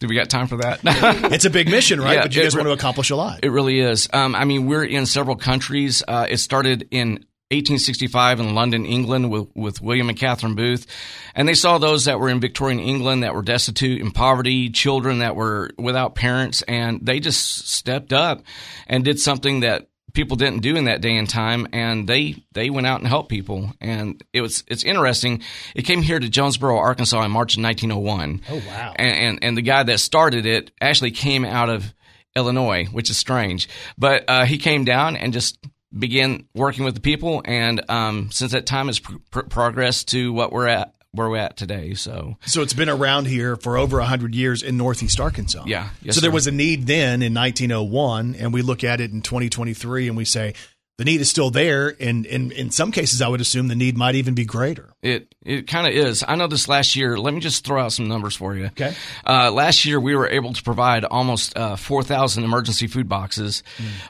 Do 0.00 0.08
we 0.08 0.14
got 0.14 0.28
time 0.28 0.48
for 0.48 0.56
that? 0.56 0.80
it's 1.32 1.44
a 1.44 1.50
big 1.50 1.70
mission, 1.70 2.00
right? 2.00 2.14
Yeah, 2.14 2.22
but 2.22 2.34
you 2.34 2.42
guys 2.42 2.54
re- 2.54 2.60
want 2.60 2.68
to 2.68 2.72
accomplish 2.72 3.10
a 3.10 3.16
lot. 3.16 3.40
It 3.42 3.50
really 3.50 3.80
is. 3.80 4.08
Um, 4.12 4.34
I 4.34 4.44
mean, 4.44 4.66
we're 4.66 4.84
in 4.84 5.06
several 5.06 5.36
countries. 5.36 6.02
Uh, 6.06 6.26
it 6.28 6.38
started 6.38 6.88
in 6.90 7.24
1865 7.50 8.40
in 8.40 8.54
London, 8.54 8.84
England, 8.84 9.30
with, 9.30 9.48
with 9.54 9.80
William 9.80 10.08
and 10.08 10.18
Catherine 10.18 10.54
Booth. 10.56 10.86
And 11.34 11.46
they 11.46 11.54
saw 11.54 11.78
those 11.78 12.06
that 12.06 12.18
were 12.18 12.28
in 12.28 12.40
Victorian 12.40 12.80
England 12.80 13.22
that 13.22 13.34
were 13.34 13.42
destitute 13.42 14.00
in 14.00 14.10
poverty, 14.10 14.70
children 14.70 15.20
that 15.20 15.36
were 15.36 15.70
without 15.78 16.14
parents, 16.14 16.62
and 16.62 17.04
they 17.04 17.20
just 17.20 17.68
stepped 17.68 18.12
up 18.12 18.42
and 18.88 19.04
did 19.04 19.20
something 19.20 19.60
that 19.60 19.88
people 20.14 20.36
didn't 20.36 20.60
do 20.62 20.76
in 20.76 20.84
that 20.86 21.00
day 21.00 21.16
and 21.16 21.28
time 21.28 21.66
and 21.72 22.08
they 22.08 22.36
they 22.52 22.70
went 22.70 22.86
out 22.86 23.00
and 23.00 23.08
helped 23.08 23.28
people 23.28 23.72
and 23.80 24.22
it 24.32 24.40
was 24.40 24.64
it's 24.68 24.84
interesting 24.84 25.42
it 25.74 25.82
came 25.82 26.00
here 26.02 26.18
to 26.18 26.28
jonesboro 26.28 26.78
arkansas 26.78 27.22
in 27.24 27.30
march 27.30 27.56
of 27.56 27.62
1901 27.62 28.40
Oh 28.48 28.62
wow! 28.66 28.94
and, 28.96 29.16
and 29.16 29.38
and 29.42 29.56
the 29.56 29.62
guy 29.62 29.82
that 29.82 29.98
started 30.00 30.46
it 30.46 30.70
actually 30.80 31.10
came 31.10 31.44
out 31.44 31.68
of 31.68 31.92
Illinois, 32.36 32.86
which 32.86 33.10
is 33.10 33.16
strange. 33.16 33.68
But 33.96 34.24
uh, 34.26 34.44
he 34.44 34.58
came 34.58 34.84
down 34.84 35.14
and 35.16 35.32
just 35.32 35.56
began 35.96 36.48
working 36.52 36.84
with 36.84 36.96
the 36.96 37.00
people, 37.00 37.42
and 37.44 37.80
um, 37.88 38.30
since 38.32 38.50
that 38.50 38.66
time 38.66 38.88
has 38.88 38.98
pr- 38.98 39.18
pr- 39.30 39.42
progressed 39.42 40.08
to 40.08 40.32
what 40.32 40.50
we're 40.50 40.66
at 40.66 40.93
where 41.14 41.30
we're 41.30 41.36
at 41.38 41.56
today. 41.56 41.94
So 41.94 42.36
So 42.46 42.62
it's 42.62 42.74
been 42.74 42.88
around 42.88 43.26
here 43.26 43.56
for 43.56 43.76
over 43.78 43.98
100 43.98 44.34
years 44.34 44.62
in 44.62 44.76
Northeast 44.76 45.20
Arkansas. 45.20 45.64
Yeah. 45.66 45.90
Yes, 46.02 46.16
so 46.16 46.20
there 46.20 46.30
sir. 46.30 46.34
was 46.34 46.46
a 46.46 46.52
need 46.52 46.86
then 46.86 47.22
in 47.22 47.32
1901, 47.34 48.34
and 48.36 48.52
we 48.52 48.62
look 48.62 48.84
at 48.84 49.00
it 49.00 49.12
in 49.12 49.22
2023 49.22 50.08
and 50.08 50.16
we 50.16 50.24
say 50.24 50.54
the 50.98 51.04
need 51.04 51.20
is 51.20 51.28
still 51.28 51.50
there. 51.50 51.94
And, 51.98 52.26
and 52.26 52.52
in 52.52 52.70
some 52.70 52.92
cases, 52.92 53.20
I 53.20 53.28
would 53.28 53.40
assume 53.40 53.68
the 53.68 53.74
need 53.74 53.96
might 53.96 54.14
even 54.14 54.34
be 54.34 54.44
greater. 54.44 54.94
It 55.02 55.33
it 55.44 55.66
kind 55.66 55.86
of 55.86 55.92
is. 55.92 56.24
I 56.26 56.36
know 56.36 56.46
this 56.46 56.68
last 56.68 56.96
year. 56.96 57.18
Let 57.18 57.34
me 57.34 57.40
just 57.40 57.64
throw 57.64 57.82
out 57.82 57.92
some 57.92 58.08
numbers 58.08 58.34
for 58.34 58.54
you. 58.54 58.66
Okay. 58.66 58.94
Uh, 59.26 59.50
last 59.50 59.84
year 59.84 60.00
we 60.00 60.16
were 60.16 60.28
able 60.28 60.52
to 60.52 60.62
provide 60.62 61.04
almost 61.04 61.56
uh, 61.56 61.76
four 61.76 62.02
thousand 62.02 62.44
emergency 62.44 62.86
food 62.86 63.08
boxes. 63.08 63.62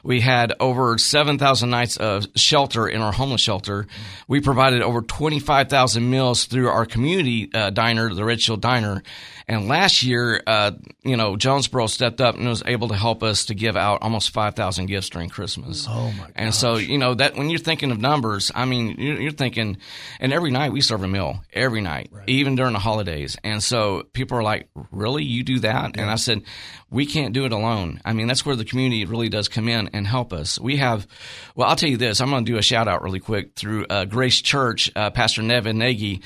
We 0.03 0.21
had 0.21 0.53
over 0.59 0.97
seven 0.97 1.37
thousand 1.37 1.71
nights 1.71 1.97
of 1.97 2.27
shelter 2.35 2.87
in 2.87 3.01
our 3.01 3.11
homeless 3.11 3.41
shelter. 3.41 3.87
We 4.27 4.39
provided 4.39 4.81
over 4.81 5.01
twenty 5.01 5.39
five 5.39 5.69
thousand 5.69 6.09
meals 6.09 6.45
through 6.45 6.69
our 6.69 6.85
community 6.85 7.49
uh, 7.53 7.69
diner, 7.69 8.13
the 8.13 8.23
Red 8.23 8.41
Shield 8.41 8.61
Diner. 8.61 9.03
And 9.47 9.67
last 9.67 10.01
year, 10.01 10.41
uh, 10.47 10.71
you 11.03 11.15
know, 11.17 11.35
Jonesboro 11.35 11.85
stepped 11.85 12.19
up 12.19 12.35
and 12.35 12.47
was 12.47 12.63
able 12.65 12.87
to 12.87 12.95
help 12.95 13.21
us 13.21 13.45
to 13.45 13.53
give 13.53 13.77
out 13.77 14.01
almost 14.01 14.31
five 14.31 14.55
thousand 14.55 14.87
gifts 14.87 15.09
during 15.09 15.29
Christmas. 15.29 15.85
Oh 15.87 16.11
my! 16.17 16.29
And 16.35 16.53
so, 16.53 16.77
you 16.77 16.97
know, 16.97 17.13
that 17.13 17.35
when 17.35 17.49
you're 17.49 17.59
thinking 17.59 17.91
of 17.91 17.99
numbers, 17.99 18.51
I 18.55 18.65
mean, 18.65 18.95
you're, 18.97 19.21
you're 19.21 19.31
thinking, 19.31 19.77
and 20.19 20.33
every 20.33 20.49
night 20.49 20.71
we 20.71 20.81
serve 20.81 21.03
a 21.03 21.07
meal 21.07 21.24
every 21.53 21.81
night, 21.81 22.11
even 22.27 22.55
during 22.55 22.73
the 22.73 22.79
holidays. 22.79 23.37
And 23.43 23.61
so 23.61 24.03
people 24.13 24.37
are 24.37 24.43
like, 24.43 24.69
really? 24.91 25.23
You 25.23 25.43
do 25.43 25.59
that? 25.59 25.97
And 25.97 26.09
I 26.09 26.15
said, 26.15 26.43
we 26.89 27.05
can't 27.05 27.33
do 27.33 27.45
it 27.45 27.51
alone. 27.51 28.01
I 28.05 28.13
mean, 28.13 28.27
that's 28.27 28.45
where 28.45 28.55
the 28.55 28.65
community 28.65 29.05
really 29.05 29.29
does 29.29 29.47
come 29.47 29.67
in 29.67 29.89
and 29.93 30.05
help 30.05 30.33
us. 30.33 30.59
We 30.59 30.77
have, 30.77 31.07
well, 31.55 31.69
I'll 31.69 31.75
tell 31.75 31.89
you 31.89 31.97
this. 31.97 32.21
I'm 32.21 32.29
going 32.29 32.45
to 32.45 32.51
do 32.51 32.57
a 32.57 32.61
shout 32.61 32.87
out 32.87 33.03
really 33.03 33.19
quick 33.19 33.55
through 33.55 33.85
uh, 33.89 34.05
Grace 34.05 34.41
Church, 34.41 34.91
uh, 34.95 35.09
Pastor 35.11 35.41
Nevin 35.41 35.77
Nagy. 35.77 36.21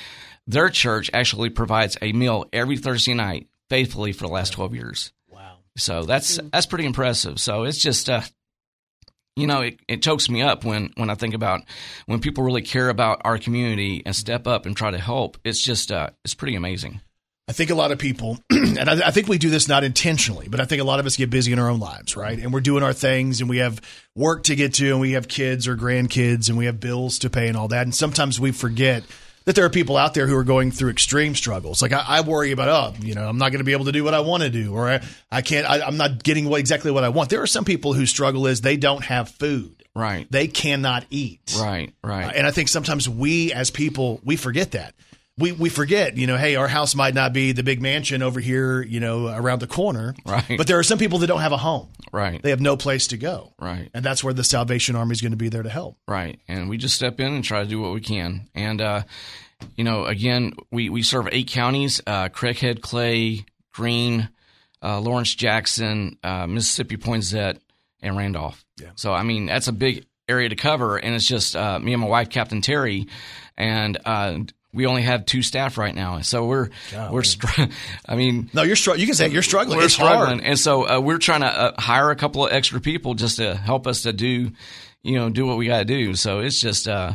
Their 0.47 0.70
church 0.70 1.12
actually 1.14 1.50
provides 1.50 1.97
a 2.02 2.12
meal 2.12 2.45
every 2.52 2.78
Thursday 2.78 3.14
night 3.14 3.47
faithfully 3.70 4.14
for 4.14 4.26
the 4.26 4.34
last 4.34 4.54
12 4.54 4.74
years. 4.74 5.14
Wow. 5.30 5.58
So 5.78 6.04
that's 6.04 6.39
that's 6.52 6.66
pretty 6.66 6.86
impressive. 6.86 7.39
So 7.39 7.64
it's 7.64 7.78
just 7.78 8.10
uh 8.10 8.22
you 9.36 9.47
know, 9.47 9.61
it, 9.61 9.80
it 9.88 10.01
chokes 10.01 10.30
me 10.30 10.41
up 10.41 10.63
when, 10.63 10.91
when 10.95 11.09
I 11.09 11.15
think 11.15 11.34
about 11.34 11.61
when 12.05 12.19
people 12.19 12.43
really 12.43 12.61
care 12.61 12.89
about 12.89 13.21
our 13.23 13.38
community 13.38 14.03
and 14.05 14.15
step 14.15 14.47
up 14.47 14.65
and 14.65 14.75
try 14.75 14.91
to 14.91 14.97
help. 14.97 15.38
It's 15.43 15.61
just, 15.61 15.91
uh, 15.91 16.09
it's 16.25 16.34
pretty 16.34 16.55
amazing. 16.55 17.01
I 17.49 17.51
think 17.51 17.71
a 17.71 17.75
lot 17.75 17.91
of 17.91 17.97
people, 17.97 18.38
and 18.51 18.88
I, 18.88 19.07
I 19.07 19.11
think 19.11 19.27
we 19.27 19.39
do 19.39 19.49
this 19.49 19.67
not 19.67 19.84
intentionally, 19.84 20.47
but 20.47 20.59
I 20.59 20.65
think 20.65 20.82
a 20.82 20.86
lot 20.86 20.99
of 20.99 21.07
us 21.07 21.17
get 21.17 21.32
busy 21.32 21.51
in 21.51 21.57
our 21.57 21.69
own 21.69 21.80
lives, 21.80 22.15
right? 22.15 22.38
And 22.38 22.53
we're 22.53 22.59
doing 22.59 22.84
our 22.84 22.93
things 22.93 23.41
and 23.41 23.49
we 23.49 23.57
have 23.57 23.82
work 24.15 24.43
to 24.43 24.55
get 24.55 24.75
to 24.75 24.91
and 24.91 25.01
we 25.01 25.13
have 25.13 25.27
kids 25.27 25.67
or 25.67 25.75
grandkids 25.75 26.49
and 26.49 26.59
we 26.59 26.65
have 26.65 26.80
bills 26.80 27.17
to 27.19 27.30
pay 27.32 27.47
and 27.47 27.57
all 27.57 27.67
that. 27.69 27.82
And 27.82 27.95
sometimes 27.95 28.39
we 28.39 28.51
forget 28.51 29.03
that 29.45 29.55
there 29.55 29.65
are 29.65 29.69
people 29.69 29.97
out 29.97 30.13
there 30.13 30.27
who 30.27 30.35
are 30.35 30.43
going 30.43 30.71
through 30.71 30.89
extreme 30.89 31.35
struggles. 31.35 31.81
Like 31.81 31.91
I, 31.91 32.03
I 32.07 32.21
worry 32.21 32.51
about, 32.51 32.67
oh, 32.69 33.03
you 33.03 33.15
know, 33.15 33.27
I'm 33.27 33.37
not 33.37 33.51
going 33.51 33.59
to 33.59 33.65
be 33.65 33.71
able 33.71 33.85
to 33.85 33.91
do 33.91 34.03
what 34.03 34.13
I 34.13 34.19
want 34.19 34.43
to 34.43 34.49
do, 34.49 34.73
or 34.73 34.89
I, 34.89 35.01
I 35.31 35.41
can't, 35.41 35.69
I, 35.69 35.81
I'm 35.81 35.97
not 35.97 36.23
getting 36.23 36.47
what, 36.49 36.59
exactly 36.59 36.91
what 36.91 37.03
I 37.03 37.09
want. 37.09 37.29
There 37.29 37.41
are 37.41 37.47
some 37.47 37.65
people 37.65 37.93
whose 37.93 38.09
struggle 38.09 38.47
is 38.47 38.61
they 38.61 38.77
don't 38.77 39.03
have 39.03 39.29
food. 39.29 39.83
Right. 39.95 40.27
They 40.31 40.47
cannot 40.47 41.05
eat. 41.09 41.55
Right. 41.59 41.93
Right. 42.03 42.25
Uh, 42.25 42.31
and 42.35 42.47
I 42.47 42.51
think 42.51 42.69
sometimes 42.69 43.09
we 43.09 43.51
as 43.51 43.71
people, 43.71 44.21
we 44.23 44.35
forget 44.35 44.71
that. 44.71 44.93
We, 45.39 45.53
we 45.53 45.69
forget, 45.69 46.17
you 46.17 46.27
know, 46.27 46.37
hey, 46.37 46.55
our 46.55 46.67
house 46.67 46.95
might 46.95 47.13
not 47.13 47.31
be 47.31 47.53
the 47.53 47.63
big 47.63 47.81
mansion 47.81 48.21
over 48.21 48.41
here, 48.41 48.81
you 48.81 48.99
know, 48.99 49.27
around 49.27 49.59
the 49.59 49.67
corner. 49.67 50.13
Right. 50.25 50.55
But 50.57 50.67
there 50.67 50.77
are 50.77 50.83
some 50.83 50.99
people 50.99 51.19
that 51.19 51.27
don't 51.27 51.39
have 51.39 51.53
a 51.53 51.57
home. 51.57 51.87
Right. 52.11 52.41
They 52.41 52.49
have 52.49 52.59
no 52.59 52.75
place 52.75 53.07
to 53.07 53.17
go. 53.17 53.53
Right. 53.57 53.89
And 53.93 54.03
that's 54.03 54.23
where 54.23 54.33
the 54.33 54.43
Salvation 54.43 54.97
Army 54.97 55.13
is 55.13 55.21
going 55.21 55.31
to 55.31 55.37
be 55.37 55.47
there 55.47 55.63
to 55.63 55.69
help. 55.69 55.97
Right. 56.07 56.39
And 56.49 56.69
we 56.69 56.77
just 56.77 56.95
step 56.95 57.19
in 57.19 57.33
and 57.33 57.43
try 57.43 57.63
to 57.63 57.69
do 57.69 57.79
what 57.79 57.93
we 57.93 58.01
can. 58.01 58.49
And, 58.53 58.81
uh, 58.81 59.03
you 59.75 59.85
know, 59.85 60.05
again, 60.05 60.53
we, 60.71 60.89
we 60.89 61.03
serve 61.03 61.29
eight 61.31 61.47
counties 61.47 62.01
uh, 62.05 62.29
Craighead, 62.29 62.81
Clay, 62.81 63.45
Greene, 63.73 64.29
uh, 64.83 64.99
Lawrence 64.99 65.33
Jackson, 65.35 66.17
uh, 66.23 66.47
Mississippi 66.47 66.97
Poinsett, 66.97 67.59
and 68.01 68.17
Randolph. 68.17 68.65
Yeah. 68.77 68.91
So, 68.95 69.13
I 69.13 69.23
mean, 69.23 69.45
that's 69.45 69.67
a 69.67 69.73
big 69.73 70.05
area 70.27 70.49
to 70.49 70.55
cover. 70.55 70.97
And 70.97 71.15
it's 71.15 71.27
just 71.27 71.55
uh, 71.55 71.79
me 71.79 71.93
and 71.93 72.01
my 72.01 72.07
wife, 72.07 72.29
Captain 72.29 72.61
Terry, 72.61 73.07
and 73.57 73.97
uh, 74.05 74.39
we 74.74 74.86
only 74.86 75.01
have 75.01 75.26
two 75.26 75.41
staff 75.41 75.78
right 75.78 75.93
now. 75.95 76.22
So 76.22 76.45
we're, 76.45 76.70
we're, 77.11 77.24
str- 77.24 77.63
I 78.05 78.15
mean, 78.15 78.49
No, 78.53 78.61
you're 78.63 78.76
str- 78.76 78.95
you 78.95 79.05
can 79.05 79.15
say 79.15 79.30
you're 79.30 79.41
struggling. 79.41 79.78
we're 79.78 79.86
it's 79.86 79.93
struggling, 79.95 80.39
hard. 80.39 80.43
and 80.43 80.59
so 80.59 80.88
uh, 80.88 80.99
we're 80.99 81.17
trying 81.17 81.41
to 81.41 81.47
uh, 81.47 81.82
hire 81.82 82.11
a 82.11 82.15
couple 82.15 82.45
of 82.45 82.51
extra 82.53 82.80
people 82.80 83.13
just 83.15 83.38
to 83.38 83.55
help 83.55 83.88
us 83.88 84.03
to 84.03 84.13
do, 84.13 84.51
you 85.01 85.15
know, 85.15 85.30
do 85.30 85.45
what 85.45 85.57
we 85.57 85.65
got 85.67 85.80
to 85.80 85.86
do. 85.86 86.13
So 86.15 86.39
it's 86.41 86.61
just, 86.61 86.88
uh, 86.88 87.13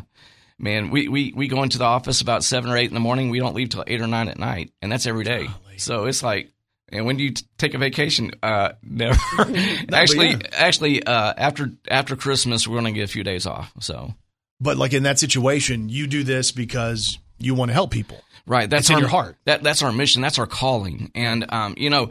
man, 0.58 0.90
we, 0.90 1.08
we 1.08 1.32
we 1.36 1.46
go 1.48 1.62
into 1.62 1.78
the 1.78 1.84
office 1.84 2.20
about 2.20 2.42
seven 2.44 2.70
or 2.70 2.76
eight 2.76 2.88
in 2.88 2.94
the 2.94 3.00
morning. 3.00 3.30
We 3.30 3.38
don't 3.38 3.54
leave 3.54 3.68
till 3.68 3.84
eight 3.86 4.00
or 4.00 4.06
nine 4.08 4.28
at 4.28 4.38
night, 4.38 4.72
and 4.82 4.90
that's 4.90 5.06
every 5.06 5.24
day. 5.24 5.48
So 5.76 6.06
it's 6.06 6.22
like, 6.22 6.50
and 6.90 7.06
when 7.06 7.16
do 7.16 7.24
you 7.24 7.32
t- 7.32 7.44
take 7.58 7.74
a 7.74 7.78
vacation? 7.78 8.32
Uh, 8.42 8.72
never. 8.82 9.18
actually, 9.92 10.30
yeah. 10.30 10.38
actually, 10.52 11.02
uh, 11.04 11.34
after 11.36 11.70
after 11.88 12.16
Christmas, 12.16 12.66
we're 12.66 12.80
going 12.80 12.92
to 12.94 12.98
get 12.98 13.08
a 13.08 13.12
few 13.12 13.22
days 13.24 13.46
off. 13.46 13.72
So 13.80 14.14
But 14.60 14.76
like 14.76 14.92
in 14.92 15.04
that 15.04 15.18
situation, 15.18 15.88
you 15.88 16.06
do 16.06 16.22
this 16.24 16.52
because 16.52 17.18
you 17.38 17.54
want 17.54 17.70
to 17.70 17.72
help 17.74 17.90
people. 17.90 18.22
Right. 18.46 18.68
That's 18.68 18.82
It's 18.82 18.90
in 18.90 18.96
our, 18.96 19.00
your 19.00 19.08
heart. 19.08 19.36
That 19.46 19.62
that's 19.62 19.82
our 19.82 19.92
mission. 19.92 20.20
That's 20.20 20.38
our 20.38 20.46
calling. 20.46 21.10
And 21.14 21.50
um, 21.50 21.74
you 21.78 21.88
know, 21.90 22.10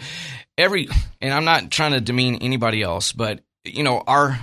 every 0.57 0.87
and 1.21 1.33
I'm 1.33 1.45
not 1.45 1.69
trying 1.69 1.91
to 1.91 2.01
demean 2.01 2.37
anybody 2.37 2.81
else, 2.81 3.11
but 3.11 3.41
you 3.63 3.83
know, 3.83 4.01
our 4.05 4.39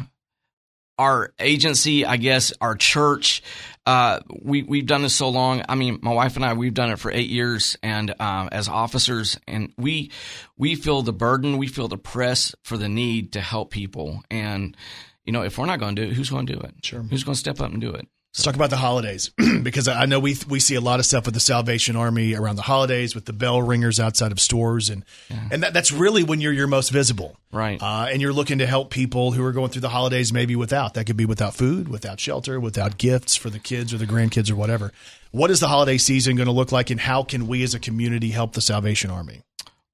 our 0.98 1.32
agency, 1.40 2.04
I 2.04 2.18
guess, 2.18 2.52
our 2.60 2.76
church, 2.76 3.42
uh, 3.86 4.20
we 4.42 4.62
we've 4.62 4.86
done 4.86 5.02
this 5.02 5.14
so 5.14 5.30
long. 5.30 5.64
I 5.68 5.74
mean, 5.74 5.98
my 6.02 6.12
wife 6.12 6.36
and 6.36 6.44
I, 6.44 6.52
we've 6.52 6.74
done 6.74 6.90
it 6.90 6.98
for 6.98 7.10
eight 7.10 7.30
years, 7.30 7.76
and 7.82 8.14
um, 8.20 8.50
as 8.52 8.68
officers, 8.68 9.38
and 9.48 9.72
we 9.78 10.12
we 10.58 10.74
feel 10.74 11.02
the 11.02 11.12
burden, 11.12 11.56
we 11.56 11.66
feel 11.66 11.88
the 11.88 11.96
press 11.96 12.54
for 12.62 12.76
the 12.76 12.88
need 12.88 13.32
to 13.32 13.40
help 13.40 13.70
people, 13.70 14.22
and 14.30 14.76
you 15.24 15.32
know, 15.32 15.42
if 15.42 15.58
we're 15.58 15.66
not 15.66 15.80
going 15.80 15.96
to 15.96 16.04
do 16.04 16.10
it, 16.10 16.14
who's 16.14 16.30
going 16.30 16.46
to 16.46 16.52
do 16.52 16.60
it? 16.60 16.74
Sure. 16.82 17.02
Who's 17.02 17.24
going 17.24 17.34
to 17.34 17.40
step 17.40 17.60
up 17.60 17.72
and 17.72 17.80
do 17.80 17.92
it? 17.92 18.06
Let's 18.32 18.44
talk 18.44 18.54
about 18.54 18.70
the 18.70 18.76
holidays 18.76 19.30
because 19.62 19.88
I 19.88 20.06
know 20.06 20.20
we 20.20 20.36
we 20.48 20.60
see 20.60 20.76
a 20.76 20.80
lot 20.80 21.00
of 21.00 21.06
stuff 21.06 21.24
with 21.24 21.34
the 21.34 21.40
Salvation 21.40 21.96
Army 21.96 22.34
around 22.34 22.54
the 22.54 22.62
holidays 22.62 23.12
with 23.12 23.24
the 23.24 23.32
bell 23.32 23.60
ringers 23.60 23.98
outside 23.98 24.30
of 24.30 24.38
stores 24.38 24.88
and 24.88 25.04
and 25.50 25.64
that, 25.64 25.72
that's 25.72 25.90
really 25.90 26.22
when 26.22 26.40
you're 26.40 26.52
your 26.52 26.68
most 26.68 26.90
visible, 26.90 27.36
Right. 27.50 27.82
Uh, 27.82 28.06
and 28.08 28.22
you're 28.22 28.32
looking 28.32 28.58
to 28.58 28.66
help 28.66 28.90
people 28.90 29.32
who 29.32 29.44
are 29.44 29.50
going 29.50 29.70
through 29.70 29.80
the 29.80 29.88
holidays 29.88 30.32
maybe 30.32 30.54
without 30.54 30.94
that 30.94 31.06
could 31.06 31.16
be 31.16 31.26
without 31.26 31.54
food, 31.56 31.88
without 31.88 32.20
shelter, 32.20 32.60
without 32.60 32.98
gifts 32.98 33.34
for 33.34 33.50
the 33.50 33.58
kids 33.58 33.92
or 33.92 33.98
the 33.98 34.06
grandkids 34.06 34.48
or 34.48 34.54
whatever. 34.54 34.92
What 35.32 35.50
is 35.50 35.58
the 35.58 35.66
holiday 35.66 35.98
season 35.98 36.36
going 36.36 36.46
to 36.46 36.52
look 36.52 36.70
like, 36.70 36.90
and 36.90 37.00
how 37.00 37.24
can 37.24 37.48
we 37.48 37.64
as 37.64 37.74
a 37.74 37.80
community 37.80 38.30
help 38.30 38.52
the 38.52 38.60
Salvation 38.60 39.10
Army? 39.10 39.42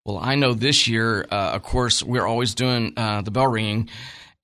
Well, 0.05 0.19
I 0.19 0.35
know 0.35 0.55
this 0.55 0.87
year, 0.87 1.27
uh, 1.31 1.53
of 1.55 1.63
course, 1.63 2.03
we're 2.03 2.27
always 2.27 2.55
doing 2.55 2.93
uh, 2.97 3.23
the 3.23 3.31
bell 3.31 3.49
ringing, 3.49 3.89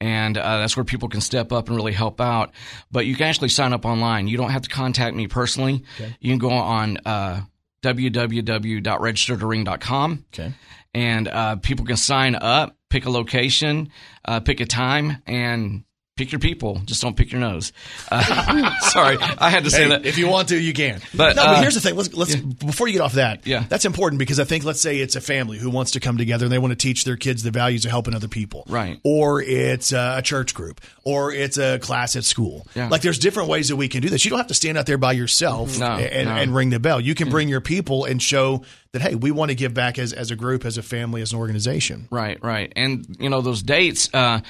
and 0.03 0.37
uh, 0.37 0.59
that's 0.59 0.77
where 0.77 0.83
people 0.83 1.09
can 1.09 1.21
step 1.21 1.53
up 1.53 1.69
and 1.69 1.77
really 1.77 1.93
help 1.93 2.21
out. 2.21 2.51
But 2.91 3.07
you 3.07 3.15
can 3.15 3.29
actually 3.29 3.51
sign 3.51 3.73
up 3.73 3.85
online. 3.85 4.27
You 4.27 4.37
don't 4.37 4.51
have 4.51 4.63
to 4.63 4.69
contact 4.69 5.15
me 5.15 5.29
personally. 5.29 5.85
You 6.19 6.33
can 6.33 6.39
go 6.39 6.51
on 6.51 6.97
uh, 7.07 7.43
www.registertoring.com. 7.85 10.25
Okay. 10.35 10.53
And 10.93 11.29
uh, 11.29 11.55
people 11.57 11.87
can 11.87 11.97
sign 11.97 12.35
up, 12.35 12.77
pick 12.91 13.07
a 13.07 13.11
location, 13.11 13.91
uh, 14.25 14.41
pick 14.41 14.59
a 14.59 14.67
time, 14.67 15.23
and 15.25 15.85
pick 16.17 16.31
your 16.31 16.39
people. 16.39 16.81
Just 16.85 17.01
don't 17.01 17.17
pick 17.17 17.33
your 17.33 17.41
nose. 17.41 17.73
Uh, 18.11 18.79
sorry, 18.81 19.17
I 19.21 19.49
had 19.51 19.65
to 19.65 19.71
say 19.71 19.85
Hey, 19.85 19.89
that. 19.91 20.05
If 20.07 20.19
you 20.19 20.29
want 20.29 20.49
to, 20.49 20.59
you 20.61 20.73
can. 20.75 21.01
But, 21.15 21.37
no, 21.37 21.43
uh, 21.43 21.55
but 21.55 21.61
here's 21.63 21.75
the 21.75 21.81
thing. 21.81 21.97
Let's, 21.97 22.13
let's 22.15 22.37
before 22.37 22.87
you 22.87 22.93
get 22.95 23.03
off 23.03 23.15
that. 23.15 23.47
Yeah. 23.47 23.65
that's 23.69 23.85
important 23.85 24.19
because 24.19 24.39
I 24.39 24.45
think 24.45 24.65
let's 24.65 24.81
say 24.81 24.99
it's 24.99 25.17
a 25.17 25.21
family 25.21 25.59
who 25.59 25.71
wants 25.71 25.93
to 25.93 26.01
come 26.01 26.19
together 26.19 26.45
and 26.47 26.53
they 26.53 26.59
want 26.59 26.73
to 26.73 26.77
teach 26.77 27.05
their 27.05 27.17
kids 27.17 27.43
the 27.43 27.51
values 27.51 27.85
of 27.85 27.91
helping 27.91 28.15
other 28.15 28.29
people. 28.29 28.65
Right. 28.69 29.01
Or 29.05 29.41
it's 29.41 29.93
a 29.93 30.21
church 30.23 30.55
group, 30.55 30.81
or 31.05 31.33
it's 31.33 31.57
a 31.59 31.79
class 31.79 32.15
at 32.17 32.25
school. 32.25 32.67
Yeah. 32.75 32.89
Like 32.89 33.01
there's 33.03 33.19
different 33.19 33.49
ways 33.49 33.69
that 33.69 33.77
we 33.77 33.89
can 33.89 34.03
do 34.03 34.09
this. 34.11 34.25
You 34.25 34.31
don't 34.31 34.39
have 34.39 34.49
to 34.49 34.55
stand 34.55 34.77
out 34.77 34.87
there 34.87 34.99
by 34.99 35.13
yourself 35.13 35.79
No, 35.79 35.87
and, 35.93 36.29
no. 36.29 36.35
and 36.35 36.55
ring 36.55 36.71
the 36.71 36.81
bell. 36.81 37.01
You 37.01 37.15
can 37.15 37.31
bring 37.31 37.49
your 37.49 37.61
people 37.63 38.05
and 38.05 38.23
show 38.23 38.65
that 38.93 39.03
hey, 39.03 39.15
we 39.15 39.31
want 39.31 39.51
to 39.51 39.55
give 39.55 39.73
back 39.73 39.99
as 39.99 40.13
as 40.13 40.31
a 40.31 40.37
group, 40.37 40.65
as 40.65 40.77
a 40.77 40.83
family, 40.83 41.23
as 41.23 41.33
an 41.33 41.39
organization. 41.39 42.09
Right, 42.11 42.43
right. 42.43 42.73
And, 42.77 43.17
you 43.19 43.31
know, 43.31 43.41
those 43.41 43.63
dates, 43.63 44.13
uh, 44.13 44.41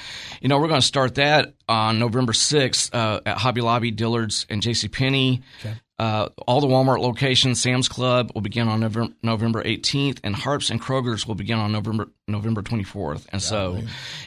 you 0.40 0.48
know, 0.48 0.58
we're 0.58 0.68
going 0.68 0.80
to 0.80 0.86
start 0.86 1.14
that 1.16 1.54
on 1.68 1.98
November 1.98 2.32
6th 2.32 2.92
uh, 2.92 3.20
at 3.24 3.38
Hobby 3.38 3.60
Lobby, 3.60 3.90
Dillard's, 3.90 4.46
and 4.50 4.60
JCPenney. 4.60 5.42
Okay. 5.60 5.74
Uh, 5.98 6.28
all 6.48 6.60
the 6.60 6.66
Walmart 6.66 6.98
locations, 6.98 7.62
Sam's 7.62 7.88
Club 7.88 8.32
will 8.34 8.40
begin 8.40 8.66
on 8.66 8.80
November, 8.80 9.14
November 9.22 9.62
18th, 9.62 10.18
and 10.24 10.34
Harps 10.34 10.70
and 10.70 10.82
Kroger's 10.82 11.28
will 11.28 11.36
begin 11.36 11.60
on 11.60 11.70
November 11.70 12.08
November 12.26 12.62
24th. 12.62 13.26
And 13.30 13.40
so, 13.40 13.78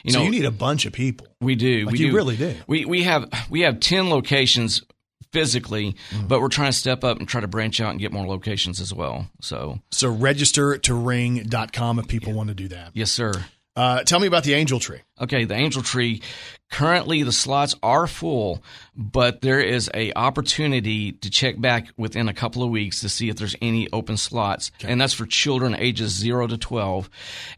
you 0.02 0.12
so 0.12 0.18
know, 0.18 0.24
you 0.24 0.30
need 0.30 0.46
a 0.46 0.50
bunch 0.50 0.86
of 0.86 0.94
people. 0.94 1.26
we 1.42 1.54
do. 1.54 1.84
Like 1.84 1.92
we 1.92 1.98
you 1.98 2.10
do. 2.12 2.16
really 2.16 2.36
do. 2.36 2.54
We 2.66 2.86
we 2.86 3.02
have 3.02 3.28
we 3.50 3.60
have 3.62 3.80
ten 3.80 4.08
locations 4.08 4.84
physically, 5.32 5.96
Mm-hmm. 6.10 6.26
but 6.28 6.40
we're 6.40 6.48
trying 6.48 6.70
to 6.72 6.76
step 6.78 7.04
up 7.04 7.18
and 7.18 7.28
try 7.28 7.40
to 7.40 7.48
branch 7.48 7.80
out 7.80 7.90
and 7.90 8.00
get 8.00 8.12
more 8.12 8.26
locations 8.26 8.80
as 8.80 8.92
well. 8.94 9.28
So 9.40 9.80
So 9.90 10.08
register 10.10 10.78
to 10.78 10.94
ring.com 10.94 11.98
if 11.98 12.08
people 12.08 12.32
want 12.32 12.48
to 12.48 12.54
do 12.54 12.68
that. 12.68 12.90
yes, 12.94 13.10
sir. 13.10 13.32
Uh, 13.74 14.02
tell 14.04 14.18
me 14.20 14.26
about 14.26 14.42
the 14.44 14.54
angel 14.54 14.80
tree. 14.80 15.00
Okay, 15.20 15.44
the 15.44 15.54
angel 15.54 15.82
tree. 15.82 16.22
Currently, 16.68 17.22
the 17.22 17.32
slots 17.32 17.76
are 17.82 18.06
full, 18.08 18.62
but 18.94 19.40
there 19.40 19.60
is 19.60 19.88
a 19.94 20.12
opportunity 20.14 21.12
to 21.12 21.30
check 21.30 21.60
back 21.60 21.88
within 21.96 22.28
a 22.28 22.34
couple 22.34 22.62
of 22.62 22.70
weeks 22.70 23.00
to 23.00 23.08
see 23.08 23.28
if 23.28 23.36
there's 23.36 23.54
any 23.62 23.88
open 23.92 24.16
slots, 24.16 24.72
and 24.82 25.00
that's 25.00 25.14
for 25.14 25.26
children 25.26 25.76
ages 25.76 26.12
zero 26.12 26.46
to 26.48 26.58
twelve. 26.58 27.08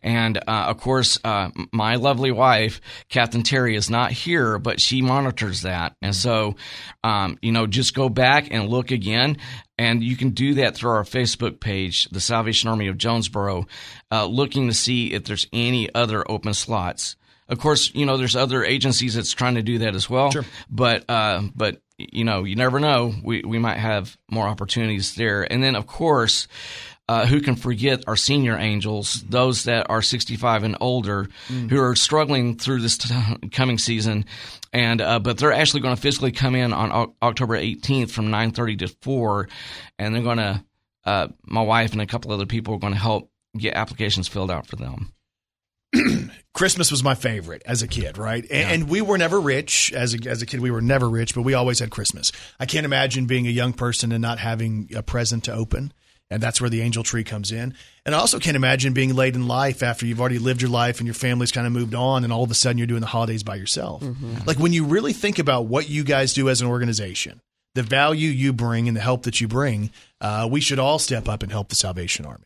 And 0.02 0.36
uh, 0.36 0.66
of 0.68 0.78
course, 0.78 1.18
uh, 1.24 1.50
my 1.72 1.96
lovely 1.96 2.30
wife, 2.30 2.82
Captain 3.08 3.42
Terry, 3.42 3.76
is 3.76 3.88
not 3.88 4.12
here, 4.12 4.58
but 4.58 4.78
she 4.80 5.00
monitors 5.00 5.62
that, 5.62 5.96
and 6.02 6.14
so 6.14 6.56
um, 7.02 7.38
you 7.40 7.50
know, 7.50 7.66
just 7.66 7.94
go 7.94 8.08
back 8.10 8.48
and 8.50 8.68
look 8.68 8.90
again. 8.90 9.38
And 9.78 10.02
you 10.02 10.16
can 10.16 10.30
do 10.30 10.54
that 10.54 10.74
through 10.74 10.90
our 10.90 11.04
Facebook 11.04 11.60
page, 11.60 12.08
the 12.10 12.20
Salvation 12.20 12.68
Army 12.68 12.88
of 12.88 12.98
Jonesboro, 12.98 13.66
uh, 14.10 14.26
looking 14.26 14.66
to 14.66 14.74
see 14.74 15.12
if 15.12 15.24
there's 15.24 15.46
any 15.52 15.88
other 15.94 16.28
open 16.28 16.52
slots. 16.52 17.14
Of 17.48 17.58
course, 17.58 17.90
you 17.94 18.04
know 18.04 18.16
there's 18.16 18.36
other 18.36 18.64
agencies 18.64 19.14
that's 19.14 19.32
trying 19.32 19.54
to 19.54 19.62
do 19.62 19.78
that 19.78 19.94
as 19.94 20.08
well. 20.10 20.30
Sure. 20.30 20.44
But 20.70 21.08
uh, 21.08 21.42
but 21.54 21.80
you 21.96 22.24
know 22.24 22.44
you 22.44 22.56
never 22.56 22.78
know. 22.78 23.14
We 23.22 23.42
we 23.42 23.58
might 23.58 23.78
have 23.78 24.16
more 24.30 24.46
opportunities 24.46 25.14
there. 25.14 25.50
And 25.50 25.62
then 25.62 25.74
of 25.74 25.86
course, 25.86 26.46
uh, 27.08 27.24
who 27.24 27.40
can 27.40 27.56
forget 27.56 28.04
our 28.06 28.16
senior 28.16 28.58
angels, 28.58 29.22
those 29.30 29.64
that 29.64 29.88
are 29.88 30.02
65 30.02 30.62
and 30.62 30.76
older, 30.80 31.28
who 31.48 31.80
are 31.80 31.96
struggling 31.96 32.58
through 32.58 32.82
this 32.82 32.98
t- 32.98 33.14
coming 33.52 33.78
season, 33.78 34.26
and 34.74 35.00
uh, 35.00 35.18
but 35.18 35.38
they're 35.38 35.52
actually 35.52 35.80
going 35.80 35.96
to 35.96 36.00
physically 36.00 36.32
come 36.32 36.54
in 36.54 36.74
on 36.74 36.92
o- 36.92 37.14
October 37.22 37.56
18th 37.58 38.10
from 38.10 38.26
9:30 38.26 38.78
to 38.80 38.88
4, 39.00 39.48
and 39.98 40.14
they're 40.14 40.22
going 40.22 40.38
to. 40.38 40.62
Uh, 41.04 41.28
my 41.46 41.62
wife 41.62 41.92
and 41.92 42.02
a 42.02 42.06
couple 42.06 42.30
other 42.32 42.44
people 42.44 42.74
are 42.74 42.78
going 42.78 42.92
to 42.92 42.98
help 42.98 43.30
get 43.56 43.74
applications 43.74 44.28
filled 44.28 44.50
out 44.50 44.66
for 44.66 44.76
them. 44.76 45.10
Christmas 46.54 46.90
was 46.90 47.02
my 47.04 47.14
favorite 47.14 47.62
as 47.66 47.82
a 47.82 47.88
kid, 47.88 48.18
right? 48.18 48.44
And, 48.50 48.82
and 48.82 48.90
we 48.90 49.00
were 49.00 49.18
never 49.18 49.40
rich 49.40 49.92
as 49.92 50.14
a, 50.14 50.28
as 50.28 50.42
a 50.42 50.46
kid. 50.46 50.60
We 50.60 50.70
were 50.70 50.80
never 50.80 51.08
rich, 51.08 51.34
but 51.34 51.42
we 51.42 51.54
always 51.54 51.78
had 51.78 51.90
Christmas. 51.90 52.32
I 52.58 52.66
can't 52.66 52.84
imagine 52.84 53.26
being 53.26 53.46
a 53.46 53.50
young 53.50 53.72
person 53.72 54.12
and 54.12 54.20
not 54.20 54.38
having 54.38 54.90
a 54.94 55.02
present 55.02 55.44
to 55.44 55.52
open. 55.52 55.92
And 56.30 56.42
that's 56.42 56.60
where 56.60 56.68
the 56.68 56.82
angel 56.82 57.02
tree 57.02 57.24
comes 57.24 57.52
in. 57.52 57.74
And 58.04 58.14
I 58.14 58.18
also 58.18 58.38
can't 58.38 58.56
imagine 58.56 58.92
being 58.92 59.14
late 59.14 59.34
in 59.34 59.48
life 59.48 59.82
after 59.82 60.04
you've 60.04 60.20
already 60.20 60.38
lived 60.38 60.60
your 60.60 60.70
life 60.70 60.98
and 60.98 61.06
your 61.06 61.14
family's 61.14 61.52
kind 61.52 61.66
of 61.66 61.72
moved 61.72 61.94
on, 61.94 62.22
and 62.22 62.32
all 62.32 62.42
of 62.44 62.50
a 62.50 62.54
sudden 62.54 62.76
you're 62.76 62.86
doing 62.86 63.00
the 63.00 63.06
holidays 63.06 63.42
by 63.42 63.54
yourself. 63.54 64.02
Like 64.46 64.58
when 64.58 64.74
you 64.74 64.84
really 64.84 65.14
think 65.14 65.38
about 65.38 65.66
what 65.66 65.88
you 65.88 66.04
guys 66.04 66.34
do 66.34 66.50
as 66.50 66.60
an 66.60 66.66
organization, 66.68 67.40
the 67.74 67.82
value 67.82 68.28
you 68.28 68.52
bring 68.52 68.88
and 68.88 68.96
the 68.96 69.00
help 69.00 69.22
that 69.22 69.40
you 69.40 69.48
bring, 69.48 69.90
uh, 70.20 70.46
we 70.50 70.60
should 70.60 70.78
all 70.78 70.98
step 70.98 71.28
up 71.30 71.42
and 71.42 71.50
help 71.50 71.68
the 71.70 71.76
Salvation 71.76 72.26
Army. 72.26 72.44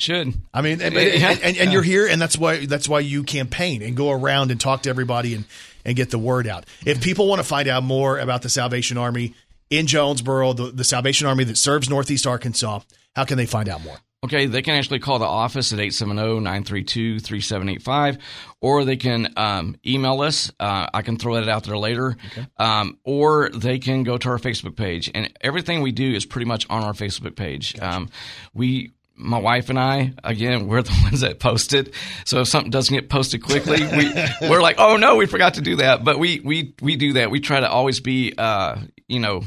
Should 0.00 0.34
I 0.54 0.62
mean, 0.62 0.80
and, 0.80 0.94
Yeah, 0.94 1.30
and, 1.30 1.42
and, 1.42 1.56
and 1.58 1.72
you're 1.72 1.82
here, 1.82 2.06
and 2.06 2.20
that's 2.20 2.38
why 2.38 2.64
that's 2.64 2.88
why 2.88 3.00
you 3.00 3.22
campaign 3.22 3.82
and 3.82 3.96
go 3.96 4.10
around 4.10 4.50
and 4.50 4.60
talk 4.60 4.82
to 4.82 4.90
everybody 4.90 5.34
and 5.34 5.44
and 5.84 5.96
get 5.96 6.10
the 6.10 6.18
word 6.18 6.46
out. 6.46 6.64
If 6.84 7.02
people 7.02 7.26
want 7.26 7.40
to 7.40 7.46
find 7.46 7.68
out 7.68 7.82
more 7.82 8.18
about 8.18 8.42
the 8.42 8.48
Salvation 8.48 8.98
Army 8.98 9.34
in 9.68 9.86
Jonesboro, 9.86 10.54
the, 10.54 10.70
the 10.70 10.84
Salvation 10.84 11.26
Army 11.26 11.44
that 11.44 11.56
serves 11.56 11.88
Northeast 11.88 12.26
Arkansas, 12.26 12.80
how 13.14 13.24
can 13.24 13.36
they 13.36 13.46
find 13.46 13.68
out 13.68 13.82
more? 13.82 13.98
Okay, 14.22 14.44
they 14.44 14.60
can 14.60 14.74
actually 14.74 14.98
call 14.98 15.18
the 15.18 15.24
office 15.24 15.72
at 15.72 15.78
870-932-3785, 15.78 18.18
or 18.60 18.84
they 18.84 18.96
can 18.96 19.32
um, 19.38 19.76
email 19.86 20.20
us. 20.20 20.52
Uh, 20.60 20.88
I 20.92 21.00
can 21.00 21.16
throw 21.16 21.36
that 21.36 21.48
out 21.48 21.64
there 21.64 21.78
later. 21.78 22.18
Um, 22.58 22.98
or 23.02 23.48
they 23.48 23.78
can 23.78 24.02
go 24.02 24.18
to 24.18 24.28
our 24.28 24.36
Facebook 24.36 24.76
page. 24.76 25.10
And 25.14 25.32
everything 25.40 25.80
we 25.80 25.92
do 25.92 26.12
is 26.12 26.26
pretty 26.26 26.44
much 26.44 26.66
on 26.68 26.84
our 26.84 26.92
Facebook 26.92 27.34
page. 27.34 27.80
Um, 27.80 28.10
we 28.52 28.92
my 29.20 29.38
wife 29.38 29.68
and 29.68 29.78
I, 29.78 30.12
again, 30.24 30.66
we're 30.66 30.82
the 30.82 30.98
ones 31.02 31.20
that 31.20 31.38
post 31.38 31.72
it. 31.74 31.94
So 32.24 32.40
if 32.40 32.48
something 32.48 32.70
doesn't 32.70 32.94
get 32.94 33.08
posted 33.08 33.42
quickly, 33.42 33.82
we, 33.82 34.12
we're 34.48 34.62
like, 34.62 34.76
oh 34.78 34.96
no, 34.96 35.16
we 35.16 35.26
forgot 35.26 35.54
to 35.54 35.60
do 35.60 35.76
that. 35.76 36.04
But 36.04 36.18
we, 36.18 36.40
we, 36.40 36.74
we 36.80 36.96
do 36.96 37.14
that. 37.14 37.30
We 37.30 37.40
try 37.40 37.60
to 37.60 37.70
always 37.70 38.00
be, 38.00 38.34
uh, 38.36 38.76
you 39.08 39.20
know, 39.20 39.42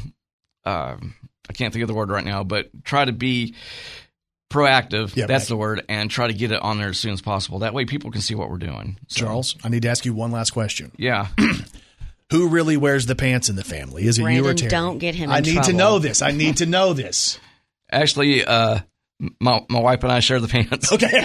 uh, 0.65 0.97
I 1.49 1.53
can't 1.53 1.73
think 1.73 1.83
of 1.83 1.87
the 1.87 1.93
word 1.93 2.09
right 2.09 2.23
now, 2.23 2.43
but 2.43 2.69
try 2.83 3.03
to 3.03 3.11
be 3.11 3.55
proactive. 4.49 5.15
Yeah, 5.15 5.25
that's 5.25 5.45
right. 5.45 5.49
the 5.49 5.57
word, 5.57 5.83
and 5.89 6.09
try 6.09 6.27
to 6.27 6.33
get 6.33 6.51
it 6.51 6.61
on 6.61 6.77
there 6.77 6.89
as 6.89 6.97
soon 6.97 7.11
as 7.11 7.21
possible. 7.21 7.59
That 7.59 7.73
way, 7.73 7.85
people 7.85 8.11
can 8.11 8.21
see 8.21 8.35
what 8.35 8.49
we're 8.49 8.57
doing. 8.57 8.97
So, 9.07 9.25
Charles, 9.25 9.55
I 9.63 9.69
need 9.69 9.81
to 9.81 9.89
ask 9.89 10.05
you 10.05 10.13
one 10.13 10.31
last 10.31 10.51
question. 10.51 10.91
yeah. 10.97 11.27
Who 12.31 12.47
really 12.47 12.77
wears 12.77 13.05
the 13.05 13.15
pants 13.15 13.49
in 13.49 13.55
the 13.55 13.63
family? 13.63 14.05
Is 14.05 14.17
it 14.17 14.23
you 14.23 14.47
or 14.47 14.55
Terry? 14.55 14.69
don't 14.69 14.97
get 14.97 15.13
him 15.13 15.29
I 15.29 15.39
in 15.39 15.43
need 15.43 15.63
to 15.63 15.73
know 15.73 15.99
this. 15.99 16.23
I 16.23 16.31
need 16.31 16.57
to 16.57 16.65
know 16.65 16.93
this. 16.93 17.37
Actually, 17.91 18.43
uh, 18.43 18.79
my 19.39 19.61
my 19.69 19.79
wife 19.79 20.03
and 20.03 20.11
I 20.11 20.19
share 20.19 20.39
the 20.39 20.47
pants. 20.47 20.91
Okay. 20.91 21.07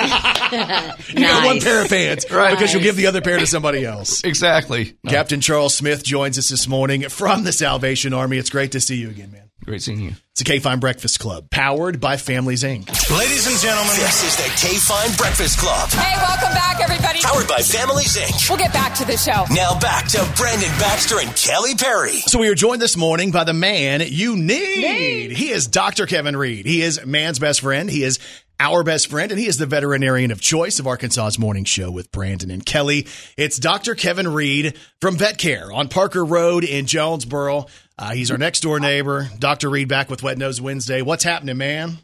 You 1.09 1.27
got 1.27 1.44
one 1.44 1.60
pair 1.60 1.82
of 1.82 1.89
pants, 1.89 2.31
Right. 2.31 2.51
Because 2.51 2.73
you'll 2.73 2.82
give 2.82 2.97
the 2.97 3.06
other 3.06 3.20
pair 3.20 3.39
to 3.39 3.47
somebody 3.47 3.85
else. 3.85 4.24
Exactly. 4.24 4.97
Captain 5.06 5.40
Charles 5.40 5.74
Smith 5.74 6.02
joins 6.05 6.39
us 6.39 6.48
this 6.48 6.66
morning 6.69 7.09
from 7.09 7.44
the 7.44 7.52
Salvation 7.52 8.12
Army. 8.12 8.39
It's 8.39 8.51
great 8.51 8.73
to 8.73 8.81
see 8.81 8.97
you 8.97 9.09
again, 9.10 9.32
man. 9.32 9.48
Great 9.69 9.82
seeing 9.82 10.01
you. 10.01 10.12
It's 10.32 10.40
a 10.40 10.45
KFIN 10.45 10.81
Breakfast 10.81 11.20
Club, 11.20 11.51
powered 11.51 12.01
by 12.01 12.16
Families 12.16 12.62
Inc. 12.62 12.89
Ladies 13.19 13.47
and 13.47 13.59
gentlemen, 13.59 13.93
this 13.97 14.24
is 14.24 14.35
the 14.36 14.45
KFIN 14.66 15.19
Breakfast 15.19 15.59
Club, 15.59 15.90
Hey, 15.90 16.16
welcome 16.16 16.55
back, 16.55 16.81
everybody. 16.81 17.20
powered 17.20 17.47
by 17.47 17.59
Families 17.59 18.16
Inc. 18.16 18.49
We'll 18.49 18.59
get 18.59 18.73
back 18.73 18.95
to 18.95 19.05
the 19.05 19.19
show. 19.19 19.45
Now 19.55 19.78
back 19.78 20.09
to 20.09 20.27
Brandon 20.39 20.70
Baxter 20.78 21.20
and 21.20 21.28
Kelly 21.36 21.74
Perry. 21.74 22.12
So 22.12 22.39
we 22.39 22.49
are 22.49 22.55
joined 22.55 22.81
this 22.81 22.97
morning 22.97 23.31
by 23.31 23.45
the 23.45 23.53
man 23.53 24.01
you 24.07 24.36
need. 24.36 25.32
He 25.32 25.51
is 25.51 25.66
Dr. 25.66 26.07
Kevin 26.07 26.35
Reed. 26.35 26.65
He 26.65 26.81
is 26.81 27.05
man's 27.05 27.39
best 27.39 27.61
friend. 27.61 27.90
He 27.90 28.03
is 28.05 28.19
our 28.61 28.82
best 28.82 29.09
friend, 29.11 29.31
and 29.31 29.39
he 29.39 29.47
is 29.47 29.59
the 29.59 29.66
veterinarian 29.66 30.31
of 30.31 30.40
choice 30.40 30.78
of 30.78 30.86
Arkansas's 30.86 31.39
morning 31.39 31.65
show 31.65 31.90
with 31.90 32.11
Brandon 32.11 32.51
and 32.51 32.65
Kelly. 32.65 33.07
It's 33.36 33.59
Dr. 33.59 33.95
Kevin 33.95 34.27
Reed 34.32 34.78
from 35.01 35.16
Vet 35.16 35.36
Care 35.36 35.70
on 35.70 35.89
Parker 35.89 36.24
Road 36.24 36.65
in 36.65 36.86
Jonesboro. 36.86 37.66
Uh, 37.99 38.12
he's 38.12 38.31
our 38.31 38.39
next 38.39 38.61
door 38.61 38.79
neighbor. 38.79 39.29
Dr. 39.39 39.69
Reed 39.70 39.89
back 39.89 40.09
with 40.09 40.23
Wet 40.23 40.39
Nose 40.39 40.61
Wednesday. 40.61 41.03
What's 41.03 41.25
happening, 41.25 41.57
man? 41.57 41.99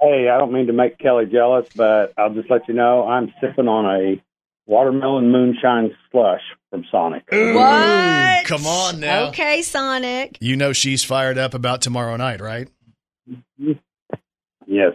Hey, 0.00 0.28
I 0.28 0.36
don't 0.38 0.52
mean 0.52 0.66
to 0.66 0.72
make 0.72 0.98
Kelly 0.98 1.26
jealous, 1.26 1.68
but 1.74 2.12
I'll 2.18 2.34
just 2.34 2.50
let 2.50 2.68
you 2.68 2.74
know 2.74 3.06
I'm 3.06 3.32
sipping 3.40 3.68
on 3.68 3.86
a 3.86 4.22
watermelon 4.66 5.30
moonshine 5.30 5.94
slush 6.10 6.42
from 6.70 6.84
Sonic. 6.90 7.22
What? 7.30 8.44
Come 8.46 8.66
on 8.66 9.00
now. 9.00 9.28
Okay, 9.28 9.62
Sonic. 9.62 10.38
You 10.40 10.56
know 10.56 10.72
she's 10.72 11.02
fired 11.04 11.38
up 11.38 11.54
about 11.54 11.82
tomorrow 11.82 12.16
night, 12.16 12.40
right? 12.40 12.68
Yes. 14.66 14.92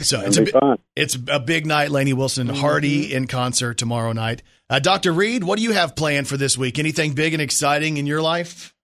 So 0.00 0.18
It'll 0.18 0.28
it's 0.28 0.38
a, 0.38 0.46
fun. 0.46 0.78
it's 0.96 1.16
a 1.28 1.38
big 1.38 1.64
night. 1.64 1.90
Lainey 1.90 2.12
Wilson 2.12 2.48
and 2.48 2.58
Hardy 2.58 3.14
in 3.14 3.28
concert 3.28 3.78
tomorrow 3.78 4.12
night. 4.12 4.42
Uh, 4.68 4.80
Dr. 4.80 5.12
Reed, 5.12 5.44
what 5.44 5.56
do 5.58 5.62
you 5.62 5.72
have 5.72 5.94
planned 5.94 6.26
for 6.26 6.36
this 6.36 6.58
week? 6.58 6.78
Anything 6.78 7.12
big 7.12 7.32
and 7.32 7.40
exciting 7.40 7.96
in 7.98 8.06
your 8.06 8.20
life? 8.20 8.74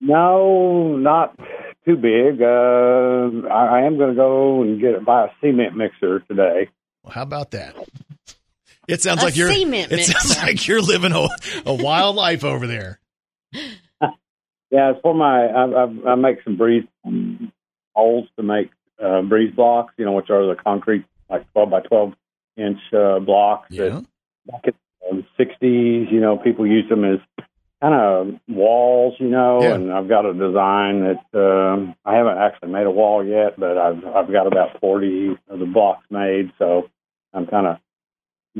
No, 0.00 0.96
not 0.96 1.38
too 1.84 1.96
big. 1.96 2.40
Uh, 2.40 3.48
I, 3.48 3.80
I 3.80 3.82
am 3.82 3.98
going 3.98 4.10
to 4.10 4.16
go 4.16 4.62
and 4.62 4.80
get 4.80 5.04
buy 5.04 5.26
a 5.26 5.28
cement 5.40 5.76
mixer 5.76 6.20
today. 6.20 6.68
Well, 7.02 7.12
how 7.12 7.22
about 7.22 7.50
that? 7.52 7.76
It 8.88 9.02
sounds 9.02 9.22
A 9.22 9.26
like 9.26 9.36
you're. 9.36 9.52
cement 9.52 9.92
It 9.92 10.04
sounds 10.04 10.38
like 10.38 10.66
you're 10.66 10.80
living 10.82 11.12
a, 11.12 11.28
a 11.66 11.74
wild 11.74 12.16
life 12.16 12.44
over 12.44 12.66
there. 12.66 13.00
Yeah, 14.70 14.92
it's 14.92 15.00
for 15.00 15.14
my. 15.14 15.46
I, 15.46 15.64
I, 15.64 16.12
I 16.12 16.14
make 16.14 16.44
some 16.44 16.56
breeze 16.56 16.84
holes 17.92 18.28
to 18.36 18.42
make 18.44 18.70
uh, 19.04 19.22
breeze 19.22 19.52
blocks. 19.52 19.92
You 19.96 20.04
know, 20.04 20.12
which 20.12 20.30
are 20.30 20.46
the 20.46 20.54
concrete 20.54 21.04
like 21.28 21.50
twelve 21.52 21.70
by 21.70 21.80
twelve 21.80 22.12
inch 22.56 22.78
uh, 22.92 23.18
blocks. 23.18 23.66
Yeah. 23.70 23.88
That 23.88 24.06
back 24.46 24.74
in 25.10 25.24
the 25.38 25.44
'60s, 25.44 26.12
you 26.12 26.20
know, 26.20 26.38
people 26.38 26.68
used 26.68 26.88
them 26.88 27.04
as 27.04 27.18
kind 27.80 27.94
of 27.94 28.40
walls. 28.48 29.14
You 29.18 29.28
know, 29.28 29.62
Yeah. 29.62 29.74
and 29.74 29.92
I've 29.92 30.08
got 30.08 30.26
a 30.26 30.32
design 30.32 31.00
that 31.04 31.38
um, 31.38 31.94
I 32.04 32.14
haven't 32.16 32.38
actually 32.38 32.70
made 32.70 32.86
a 32.86 32.90
wall 32.90 33.24
yet, 33.24 33.58
but 33.58 33.76
I've 33.78 34.04
I've 34.04 34.32
got 34.32 34.46
about 34.46 34.80
forty 34.80 35.30
of 35.48 35.58
the 35.58 35.66
blocks 35.66 36.04
made. 36.10 36.52
So 36.58 36.88
I'm 37.32 37.46
kind 37.46 37.66
of 37.66 37.76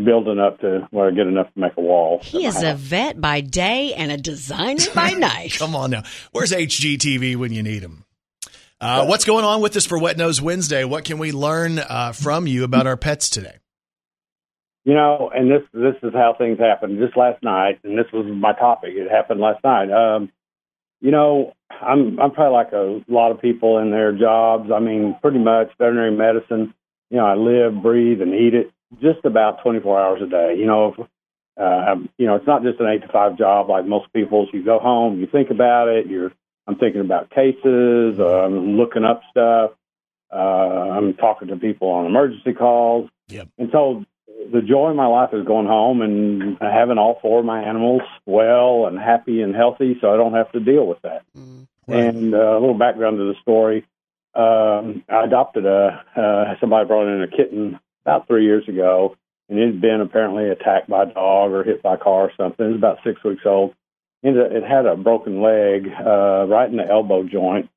building 0.04 0.38
up 0.38 0.60
to 0.60 0.86
where 0.92 1.08
I 1.08 1.10
get 1.10 1.26
enough 1.26 1.52
to 1.52 1.60
make 1.60 1.72
a 1.76 1.80
wall. 1.80 2.20
He 2.22 2.46
is 2.46 2.62
a 2.62 2.74
vet 2.74 3.20
by 3.20 3.40
day 3.40 3.92
and 3.94 4.12
a 4.12 4.16
designer 4.16 4.84
by 4.94 5.10
night. 5.18 5.54
Come 5.58 5.74
on 5.74 5.90
now. 5.90 6.02
Where's 6.32 6.52
HGTV 6.52 7.36
when 7.36 7.52
you 7.52 7.62
need 7.62 7.82
him? 7.82 8.04
Uh, 8.80 9.04
what's 9.04 9.26
going 9.26 9.44
on 9.44 9.60
with 9.60 9.76
us 9.76 9.84
for 9.84 9.98
Wet 9.98 10.16
Nose 10.16 10.40
Wednesday? 10.40 10.84
What 10.84 11.04
can 11.04 11.18
we 11.18 11.32
learn 11.32 11.78
uh, 11.78 12.12
from 12.12 12.46
you 12.46 12.64
about 12.64 12.86
our 12.86 12.96
pets 12.96 13.28
today? 13.28 13.56
You 14.84 14.94
know, 14.94 15.30
and 15.34 15.50
this 15.50 15.62
this 15.72 15.96
is 16.02 16.14
how 16.14 16.34
things 16.36 16.58
happen. 16.58 16.98
Just 16.98 17.16
last 17.16 17.42
night, 17.42 17.80
and 17.84 17.98
this 17.98 18.10
was 18.12 18.26
my 18.26 18.52
topic. 18.54 18.90
It 18.94 19.10
happened 19.10 19.40
last 19.40 19.62
night. 19.62 19.90
Um, 19.90 20.30
you 21.00 21.10
know, 21.10 21.52
I'm 21.70 22.18
I'm 22.18 22.30
probably 22.30 22.54
like 22.54 22.72
a 22.72 23.12
lot 23.12 23.30
of 23.30 23.40
people 23.40 23.78
in 23.78 23.90
their 23.90 24.12
jobs. 24.12 24.70
I 24.74 24.80
mean, 24.80 25.16
pretty 25.20 25.38
much 25.38 25.68
veterinary 25.78 26.16
medicine. 26.16 26.74
You 27.10 27.18
know, 27.18 27.26
I 27.26 27.34
live, 27.34 27.82
breathe, 27.82 28.22
and 28.22 28.34
eat 28.34 28.54
it 28.54 28.72
just 29.00 29.24
about 29.24 29.62
24 29.62 30.00
hours 30.00 30.22
a 30.22 30.26
day. 30.26 30.54
You 30.56 30.66
know, 30.66 30.94
if, 30.94 31.06
uh, 31.56 31.94
you 32.16 32.26
know, 32.26 32.36
it's 32.36 32.46
not 32.46 32.62
just 32.62 32.80
an 32.80 32.86
eight 32.86 33.02
to 33.02 33.12
five 33.12 33.36
job 33.36 33.68
like 33.68 33.84
most 33.86 34.12
people's. 34.12 34.48
You 34.52 34.64
go 34.64 34.78
home, 34.78 35.20
you 35.20 35.26
think 35.26 35.50
about 35.50 35.88
it. 35.88 36.06
You're 36.06 36.32
I'm 36.66 36.76
thinking 36.76 37.00
about 37.00 37.30
cases. 37.30 38.18
Uh, 38.18 38.44
I'm 38.44 38.76
looking 38.76 39.04
up 39.04 39.22
stuff. 39.30 39.72
Uh, 40.32 40.36
I'm 40.36 41.14
talking 41.14 41.48
to 41.48 41.56
people 41.56 41.88
on 41.88 42.06
emergency 42.06 42.52
calls. 42.52 43.10
Yep. 43.28 43.48
And 43.58 43.68
so 43.72 44.04
the 44.52 44.62
joy 44.62 44.90
in 44.90 44.96
my 44.96 45.06
life 45.06 45.30
is 45.32 45.46
going 45.46 45.66
home 45.66 46.00
and 46.02 46.58
having 46.60 46.98
all 46.98 47.18
four 47.20 47.40
of 47.40 47.44
my 47.44 47.62
animals 47.62 48.02
well 48.26 48.86
and 48.86 48.98
happy 48.98 49.42
and 49.42 49.54
healthy, 49.54 49.98
so 50.00 50.12
I 50.12 50.16
don't 50.16 50.34
have 50.34 50.50
to 50.52 50.60
deal 50.60 50.86
with 50.86 51.00
that. 51.02 51.22
And 51.88 52.34
uh, 52.34 52.52
a 52.52 52.60
little 52.60 52.78
background 52.78 53.18
to 53.18 53.32
the 53.32 53.40
story: 53.42 53.86
um, 54.34 55.04
I 55.08 55.24
adopted 55.24 55.66
a 55.66 56.04
uh, 56.16 56.54
somebody 56.60 56.86
brought 56.86 57.12
in 57.12 57.22
a 57.22 57.28
kitten 57.28 57.78
about 58.04 58.26
three 58.26 58.44
years 58.44 58.66
ago, 58.68 59.16
and 59.48 59.58
it 59.58 59.66
had 59.66 59.80
been 59.80 60.00
apparently 60.00 60.48
attacked 60.48 60.88
by 60.88 61.02
a 61.02 61.06
dog 61.06 61.52
or 61.52 61.64
hit 61.64 61.82
by 61.82 61.94
a 61.94 61.98
car 61.98 62.22
or 62.22 62.32
something. 62.36 62.64
It 62.64 62.68
was 62.70 62.78
about 62.78 62.98
six 63.04 63.22
weeks 63.24 63.42
old. 63.44 63.74
And 64.22 64.36
it 64.36 64.52
it 64.52 64.64
had 64.64 64.86
a 64.86 64.96
broken 64.96 65.42
leg 65.42 65.88
uh, 65.88 66.46
right 66.46 66.68
in 66.70 66.76
the 66.76 66.86
elbow 66.86 67.24
joint, 67.24 67.70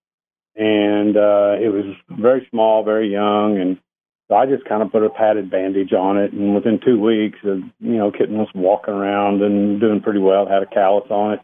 and 0.56 1.16
uh, 1.16 1.56
it 1.60 1.72
was 1.72 1.96
very 2.10 2.48
small, 2.52 2.84
very 2.84 3.12
young, 3.12 3.58
and 3.60 3.80
so 4.34 4.38
I 4.38 4.48
just 4.48 4.66
kind 4.66 4.82
of 4.82 4.92
put 4.92 5.04
a 5.04 5.10
padded 5.10 5.52
bandage 5.52 5.94
on 5.94 6.18
it, 6.18 6.34
and 6.34 6.56
within 6.56 6.80
two 6.84 7.00
weeks, 7.00 7.38
you 7.44 7.72
know, 7.80 8.12
kitten 8.12 8.38
was 8.38 8.50
walking 8.56 8.94
around 8.94 9.44
and 9.44 9.80
doing 9.80 10.02
pretty 10.02 10.20
well. 10.20 10.48
Had 10.48 10.64
a 10.64 10.66
callus 10.66 11.06
on 11.12 11.34
it, 11.34 11.40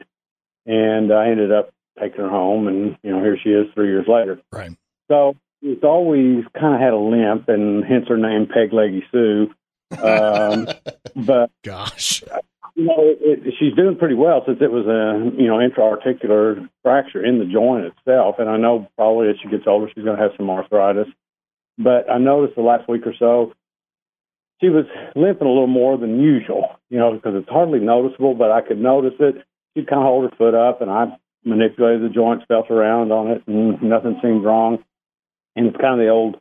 and 0.65 1.13
I 1.13 1.29
ended 1.29 1.51
up 1.51 1.69
taking 1.99 2.21
her 2.21 2.29
home, 2.29 2.67
and 2.67 2.97
you 3.03 3.11
know, 3.11 3.19
here 3.19 3.37
she 3.41 3.49
is 3.49 3.67
three 3.75 3.89
years 3.89 4.07
later. 4.07 4.41
Right. 4.51 4.71
So 5.07 5.35
it's 5.61 5.83
always 5.83 6.45
kind 6.59 6.73
of 6.73 6.81
had 6.81 6.93
a 6.93 6.97
limp, 6.97 7.47
and 7.47 7.85
hence 7.85 8.07
her 8.07 8.17
name, 8.17 8.47
Peg 8.47 8.73
Leggy 8.73 9.05
Sue. 9.11 9.53
Um, 10.01 10.67
but 11.15 11.51
gosh, 11.63 12.23
you 12.73 12.85
know, 12.85 12.95
it, 12.97 13.45
it, 13.45 13.53
she's 13.59 13.75
doing 13.75 13.97
pretty 13.97 14.15
well 14.15 14.41
since 14.47 14.59
it 14.61 14.71
was 14.71 14.87
a 14.87 15.39
you 15.39 15.47
know 15.47 15.61
intra-articular 15.61 16.67
fracture 16.81 17.23
in 17.23 17.37
the 17.37 17.45
joint 17.45 17.85
itself, 17.85 18.37
and 18.39 18.49
I 18.49 18.57
know 18.57 18.87
probably 18.95 19.29
as 19.29 19.35
she 19.43 19.49
gets 19.49 19.67
older, 19.67 19.91
she's 19.93 20.03
going 20.03 20.17
to 20.17 20.23
have 20.23 20.31
some 20.37 20.49
arthritis. 20.49 21.07
But 21.79 22.11
I 22.11 22.17
noticed 22.17 22.55
the 22.55 22.61
last 22.61 22.89
week 22.89 23.07
or 23.07 23.13
so, 23.17 23.53
she 24.61 24.67
was 24.69 24.85
limping 25.15 25.47
a 25.47 25.49
little 25.49 25.67
more 25.67 25.97
than 25.97 26.19
usual, 26.19 26.75
you 26.89 26.99
know, 26.99 27.13
because 27.13 27.33
it's 27.35 27.49
hardly 27.49 27.79
noticeable, 27.79 28.35
but 28.35 28.51
I 28.51 28.59
could 28.61 28.79
notice 28.79 29.13
it. 29.19 29.35
She'd 29.73 29.87
kind 29.87 30.01
of 30.01 30.05
hold 30.05 30.29
her 30.29 30.37
foot 30.37 30.53
up, 30.53 30.81
and 30.81 30.91
I 30.91 31.17
manipulated 31.45 32.03
the 32.03 32.13
joints, 32.13 32.43
felt 32.47 32.69
around 32.69 33.13
on 33.13 33.31
it, 33.31 33.43
and 33.47 33.81
nothing 33.81 34.19
seemed 34.21 34.43
wrong. 34.43 34.83
And 35.55 35.67
it's 35.67 35.77
kind 35.77 35.93
of 35.93 36.05
the 36.05 36.09
old 36.09 36.37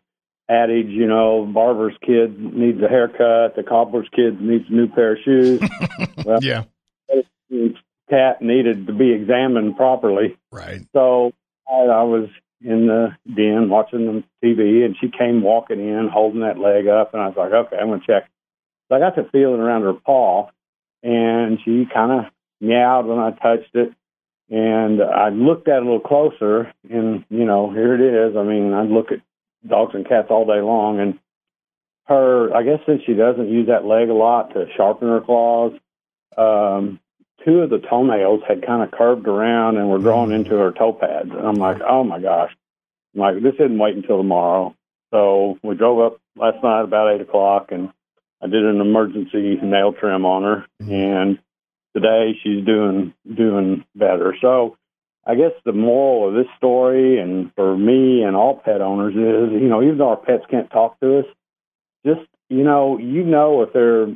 adage, 0.49 0.89
you 0.89 1.07
know, 1.07 1.47
barber's 1.47 1.97
kid 2.05 2.39
needs 2.41 2.83
a 2.83 2.89
haircut, 2.89 3.55
the 3.55 3.63
cobbler's 3.67 4.09
kid 4.15 4.41
needs 4.41 4.65
a 4.69 4.73
new 4.73 4.89
pair 4.89 5.13
of 5.13 5.19
shoes. 5.25 5.61
well, 6.25 6.43
yeah. 6.43 6.65
Cat 8.11 8.41
needed 8.41 8.87
to 8.87 8.93
be 8.93 9.13
examined 9.13 9.77
properly. 9.77 10.39
Right. 10.51 10.81
So 10.95 11.33
I, 11.69 11.83
I 11.83 12.03
was 12.03 12.29
in 12.61 12.87
the 12.87 13.09
den 13.27 13.69
watching 13.69 14.25
the 14.41 14.47
TV, 14.47 14.85
and 14.85 14.97
she 15.01 15.09
came 15.09 15.43
walking 15.43 15.81
in, 15.81 16.09
holding 16.13 16.41
that 16.41 16.59
leg 16.59 16.89
up, 16.89 17.15
and 17.15 17.23
I 17.23 17.29
was 17.29 17.37
like, 17.37 17.53
okay, 17.53 17.77
I'm 17.77 17.89
to 17.89 18.07
check. 18.07 18.29
So 18.89 18.97
I 18.97 18.99
got 18.99 19.15
to 19.17 19.29
feeling 19.31 19.61
around 19.61 19.83
her 19.83 19.95
paw, 19.95 20.49
and 21.03 21.59
she 21.65 21.87
kind 21.93 22.13
of 22.13 22.33
meowed 22.61 23.07
when 23.07 23.19
I 23.19 23.31
touched 23.31 23.75
it. 23.75 23.93
And 24.51 25.03
I 25.03 25.29
looked 25.29 25.69
at 25.69 25.77
it 25.77 25.83
a 25.83 25.85
little 25.85 26.01
closer, 26.01 26.73
and 26.89 27.25
you 27.29 27.45
know, 27.45 27.71
here 27.71 27.95
it 27.95 28.01
is. 28.31 28.37
I 28.37 28.43
mean, 28.43 28.73
I 28.73 28.83
look 28.83 29.13
at 29.13 29.21
dogs 29.69 29.95
and 29.95 30.09
cats 30.09 30.29
all 30.31 30.47
day 30.47 30.63
long, 30.63 31.01
and 31.01 31.19
her, 32.05 32.55
I 32.55 32.63
guess 32.63 32.81
since 32.87 33.03
she 33.05 33.13
doesn't 33.13 33.51
use 33.51 33.67
that 33.69 33.85
leg 33.85 34.09
a 34.09 34.15
lot 34.15 34.55
to 34.55 34.65
sharpen 34.75 35.09
her 35.09 35.21
claws, 35.21 35.73
um, 36.39 36.99
two 37.49 37.61
of 37.61 37.71
the 37.71 37.79
toenails 37.79 38.43
had 38.47 38.65
kind 38.67 38.83
of 38.83 38.91
curved 38.91 39.27
around 39.27 39.79
and 39.79 39.89
were 39.89 39.99
growing 39.99 40.33
into 40.33 40.51
her 40.51 40.71
toe 40.71 40.93
pads. 40.93 41.31
And 41.31 41.47
I'm 41.47 41.55
like, 41.55 41.81
oh 41.81 42.05
my 42.05 42.21
gosh. 42.21 42.55
I'm 43.15 43.21
like, 43.21 43.43
this 43.43 43.55
isn't 43.55 43.79
wait 43.79 43.97
until 43.97 44.19
tomorrow. 44.19 44.75
So 45.11 45.59
we 45.63 45.75
drove 45.75 45.99
up 46.01 46.21
last 46.37 46.63
night 46.63 46.83
about 46.83 47.15
eight 47.15 47.23
o'clock 47.23 47.69
and 47.71 47.91
I 48.43 48.49
did 48.49 48.65
an 48.65 48.81
emergency 48.81 49.59
nail 49.63 49.95
trim 49.99 50.27
on 50.27 50.43
her 50.43 50.67
mm-hmm. 50.83 50.93
and 50.93 51.39
today 51.97 52.39
she's 52.43 52.65
doing 52.67 53.15
doing 53.27 53.85
better. 53.95 54.37
So 54.43 54.77
I 55.27 55.35
guess 55.35 55.53
the 55.65 55.73
moral 55.73 56.29
of 56.29 56.35
this 56.35 56.53
story 56.59 57.19
and 57.19 57.51
for 57.55 57.79
me 57.79 58.23
and 58.25 58.37
all 58.37 58.61
pet 58.63 58.83
owners 58.83 59.15
is, 59.15 59.61
you 59.61 59.69
know, 59.69 59.83
even 59.83 59.97
though 59.97 60.11
our 60.11 60.17
pets 60.17 60.45
can't 60.51 60.71
talk 60.71 61.01
to 61.01 61.21
us, 61.21 61.27
just 62.05 62.29
you 62.51 62.63
know, 62.63 62.99
you 62.99 63.25
know 63.25 63.63
if 63.63 63.73
they're 63.73 64.09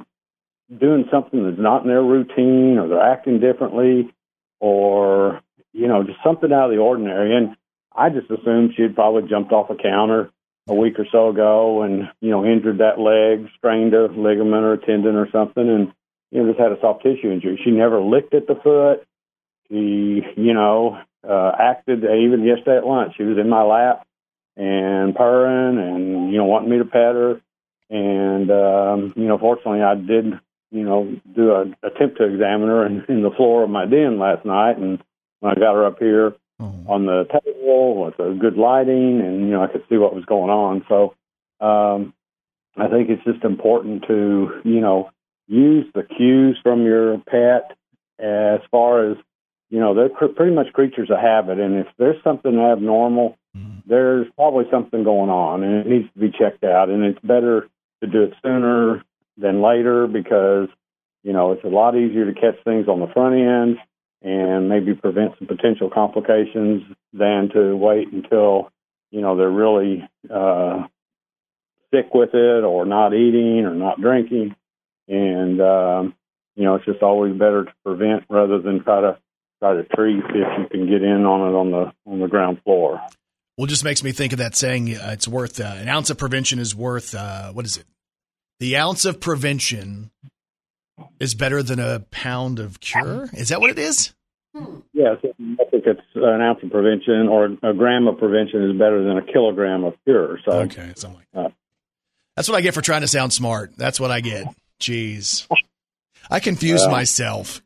doing 0.78 1.05
something 1.11 1.44
that's 1.44 1.61
not 1.61 1.82
in 1.82 1.89
their 1.89 2.03
routine 2.03 2.78
or 2.78 2.89
they're 2.89 3.12
acting 3.12 3.40
differently 3.40 4.12
or 4.61 5.43
you 5.73 5.89
know, 5.89 6.03
just 6.03 6.19
something 6.24 6.53
out 6.53 6.66
of 6.66 6.70
the 6.70 6.82
ordinary. 6.82 7.36
And 7.36 7.57
I 7.94 8.11
just 8.11 8.31
assumed 8.31 8.74
she'd 8.77 8.94
probably 8.94 9.28
jumped 9.28 9.53
off 9.53 9.70
a 9.70 9.74
counter 9.74 10.31
a 10.69 10.74
week 10.74 10.99
or 10.99 11.07
so 11.11 11.31
ago 11.31 11.82
and, 11.82 12.09
you 12.20 12.31
know, 12.31 12.44
injured 12.44 12.78
that 12.78 12.99
leg, 12.99 13.51
strained 13.57 13.94
a 13.94 14.07
ligament 14.07 14.65
or 14.65 14.74
a 14.74 14.78
tendon 14.78 15.16
or 15.16 15.28
something 15.32 15.69
and 15.69 15.93
you 16.31 16.43
know, 16.43 16.49
just 16.49 16.61
had 16.61 16.73
a 16.73 16.81
soft 16.81 17.03
tissue 17.03 17.31
injury. 17.31 17.61
She 17.62 17.70
never 17.70 18.01
licked 18.01 18.35
at 18.35 18.47
the 18.47 18.55
foot. 18.55 19.07
She, 19.69 20.23
you 20.36 20.55
know, 20.55 20.99
uh, 21.28 21.53
acted 21.59 22.05
even 22.05 22.44
yesterday 22.44 22.78
at 22.78 22.86
lunch. 22.86 23.15
She 23.16 23.23
was 23.23 23.39
in 23.39 23.49
my 23.49 23.62
lap 23.62 24.07
and 24.57 25.15
purring 25.15 25.78
and, 25.78 26.32
you 26.32 26.39
know, 26.39 26.44
wanting 26.44 26.70
me 26.70 26.78
to 26.78 26.85
pet 26.85 27.15
her. 27.15 27.40
And, 27.90 28.51
um, 28.51 29.12
you 29.16 29.28
know, 29.28 29.39
fortunately 29.39 29.82
I 29.82 29.94
did, 29.94 30.39
you 30.73 30.82
know, 30.85 31.15
do 31.35 31.53
a 31.53 31.62
attempt 31.86 32.19
to 32.19 32.24
examine 32.24 32.69
her 32.69 32.86
in, 32.86 33.05
in 33.09 33.23
the 33.23 33.31
floor 33.31 33.62
of 33.62 33.70
my 33.70 33.85
den 33.85 34.19
last 34.19 34.44
night. 34.44 34.78
And 34.78 35.03
when 35.40 35.53
I 35.53 35.55
got 35.55 35.74
her 35.74 35.86
up 35.86 35.99
here 35.99 36.35
on 36.89 37.07
the 37.07 37.24
table 37.31 38.05
with 38.05 38.19
a 38.19 38.35
good 38.35 38.57
lighting 38.57 39.20
and, 39.20 39.40
you 39.40 39.53
know, 39.53 39.62
I 39.62 39.66
could 39.66 39.85
see 39.89 39.97
what 39.97 40.15
was 40.15 40.24
going 40.24 40.51
on. 40.51 40.85
So, 40.89 41.15
um, 41.65 42.15
I 42.77 42.89
think 42.89 43.11
it's 43.11 43.24
just 43.24 43.44
important 43.44 44.05
to, 44.09 44.62
you 44.65 44.81
know, 44.81 45.11
use 45.47 45.86
the 45.94 46.05
cues 46.05 46.59
from 46.62 46.85
your 46.85 47.19
pet 47.19 47.77
as 48.19 48.61
far 48.70 49.11
as 49.11 49.16
you 49.69 49.81
know 49.81 49.94
they're 49.94 50.09
cr- 50.09 50.27
pretty 50.27 50.55
much 50.55 50.73
creatures 50.73 51.11
of 51.11 51.19
habit 51.19 51.59
and 51.59 51.74
if 51.74 51.86
there's 51.99 52.23
something 52.23 52.59
abnormal 52.59 53.36
there's 53.86 54.27
probably 54.36 54.65
something 54.70 55.03
going 55.03 55.28
on 55.28 55.62
and 55.62 55.74
it 55.74 55.86
needs 55.86 56.12
to 56.12 56.20
be 56.20 56.31
checked 56.31 56.65
out 56.65 56.89
and 56.89 57.05
it's 57.05 57.19
better 57.20 57.69
to 58.03 58.07
do 58.07 58.23
it 58.23 58.35
sooner 58.43 59.03
than 59.37 59.63
later 59.63 60.07
because 60.07 60.69
you 61.23 61.33
know 61.33 61.53
it's 61.53 61.65
a 61.65 61.69
lot 61.69 61.97
easier 61.97 62.27
to 62.27 62.41
catch 62.41 62.63
things 62.65 62.89
on 62.89 63.01
the 63.01 63.07
front 63.13 63.35
end 63.35 63.77
and 64.23 64.69
maybe 64.69 64.95
prevent 64.95 65.33
some 65.39 65.49
potential 65.49 65.91
complications 65.91 66.83
than 67.13 67.49
to 67.53 67.77
wait 67.77 68.13
until 68.13 68.71
you 69.11 69.21
know 69.21 69.37
they're 69.37 69.51
really 69.51 70.09
uh 70.33 70.83
sick 71.93 72.13
with 72.15 72.31
it 72.35 72.65
or 72.65 72.87
not 72.87 73.15
eating 73.15 73.65
or 73.65 73.75
not 73.75 74.01
drinking 74.01 74.55
and 75.09 75.61
um, 75.61 76.15
you 76.57 76.65
know 76.65 76.77
it's 76.77 76.85
just 76.85 77.03
always 77.03 77.33
better 77.33 77.65
to 77.65 77.73
prevent 77.85 78.25
rather 78.29 78.61
than 78.61 78.83
try 78.83 79.01
to 79.01 79.19
try 79.61 79.75
to 79.75 79.85
treat 79.85 80.19
if 80.19 80.59
you 80.59 80.67
can 80.71 80.87
get 80.89 81.03
in 81.03 81.25
on 81.25 81.53
it 81.53 81.57
on 81.57 81.71
the 81.71 82.11
on 82.11 82.21
the 82.21 82.29
ground 82.29 82.61
floor. 82.65 83.01
Well, 83.59 83.67
just 83.67 83.85
makes 83.85 84.03
me 84.03 84.13
think 84.13 84.33
of 84.33 84.39
that 84.39 84.57
saying. 84.57 84.97
Uh, 84.97 85.11
it's 85.13 85.29
worth 85.29 85.61
uh, 85.61 85.75
an 85.77 85.89
ounce 85.89 86.09
of 86.11 86.19
prevention 86.19 86.59
is 86.59 86.75
worth 86.75 87.15
uh, 87.15 87.53
what 87.53 87.67
is 87.67 87.77
it? 87.77 87.85
The 88.63 88.77
ounce 88.77 89.05
of 89.05 89.19
prevention 89.19 90.13
is 91.19 91.35
better 91.35 91.65
than 91.65 91.81
a 91.81 91.99
pound 92.13 92.61
of 92.61 92.79
cure. 92.79 93.29
Is 93.33 93.49
that 93.49 93.61
what 93.61 93.71
it 93.71 93.79
is? 93.81 94.15
Yes, 94.93 95.17
I 95.25 95.65
think 95.69 95.85
it's 95.85 96.01
an 96.15 96.41
ounce 96.41 96.61
of 96.63 96.71
prevention 96.71 97.27
or 97.27 97.47
a 97.65 97.75
gram 97.75 98.07
of 98.07 98.19
prevention 98.19 98.71
is 98.71 98.79
better 98.79 99.03
than 99.03 99.19
a 99.19 99.33
kilogram 99.33 99.83
of 99.83 99.95
cure. 100.05 100.39
So 100.45 100.53
okay, 100.61 100.93
something 100.95 101.19
like 101.19 101.27
that. 101.33 101.53
That's 102.37 102.49
what 102.49 102.57
I 102.57 102.61
get 102.61 102.73
for 102.73 102.83
trying 102.83 103.01
to 103.01 103.09
sound 103.09 103.33
smart. 103.33 103.73
That's 103.77 103.99
what 103.99 104.13
I 104.13 104.21
get. 104.21 104.47
Jeez, 104.79 105.49
I 106.31 106.39
confuse 106.39 106.83
Well. 106.83 106.93
myself. 106.93 107.65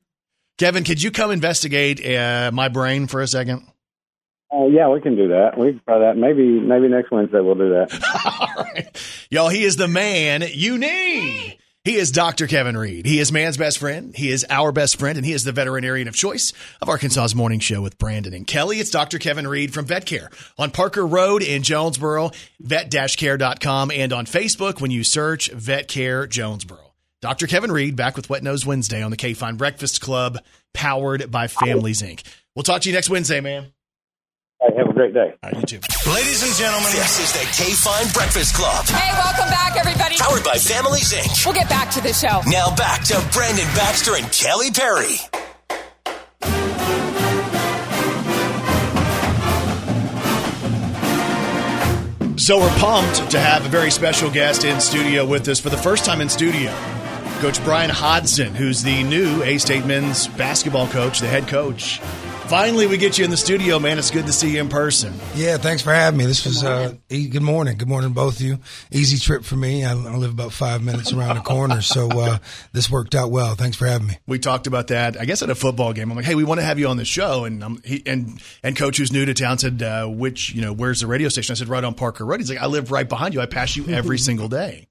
Kevin, 0.57 0.83
could 0.83 1.03
you 1.03 1.11
come 1.11 1.31
investigate 1.31 2.07
uh, 2.07 2.53
my 2.55 2.69
brain 2.69 3.07
for 3.07 3.21
a 3.21 3.27
second? 3.27 3.67
Uh, 4.53 4.67
yeah, 4.67 4.89
we 4.89 5.01
can 5.01 5.17
do 5.17 5.29
that. 5.29 5.59
We 5.59 5.73
can 5.73 5.81
try 5.85 5.99
that. 5.99 6.17
Maybe 6.17 6.61
maybe 6.61 6.89
next 6.89 7.11
Wednesday 7.11 7.41
we'll 7.41 7.57
do 7.57 7.71
that. 7.71 8.47
All 8.57 8.65
right, 8.65 9.27
Y'all, 9.31 9.49
he 9.49 9.65
is 9.65 9.77
the 9.77 9.89
man 9.89 10.45
you 10.53 10.79
need. 10.79 11.59
He 11.87 11.95
is 11.95 12.11
Dr. 12.11 12.49
Kevin 12.49 12.77
Reed. 12.77 13.07
He 13.07 13.21
is 13.21 13.31
man's 13.31 13.57
best 13.57 13.79
friend. 13.79 14.13
He 14.17 14.33
is 14.33 14.45
our 14.51 14.73
best 14.73 14.99
friend, 14.99 15.17
and 15.17 15.25
he 15.25 15.33
is 15.33 15.45
the 15.45 15.53
veterinarian 15.53 16.09
of 16.09 16.17
choice 16.17 16.53
of 16.83 16.89
Arkansas's 16.89 17.33
morning 17.37 17.61
show 17.61 17.81
with 17.81 17.97
Brandon 17.97 18.35
and 18.35 18.45
Kelly. 18.45 18.81
It's 18.81 18.91
Dr. 18.91 19.21
Kevin 19.21 19.47
Reed 19.47 19.73
from 19.73 19.85
Vet 19.85 20.05
Care 20.05 20.31
on 20.59 20.73
Parker 20.73 21.07
Road 21.07 21.45
in 21.45 21.63
Jonesboro, 21.63 22.33
vet-care.com, 22.59 23.93
and 23.93 24.13
on 24.13 24.27
Facebook 24.27 24.81
when 24.81 24.91
you 24.91 25.05
search 25.05 25.49
Vet 25.53 25.87
Care 25.87 26.27
Jonesboro. 26.27 26.93
Dr. 27.23 27.47
Kevin 27.47 27.71
Reed 27.71 27.95
back 27.95 28.17
with 28.17 28.29
Wet 28.29 28.43
Nose 28.43 28.67
Wednesday 28.67 29.01
on 29.01 29.13
the 29.13 29.17
KFIN 29.17 29.57
Breakfast 29.57 30.01
Club, 30.01 30.39
powered 30.75 31.31
by 31.31 31.47
Families 31.47 32.03
Inc. 32.03 32.25
We'll 32.57 32.65
talk 32.65 32.83
to 32.83 32.89
you 32.89 32.97
next 32.97 33.11
Wednesday, 33.11 33.41
man. 33.41 33.73
Hey, 34.61 34.75
have 34.79 34.89
a 34.89 34.93
great 34.95 35.13
day. 35.13 35.35
All 35.43 35.51
right, 35.51 35.61
you 35.61 35.79
too. 35.79 35.81
Ladies 36.11 36.43
and 36.43 36.55
gentlemen, 36.55 36.91
this 36.93 37.21
is 37.21 37.33
the 37.33 37.45
KFIN 37.63 38.15
Breakfast 38.15 38.55
Club. 38.55 38.87
Hey, 38.87 39.13
welcome 39.13 39.51
back, 39.51 39.77
everybody. 39.77 40.17
Powered 40.17 40.45
by 40.45 40.57
Families 40.57 41.13
Inc. 41.13 41.45
We'll 41.45 41.55
get 41.55 41.69
back 41.69 41.91
to 41.91 42.01
the 42.01 42.15
show. 42.15 42.41
Now 42.47 42.75
back 42.75 43.05
to 43.05 43.23
Brandon 43.33 43.67
Baxter 43.75 44.17
and 44.17 44.25
Kelly 44.33 44.71
Perry. 44.71 45.17
So 52.39 52.59
we're 52.59 52.79
pumped 52.79 53.31
to 53.33 53.39
have 53.41 53.67
a 53.67 53.69
very 53.69 53.91
special 53.91 54.31
guest 54.31 54.65
in 54.65 54.81
studio 54.81 55.27
with 55.27 55.49
us 55.49 55.61
for 55.61 55.69
the 55.69 55.77
first 55.77 56.05
time 56.07 56.21
in 56.23 56.29
studio. 56.31 56.73
Coach 57.41 57.63
Bryan 57.63 57.91
Hodgson, 57.91 58.55
who's 58.55 58.83
the 58.83 59.03
new 59.03 59.43
A 59.43 59.59
State 59.59 59.85
men's 59.85 60.29
basketball 60.29 60.87
coach, 60.87 61.19
the 61.21 61.27
head 61.27 61.47
coach. 61.47 62.01
Finally, 62.49 62.87
we 62.87 62.97
get 62.97 63.19
you 63.19 63.25
in 63.25 63.31
the 63.33 63.37
studio, 63.37 63.81
man. 63.81 63.99
It's 63.99 64.13
good 64.13 64.27
to 64.27 64.33
see 64.33 64.55
you 64.55 64.61
in 64.61 64.69
person. 64.69 65.13
Yeah, 65.35 65.57
thanks 65.57 65.83
for 65.83 65.93
having 65.93 66.17
me. 66.17 66.27
This 66.27 66.47
was 66.47 66.63
uh, 66.63 66.95
e- 67.11 67.27
good 67.27 67.43
morning. 67.43 67.77
Good 67.77 67.89
morning, 67.89 68.13
both 68.13 68.37
of 68.37 68.41
you. 68.43 68.61
Easy 68.93 69.19
trip 69.19 69.43
for 69.45 69.57
me. 69.57 69.85
I, 69.85 69.91
I 69.91 69.95
live 70.17 70.31
about 70.31 70.53
five 70.53 70.81
minutes 70.81 71.13
around 71.13 71.35
the 71.37 71.43
corner, 71.43 71.83
so 71.83 72.09
uh, 72.09 72.39
this 72.73 72.89
worked 72.89 73.17
out 73.17 73.33
well. 73.33 73.57
Thanks 73.57 73.77
for 73.77 73.87
having 73.87 74.07
me. 74.07 74.19
We 74.29 74.39
talked 74.39 74.69
about 74.69 74.87
that, 74.89 75.21
I 75.21 75.25
guess, 75.25 75.43
at 75.43 75.51
a 75.51 75.57
football 75.57 75.93
game. 75.93 76.09
I'm 76.09 76.17
like, 76.17 76.25
hey, 76.25 76.37
we 76.37 76.45
want 76.45 76.61
to 76.61 76.65
have 76.65 76.79
you 76.79 76.87
on 76.87 76.97
the 76.99 77.05
show, 77.05 77.45
and 77.47 77.65
um, 77.65 77.83
he, 77.85 78.01
and 78.07 78.41
and 78.63 78.77
coach 78.77 78.99
who's 78.99 79.13
new 79.13 79.25
to 79.25 79.35
town 79.35 79.59
said, 79.59 79.83
uh, 79.83 80.07
which 80.07 80.55
you 80.55 80.63
know, 80.63 80.73
where's 80.73 81.01
the 81.01 81.09
radio 81.09 81.29
station? 81.29 81.53
I 81.53 81.57
said, 81.57 81.67
right 81.67 81.83
on 81.83 81.95
Parker 81.95 82.25
Road. 82.25 82.39
He's 82.39 82.49
like, 82.49 82.63
I 82.63 82.67
live 82.67 82.93
right 82.93 83.09
behind 83.09 83.35
you. 83.35 83.41
I 83.41 83.47
pass 83.47 83.75
you 83.77 83.89
every 83.89 84.19
single 84.21 84.49
day. 84.49 84.87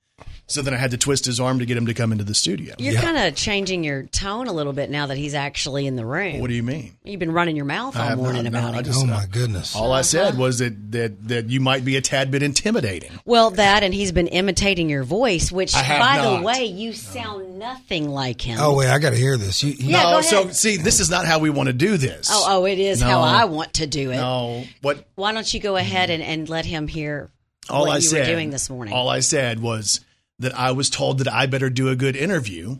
So 0.48 0.62
then 0.62 0.76
I 0.76 0.78
had 0.78 0.92
to 0.92 0.98
twist 0.98 1.26
his 1.26 1.40
arm 1.40 1.60
to 1.60 1.66
get 1.66 1.76
him 1.76 1.88
to 1.88 1.94
come 1.96 2.12
into 2.12 2.24
the 2.24 2.36
studio. 2.36 2.76
You're 2.78 3.02
kind 3.02 3.18
of 3.18 3.36
changing 3.36 3.84
your 3.84 4.04
tone 4.04 4.48
a 4.48 4.54
little 4.54 4.74
bit 4.74 4.92
now 4.92 5.08
that 5.08 5.18
he's 5.18 5.34
actually 5.34 5.88
in 5.88 5.96
the 5.96 6.06
room. 6.06 6.40
What 6.40 6.50
do 6.50 6.54
you 6.54 6.62
mean? 6.62 6.96
You've 7.04 7.20
been 7.20 7.32
running 7.32 7.56
your 7.56 7.66
mouth 7.66 7.98
all 7.98 8.16
morning 8.16 8.44
not, 8.44 8.54
no, 8.54 8.60
about 8.60 8.76
I 8.76 8.80
it. 8.80 8.84
just- 8.84 9.04
Oh 9.04 9.08
my 9.08 9.24
uh, 9.24 9.26
goodness! 9.30 9.76
All 9.76 9.92
I 9.92 10.02
said 10.02 10.34
uh-huh. 10.34 10.42
was 10.42 10.60
that, 10.60 10.92
that 10.92 11.28
that 11.28 11.50
you 11.50 11.60
might 11.60 11.84
be 11.84 11.96
a 11.96 12.02
tad 12.02 12.32
bit 12.32 12.44
intimidating. 12.44 13.12
Well, 13.26 13.52
that 13.52 13.84
and 13.84 13.94
he's 13.94 14.12
been 14.12 14.28
imitating 14.28 14.90
your 14.90 15.04
voice, 15.04 15.52
which, 15.52 15.74
by 15.74 16.18
not. 16.18 16.38
the 16.38 16.44
way, 16.44 16.66
you 16.66 16.94
sound 16.94 17.60
nothing 17.60 18.10
like 18.10 18.42
him. 18.42 18.60
Oh 18.62 18.76
wait, 18.76 18.90
I 18.90 19.00
got 19.00 19.12
to 19.12 19.16
hear 19.16 19.38
this. 19.38 19.64
You, 19.64 19.72
you, 19.72 19.90
Yeah, 19.90 20.04
no, 20.04 20.12
go 20.18 20.22
so 20.22 20.50
see, 20.50 20.78
this 20.78 21.00
is 21.00 21.10
not 21.10 21.26
how 21.26 21.40
we 21.40 21.50
want 21.50 21.68
to 21.68 21.74
do 21.74 21.98
this. 21.98 22.30
Oh, 22.32 22.46
oh, 22.48 22.66
it 22.66 22.80
is 22.80 23.02
how 23.02 23.22
I 23.22 23.46
want 23.46 23.74
to 23.76 23.88
do 23.88 24.12
it. 24.12 24.18
No, 24.18 24.64
what 24.82 25.06
Why 25.16 25.32
don't 25.32 25.52
you 25.52 25.60
go 25.60 25.76
ahead 25.76 26.10
and, 26.10 26.22
and 26.22 26.48
let 26.48 26.66
him 26.66 26.88
hear 26.88 27.32
all 27.70 27.86
what 27.86 27.92
I 27.92 27.96
you 27.96 28.02
said 28.02 28.28
were 28.28 28.34
doing 28.34 28.52
this 28.52 28.70
morning? 28.70 28.94
All 28.94 29.10
I 29.10 29.22
said 29.22 29.60
was 29.60 30.02
that 30.40 30.58
I 30.58 30.72
was 30.72 30.90
told 30.90 31.20
that 31.20 31.32
I 31.32 31.46
better 31.46 31.70
do 31.70 31.90
a 31.90 31.96
good 31.96 32.16
interview, 32.16 32.78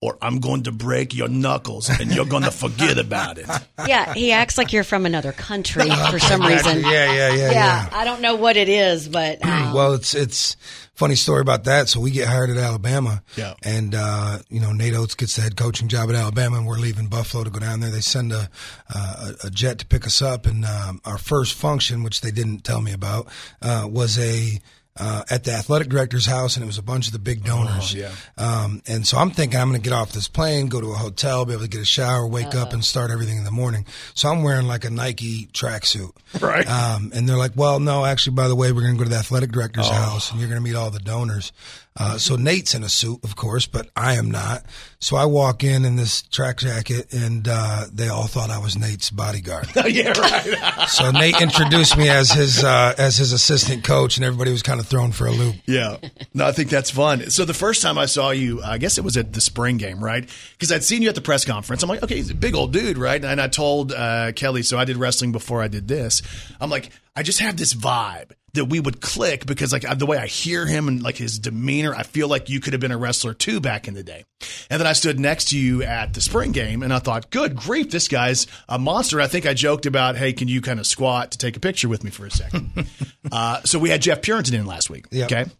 or 0.00 0.18
I'm 0.20 0.40
going 0.40 0.64
to 0.64 0.72
break 0.72 1.14
your 1.14 1.28
knuckles 1.28 1.88
and 1.88 2.12
you're 2.12 2.24
going 2.26 2.42
to 2.50 2.50
forget 2.50 2.98
about 2.98 3.38
it. 3.38 3.46
yeah, 3.86 4.12
he 4.14 4.32
acts 4.32 4.58
like 4.58 4.72
you're 4.72 4.82
from 4.84 5.06
another 5.06 5.30
country 5.32 5.88
for 6.10 6.18
some 6.18 6.42
reason. 6.42 6.78
you. 6.80 6.86
Yeah, 6.90 7.12
yeah, 7.12 7.34
yeah, 7.34 7.50
yeah. 7.52 7.88
I 7.92 8.04
don't 8.04 8.20
know 8.20 8.34
what 8.34 8.56
it 8.56 8.68
is, 8.68 9.08
but 9.08 9.44
um, 9.46 9.72
well, 9.72 9.92
it's 9.94 10.14
it's 10.14 10.56
funny 10.94 11.14
story 11.14 11.40
about 11.40 11.64
that. 11.64 11.88
So 11.88 12.00
we 12.00 12.10
get 12.10 12.26
hired 12.28 12.50
at 12.50 12.56
Alabama, 12.56 13.22
Yeah. 13.36 13.54
and 13.64 13.94
uh, 13.94 14.38
you 14.48 14.58
know 14.60 14.72
Nate 14.72 14.94
Oates 14.94 15.14
gets 15.14 15.36
the 15.36 15.42
head 15.42 15.56
coaching 15.56 15.86
job 15.88 16.08
at 16.10 16.16
Alabama, 16.16 16.56
and 16.58 16.66
we're 16.66 16.78
leaving 16.78 17.06
Buffalo 17.06 17.44
to 17.44 17.50
go 17.50 17.60
down 17.60 17.78
there. 17.80 17.90
They 17.90 18.00
send 18.00 18.32
a 18.32 18.48
uh, 18.92 19.32
a 19.44 19.46
a 19.46 19.50
jet 19.50 19.78
to 19.78 19.86
pick 19.86 20.04
us 20.04 20.20
up, 20.20 20.46
and 20.46 20.64
um, 20.64 21.00
our 21.04 21.18
first 21.18 21.54
function, 21.54 22.02
which 22.02 22.22
they 22.22 22.30
didn't 22.32 22.64
tell 22.64 22.80
me 22.80 22.92
about, 22.92 23.28
uh, 23.60 23.86
was 23.88 24.18
a 24.18 24.58
uh, 24.98 25.22
at 25.30 25.44
the 25.44 25.52
athletic 25.52 25.88
director's 25.88 26.26
house, 26.26 26.56
and 26.56 26.62
it 26.62 26.66
was 26.66 26.76
a 26.78 26.82
bunch 26.82 27.06
of 27.06 27.12
the 27.14 27.18
big 27.18 27.44
donors. 27.44 27.94
Oh, 27.94 27.98
yeah. 27.98 28.12
Um, 28.36 28.82
and 28.86 29.06
so 29.06 29.16
I'm 29.16 29.30
thinking 29.30 29.58
I'm 29.58 29.70
going 29.70 29.80
to 29.80 29.88
get 29.88 29.94
off 29.94 30.12
this 30.12 30.28
plane, 30.28 30.66
go 30.68 30.80
to 30.82 30.90
a 30.92 30.96
hotel, 30.96 31.44
be 31.46 31.52
able 31.54 31.62
to 31.62 31.68
get 31.68 31.80
a 31.80 31.84
shower, 31.86 32.26
wake 32.26 32.54
up, 32.54 32.72
and 32.74 32.84
start 32.84 33.10
everything 33.10 33.38
in 33.38 33.44
the 33.44 33.50
morning. 33.50 33.86
So 34.14 34.28
I'm 34.28 34.42
wearing 34.42 34.66
like 34.66 34.84
a 34.84 34.90
Nike 34.90 35.46
tracksuit. 35.46 36.12
Right. 36.40 36.68
Um, 36.68 37.10
and 37.14 37.26
they're 37.28 37.36
like, 37.38 37.52
well, 37.56 37.80
no, 37.80 38.04
actually, 38.04 38.34
by 38.34 38.48
the 38.48 38.54
way, 38.56 38.70
we're 38.72 38.82
going 38.82 38.94
to 38.94 38.98
go 38.98 39.04
to 39.04 39.10
the 39.10 39.16
athletic 39.16 39.50
director's 39.50 39.88
Oh. 39.88 39.92
house 39.92 40.30
and 40.30 40.38
you're 40.40 40.48
going 40.50 40.60
to 40.60 40.64
meet 40.64 40.76
all 40.76 40.90
the 40.90 40.98
donors. 41.00 41.52
Uh, 41.94 42.16
so 42.16 42.36
Nate's 42.36 42.74
in 42.74 42.82
a 42.82 42.88
suit, 42.88 43.20
of 43.22 43.36
course, 43.36 43.66
but 43.66 43.90
I 43.94 44.14
am 44.14 44.30
not. 44.30 44.64
So 44.98 45.16
I 45.16 45.26
walk 45.26 45.62
in 45.62 45.84
in 45.84 45.96
this 45.96 46.22
track 46.22 46.58
jacket, 46.58 47.12
and 47.12 47.46
uh, 47.50 47.84
they 47.92 48.08
all 48.08 48.26
thought 48.26 48.50
I 48.50 48.58
was 48.58 48.76
Nate's 48.78 49.10
bodyguard. 49.10 49.68
yeah, 49.86 50.18
right. 50.18 50.86
so 50.88 51.10
Nate 51.10 51.40
introduced 51.42 51.98
me 51.98 52.08
as 52.08 52.30
his 52.30 52.64
uh, 52.64 52.94
as 52.96 53.18
his 53.18 53.32
assistant 53.32 53.84
coach, 53.84 54.16
and 54.16 54.24
everybody 54.24 54.50
was 54.50 54.62
kind 54.62 54.80
of 54.80 54.86
thrown 54.86 55.12
for 55.12 55.26
a 55.26 55.32
loop. 55.32 55.56
Yeah. 55.66 55.98
No, 56.32 56.46
I 56.46 56.52
think 56.52 56.70
that's 56.70 56.90
fun. 56.90 57.28
So 57.28 57.44
the 57.44 57.54
first 57.54 57.82
time 57.82 57.98
I 57.98 58.06
saw 58.06 58.30
you, 58.30 58.62
I 58.62 58.78
guess 58.78 58.96
it 58.96 59.04
was 59.04 59.18
at 59.18 59.34
the 59.34 59.42
spring 59.42 59.76
game, 59.76 60.02
right? 60.02 60.28
Because 60.52 60.72
I'd 60.72 60.84
seen 60.84 61.02
you 61.02 61.10
at 61.10 61.14
the 61.14 61.20
press 61.20 61.44
conference. 61.44 61.82
I'm 61.82 61.90
like, 61.90 62.02
okay, 62.02 62.16
he's 62.16 62.30
a 62.30 62.34
big 62.34 62.54
old 62.54 62.72
dude, 62.72 62.96
right? 62.96 63.22
And 63.22 63.40
I 63.40 63.48
told 63.48 63.92
uh, 63.92 64.32
Kelly, 64.32 64.62
so 64.62 64.78
I 64.78 64.86
did 64.86 64.96
wrestling 64.96 65.32
before 65.32 65.62
I 65.62 65.68
did 65.68 65.88
this. 65.88 66.22
I'm 66.58 66.70
like, 66.70 66.90
I 67.14 67.22
just 67.22 67.40
have 67.40 67.58
this 67.58 67.74
vibe 67.74 68.30
that 68.54 68.66
we 68.66 68.78
would 68.80 69.00
click 69.00 69.46
because 69.46 69.72
like 69.72 69.84
the 69.98 70.04
way 70.04 70.18
I 70.18 70.26
hear 70.26 70.66
him 70.66 70.86
and 70.88 71.02
like 71.02 71.16
his 71.16 71.38
demeanor, 71.38 71.94
I 71.94 72.02
feel 72.02 72.28
like 72.28 72.50
you 72.50 72.60
could 72.60 72.74
have 72.74 72.80
been 72.80 72.92
a 72.92 72.98
wrestler 72.98 73.32
too 73.32 73.60
back 73.60 73.88
in 73.88 73.94
the 73.94 74.02
day. 74.02 74.24
And 74.68 74.78
then 74.78 74.86
I 74.86 74.92
stood 74.92 75.18
next 75.18 75.48
to 75.50 75.58
you 75.58 75.82
at 75.82 76.12
the 76.12 76.20
spring 76.20 76.52
game 76.52 76.82
and 76.82 76.92
I 76.92 76.98
thought, 76.98 77.30
good 77.30 77.56
grief, 77.56 77.90
this 77.90 78.08
guy's 78.08 78.46
a 78.68 78.78
monster. 78.78 79.20
I 79.22 79.26
think 79.26 79.46
I 79.46 79.54
joked 79.54 79.86
about, 79.86 80.16
hey, 80.16 80.34
can 80.34 80.48
you 80.48 80.60
kind 80.60 80.78
of 80.80 80.86
squat 80.86 81.30
to 81.32 81.38
take 81.38 81.56
a 81.56 81.60
picture 81.60 81.88
with 81.88 82.04
me 82.04 82.10
for 82.10 82.26
a 82.26 82.30
second? 82.30 82.86
uh, 83.32 83.62
so 83.64 83.78
we 83.78 83.88
had 83.88 84.02
Jeff 84.02 84.20
Purinton 84.20 84.52
in 84.52 84.66
last 84.66 84.90
week. 84.90 85.06
Yep. 85.10 85.32
Okay. 85.32 85.50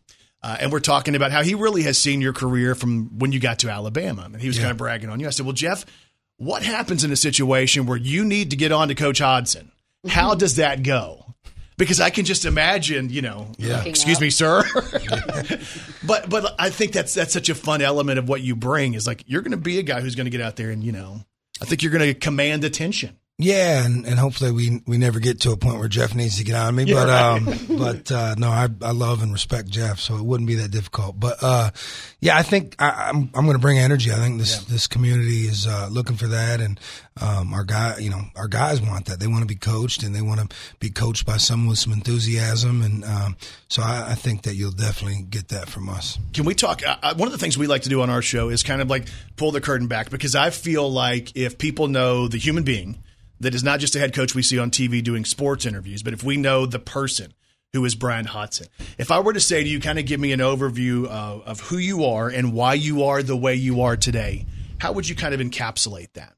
Uh, 0.43 0.56
and 0.60 0.73
we're 0.73 0.81
talking 0.81 1.14
about 1.14 1.31
how 1.32 1.43
he 1.43 1.55
really 1.55 1.85
has 1.85 1.97
seen 1.97 2.20
your 2.20 2.32
career 2.35 2.74
from 2.74 3.19
when 3.19 3.32
you 3.32 3.40
got 3.40 3.60
to 3.60 3.70
Alabama. 3.70 4.23
And 4.24 4.40
he 4.40 4.48
was 4.48 4.56
Yeah. 4.59 4.64
kind 4.64 4.73
of 4.73 4.77
bragging 4.77 5.09
on 5.09 5.19
you. 5.20 5.28
I 5.28 5.31
said, 5.31 5.47
well, 5.47 5.52
Jeff, 5.55 5.86
what 6.36 6.62
happens 6.62 7.05
in 7.05 7.12
a 7.12 7.16
situation 7.16 7.86
where 7.86 7.97
you 7.97 8.24
need 8.24 8.51
to 8.51 8.56
get 8.56 8.70
on 8.73 8.89
to 8.89 8.94
Coach 8.94 9.20
Hodgson? 9.20 9.70
How 10.09 10.35
does 10.35 10.56
that 10.56 10.82
go? 10.82 11.20
Because 11.77 12.01
I 12.01 12.11
can 12.11 12.24
just 12.24 12.44
imagine, 12.44 13.09
you 13.09 13.23
know, 13.23 13.51
Yeah. 13.59 13.82
Excuse 13.85 14.16
up. 14.16 14.23
me, 14.23 14.31
sir. 14.31 14.62
but 16.07 16.28
but 16.28 16.55
I 16.59 16.70
think 16.70 16.93
that's 16.93 17.15
that's 17.15 17.32
such 17.32 17.49
a 17.49 17.55
fun 17.55 17.82
element 17.82 18.19
of 18.19 18.28
what 18.28 18.43
you 18.43 18.55
bring 18.57 18.94
is 18.94 19.07
like 19.07 19.24
you're 19.27 19.43
going 19.43 19.53
to 19.53 19.57
be 19.57 19.78
a 19.78 19.82
guy 19.82 20.01
who's 20.01 20.15
going 20.15 20.27
to 20.27 20.31
get 20.31 20.40
out 20.40 20.57
there 20.57 20.70
and 20.70 20.85
you 20.85 20.93
know, 20.93 21.20
I 21.61 21.65
think 21.65 21.82
you're 21.82 21.93
going 21.93 22.12
to 22.12 22.15
command 22.15 22.65
attention. 22.65 23.16
Yeah, 23.43 23.85
and, 23.85 24.06
and 24.06 24.19
hopefully 24.19 24.52
we 24.52 24.82
we 24.86 24.98
never 24.98 25.19
get 25.19 25.40
to 25.40 25.51
a 25.51 25.56
point 25.56 25.78
where 25.78 25.89
Jeff 25.89 26.14
needs 26.14 26.39
to 26.39 26.44
get 26.44 26.55
on 26.55 26.77
me. 26.77 26.85
Yeah, 26.85 26.94
but 26.94 27.09
right. 27.09 27.69
um, 27.70 27.78
but 27.78 28.12
uh, 28.12 28.35
no, 28.39 28.48
I 28.48 28.69
I 28.81 28.93
love 28.93 29.23
and 29.23 29.32
respect 29.32 29.69
Jeff, 29.69 29.98
so 29.98 30.16
it 30.16 30.23
wouldn't 30.23 30.47
be 30.47 30.55
that 30.56 30.70
difficult. 30.70 31.19
But 31.19 31.39
uh, 31.43 31.70
yeah, 32.20 32.36
I 32.36 32.43
think 32.43 32.77
I, 32.78 33.10
I'm 33.10 33.31
I'm 33.35 33.44
going 33.44 33.56
to 33.56 33.59
bring 33.59 33.78
energy. 33.78 34.12
I 34.12 34.16
think 34.16 34.39
this 34.39 34.64
this 34.64 34.86
community 34.86 35.43
is 35.43 35.66
uh, 35.66 35.89
looking 35.90 36.16
for 36.16 36.28
that, 36.28 36.60
and 36.60 36.78
um, 37.20 37.52
our 37.52 37.64
guy, 37.64 37.98
you 37.98 38.10
know, 38.10 38.23
our 38.36 38.48
guys 38.48 38.81
want 38.81 39.06
that. 39.06 39.19
They 39.19 39.27
want 39.27 39.40
to 39.40 39.47
be 39.47 39.56
coached, 39.56 40.05
and 40.05 40.14
they 40.14 40.23
want 40.23 40.40
to 40.40 40.56
be 40.78 40.90
coached 40.90 41.27
by 41.27 41.36
someone 41.36 41.69
with 41.69 41.78
some 41.78 41.93
enthusiasm, 41.93 42.81
and 42.82 43.05
um, 43.05 43.36
so 43.69 43.82
I, 43.82 44.10
I 44.10 44.14
think 44.14 44.43
that 44.43 44.55
you'll 44.55 44.70
definitely 44.70 45.23
get 45.23 45.48
that 45.48 45.69
from 45.69 45.89
us. 45.89 46.19
Can 46.32 46.44
we 46.44 46.55
talk? 46.55 46.86
Uh, 46.86 46.97
uh, 47.02 47.14
one 47.16 47.27
of 47.27 47.32
the 47.32 47.39
things 47.39 47.59
we 47.59 47.66
like 47.66 47.82
to 47.82 47.89
do 47.89 48.02
on 48.02 48.10
our 48.10 48.23
show 48.23 48.51
is 48.51 48.62
kind 48.62 48.81
of 48.81 48.89
like 48.89 49.09
pull 49.36 49.51
the 49.51 49.60
curtain 49.60 49.89
back 49.89 50.10
because 50.10 50.36
I 50.36 50.51
feel 50.51 50.90
like 50.90 51.36
if 51.36 51.59
people 51.59 51.89
know 51.89 52.28
the 52.28 52.39
human 52.39 52.62
being 52.62 52.98
that 53.43 53.55
is 53.55 53.62
not 53.62 53.81
just 53.81 53.94
a 53.94 53.98
head 53.98 54.14
coach 54.14 54.35
we 54.35 54.43
see 54.43 54.59
on 54.59 54.70
TV 54.70 55.02
doing 55.02 55.24
sports 55.24 55.66
interviews, 55.66 56.02
but 56.02 56.12
if 56.12 56.24
we 56.24 56.36
know 56.36 56.66
the 56.66 56.78
person 56.78 57.35
who 57.73 57.85
is 57.85 57.94
Bryan 57.94 58.27
Hodgson, 58.27 58.66
if 58.98 59.10
I 59.10 59.20
were 59.20 59.32
to 59.32 59.40
say 59.40 59.62
to 59.62 59.69
you, 59.69 59.81
kind 59.81 59.98
of 59.98 60.06
give 60.06 60.20
me 60.20 60.32
an 60.32 60.40
overview 60.40 61.06
of, 61.06 61.43
of 61.43 61.60
who 61.60 61.77
you 61.78 62.05
are 62.05 62.28
and 62.28 62.52
why 62.52 62.74
you 62.74 63.05
are 63.05 63.23
the 63.23 63.36
way 63.36 63.55
you 63.55 63.82
are 63.82 63.97
today, 63.97 64.47
how 64.78 64.93
would 64.93 65.09
you 65.09 65.14
kind 65.14 65.35
of 65.35 65.40
encapsulate 65.40 66.12
that? 66.14 66.35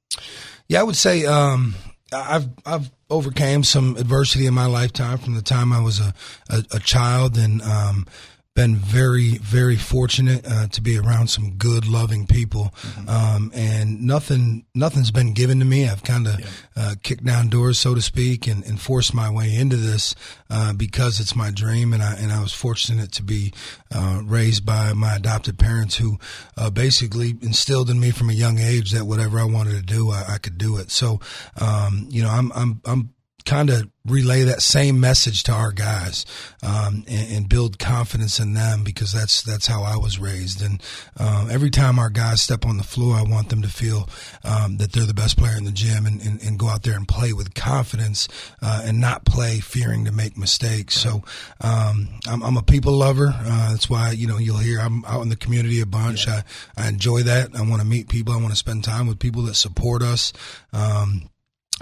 Yeah, 0.69 0.81
I 0.81 0.83
would 0.83 0.97
say 0.97 1.27
um, 1.27 1.75
I've 2.13 2.49
I've 2.65 2.91
overcame 3.11 3.65
some 3.65 3.97
adversity 3.97 4.47
in 4.47 4.55
my 4.55 4.67
lifetime 4.67 5.19
from 5.19 5.35
the 5.35 5.43
time 5.43 5.73
I 5.73 5.81
was 5.81 6.01
a 6.01 6.15
a, 6.49 6.65
a 6.73 6.81
child, 6.81 7.37
and 7.37 7.61
um, 7.63 8.07
been 8.55 8.77
very 8.77 9.39
very 9.39 9.77
fortunate 9.77 10.47
uh, 10.49 10.69
to 10.69 10.81
be 10.81 10.97
around 10.97 11.29
some 11.29 11.55
good, 11.57 11.89
loving 11.89 12.25
people. 12.27 12.73
Um, 13.09 13.51
and 13.53 14.03
nothing 14.03 14.65
nothing's 14.75 15.11
been 15.11 15.35
given 15.35 15.59
to 15.59 15.65
me. 15.65 15.89
I've 15.89 16.05
kind 16.05 16.29
of 16.29 16.69
uh, 16.77 16.95
kicked 17.03 17.25
down 17.25 17.49
doors, 17.49 17.79
so 17.79 17.95
to 17.95 18.03
speak, 18.03 18.47
and, 18.47 18.65
and 18.65 18.81
forced 18.81 19.13
my 19.13 19.29
way 19.29 19.55
into 19.55 19.77
this 19.77 20.15
uh, 20.51 20.73
because 20.73 21.19
it's 21.19 21.35
my 21.35 21.51
dream, 21.51 21.93
and 21.93 22.03
I 22.03 22.15
and 22.15 22.31
I 22.31 22.41
was 22.41 22.53
fortunate 22.53 23.11
to 23.13 23.23
be 23.23 23.53
uh, 23.93 24.21
raised 24.25 24.65
by 24.65 24.93
my 24.93 25.17
adopted 25.17 25.59
parents 25.59 25.97
who 25.97 26.19
uh, 26.57 26.71
basically 26.71 27.31
instilled 27.43 27.91
in 27.91 27.99
me 27.99 28.13
from 28.13 28.31
a 28.31 28.35
young 28.35 28.59
age 28.59 28.93
that 28.93 29.05
whatever 29.05 29.41
I 29.41 29.45
wanted 29.45 29.73
to 29.73 29.83
do, 29.83 30.11
I, 30.11 30.35
I 30.35 30.39
could 30.39 30.59
do 30.59 30.77
it. 30.77 30.93
So, 30.93 31.21
um, 31.61 32.07
you 32.09 32.23
know, 32.23 32.31
I'm 32.31 32.53
I'm 32.53 32.81
I'm 32.85 33.14
kind 33.45 33.69
of 33.69 33.91
relay 34.07 34.43
that 34.43 34.61
same 34.61 35.01
message 35.01 35.43
to 35.45 35.53
our 35.53 35.73
guys 35.73 36.27
um, 36.63 37.05
and, 37.09 37.33
and 37.33 37.49
build 37.49 37.79
confidence 37.79 38.39
in 38.39 38.53
them 38.53 38.85
because 38.85 39.13
that's 39.13 39.43
that's 39.43 39.67
how 39.67 39.83
I 39.83 39.97
was 39.97 40.19
raised. 40.19 40.63
And 40.63 40.83
um, 41.19 41.51
every 41.51 41.71
time 41.71 41.99
our 41.99 42.11
guys 42.11 42.43
step 42.43 42.67
on 42.67 42.77
the 42.77 42.85
floor, 42.85 43.17
I 43.17 43.23
want 43.23 43.49
them 43.49 43.63
to 43.63 43.69
feel 43.69 44.09
um, 44.45 44.77
that 44.79 44.93
they're 44.93 45.07
the 45.07 45.15
best 45.15 45.39
player 45.39 45.57
in 45.57 45.65
the 45.65 45.73
gym 45.73 46.07
and, 46.07 46.21
and, 46.21 46.43
and 46.43 46.59
go 46.59 46.69
out 46.69 46.83
there 46.83 46.97
and 46.97 47.09
play 47.09 47.33
with 47.33 47.55
confidence 47.55 48.29
uh, 48.63 48.83
and 48.85 49.01
not 49.01 49.25
play 49.25 49.61
fearing 49.61 50.05
to 50.05 50.13
make 50.13 50.37
mistakes. 50.37 50.95
So 50.95 51.23
um, 51.61 52.09
I'm, 52.29 52.43
I'm 52.43 52.57
a 52.57 52.63
people 52.63 52.93
lover. 52.93 53.35
Uh, 53.35 53.71
that's 53.71 53.89
why 53.89 54.13
you 54.13 54.27
know 54.27 54.39
you'll 54.39 54.59
hear 54.59 54.81
I'm 54.81 55.05
out 55.05 55.23
in 55.23 55.29
the 55.29 55.37
community 55.37 55.81
a 55.81 55.87
bunch. 55.87 56.29
I, 56.29 56.45
I 56.77 56.89
enjoy 56.89 57.23
that. 57.23 57.55
I 57.55 57.63
want 57.63 57.81
to 57.81 57.89
meet 57.89 58.09
people. 58.09 58.35
I 58.35 58.39
want 58.39 58.51
to 58.51 58.57
spend 58.57 58.85
time 58.85 59.07
with 59.07 59.19
people 59.19 59.43
that 59.43 59.55
support 59.55 60.03
us. 60.03 60.33
Um, 60.73 61.31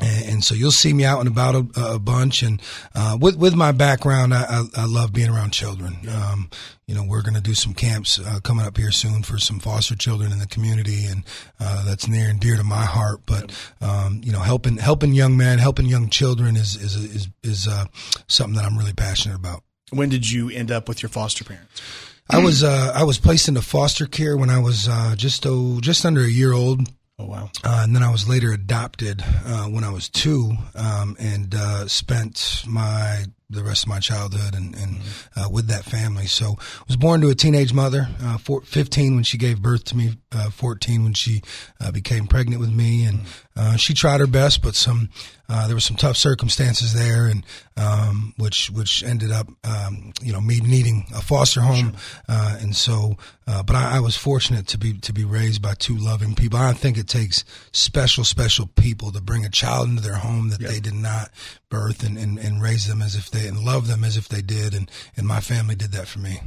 and, 0.00 0.42
so 0.42 0.54
you'll 0.54 0.70
see 0.70 0.92
me 0.92 1.04
out 1.04 1.20
and 1.20 1.28
about 1.28 1.54
a, 1.54 1.94
a 1.94 1.98
bunch. 1.98 2.42
And 2.42 2.60
uh, 2.94 3.18
with 3.20 3.36
with 3.36 3.54
my 3.54 3.72
background, 3.72 4.32
I, 4.32 4.42
I, 4.42 4.64
I 4.78 4.84
love 4.86 5.12
being 5.12 5.28
around 5.28 5.52
children. 5.52 5.98
Um, 6.08 6.50
you 6.86 6.94
know, 6.94 7.04
we're 7.04 7.22
going 7.22 7.34
to 7.34 7.40
do 7.40 7.54
some 7.54 7.74
camps 7.74 8.18
uh, 8.18 8.40
coming 8.42 8.66
up 8.66 8.76
here 8.76 8.90
soon 8.90 9.22
for 9.22 9.38
some 9.38 9.60
foster 9.60 9.94
children 9.94 10.32
in 10.32 10.38
the 10.38 10.46
community, 10.46 11.04
and 11.04 11.24
uh, 11.60 11.84
that's 11.84 12.08
near 12.08 12.28
and 12.28 12.40
dear 12.40 12.56
to 12.56 12.64
my 12.64 12.84
heart. 12.84 13.20
But 13.26 13.52
um, 13.80 14.20
you 14.24 14.32
know, 14.32 14.40
helping 14.40 14.78
helping 14.78 15.12
young 15.12 15.36
men, 15.36 15.58
helping 15.58 15.86
young 15.86 16.08
children 16.08 16.56
is 16.56 16.74
is 16.74 16.96
is 16.96 17.28
is 17.42 17.68
uh, 17.68 17.84
something 18.28 18.56
that 18.56 18.64
I'm 18.64 18.78
really 18.78 18.94
passionate 18.94 19.36
about. 19.36 19.62
When 19.90 20.08
did 20.08 20.30
you 20.30 20.48
end 20.48 20.70
up 20.70 20.88
with 20.88 21.02
your 21.02 21.10
foster 21.10 21.44
parents? 21.44 21.82
I 22.30 22.38
was 22.38 22.64
uh, 22.64 22.92
I 22.94 23.04
was 23.04 23.18
placed 23.18 23.48
into 23.48 23.60
foster 23.60 24.06
care 24.06 24.36
when 24.36 24.48
I 24.48 24.58
was 24.58 24.88
uh, 24.88 25.14
just 25.16 25.44
oh, 25.46 25.80
just 25.80 26.06
under 26.06 26.22
a 26.22 26.30
year 26.30 26.52
old. 26.52 26.88
Oh 27.22 27.26
wow! 27.26 27.50
Uh, 27.62 27.82
and 27.84 27.94
then 27.94 28.02
I 28.02 28.10
was 28.10 28.28
later 28.28 28.52
adopted 28.52 29.22
uh, 29.46 29.66
when 29.66 29.84
I 29.84 29.90
was 29.90 30.08
two, 30.08 30.52
um, 30.74 31.16
and 31.20 31.54
uh, 31.54 31.86
spent 31.86 32.64
my 32.66 33.26
the 33.52 33.62
rest 33.62 33.84
of 33.84 33.88
my 33.88 34.00
childhood 34.00 34.54
and, 34.54 34.74
and 34.74 35.00
uh, 35.36 35.48
with 35.50 35.66
that 35.68 35.84
family. 35.84 36.26
So 36.26 36.56
I 36.58 36.84
was 36.86 36.96
born 36.96 37.20
to 37.20 37.28
a 37.28 37.34
teenage 37.34 37.72
mother, 37.72 38.08
uh, 38.22 38.38
four, 38.38 38.62
15 38.62 39.14
when 39.14 39.24
she 39.24 39.38
gave 39.38 39.62
birth 39.62 39.84
to 39.84 39.96
me, 39.96 40.16
uh, 40.32 40.50
14 40.50 41.04
when 41.04 41.14
she 41.14 41.42
uh, 41.80 41.92
became 41.92 42.26
pregnant 42.26 42.60
with 42.60 42.72
me, 42.72 43.04
and 43.04 43.20
uh, 43.56 43.76
she 43.76 43.94
tried 43.94 44.20
her 44.20 44.26
best, 44.26 44.62
but 44.62 44.74
some 44.74 45.10
uh, 45.52 45.66
there 45.66 45.76
were 45.76 45.80
some 45.80 45.96
tough 45.96 46.16
circumstances 46.16 46.94
there, 46.94 47.26
and 47.26 47.44
um, 47.76 48.32
which 48.38 48.70
which 48.70 49.02
ended 49.02 49.30
up 49.30 49.48
um, 49.64 50.12
you 50.22 50.32
know 50.32 50.40
me 50.40 50.60
needing 50.60 51.04
a 51.14 51.20
foster 51.20 51.60
home, 51.60 51.94
uh, 52.28 52.56
and 52.60 52.74
so. 52.74 53.16
Uh, 53.44 53.60
but 53.60 53.74
I, 53.74 53.96
I 53.96 54.00
was 54.00 54.16
fortunate 54.16 54.68
to 54.68 54.78
be 54.78 54.94
to 54.98 55.12
be 55.12 55.24
raised 55.24 55.60
by 55.60 55.74
two 55.74 55.96
loving 55.96 56.34
people. 56.34 56.58
I 56.58 56.72
think 56.72 56.96
it 56.96 57.08
takes 57.08 57.44
special 57.72 58.22
special 58.22 58.68
people 58.76 59.10
to 59.10 59.20
bring 59.20 59.44
a 59.44 59.50
child 59.50 59.88
into 59.88 60.00
their 60.00 60.14
home 60.14 60.48
that 60.50 60.60
they 60.60 60.78
did 60.78 60.94
not 60.94 61.30
birth 61.68 62.04
and, 62.04 62.16
and, 62.16 62.38
and 62.38 62.62
raise 62.62 62.86
them 62.86 63.02
as 63.02 63.16
if 63.16 63.30
they 63.30 63.41
and 63.46 63.64
love 63.64 63.86
them 63.86 64.04
as 64.04 64.16
if 64.16 64.28
they 64.28 64.42
did, 64.42 64.74
and 64.74 64.90
and 65.16 65.26
my 65.26 65.40
family 65.40 65.74
did 65.74 65.92
that 65.92 66.08
for 66.08 66.18
me. 66.18 66.40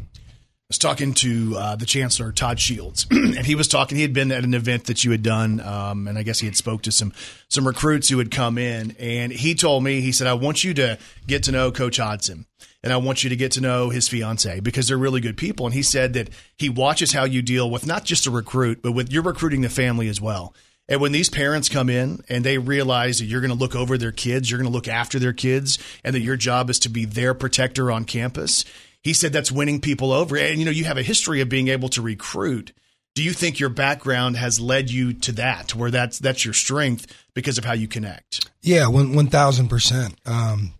I 0.65 0.69
was 0.69 0.79
talking 0.79 1.13
to 1.15 1.55
uh, 1.55 1.75
the 1.75 1.85
chancellor 1.85 2.31
Todd 2.31 2.59
Shields, 2.59 3.05
and 3.11 3.45
he 3.45 3.53
was 3.53 3.67
talking. 3.67 3.97
He 3.97 4.01
had 4.01 4.13
been 4.13 4.31
at 4.31 4.43
an 4.43 4.55
event 4.55 4.85
that 4.85 5.03
you 5.03 5.11
had 5.11 5.21
done, 5.21 5.59
um, 5.59 6.07
and 6.07 6.17
I 6.17 6.23
guess 6.23 6.39
he 6.39 6.47
had 6.47 6.55
spoke 6.55 6.81
to 6.83 6.91
some 6.91 7.13
some 7.49 7.67
recruits 7.67 8.09
who 8.09 8.17
had 8.17 8.31
come 8.31 8.57
in. 8.57 8.95
And 8.97 9.31
he 9.31 9.53
told 9.53 9.83
me, 9.83 10.01
he 10.01 10.11
said, 10.11 10.25
"I 10.25 10.33
want 10.33 10.63
you 10.63 10.73
to 10.73 10.97
get 11.27 11.43
to 11.43 11.51
know 11.51 11.71
Coach 11.71 11.97
Hodgson, 11.97 12.47
and 12.81 12.91
I 12.91 12.97
want 12.97 13.23
you 13.23 13.29
to 13.29 13.35
get 13.35 13.51
to 13.51 13.61
know 13.61 13.91
his 13.91 14.09
fiance 14.09 14.59
because 14.61 14.87
they're 14.87 14.97
really 14.97 15.21
good 15.21 15.37
people." 15.37 15.67
And 15.67 15.75
he 15.75 15.83
said 15.83 16.13
that 16.13 16.31
he 16.57 16.67
watches 16.67 17.13
how 17.13 17.25
you 17.25 17.43
deal 17.43 17.69
with 17.69 17.85
not 17.85 18.03
just 18.03 18.25
a 18.25 18.31
recruit, 18.31 18.81
but 18.81 18.93
with 18.93 19.13
you're 19.13 19.21
recruiting 19.21 19.61
the 19.61 19.69
family 19.69 20.07
as 20.07 20.19
well. 20.19 20.55
And 20.87 21.01
when 21.01 21.11
these 21.11 21.29
parents 21.29 21.69
come 21.69 21.89
in 21.89 22.23
and 22.29 22.43
they 22.43 22.57
realize 22.57 23.19
that 23.19 23.25
you're 23.25 23.41
going 23.41 23.51
to 23.51 23.57
look 23.57 23.75
over 23.75 23.97
their 23.97 24.11
kids, 24.11 24.49
you're 24.49 24.59
going 24.59 24.71
to 24.71 24.75
look 24.75 24.87
after 24.87 25.17
their 25.17 25.33
kids, 25.33 25.79
and 26.03 26.13
that 26.13 26.21
your 26.21 26.35
job 26.35 26.69
is 26.69 26.79
to 26.79 26.89
be 26.89 27.05
their 27.05 27.33
protector 27.33 27.91
on 27.91 28.05
campus, 28.05 28.65
he 29.01 29.13
said 29.13 29.33
that's 29.33 29.51
winning 29.51 29.81
people 29.81 30.11
over. 30.11 30.37
And 30.37 30.59
you 30.59 30.65
know, 30.65 30.71
you 30.71 30.85
have 30.85 30.97
a 30.97 31.03
history 31.03 31.41
of 31.41 31.49
being 31.49 31.69
able 31.69 31.89
to 31.89 32.01
recruit. 32.01 32.71
Do 33.15 33.23
you 33.23 33.31
think 33.31 33.59
your 33.59 33.69
background 33.69 34.35
has 34.35 34.59
led 34.59 34.91
you 34.91 35.13
to 35.13 35.31
that, 35.33 35.73
where 35.73 35.89
that's 35.89 36.19
that's 36.19 36.43
your 36.43 36.53
strength 36.53 37.07
because 37.33 37.57
of 37.57 37.65
how 37.65 37.73
you 37.73 37.87
connect? 37.87 38.49
Yeah, 38.61 38.87
one 38.87 39.27
thousand 39.27 39.69
percent. 39.69 40.19
Um, 40.25 40.73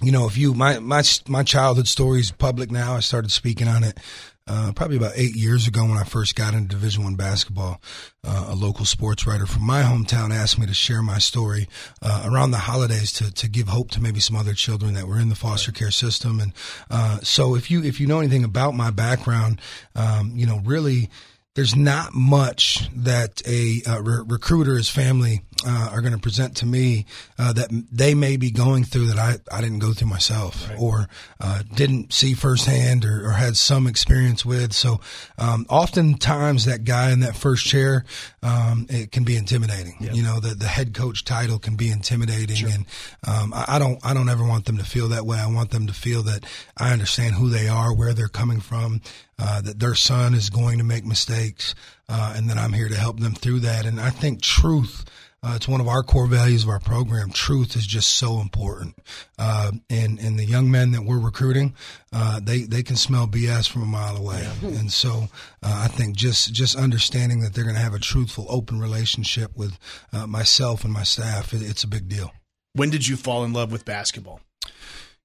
you 0.00 0.12
know, 0.12 0.26
if 0.26 0.38
you 0.38 0.54
my 0.54 0.78
my 0.78 1.02
my 1.26 1.42
childhood 1.42 1.88
story 1.88 2.20
is 2.20 2.30
public 2.30 2.70
now. 2.70 2.94
I 2.94 3.00
started 3.00 3.32
speaking 3.32 3.68
on 3.68 3.82
it 3.82 3.98
uh, 4.46 4.72
probably 4.72 4.96
about 4.96 5.12
eight 5.16 5.34
years 5.34 5.66
ago 5.66 5.84
when 5.84 5.96
I 5.96 6.04
first 6.04 6.34
got 6.34 6.52
into 6.52 6.68
Division 6.68 7.04
One 7.04 7.14
basketball. 7.14 7.80
Uh, 8.22 8.46
a 8.48 8.54
local 8.54 8.84
sports 8.84 9.26
writer 9.26 9.46
from 9.46 9.66
my 9.66 9.82
hometown 9.82 10.34
asked 10.34 10.58
me 10.58 10.66
to 10.66 10.74
share 10.74 11.02
my 11.02 11.18
story 11.18 11.68
uh, 12.02 12.28
around 12.30 12.50
the 12.50 12.58
holidays 12.58 13.12
to 13.12 13.32
to 13.32 13.48
give 13.48 13.68
hope 13.68 13.90
to 13.92 14.02
maybe 14.02 14.20
some 14.20 14.36
other 14.36 14.54
children 14.54 14.94
that 14.94 15.06
were 15.06 15.18
in 15.18 15.30
the 15.30 15.34
foster 15.34 15.72
care 15.72 15.90
system. 15.90 16.40
And 16.40 16.52
uh, 16.90 17.18
so, 17.22 17.54
if 17.54 17.70
you 17.70 17.82
if 17.82 18.00
you 18.00 18.06
know 18.06 18.18
anything 18.18 18.44
about 18.44 18.74
my 18.74 18.90
background, 18.90 19.60
um, 19.94 20.32
you 20.34 20.46
know, 20.46 20.60
really 20.64 21.08
there's 21.54 21.76
not 21.76 22.14
much 22.14 22.88
that 22.94 23.40
a 23.46 23.80
uh, 23.86 24.00
re- 24.00 24.24
recruiter, 24.26 24.76
his 24.76 24.90
family, 24.90 25.42
uh, 25.66 25.88
are 25.92 26.00
going 26.00 26.12
to 26.12 26.18
present 26.18 26.56
to 26.56 26.66
me 26.66 27.06
uh, 27.38 27.52
that 27.52 27.68
they 27.90 28.14
may 28.14 28.36
be 28.36 28.50
going 28.50 28.84
through 28.84 29.06
that 29.06 29.18
I, 29.18 29.56
I 29.56 29.60
didn't 29.60 29.78
go 29.78 29.92
through 29.92 30.08
myself 30.08 30.68
or 30.78 31.08
uh, 31.40 31.62
didn't 31.74 32.12
see 32.12 32.34
firsthand 32.34 33.04
or, 33.04 33.26
or 33.26 33.30
had 33.30 33.56
some 33.56 33.86
experience 33.86 34.44
with. 34.44 34.72
So, 34.72 35.00
um, 35.38 35.64
oftentimes 35.70 36.64
that 36.66 36.84
guy 36.84 37.12
in 37.12 37.20
that 37.20 37.36
first 37.36 37.64
chair, 37.64 38.04
um, 38.42 38.86
it 38.90 39.12
can 39.12 39.24
be 39.24 39.36
intimidating. 39.36 39.96
You 40.00 40.22
know, 40.22 40.40
the, 40.40 40.54
the 40.54 40.66
head 40.66 40.92
coach 40.92 41.24
title 41.24 41.58
can 41.58 41.76
be 41.76 41.88
intimidating, 41.88 42.66
and 42.70 42.86
um, 43.26 43.54
I, 43.54 43.64
I 43.68 43.78
don't 43.78 44.04
I 44.04 44.12
don't 44.12 44.28
ever 44.28 44.44
want 44.44 44.66
them 44.66 44.76
to 44.78 44.84
feel 44.84 45.08
that 45.08 45.24
way. 45.24 45.38
I 45.38 45.46
want 45.46 45.70
them 45.70 45.86
to 45.86 45.94
feel 45.94 46.22
that 46.24 46.44
I 46.76 46.92
understand 46.92 47.36
who 47.36 47.48
they 47.48 47.68
are, 47.68 47.94
where 47.94 48.12
they're 48.12 48.28
coming 48.28 48.60
from, 48.60 49.00
uh, 49.38 49.60
that 49.62 49.80
their 49.80 49.94
son 49.94 50.34
is 50.34 50.50
going 50.50 50.78
to 50.78 50.84
make 50.84 51.04
mistakes, 51.04 51.74
uh, 52.08 52.34
and 52.36 52.48
that 52.50 52.56
I'm 52.56 52.72
here 52.72 52.88
to 52.88 52.96
help 52.96 53.20
them 53.20 53.34
through 53.34 53.60
that. 53.60 53.86
And 53.86 54.00
I 54.00 54.10
think 54.10 54.42
truth. 54.42 55.04
Uh, 55.42 55.56
it's 55.56 55.68
one 55.68 55.82
of 55.82 55.86
our 55.86 56.02
core 56.02 56.26
values 56.26 56.62
of 56.62 56.70
our 56.70 56.80
program. 56.80 57.28
Truth 57.30 57.76
is 57.76 57.86
just 57.86 58.12
so 58.12 58.40
important, 58.40 58.96
uh, 59.38 59.72
and 59.90 60.18
and 60.18 60.38
the 60.38 60.46
young 60.46 60.70
men 60.70 60.92
that 60.92 61.02
we're 61.02 61.18
recruiting, 61.18 61.74
uh, 62.14 62.40
they 62.42 62.62
they 62.62 62.82
can 62.82 62.96
smell 62.96 63.26
BS 63.26 63.68
from 63.68 63.82
a 63.82 63.86
mile 63.86 64.16
away. 64.16 64.48
And 64.62 64.90
so 64.90 65.28
uh, 65.62 65.82
I 65.84 65.88
think 65.88 66.16
just 66.16 66.54
just 66.54 66.76
understanding 66.76 67.40
that 67.40 67.52
they're 67.52 67.64
going 67.64 67.76
to 67.76 67.82
have 67.82 67.92
a 67.92 67.98
truthful, 67.98 68.46
open 68.48 68.80
relationship 68.80 69.54
with 69.54 69.78
uh, 70.14 70.26
myself 70.26 70.82
and 70.82 70.94
my 70.94 71.02
staff, 71.02 71.52
it, 71.52 71.60
it's 71.60 71.84
a 71.84 71.88
big 71.88 72.08
deal. 72.08 72.32
When 72.72 72.88
did 72.88 73.06
you 73.06 73.16
fall 73.16 73.44
in 73.44 73.52
love 73.52 73.70
with 73.70 73.84
basketball? 73.84 74.40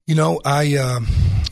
You 0.10 0.16
know, 0.16 0.42
I 0.44 0.76
uh, 0.76 1.02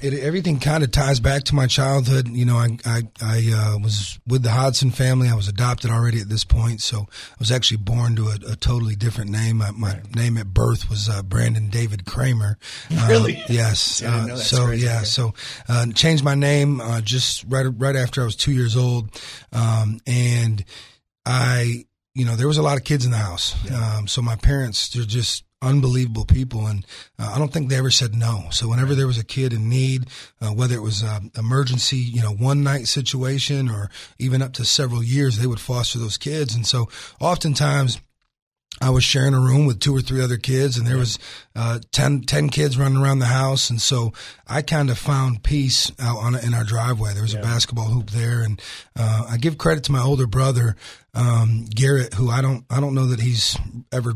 it, 0.02 0.16
everything 0.16 0.60
kind 0.60 0.84
of 0.84 0.90
ties 0.90 1.20
back 1.20 1.44
to 1.44 1.54
my 1.54 1.68
childhood. 1.68 2.28
You 2.28 2.44
know, 2.44 2.58
I 2.58 2.76
I, 2.88 3.02
I 3.22 3.52
uh, 3.54 3.78
was 3.78 4.18
with 4.26 4.42
the 4.42 4.50
Hodgson 4.50 4.90
family. 4.90 5.30
I 5.30 5.36
was 5.36 5.48
adopted 5.48 5.92
already 5.92 6.20
at 6.22 6.28
this 6.28 6.44
point, 6.44 6.82
so 6.82 7.02
I 7.02 7.36
was 7.38 7.52
actually 7.52 7.78
born 7.78 8.16
to 8.16 8.30
a, 8.30 8.54
a 8.54 8.56
totally 8.56 8.96
different 8.96 9.30
name. 9.30 9.58
My, 9.58 9.70
my 9.70 10.02
name 10.16 10.40
at 10.40 10.56
birth 10.56 10.90
was 10.90 11.08
uh, 11.08 11.22
Brandon 11.22 11.70
David 11.70 12.08
Kramer. 12.08 12.58
Uh, 12.90 13.06
Really? 13.08 13.44
yes. 13.48 14.02
Uh, 14.02 14.26
know 14.26 14.38
that. 14.38 14.44
So 14.44 14.66
crazy. 14.66 14.86
yeah, 14.88 15.04
so 15.04 15.36
uh, 15.70 15.86
changed 15.94 16.24
my 16.24 16.34
name 16.34 16.82
uh, 16.82 17.02
just 17.02 17.46
right 17.48 17.68
right 17.78 17.96
after 17.96 18.24
I 18.24 18.26
was 18.26 18.36
two 18.36 18.54
years 18.54 18.76
old, 18.76 19.12
um, 19.54 20.00
and 20.08 20.66
I 21.28 21.86
you 22.16 22.26
know 22.26 22.36
there 22.36 22.48
was 22.48 22.58
a 22.58 22.64
lot 22.64 22.78
of 22.78 22.84
kids 22.84 23.06
in 23.06 23.12
the 23.12 23.18
house. 23.18 23.54
Um, 23.72 24.08
so 24.08 24.24
my 24.24 24.36
parents 24.36 24.90
they're 24.90 25.04
just 25.04 25.44
unbelievable 25.62 26.26
people 26.26 26.68
and 26.68 26.86
uh, 27.18 27.32
I 27.34 27.40
don't 27.40 27.52
think 27.52 27.70
they 27.70 27.78
ever 27.78 27.90
said 27.90 28.14
no. 28.14 28.46
So 28.52 28.68
whenever 28.68 28.94
there 28.94 29.08
was 29.08 29.18
a 29.18 29.26
kid 29.26 29.54
in 29.54 29.70
need, 29.70 30.08
uh, 30.40 30.50
whether 30.50 30.76
it 30.76 30.84
was 30.84 31.02
an 31.02 31.32
emergency, 31.36 31.98
you 31.98 32.22
know, 32.22 32.32
one 32.32 32.64
night 32.64 32.88
situation 32.88 33.70
or 33.70 33.90
even 34.20 34.42
up 34.42 34.54
to 34.54 34.66
several 34.66 35.04
years, 35.04 35.38
they 35.38 35.48
would 35.48 35.60
foster 35.60 35.98
those 35.98 36.18
kids. 36.18 36.54
And 36.54 36.66
so 36.66 36.90
oftentimes 37.20 38.00
I 38.80 38.92
was 38.92 39.04
sharing 39.04 39.34
a 39.34 39.40
room 39.40 39.66
with 39.66 39.80
two 39.80 39.96
or 39.96 40.02
three 40.02 40.22
other 40.22 40.38
kids, 40.38 40.78
and 40.78 40.86
there 40.86 40.98
was 40.98 41.18
uh, 41.56 41.80
10, 41.92 42.22
10 42.22 42.50
kids 42.50 42.78
running 42.78 43.02
around 43.02 43.20
the 43.20 43.26
house, 43.26 43.70
and 43.70 43.82
so 43.82 44.14
I 44.48 44.62
kind 44.62 44.92
of 44.92 45.00
found 45.00 45.42
peace 45.42 45.92
out 46.00 46.18
on 46.18 46.36
in 46.36 46.54
our 46.54 46.64
driveway. 46.64 47.14
There 47.14 47.24
was 47.24 47.34
a 47.34 47.40
basketball 47.40 47.88
hoop 47.88 48.12
there, 48.12 48.42
and 48.42 48.62
uh, 48.96 49.26
I 49.30 49.38
give 49.38 49.58
credit 49.58 49.84
to 49.86 49.92
my 49.92 50.04
older 50.04 50.28
brother 50.28 50.76
um, 51.18 51.66
Garrett, 51.66 52.14
who 52.14 52.30
I 52.30 52.42
don't 52.42 52.64
I 52.70 52.80
don't 52.80 52.94
know 52.94 53.08
that 53.08 53.20
he's 53.20 53.58
ever 53.92 54.14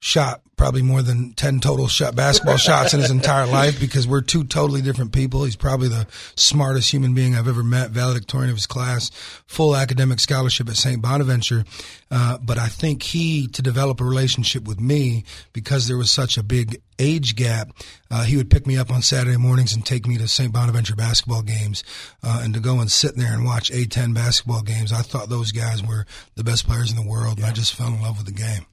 shot 0.00 0.42
probably 0.56 0.82
more 0.82 1.00
than 1.00 1.32
10 1.34 1.60
total 1.60 1.86
shot 1.88 2.14
basketball 2.14 2.56
shots 2.58 2.92
in 2.92 3.00
his 3.00 3.10
entire 3.10 3.46
life 3.46 3.78
because 3.78 4.06
we're 4.06 4.20
two 4.20 4.44
totally 4.44 4.82
different 4.82 5.12
people. 5.12 5.44
He's 5.44 5.56
probably 5.56 5.88
the 5.88 6.06
smartest 6.36 6.92
human 6.92 7.14
being 7.14 7.34
I've 7.34 7.48
ever 7.48 7.62
met, 7.62 7.90
valedictorian 7.90 8.50
of 8.50 8.56
his 8.56 8.66
class, 8.66 9.10
full 9.46 9.74
academic 9.76 10.20
scholarship 10.20 10.68
at 10.68 10.76
St. 10.76 11.00
Bonaventure. 11.00 11.64
Uh, 12.10 12.36
but 12.42 12.58
I 12.58 12.68
think 12.68 13.02
he, 13.02 13.46
to 13.48 13.62
develop 13.62 14.00
a 14.00 14.04
relationship 14.04 14.64
with 14.64 14.80
me, 14.80 15.24
because 15.52 15.86
there 15.86 15.96
was 15.96 16.10
such 16.10 16.36
a 16.36 16.42
big 16.42 16.82
age 17.00 17.34
gap, 17.34 17.70
uh, 18.10 18.24
he 18.24 18.36
would 18.36 18.50
pick 18.50 18.66
me 18.66 18.76
up 18.76 18.92
on 18.92 19.02
Saturday 19.02 19.36
mornings 19.36 19.74
and 19.74 19.84
take 19.84 20.06
me 20.06 20.18
to 20.18 20.28
St. 20.28 20.52
Bonaventure 20.52 20.94
basketball 20.94 21.42
games 21.42 21.82
uh, 22.22 22.40
and 22.44 22.54
to 22.54 22.60
go 22.60 22.78
and 22.78 22.90
sit 22.90 23.16
there 23.16 23.32
and 23.32 23.44
watch 23.44 23.72
A10 23.72 24.14
basketball 24.14 24.62
games. 24.62 24.92
I 24.92 25.02
thought 25.02 25.28
those 25.28 25.50
guys 25.50 25.82
were 25.82 26.06
the 26.36 26.44
best 26.44 26.66
players 26.66 26.90
in 26.90 26.96
the 26.96 27.10
world, 27.10 27.38
and 27.38 27.46
I 27.46 27.52
just 27.52 27.74
fell 27.74 27.88
in 27.88 28.02
love 28.02 28.18
with 28.18 28.26
the 28.26 28.32
game. 28.32 28.66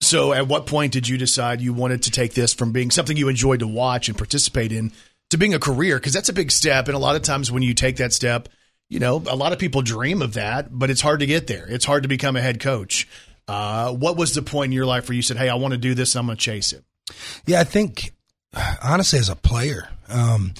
So, 0.00 0.32
at 0.32 0.46
what 0.46 0.66
point 0.66 0.92
did 0.92 1.08
you 1.08 1.18
decide 1.18 1.60
you 1.60 1.72
wanted 1.72 2.04
to 2.04 2.10
take 2.10 2.34
this 2.34 2.54
from 2.54 2.72
being 2.72 2.90
something 2.90 3.16
you 3.16 3.28
enjoyed 3.28 3.60
to 3.60 3.66
watch 3.66 4.08
and 4.08 4.16
participate 4.16 4.70
in 4.70 4.92
to 5.30 5.38
being 5.38 5.54
a 5.54 5.58
career? 5.58 5.96
Because 5.96 6.12
that's 6.12 6.28
a 6.28 6.34
big 6.34 6.52
step. 6.52 6.86
And 6.86 6.94
a 6.94 7.00
lot 7.00 7.16
of 7.16 7.22
times 7.22 7.50
when 7.50 7.62
you 7.62 7.74
take 7.74 7.96
that 7.96 8.12
step, 8.12 8.48
you 8.88 9.00
know, 9.00 9.22
a 9.28 9.36
lot 9.36 9.52
of 9.52 9.58
people 9.58 9.82
dream 9.82 10.22
of 10.22 10.34
that, 10.34 10.68
but 10.70 10.88
it's 10.88 11.00
hard 11.00 11.20
to 11.20 11.26
get 11.26 11.46
there. 11.46 11.66
It's 11.68 11.84
hard 11.84 12.04
to 12.04 12.08
become 12.08 12.36
a 12.36 12.40
head 12.40 12.60
coach. 12.60 13.08
Uh, 13.48 13.92
what 13.92 14.16
was 14.16 14.34
the 14.34 14.42
point 14.42 14.66
in 14.66 14.72
your 14.72 14.86
life 14.86 15.08
where 15.08 15.16
you 15.16 15.22
said, 15.22 15.36
hey, 15.36 15.48
I 15.48 15.54
want 15.56 15.72
to 15.72 15.78
do 15.78 15.94
this, 15.94 16.14
I'm 16.14 16.26
going 16.26 16.36
to 16.36 16.42
chase 16.42 16.72
it? 16.72 16.84
Yeah, 17.46 17.60
I 17.60 17.64
think 17.64 18.12
honestly, 18.82 19.18
as 19.18 19.28
a 19.28 19.36
player, 19.36 19.88
um, 20.08 20.54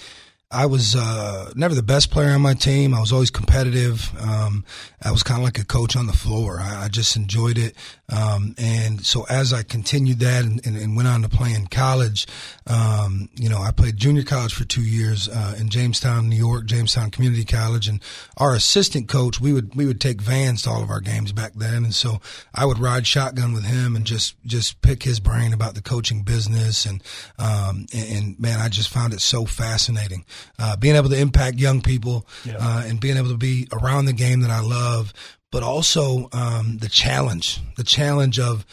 I 0.50 0.66
was 0.66 0.96
uh, 0.96 1.52
never 1.54 1.74
the 1.74 1.82
best 1.82 2.10
player 2.10 2.30
on 2.30 2.40
my 2.40 2.54
team. 2.54 2.94
I 2.94 3.00
was 3.00 3.12
always 3.12 3.30
competitive. 3.30 4.10
Um, 4.18 4.64
I 5.02 5.10
was 5.10 5.22
kind 5.22 5.40
of 5.40 5.44
like 5.44 5.58
a 5.58 5.64
coach 5.64 5.94
on 5.94 6.06
the 6.06 6.14
floor. 6.14 6.58
I, 6.60 6.84
I 6.84 6.88
just 6.88 7.16
enjoyed 7.16 7.58
it. 7.58 7.74
Um, 8.08 8.54
and 8.56 9.04
so 9.04 9.24
as 9.28 9.52
I 9.52 9.62
continued 9.62 10.20
that 10.20 10.44
and, 10.44 10.64
and, 10.66 10.76
and 10.76 10.96
went 10.96 11.08
on 11.08 11.22
to 11.22 11.28
play 11.28 11.52
in 11.52 11.66
college, 11.66 12.26
um, 12.66 13.28
you 13.34 13.48
know, 13.48 13.58
I 13.58 13.70
played 13.70 13.96
junior 13.96 14.22
college 14.22 14.54
for 14.54 14.64
two 14.64 14.82
years 14.82 15.28
uh, 15.28 15.54
in 15.58 15.68
Jamestown, 15.68 16.28
New 16.28 16.36
York, 16.36 16.66
Jamestown 16.66 17.10
Community 17.10 17.44
College. 17.44 17.88
And 17.88 18.00
our 18.36 18.54
assistant 18.54 19.08
coach, 19.08 19.40
we 19.40 19.52
would 19.52 19.74
we 19.74 19.86
would 19.86 20.00
take 20.00 20.20
vans 20.20 20.62
to 20.62 20.70
all 20.70 20.82
of 20.82 20.90
our 20.90 21.00
games 21.00 21.32
back 21.32 21.52
then, 21.54 21.84
and 21.84 21.94
so 21.94 22.20
I 22.54 22.64
would 22.64 22.78
ride 22.78 23.06
shotgun 23.06 23.52
with 23.52 23.64
him 23.64 23.94
and 23.94 24.04
just 24.04 24.36
just 24.44 24.80
pick 24.82 25.02
his 25.02 25.20
brain 25.20 25.52
about 25.52 25.74
the 25.74 25.82
coaching 25.82 26.22
business. 26.22 26.86
And 26.86 27.02
um, 27.38 27.86
and, 27.92 28.16
and 28.16 28.40
man, 28.40 28.60
I 28.60 28.68
just 28.68 28.88
found 28.88 29.12
it 29.12 29.20
so 29.20 29.44
fascinating 29.44 30.24
uh, 30.58 30.76
being 30.76 30.96
able 30.96 31.08
to 31.10 31.18
impact 31.18 31.58
young 31.58 31.80
people 31.80 32.26
uh, 32.58 32.84
and 32.86 33.00
being 33.00 33.16
able 33.16 33.28
to 33.28 33.36
be 33.36 33.68
around 33.72 34.06
the 34.06 34.12
game 34.12 34.40
that 34.40 34.50
I 34.50 34.60
love, 34.60 35.12
but 35.50 35.62
also 35.62 36.28
um, 36.32 36.78
the 36.78 36.88
challenge, 36.88 37.60
the 37.76 37.84
challenge 37.84 38.38
of 38.38 38.66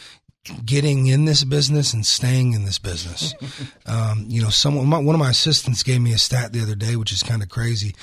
getting 0.64 1.06
in 1.06 1.24
this 1.24 1.44
business 1.44 1.92
and 1.92 2.06
staying 2.06 2.52
in 2.52 2.64
this 2.64 2.78
business. 2.78 3.34
um, 3.86 4.26
you 4.28 4.42
know, 4.42 4.50
someone, 4.50 4.86
my, 4.86 4.98
one 4.98 5.14
of 5.14 5.18
my 5.18 5.30
assistants 5.30 5.82
gave 5.82 6.00
me 6.00 6.12
a 6.12 6.18
stat 6.18 6.52
the 6.52 6.62
other 6.62 6.74
day, 6.74 6.96
which 6.96 7.12
is 7.12 7.22
kind 7.22 7.42
of 7.42 7.48
crazy. 7.48 7.94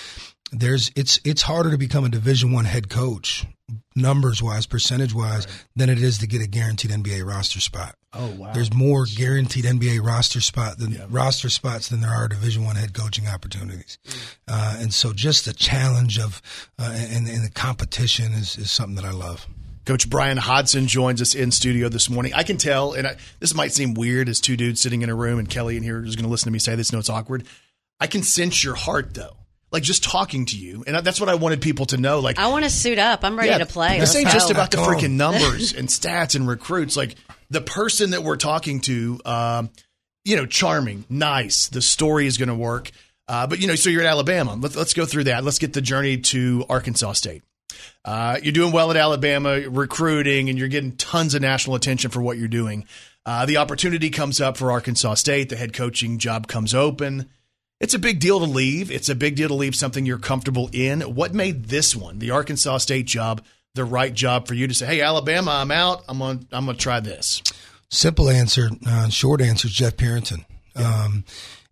There's, 0.54 0.92
it's, 0.96 1.20
it's 1.26 1.42
harder 1.42 1.72
to 1.72 1.78
become 1.78 2.06
a 2.06 2.10
Division 2.10 2.52
One 2.52 2.66
head 2.66 2.90
coach, 2.90 3.46
numbers 3.96 4.42
wise, 4.42 4.66
percentage 4.66 5.14
wise, 5.14 5.48
than 5.76 5.90
it 5.90 6.02
is 6.02 6.20
to 6.20 6.28
get 6.28 6.42
a 6.42 6.48
guaranteed 6.48 6.92
NBA 6.92 7.26
roster 7.26 7.60
spot. 7.60 7.96
Oh, 8.14 8.32
wow. 8.38 8.54
There's 8.54 8.72
more 8.72 9.06
guaranteed 9.06 9.66
NBA 9.66 10.06
roster 10.06 10.40
spot 10.40 10.78
than 10.78 11.02
roster 11.10 11.50
spots 11.50 11.90
than 11.90 12.02
there 12.02 12.12
are 12.12 12.28
Division 12.28 12.64
One 12.64 12.76
head 12.76 12.94
coaching 12.94 13.28
opportunities, 13.28 13.98
uh, 14.48 14.78
and 14.80 14.94
so 14.94 15.14
just 15.14 15.46
the 15.46 15.54
challenge 15.54 16.20
of 16.20 16.42
uh, 16.78 16.94
and, 16.96 17.28
and 17.28 17.44
the 17.44 17.50
competition 17.50 18.34
is, 18.34 18.56
is 18.58 18.70
something 18.70 18.96
that 18.96 19.06
I 19.06 19.12
love. 19.12 19.48
Coach 19.86 20.10
Bryan 20.10 20.38
Hodgson 20.38 20.88
joins 20.88 21.22
us 21.22 21.36
in 21.36 21.52
studio 21.52 21.90
this 21.90 22.10
morning. 22.10 22.34
I 22.34 22.44
can 22.44 22.58
tell, 22.58 22.94
and 22.94 23.06
I, 23.06 23.18
this 23.40 23.54
might 23.54 23.74
seem 23.74 23.96
weird 23.96 24.30
as 24.30 24.40
two 24.40 24.56
dudes 24.56 24.80
sitting 24.80 25.02
in 25.02 25.10
a 25.10 25.16
room, 25.16 25.40
and 25.40 25.50
Kelly 25.50 25.76
in 25.76 25.84
here 25.84 26.06
is 26.06 26.16
going 26.16 26.24
to 26.24 26.32
listen 26.32 26.46
to 26.46 26.52
me 26.52 26.60
say 26.60 26.76
this. 26.76 26.94
No, 26.94 27.00
it's 27.00 27.10
awkward. 27.10 27.46
I 28.00 28.08
can 28.08 28.22
sense 28.22 28.64
your 28.64 28.76
heart 28.76 29.14
though, 29.14 29.36
like 29.74 29.84
just 29.84 30.04
talking 30.04 30.46
to 30.46 30.58
you, 30.58 30.84
and 30.86 30.96
that's 31.06 31.20
what 31.20 31.30
I 31.30 31.36
wanted 31.36 31.62
people 31.62 31.88
to 31.88 31.98
know. 31.98 32.20
Like 32.20 32.40
I 32.40 32.48
want 32.50 32.64
to 32.64 32.70
suit 32.70 33.00
up. 33.00 33.26
I'm 33.26 33.36
ready 33.36 33.50
Yeah, 33.50 33.58
to 33.58 33.66
play. 33.66 34.00
This 34.00 34.14
Let's 34.14 34.16
ain't 34.16 34.30
just 34.30 34.52
about 34.52 34.72
the 34.72 34.78
freaking 34.78 35.14
numbers 35.14 35.74
and 35.74 35.90
stats 35.90 36.36
and 36.36 36.48
recruits. 36.48 36.96
Like 36.96 37.16
the 37.50 37.62
person 37.62 38.12
that 38.12 38.24
we're 38.24 38.38
talking 38.38 38.80
to, 38.82 39.20
um, 39.26 39.70
you 40.24 40.36
know, 40.36 40.46
charming, 40.46 41.06
nice. 41.10 41.68
The 41.68 41.82
story 41.82 42.28
is 42.28 42.38
going 42.38 42.50
to 42.50 42.56
work. 42.56 42.92
Uh, 43.28 43.48
but 43.48 43.60
you 43.60 43.68
know, 43.68 43.76
so 43.76 43.90
you're 43.90 44.02
at 44.02 44.08
Alabama. 44.08 44.56
Let's 44.56 44.76
let's 44.76 44.94
go 44.94 45.06
through 45.06 45.26
that. 45.26 45.44
Let's 45.44 45.60
get 45.60 45.74
the 45.74 45.82
journey 45.82 46.18
to 46.18 46.66
Arkansas 46.70 47.14
State. 47.14 47.42
Uh, 48.06 48.38
you're 48.44 48.54
doing 48.54 48.72
well 48.72 48.92
at 48.92 48.98
Alabama, 48.98 49.62
recruiting, 49.70 50.50
and 50.50 50.60
you're 50.60 50.68
getting 50.68 50.92
tons 50.98 51.34
of 51.34 51.42
national 51.42 51.76
attention 51.76 52.12
for 52.12 52.22
what 52.22 52.38
you're 52.38 52.48
doing. 52.48 52.86
Uh, 53.26 53.46
the 53.46 53.58
opportunity 53.58 54.10
comes 54.10 54.40
up 54.42 54.58
for 54.58 54.72
Arkansas 54.72 55.16
State. 55.16 55.50
The 55.50 55.56
head 55.56 55.74
coaching 55.74 56.18
job 56.20 56.48
comes 56.48 56.76
open. 56.76 57.30
It's 57.84 57.94
a 57.94 58.00
big 58.00 58.22
deal 58.22 58.40
to 58.40 58.46
leave. 58.46 58.92
It's 58.92 59.10
a 59.10 59.16
big 59.16 59.36
deal 59.36 59.50
to 59.50 59.56
leave 59.56 59.76
something 59.76 60.06
you're 60.06 60.18
comfortable 60.18 60.70
in. 60.72 61.02
What 61.02 61.34
made 61.34 61.66
this 61.66 61.94
one, 61.94 62.18
the 62.18 62.32
Arkansas 62.32 62.78
State 62.78 63.08
job, 63.08 63.44
the 63.76 63.84
right 63.84 64.14
job 64.14 64.48
for 64.48 64.54
you 64.54 64.70
to 64.70 64.74
say, 64.74 64.86
"Hey, 64.86 65.02
Alabama, 65.02 65.52
I'm 65.52 65.70
out. 65.70 66.06
I'm 66.08 66.22
on. 66.22 66.48
I'm 66.54 66.66
gonna 66.66 66.78
try 66.78 67.02
this." 67.02 67.44
Simple 67.90 68.30
answer, 68.30 68.70
uh, 68.88 69.10
short 69.10 69.42
answer 69.42 69.68
is 69.68 69.74
Jeff 69.74 69.98
Purinton. 69.98 70.46
Um, 70.78 71.26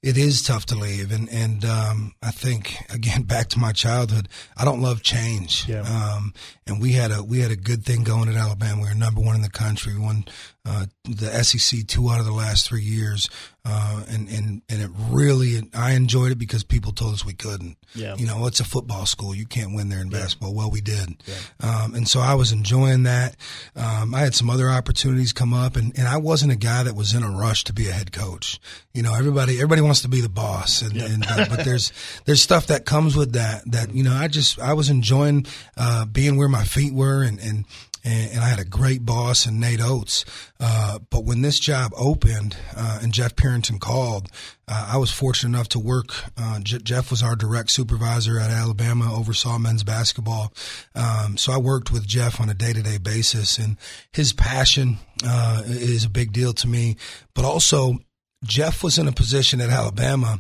it 0.04 0.18
is 0.18 0.42
tough 0.42 0.66
to 0.66 0.76
leave, 0.76 1.14
and 1.14 1.30
and 1.30 1.64
um, 1.64 2.14
I 2.22 2.32
think 2.32 2.76
again 2.94 3.24
back 3.24 3.48
to 3.50 3.60
my 3.60 3.72
childhood, 3.72 4.28
I 4.58 4.66
don't 4.66 4.82
love 4.82 5.04
change. 5.04 5.66
Yeah. 5.70 5.84
Um, 5.84 6.34
and 6.68 6.82
we 6.82 6.92
had 6.92 7.12
a 7.12 7.24
we 7.24 7.40
had 7.40 7.52
a 7.52 7.56
good 7.56 7.86
thing 7.86 8.04
going 8.04 8.28
at 8.28 8.36
Alabama. 8.36 8.82
We 8.82 8.90
were 8.90 8.96
number 8.96 9.22
one 9.22 9.38
in 9.38 9.44
the 9.44 9.50
country. 9.50 9.94
We 9.94 10.02
won 10.02 10.26
uh, 10.64 10.86
the 11.06 11.44
SEC 11.44 11.88
two 11.88 12.10
out 12.10 12.20
of 12.20 12.26
the 12.26 12.32
last 12.32 12.68
three 12.68 12.84
years, 12.84 13.28
uh, 13.66 14.04
and 14.08 14.30
and 14.30 14.62
and 14.70 14.82
it 14.82 14.92
really 15.10 15.60
I 15.74 15.94
enjoyed 15.94 16.32
it 16.32 16.38
because 16.38 16.64
people 16.64 16.92
told 16.92 17.16
us 17.16 17.26
we 17.26 17.34
couldn't. 17.34 17.78
Yeah. 17.96 18.16
You 18.16 18.28
know, 18.28 18.46
it's 18.46 18.60
a 18.60 18.64
football 18.64 19.08
school. 19.08 19.34
You 19.34 19.48
can't 19.48 19.74
win 19.74 19.90
there 19.90 20.02
in 20.02 20.10
basketball. 20.10 20.54
Well, 20.54 20.70
we 20.70 20.82
did. 20.82 21.24
Um, 21.62 21.96
and 21.96 22.08
so 22.08 22.20
I 22.20 22.36
was 22.36 22.52
enjoying 22.52 23.04
that. 23.04 23.36
Um, 23.76 24.14
I 24.14 24.20
had 24.20 24.36
some 24.36 24.52
other 24.52 24.70
opportunities 24.70 25.34
come 25.34 25.52
up, 25.54 25.76
and, 25.76 25.98
and 25.98 26.08
I 26.08 26.18
wasn't 26.18 26.52
a 26.52 26.58
guy 26.58 26.84
that 26.84 26.96
was 26.96 27.16
in 27.16 27.24
a 27.24 27.30
rush 27.30 27.64
to 27.66 27.74
be 27.74 27.90
a 27.90 27.92
head 27.92 28.12
coach. 28.12 28.60
You 28.94 29.02
know, 29.02 29.16
everybody 29.16 29.56
everybody 29.56 29.82
wants 29.82 30.02
to 30.04 30.10
be 30.10 30.22
the 30.22 30.30
boss, 30.30 30.84
and, 30.84 30.96
and 30.96 31.26
uh, 31.28 31.48
but 31.50 31.66
there's 31.66 31.92
there's 32.26 32.42
stuff 32.42 32.68
that 32.68 32.86
comes 32.86 33.16
with 33.16 33.34
that. 33.34 33.64
That 33.72 33.96
you 33.96 34.04
know, 34.04 34.14
I 34.14 34.28
just 34.28 34.60
I 34.60 34.74
was 34.74 34.92
enjoying 34.92 35.48
uh, 35.76 36.06
being 36.06 36.38
where 36.38 36.50
my 36.50 36.64
feet 36.64 36.94
were, 36.94 37.24
and 37.24 37.40
and 37.40 37.66
and, 38.04 38.32
and 38.32 38.40
I 38.40 38.48
had 38.48 38.60
a 38.60 38.66
great 38.66 39.06
boss 39.06 39.46
in 39.46 39.60
Nate 39.60 39.82
Oates. 39.82 40.26
Uh, 40.60 41.00
but 41.10 41.24
when 41.24 41.42
this 41.42 41.60
job 41.60 41.92
opened 41.98 42.56
uh, 42.76 43.00
and 43.02 43.14
Jeff 43.14 43.36
Purinton 43.36 43.80
called, 43.80 44.30
uh, 44.68 44.90
I 44.94 44.98
was 44.98 45.12
fortunate 45.12 45.56
enough 45.56 45.70
to 45.70 45.80
work. 45.80 46.14
Uh, 46.38 46.60
J- 46.60 46.80
Jeff 46.80 47.12
was 47.12 47.22
our 47.24 47.36
direct 47.36 47.72
supervisor 47.72 48.40
at 48.40 48.52
Alabama, 48.52 49.14
oversaw 49.14 49.58
men's 49.58 49.84
basketball. 49.84 50.54
Um, 50.96 51.38
so 51.38 51.52
I 51.52 51.58
worked 51.58 51.92
with 51.92 52.08
Jeff 52.08 52.40
on 52.40 52.50
a 52.50 52.54
day 52.54 52.74
to 52.74 52.82
day 52.82 52.98
basis, 52.98 53.58
and 53.58 53.78
his 54.12 54.34
passion 54.34 54.98
uh, 55.26 55.64
is 55.66 56.06
a 56.06 56.10
big 56.10 56.32
deal 56.32 56.54
to 56.54 56.68
me. 56.68 56.98
But 57.34 57.46
also, 57.46 58.00
Jeff 58.44 58.84
was 58.84 58.98
in 58.98 59.08
a 59.08 59.12
position 59.12 59.62
at 59.62 59.70
Alabama. 59.70 60.40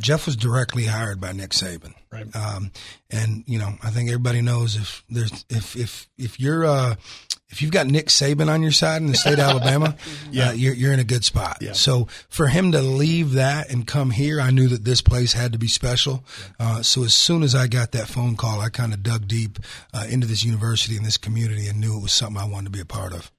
Jeff 0.00 0.26
was 0.26 0.36
directly 0.36 0.84
hired 0.84 1.18
by 1.18 1.32
Nick 1.32 1.50
Saban. 1.50 1.94
Right. 2.12 2.34
Um, 2.36 2.70
and 3.10 3.42
you 3.46 3.58
know, 3.58 3.72
I 3.82 3.90
think 3.90 4.08
everybody 4.10 4.42
knows 4.42 4.76
if 4.76 5.02
there's 5.08 5.44
if 5.48 5.74
if 5.76 6.08
if 6.18 6.38
you're 6.38 6.64
uh, 6.66 6.94
if 7.48 7.62
you've 7.62 7.70
got 7.70 7.86
Nick 7.86 8.06
Saban 8.08 8.48
on 8.48 8.62
your 8.62 8.70
side 8.72 9.00
in 9.02 9.08
the 9.08 9.14
state 9.14 9.34
of 9.34 9.38
Alabama, 9.40 9.96
Yeah. 10.30 10.50
uh, 10.50 10.52
you're 10.52 10.74
you're 10.74 10.92
in 10.92 11.00
a 11.00 11.04
good 11.04 11.24
spot. 11.24 11.58
Yeah. 11.62 11.72
So 11.72 12.08
for 12.28 12.48
him 12.48 12.72
to 12.72 12.82
leave 12.82 13.32
that 13.32 13.70
and 13.70 13.86
come 13.86 14.10
here, 14.10 14.40
I 14.40 14.50
knew 14.50 14.68
that 14.68 14.84
this 14.84 15.00
place 15.00 15.32
had 15.32 15.52
to 15.52 15.58
be 15.58 15.68
special. 15.68 16.22
Uh, 16.60 16.82
so 16.82 17.02
as 17.04 17.14
soon 17.14 17.42
as 17.42 17.54
I 17.54 17.66
got 17.66 17.92
that 17.92 18.08
phone 18.08 18.36
call, 18.36 18.60
I 18.60 18.68
kind 18.68 18.92
of 18.92 19.02
dug 19.02 19.26
deep 19.26 19.58
uh, 19.94 20.04
into 20.08 20.26
this 20.26 20.44
university 20.44 20.96
and 20.98 21.06
this 21.06 21.16
community 21.16 21.66
and 21.66 21.80
knew 21.80 21.96
it 21.96 22.02
was 22.02 22.12
something 22.12 22.40
I 22.40 22.46
wanted 22.46 22.66
to 22.66 22.70
be 22.72 22.80
a 22.80 22.84
part 22.84 23.12
of. 23.14 23.30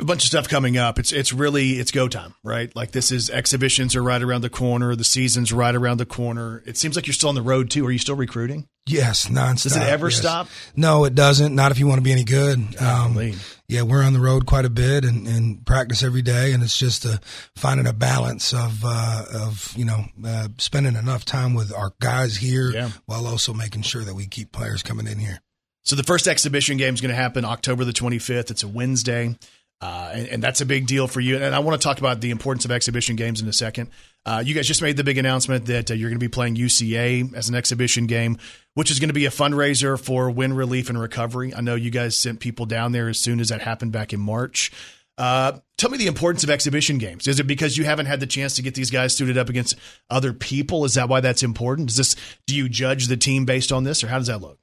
A 0.00 0.04
bunch 0.04 0.22
of 0.22 0.28
stuff 0.28 0.48
coming 0.48 0.76
up. 0.76 0.98
It's 0.98 1.12
it's 1.12 1.32
really 1.32 1.72
it's 1.72 1.90
go 1.90 2.08
time, 2.08 2.34
right? 2.44 2.74
Like 2.76 2.92
this 2.92 3.10
is 3.10 3.30
exhibitions 3.30 3.96
are 3.96 4.02
right 4.02 4.22
around 4.22 4.42
the 4.42 4.50
corner. 4.50 4.94
The 4.94 5.04
season's 5.04 5.52
right 5.52 5.74
around 5.74 5.98
the 5.98 6.06
corner. 6.06 6.62
It 6.66 6.76
seems 6.76 6.94
like 6.94 7.06
you're 7.06 7.14
still 7.14 7.30
on 7.30 7.34
the 7.34 7.42
road 7.42 7.70
too. 7.70 7.84
Are 7.86 7.90
you 7.90 7.98
still 7.98 8.14
recruiting? 8.14 8.68
Yes, 8.86 9.26
nonstop. 9.26 9.62
Does 9.64 9.76
it 9.76 9.82
ever 9.82 10.08
yes. 10.08 10.18
stop? 10.18 10.48
No, 10.74 11.04
it 11.04 11.14
doesn't. 11.14 11.54
Not 11.54 11.72
if 11.72 11.78
you 11.78 11.86
want 11.86 11.98
to 11.98 12.02
be 12.02 12.12
any 12.12 12.24
good. 12.24 12.80
Um, 12.80 13.32
yeah, 13.68 13.82
we're 13.82 14.02
on 14.02 14.14
the 14.14 14.20
road 14.20 14.46
quite 14.46 14.64
a 14.64 14.70
bit 14.70 15.04
and, 15.04 15.26
and 15.26 15.66
practice 15.66 16.02
every 16.02 16.22
day, 16.22 16.52
and 16.52 16.62
it's 16.62 16.78
just 16.78 17.04
uh, 17.04 17.18
finding 17.54 17.86
a 17.86 17.92
balance 17.92 18.54
of 18.54 18.82
uh, 18.84 19.24
of 19.34 19.74
you 19.76 19.84
know 19.84 20.04
uh, 20.24 20.48
spending 20.58 20.96
enough 20.96 21.24
time 21.24 21.54
with 21.54 21.74
our 21.74 21.92
guys 22.00 22.36
here 22.36 22.70
Yeah. 22.70 22.90
while 23.06 23.26
also 23.26 23.52
making 23.52 23.82
sure 23.82 24.04
that 24.04 24.14
we 24.14 24.26
keep 24.26 24.52
players 24.52 24.82
coming 24.82 25.06
in 25.06 25.18
here. 25.18 25.40
So 25.84 25.96
the 25.96 26.02
first 26.02 26.28
exhibition 26.28 26.76
game 26.76 26.92
is 26.92 27.00
going 27.00 27.10
to 27.10 27.14
happen 27.14 27.46
October 27.46 27.82
the 27.84 27.92
25th. 27.92 28.50
It's 28.50 28.62
a 28.62 28.68
Wednesday, 28.68 29.36
uh, 29.80 30.10
and, 30.12 30.28
and 30.28 30.42
that's 30.42 30.60
a 30.60 30.66
big 30.66 30.86
deal 30.86 31.06
for 31.06 31.20
you. 31.20 31.36
And 31.36 31.54
I 31.54 31.60
want 31.60 31.80
to 31.80 31.86
talk 31.86 31.98
about 31.98 32.20
the 32.20 32.30
importance 32.30 32.64
of 32.64 32.72
exhibition 32.72 33.16
games 33.16 33.40
in 33.40 33.48
a 33.48 33.52
second. 33.52 33.90
Uh, 34.26 34.42
you 34.44 34.54
guys 34.54 34.66
just 34.66 34.82
made 34.82 34.96
the 34.96 35.04
big 35.04 35.18
announcement 35.18 35.66
that 35.66 35.90
uh, 35.90 35.94
you're 35.94 36.10
going 36.10 36.18
to 36.18 36.24
be 36.24 36.28
playing 36.28 36.56
UCA 36.56 37.32
as 37.34 37.48
an 37.48 37.54
exhibition 37.54 38.06
game, 38.06 38.38
which 38.74 38.90
is 38.90 38.98
going 38.98 39.08
to 39.08 39.14
be 39.14 39.26
a 39.26 39.30
fundraiser 39.30 39.98
for 39.98 40.30
Wynne 40.30 40.52
Relief 40.52 40.90
and 40.90 41.00
Recovery. 41.00 41.54
I 41.54 41.60
know 41.60 41.76
you 41.76 41.90
guys 41.90 42.16
sent 42.16 42.40
people 42.40 42.66
down 42.66 42.92
there 42.92 43.08
as 43.08 43.20
soon 43.20 43.40
as 43.40 43.48
that 43.50 43.60
happened 43.60 43.92
back 43.92 44.12
in 44.12 44.20
March. 44.20 44.72
Uh, 45.16 45.58
tell 45.76 45.90
me 45.90 45.98
the 45.98 46.06
importance 46.06 46.44
of 46.44 46.50
exhibition 46.50 46.98
games. 46.98 47.26
Is 47.26 47.40
it 47.40 47.46
because 47.46 47.76
you 47.76 47.84
haven't 47.84 48.06
had 48.06 48.20
the 48.20 48.26
chance 48.26 48.54
to 48.56 48.62
get 48.62 48.74
these 48.74 48.90
guys 48.90 49.16
suited 49.16 49.36
up 49.38 49.48
against 49.48 49.76
other 50.10 50.32
people? 50.32 50.84
Is 50.84 50.94
that 50.94 51.08
why 51.08 51.20
that's 51.20 51.42
important? 51.42 51.90
Is 51.90 51.96
this 51.96 52.16
do 52.46 52.54
you 52.54 52.68
judge 52.68 53.08
the 53.08 53.16
team 53.16 53.44
based 53.44 53.72
on 53.72 53.82
this, 53.84 54.04
or 54.04 54.08
how 54.08 54.18
does 54.18 54.28
that 54.28 54.40
look? 54.40 54.58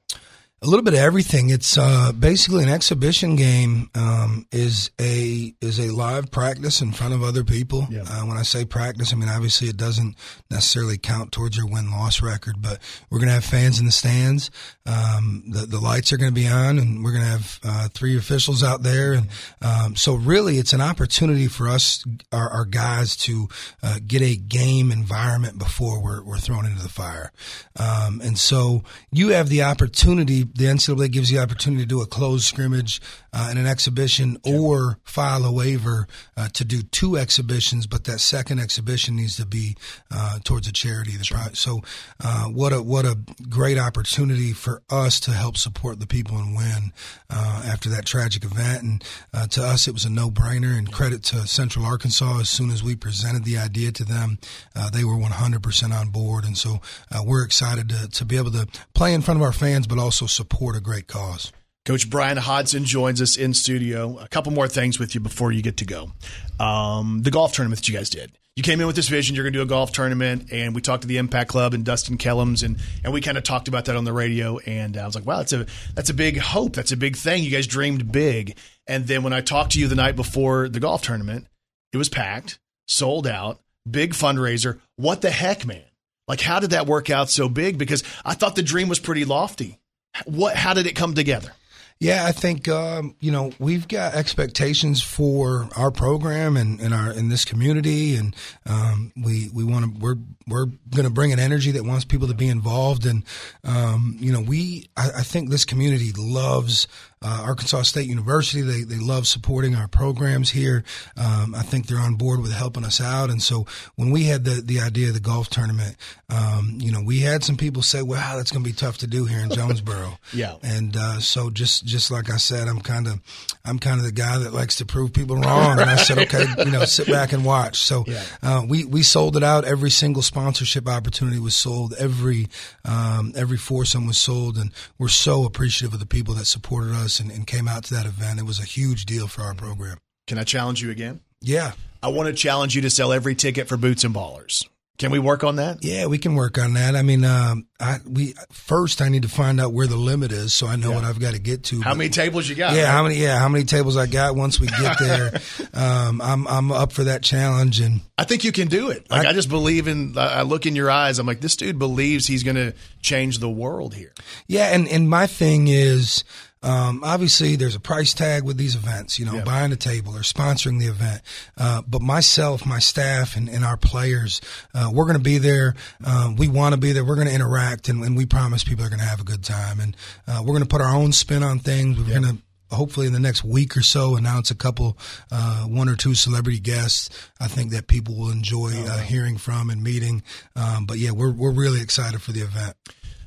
A 0.62 0.66
little 0.66 0.82
bit 0.82 0.94
of 0.94 1.00
everything. 1.00 1.50
It's 1.50 1.76
uh, 1.76 2.12
basically 2.12 2.62
an 2.62 2.70
exhibition 2.70 3.36
game. 3.36 3.90
Um, 3.94 4.46
is 4.50 4.90
a 4.98 5.54
is 5.60 5.78
a 5.78 5.90
live 5.94 6.30
practice 6.30 6.80
in 6.80 6.92
front 6.92 7.12
of 7.12 7.22
other 7.22 7.44
people. 7.44 7.86
Uh, 8.08 8.22
when 8.22 8.38
I 8.38 8.42
say 8.42 8.64
practice, 8.64 9.12
I 9.12 9.16
mean 9.16 9.28
obviously 9.28 9.68
it 9.68 9.76
doesn't 9.76 10.16
necessarily 10.50 10.96
count 10.96 11.30
towards 11.30 11.58
your 11.58 11.66
win 11.66 11.90
loss 11.90 12.22
record, 12.22 12.56
but 12.62 12.78
we're 13.10 13.18
going 13.18 13.28
to 13.28 13.34
have 13.34 13.44
fans 13.44 13.78
in 13.78 13.84
the 13.84 13.92
stands. 13.92 14.50
Um, 14.86 15.44
the 15.46 15.66
the 15.66 15.78
lights 15.78 16.10
are 16.12 16.16
going 16.16 16.30
to 16.30 16.34
be 16.34 16.48
on, 16.48 16.78
and 16.78 17.04
we're 17.04 17.12
going 17.12 17.24
to 17.24 17.30
have 17.30 17.60
uh, 17.62 17.88
three 17.92 18.16
officials 18.16 18.64
out 18.64 18.82
there, 18.82 19.12
and 19.12 19.28
um, 19.60 19.94
so 19.94 20.14
really 20.14 20.56
it's 20.56 20.72
an 20.72 20.80
opportunity 20.80 21.48
for 21.48 21.68
us, 21.68 22.02
our, 22.32 22.48
our 22.48 22.64
guys, 22.64 23.14
to 23.16 23.48
uh, 23.82 23.98
get 24.06 24.22
a 24.22 24.36
game 24.36 24.90
environment 24.90 25.58
before 25.58 26.02
we're 26.02 26.24
we're 26.24 26.38
thrown 26.38 26.64
into 26.64 26.82
the 26.82 26.88
fire. 26.88 27.30
Um, 27.78 28.22
and 28.24 28.38
so 28.38 28.84
you 29.12 29.28
have 29.28 29.50
the 29.50 29.62
opportunity. 29.62 30.45
The 30.54 30.66
NCAA 30.66 31.10
gives 31.10 31.30
you 31.30 31.38
the 31.38 31.42
opportunity 31.42 31.82
to 31.82 31.88
do 31.88 32.00
a 32.00 32.06
closed 32.06 32.44
scrimmage 32.44 33.00
uh, 33.36 33.48
and 33.50 33.58
an 33.58 33.66
exhibition, 33.66 34.38
or 34.46 34.98
file 35.04 35.44
a 35.44 35.52
waiver 35.52 36.06
uh, 36.38 36.48
to 36.54 36.64
do 36.64 36.80
two 36.80 37.18
exhibitions. 37.18 37.86
But 37.86 38.04
that 38.04 38.20
second 38.20 38.60
exhibition 38.60 39.16
needs 39.16 39.36
to 39.36 39.44
be 39.44 39.76
uh, 40.10 40.38
towards 40.42 40.66
a 40.68 40.72
charity. 40.72 41.12
Pri- 41.28 41.50
So, 41.52 41.82
uh, 42.24 42.44
what 42.44 42.72
a 42.72 42.80
what 42.82 43.04
a 43.04 43.18
great 43.48 43.76
opportunity 43.78 44.54
for 44.54 44.82
us 44.88 45.20
to 45.20 45.32
help 45.32 45.58
support 45.58 46.00
the 46.00 46.06
people 46.06 46.38
and 46.38 46.56
Wynne 46.56 46.92
uh, 47.28 47.62
after 47.66 47.90
that 47.90 48.06
tragic 48.06 48.42
event. 48.42 48.82
And 48.82 49.04
uh, 49.34 49.46
to 49.48 49.62
us, 49.62 49.86
it 49.86 49.92
was 49.92 50.06
a 50.06 50.10
no 50.10 50.30
brainer. 50.30 50.76
And 50.78 50.90
credit 50.90 51.22
to 51.24 51.46
Central 51.46 51.84
Arkansas. 51.84 52.40
As 52.40 52.48
soon 52.48 52.70
as 52.70 52.82
we 52.82 52.96
presented 52.96 53.44
the 53.44 53.58
idea 53.58 53.92
to 53.92 54.04
them, 54.04 54.38
uh, 54.74 54.88
they 54.88 55.04
were 55.04 55.14
100% 55.16 55.92
on 55.92 56.08
board. 56.08 56.44
And 56.46 56.56
so 56.56 56.80
uh, 57.12 57.22
we're 57.22 57.44
excited 57.44 57.90
to, 57.90 58.08
to 58.08 58.24
be 58.24 58.38
able 58.38 58.52
to 58.52 58.66
play 58.94 59.12
in 59.12 59.20
front 59.20 59.38
of 59.38 59.44
our 59.44 59.52
fans, 59.52 59.86
but 59.86 59.98
also 59.98 60.24
support 60.24 60.74
a 60.74 60.80
great 60.80 61.06
cause. 61.06 61.52
Coach 61.86 62.10
Bryan 62.10 62.36
Hodgson 62.36 62.84
joins 62.84 63.22
us 63.22 63.36
in 63.36 63.54
studio. 63.54 64.18
A 64.18 64.26
couple 64.26 64.52
more 64.52 64.66
things 64.66 64.98
with 64.98 65.14
you 65.14 65.20
before 65.20 65.52
you 65.52 65.62
get 65.62 65.76
to 65.76 65.84
go. 65.84 66.10
Um, 66.58 67.22
the 67.22 67.30
golf 67.30 67.52
tournament 67.52 67.80
that 67.80 67.88
you 67.88 67.94
guys 67.94 68.10
did. 68.10 68.32
You 68.56 68.64
came 68.64 68.80
in 68.80 68.88
with 68.88 68.96
this 68.96 69.08
vision. 69.08 69.36
You're 69.36 69.44
going 69.44 69.52
to 69.52 69.58
do 69.60 69.62
a 69.62 69.66
golf 69.66 69.92
tournament, 69.92 70.50
and 70.50 70.74
we 70.74 70.80
talked 70.80 71.02
to 71.02 71.08
the 71.08 71.18
Impact 71.18 71.48
Club 71.48 71.74
and 71.74 71.84
Dustin 71.84 72.18
Kellums, 72.18 72.64
and 72.64 72.78
and 73.04 73.12
we 73.12 73.20
kind 73.20 73.38
of 73.38 73.44
talked 73.44 73.68
about 73.68 73.84
that 73.84 73.94
on 73.94 74.04
the 74.04 74.12
radio. 74.12 74.58
And 74.58 74.96
I 74.96 75.06
was 75.06 75.14
like, 75.14 75.26
wow, 75.26 75.36
that's 75.36 75.52
a 75.52 75.66
that's 75.94 76.10
a 76.10 76.14
big 76.14 76.38
hope. 76.38 76.72
That's 76.72 76.90
a 76.90 76.96
big 76.96 77.16
thing. 77.16 77.44
You 77.44 77.50
guys 77.50 77.68
dreamed 77.68 78.10
big. 78.10 78.56
And 78.88 79.06
then 79.06 79.22
when 79.22 79.32
I 79.32 79.40
talked 79.40 79.72
to 79.72 79.80
you 79.80 79.86
the 79.86 79.94
night 79.94 80.16
before 80.16 80.68
the 80.68 80.80
golf 80.80 81.02
tournament, 81.02 81.46
it 81.92 81.98
was 81.98 82.08
packed, 82.08 82.58
sold 82.88 83.28
out, 83.28 83.60
big 83.88 84.12
fundraiser. 84.12 84.80
What 84.96 85.20
the 85.20 85.30
heck, 85.30 85.64
man? 85.66 85.84
Like, 86.26 86.40
how 86.40 86.58
did 86.58 86.70
that 86.70 86.86
work 86.86 87.10
out 87.10 87.30
so 87.30 87.48
big? 87.48 87.78
Because 87.78 88.02
I 88.24 88.34
thought 88.34 88.56
the 88.56 88.62
dream 88.62 88.88
was 88.88 88.98
pretty 88.98 89.24
lofty. 89.24 89.78
What? 90.24 90.56
How 90.56 90.74
did 90.74 90.86
it 90.88 90.96
come 90.96 91.14
together? 91.14 91.52
Yeah, 91.98 92.26
I 92.26 92.32
think 92.32 92.68
um, 92.68 93.16
you 93.20 93.32
know 93.32 93.52
we've 93.58 93.88
got 93.88 94.14
expectations 94.14 95.02
for 95.02 95.68
our 95.76 95.90
program 95.90 96.58
and, 96.58 96.78
and 96.78 96.92
our 96.92 97.10
in 97.10 97.30
this 97.30 97.46
community, 97.46 98.16
and 98.16 98.36
um, 98.66 99.12
we 99.16 99.48
we 99.54 99.64
want 99.64 99.86
to 99.86 100.00
we're 100.00 100.16
we're 100.46 100.66
going 100.66 101.04
to 101.04 101.10
bring 101.10 101.32
an 101.32 101.38
energy 101.38 101.70
that 101.70 101.84
wants 101.84 102.04
people 102.04 102.28
to 102.28 102.34
be 102.34 102.48
involved, 102.48 103.06
and 103.06 103.24
um, 103.64 104.16
you 104.20 104.30
know 104.30 104.42
we 104.42 104.90
I, 104.94 105.08
I 105.18 105.22
think 105.22 105.48
this 105.48 105.64
community 105.64 106.12
loves 106.14 106.86
uh, 107.26 107.42
Arkansas 107.44 107.82
State 107.82 108.06
University. 108.06 108.60
They 108.60 108.82
they 108.82 108.98
love 109.02 109.26
supporting 109.26 109.74
our 109.74 109.88
programs 109.88 110.50
here. 110.50 110.84
Um, 111.16 111.54
I 111.56 111.62
think 111.62 111.86
they're 111.86 111.98
on 111.98 112.14
board 112.14 112.40
with 112.40 112.52
helping 112.52 112.84
us 112.84 113.00
out, 113.00 113.30
and 113.30 113.42
so 113.42 113.66
when 113.96 114.10
we 114.10 114.24
had 114.24 114.44
the 114.44 114.62
the 114.62 114.78
idea 114.80 115.08
of 115.08 115.14
the 115.14 115.20
golf 115.20 115.48
tournament, 115.50 115.96
um, 116.30 116.78
you 116.78 116.92
know 116.92 117.02
we 117.04 117.20
had 117.20 117.42
some 117.42 117.56
people 117.56 117.82
say, 117.82 118.00
"Wow, 118.00 118.36
that's 118.36 118.52
going 118.52 118.62
to 118.62 118.70
be 118.70 118.76
tough 118.76 118.98
to 118.98 119.08
do 119.08 119.24
here 119.24 119.40
in 119.40 119.50
Jonesboro." 119.58 120.18
Yeah. 120.32 120.54
And 120.62 120.96
uh, 120.96 121.18
so 121.18 121.50
just 121.50 121.84
just 121.84 122.12
like 122.12 122.30
I 122.30 122.36
said, 122.36 122.68
I'm 122.68 122.80
kind 122.80 123.08
of 123.08 123.20
I'm 123.64 123.80
kind 123.80 123.98
of 123.98 124.06
the 124.06 124.12
guy 124.12 124.38
that 124.38 124.52
likes 124.54 124.76
to 124.76 124.86
prove 124.86 125.12
people 125.12 125.36
wrong. 125.36 125.80
And 125.80 125.90
I 125.90 125.96
said, 125.96 126.18
okay, 126.18 126.46
you 126.64 126.70
know, 126.70 126.84
sit 126.84 127.08
back 127.08 127.32
and 127.32 127.44
watch. 127.44 127.78
So 127.78 128.04
uh, 128.42 128.62
we 128.66 128.84
we 128.84 129.02
sold 129.02 129.36
it 129.36 129.42
out. 129.42 129.64
Every 129.64 129.90
single 129.90 130.22
sponsorship 130.22 130.88
opportunity 130.88 131.40
was 131.40 131.56
sold. 131.56 131.94
Every 131.98 132.48
um, 132.84 133.32
every 133.34 133.56
foursome 133.56 134.06
was 134.06 134.18
sold, 134.18 134.56
and 134.56 134.70
we're 134.98 135.08
so 135.08 135.44
appreciative 135.44 135.94
of 135.94 136.00
the 136.00 136.06
people 136.06 136.34
that 136.34 136.44
supported 136.46 136.94
us 136.94 137.15
and, 137.20 137.30
and 137.30 137.46
came 137.46 137.68
out 137.68 137.84
to 137.84 137.94
that 137.94 138.06
event. 138.06 138.38
It 138.38 138.44
was 138.44 138.58
a 138.58 138.64
huge 138.64 139.06
deal 139.06 139.26
for 139.26 139.42
our 139.42 139.54
program. 139.54 139.98
Can 140.26 140.38
I 140.38 140.44
challenge 140.44 140.82
you 140.82 140.90
again? 140.90 141.20
Yeah. 141.40 141.72
I 142.02 142.08
want 142.08 142.28
to 142.28 142.34
challenge 142.34 142.74
you 142.74 142.82
to 142.82 142.90
sell 142.90 143.12
every 143.12 143.34
ticket 143.34 143.68
for 143.68 143.76
Boots 143.76 144.04
and 144.04 144.14
Ballers. 144.14 144.66
Can 144.98 145.10
we 145.10 145.18
work 145.18 145.44
on 145.44 145.56
that? 145.56 145.84
Yeah, 145.84 146.06
we 146.06 146.16
can 146.16 146.34
work 146.36 146.56
on 146.56 146.72
that. 146.72 146.96
I 146.96 147.02
mean, 147.02 147.22
um, 147.22 147.66
I 147.78 147.98
we 148.08 148.34
first 148.50 149.02
I 149.02 149.10
need 149.10 149.22
to 149.24 149.28
find 149.28 149.60
out 149.60 149.74
where 149.74 149.86
the 149.86 149.96
limit 149.96 150.32
is, 150.32 150.54
so 150.54 150.66
I 150.66 150.76
know 150.76 150.90
what 150.90 151.04
I've 151.04 151.20
got 151.20 151.34
to 151.34 151.38
get 151.38 151.64
to. 151.64 151.82
How 151.82 151.94
many 151.94 152.08
tables 152.08 152.48
you 152.48 152.54
got? 152.54 152.74
Yeah, 152.74 152.84
right? 152.84 152.92
how 152.92 153.02
many? 153.02 153.16
Yeah, 153.16 153.38
how 153.38 153.48
many 153.48 153.64
tables 153.64 153.98
I 153.98 154.06
got? 154.06 154.36
Once 154.36 154.58
we 154.58 154.68
get 154.68 154.98
there, 154.98 155.40
um, 155.74 156.22
I'm 156.22 156.48
I'm 156.48 156.72
up 156.72 156.92
for 156.92 157.04
that 157.04 157.22
challenge, 157.22 157.80
and 157.80 158.00
I 158.16 158.24
think 158.24 158.44
you 158.44 158.52
can 158.52 158.68
do 158.68 158.88
it. 158.88 159.10
Like 159.10 159.26
I, 159.26 159.34
just 159.34 159.50
believe 159.50 159.86
in. 159.86 160.16
I 160.16 160.38
I 160.38 160.42
look 160.42 160.64
in 160.64 160.74
your 160.74 160.90
eyes. 160.90 161.18
I'm 161.18 161.26
like, 161.26 161.42
this 161.42 161.56
dude 161.56 161.78
believes 161.78 162.26
he's 162.26 162.42
going 162.42 162.56
to 162.56 162.72
change 163.02 163.38
the 163.38 163.50
world 163.50 163.94
here. 163.94 164.14
Yeah, 164.46 164.74
and 164.74 164.88
and 164.88 165.10
my 165.10 165.26
thing 165.26 165.68
is, 165.68 166.24
um, 166.62 167.02
obviously 167.04 167.56
there's 167.56 167.74
a 167.74 167.80
price 167.80 168.14
tag 168.14 168.42
with 168.42 168.56
these 168.56 168.74
events. 168.74 169.18
You 169.18 169.26
know, 169.26 169.42
buying 169.44 169.72
a 169.72 169.76
table 169.76 170.16
or 170.16 170.20
sponsoring 170.20 170.78
the 170.78 170.86
event. 170.86 171.22
Uh, 171.56 171.82
but 171.86 172.02
myself, 172.02 172.66
my 172.66 172.78
staff, 172.78 173.36
and, 173.36 173.48
and 173.48 173.64
our 173.64 173.76
players, 173.76 174.40
uh, 174.74 174.90
we're 174.92 175.04
going 175.04 175.18
to 175.18 175.22
be 175.22 175.38
there. 175.38 175.74
Uh, 176.04 176.32
we 176.36 176.48
want 176.48 176.74
to 176.74 176.80
be 176.80 176.92
there. 176.92 177.04
We're 177.04 177.16
going 177.16 177.28
to 177.28 177.34
interact, 177.34 177.88
and, 177.88 178.02
and 178.02 178.16
we 178.16 178.26
promise 178.26 178.64
people 178.64 178.84
are 178.84 178.88
going 178.88 179.00
to 179.00 179.06
have 179.06 179.20
a 179.20 179.24
good 179.24 179.44
time. 179.44 179.80
And 179.80 179.96
uh, 180.26 180.40
we're 180.40 180.52
going 180.52 180.62
to 180.62 180.68
put 180.68 180.80
our 180.80 180.94
own 180.94 181.12
spin 181.12 181.42
on 181.42 181.58
things. 181.58 181.98
We're 181.98 182.08
going 182.08 182.36
to 182.36 182.42
hopefully 182.70 183.06
in 183.06 183.12
the 183.12 183.20
next 183.20 183.44
week 183.44 183.76
or 183.76 183.82
so 183.82 184.16
announce 184.16 184.50
a 184.50 184.54
couple 184.54 184.98
uh, 185.30 185.64
one 185.64 185.88
or 185.88 185.94
two 185.94 186.14
celebrity 186.14 186.58
guests 186.58 187.08
i 187.40 187.46
think 187.46 187.70
that 187.70 187.86
people 187.86 188.16
will 188.16 188.30
enjoy 188.30 188.72
uh, 188.86 188.98
hearing 188.98 189.36
from 189.36 189.70
and 189.70 189.82
meeting 189.82 190.22
um, 190.56 190.84
but 190.84 190.98
yeah 190.98 191.10
we're, 191.10 191.30
we're 191.30 191.52
really 191.52 191.80
excited 191.80 192.20
for 192.20 192.32
the 192.32 192.40
event 192.40 192.74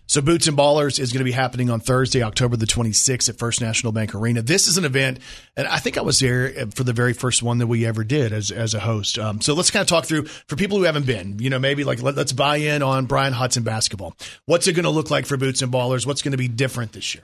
So 0.10 0.24
Boots 0.24 0.48
and 0.48 0.58
Ballers 0.58 1.00
is 1.00 1.14
going 1.14 1.20
to 1.20 1.24
be 1.24 1.32
happening 1.32 1.70
on 1.70 1.82
Thursday, 1.82 2.24
October 2.24 2.58
the 2.58 2.66
26th 2.66 3.30
at 3.30 3.38
First 3.38 3.62
National 3.62 3.94
Bank 3.94 4.16
Arena. 4.16 4.42
This 4.42 4.68
is 4.68 4.76
an 4.76 4.84
event, 4.84 5.20
and 5.56 5.68
I 5.68 5.78
think 5.78 6.00
I 6.00 6.02
was 6.02 6.18
there 6.18 6.50
for 6.72 6.84
the 6.84 6.94
very 6.94 7.14
first 7.14 7.44
one 7.44 7.60
that 7.60 7.68
we 7.68 7.86
ever 7.86 8.04
did 8.04 8.34
as, 8.34 8.50
as 8.50 8.74
a 8.74 8.80
host. 8.80 9.20
Um, 9.20 9.40
so 9.40 9.54
let's 9.54 9.70
kind 9.70 9.82
of 9.82 9.88
talk 9.88 10.06
through 10.06 10.26
for 10.26 10.56
people 10.56 10.80
who 10.80 10.86
haven't 10.86 11.06
been, 11.06 11.38
you 11.38 11.52
know, 11.52 11.60
maybe 11.60 11.84
like 11.84 12.02
let, 12.02 12.16
let's 12.16 12.34
buy 12.34 12.56
in 12.56 12.82
on 12.82 13.06
Bryan 13.06 13.34
Hodgson 13.34 13.62
basketball. 13.62 14.16
What's 14.48 14.68
it 14.68 14.74
going 14.74 14.86
to 14.86 14.90
look 14.90 15.12
like 15.12 15.28
for 15.28 15.38
Boots 15.38 15.62
and 15.62 15.72
Ballers? 15.72 16.08
What's 16.08 16.24
going 16.24 16.32
to 16.32 16.40
be 16.40 16.48
different 16.48 16.94
this 16.94 17.14
year? 17.14 17.24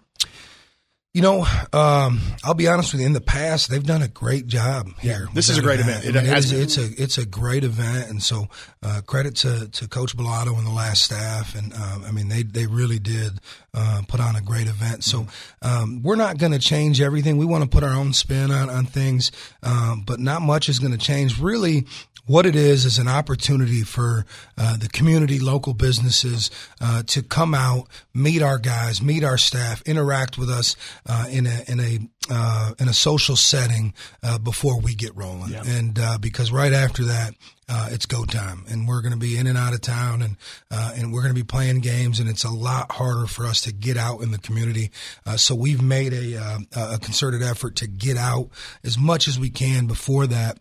You 1.16 1.22
know, 1.22 1.46
um, 1.72 2.20
I'll 2.44 2.56
be 2.56 2.68
honest 2.68 2.92
with 2.92 3.00
you. 3.00 3.08
In 3.08 3.14
the 3.14 3.22
past, 3.22 3.70
they've 3.70 3.82
done 3.82 4.02
a 4.02 4.08
great 4.10 4.48
job 4.48 4.90
here. 5.00 5.30
this 5.34 5.48
is 5.48 5.58
a 5.58 5.62
great 5.62 5.80
event. 5.80 6.04
I 6.04 6.10
It 6.10 6.16
mean, 6.16 6.26
has 6.26 6.52
it's, 6.52 6.76
it's 6.76 7.00
a 7.00 7.02
it's 7.02 7.18
a 7.18 7.26
great 7.26 7.64
event, 7.64 8.10
and 8.10 8.22
so 8.22 8.50
uh, 8.84 9.00
credit 9.06 9.38
to, 9.38 9.70
to 9.70 9.88
Coach 9.88 10.18
Balado 10.18 10.58
and 10.58 10.68
the 10.68 10.72
last 10.74 11.04
staff. 11.04 11.56
And 11.56 11.72
um, 11.74 12.04
I 12.06 12.12
mean, 12.12 12.28
they 12.28 12.44
they 12.44 12.68
really 12.68 13.00
did 13.00 13.40
uh, 13.74 14.02
put 14.10 14.20
on 14.20 14.36
a 14.36 14.42
great 14.42 14.68
event. 14.68 15.06
So 15.06 15.28
um, 15.62 16.04
we're 16.04 16.18
not 16.18 16.38
going 16.38 16.52
to 16.52 16.60
change 16.60 17.00
everything. 17.00 17.38
We 17.38 17.46
want 17.46 17.64
to 17.64 17.70
put 17.70 17.86
our 17.86 17.94
own 17.96 18.12
spin 18.12 18.52
on 18.52 18.70
on 18.70 18.86
things, 18.86 19.32
um, 19.64 20.04
but 20.06 20.20
not 20.20 20.42
much 20.42 20.68
is 20.68 20.80
going 20.80 20.92
to 20.92 20.98
change. 20.98 21.40
Really, 21.40 21.86
what 22.28 22.48
it 22.48 22.56
is 22.56 22.86
is 22.86 22.98
an 22.98 23.08
opportunity 23.08 23.84
for 23.84 24.26
uh, 24.58 24.78
the 24.78 24.90
community, 24.90 25.38
local 25.40 25.74
businesses 25.76 26.50
uh, 26.82 27.04
to 27.04 27.22
come 27.22 27.54
out, 27.54 27.88
meet 28.16 28.42
our 28.42 28.58
guys, 28.58 29.00
meet 29.00 29.24
our 29.24 29.38
staff, 29.38 29.84
interact 29.84 30.36
with 30.38 30.50
us 30.50 30.76
uh, 31.08 31.26
in 31.30 31.46
a 31.48 31.64
in 31.68 31.80
a 31.80 32.00
uh, 32.30 32.72
in 32.80 32.88
a 32.88 32.94
social 32.94 33.36
setting 33.36 33.94
uh, 34.24 34.38
before 34.40 34.80
we 34.80 34.96
get 34.96 35.16
rolling. 35.16 35.52
And 35.68 36.00
uh, 36.00 36.18
because 36.20 36.52
right 36.52 36.74
after 36.74 37.04
that. 37.06 37.34
Uh, 37.68 37.90
it's 37.90 38.06
go 38.06 38.26
time, 38.26 38.64
and 38.70 38.88
we're 38.88 39.02
going 39.02 39.12
to 39.12 39.18
be 39.18 39.40
in 39.40 39.48
and 39.48 39.58
out 39.58 39.74
of 39.74 39.82
town, 39.82 40.22
and 40.22 40.38
uh, 40.70 40.94
and 40.96 41.12
we're 41.12 41.24
going 41.24 41.34
to 41.34 41.40
be 41.40 41.44
playing 41.44 41.80
games, 41.80 42.20
and 42.20 42.30
it's 42.30 42.44
a 42.44 42.52
lot 42.52 42.92
harder 42.92 43.26
for 43.26 43.44
us 43.48 43.62
to 43.62 43.74
get 43.74 43.98
out 43.98 44.22
in 44.22 44.30
the 44.30 44.38
community. 44.38 44.92
Uh, 45.26 45.36
so 45.36 45.56
we've 45.56 45.82
made 45.82 46.14
a 46.14 46.38
uh, 46.38 46.60
a 46.94 47.00
concerted 47.00 47.42
effort 47.42 47.76
to 47.78 47.88
get 47.88 48.18
out 48.18 48.50
as 48.84 49.00
much 49.00 49.28
as 49.28 49.40
we 49.40 49.50
can 49.50 49.88
before 49.88 50.28
that. 50.28 50.60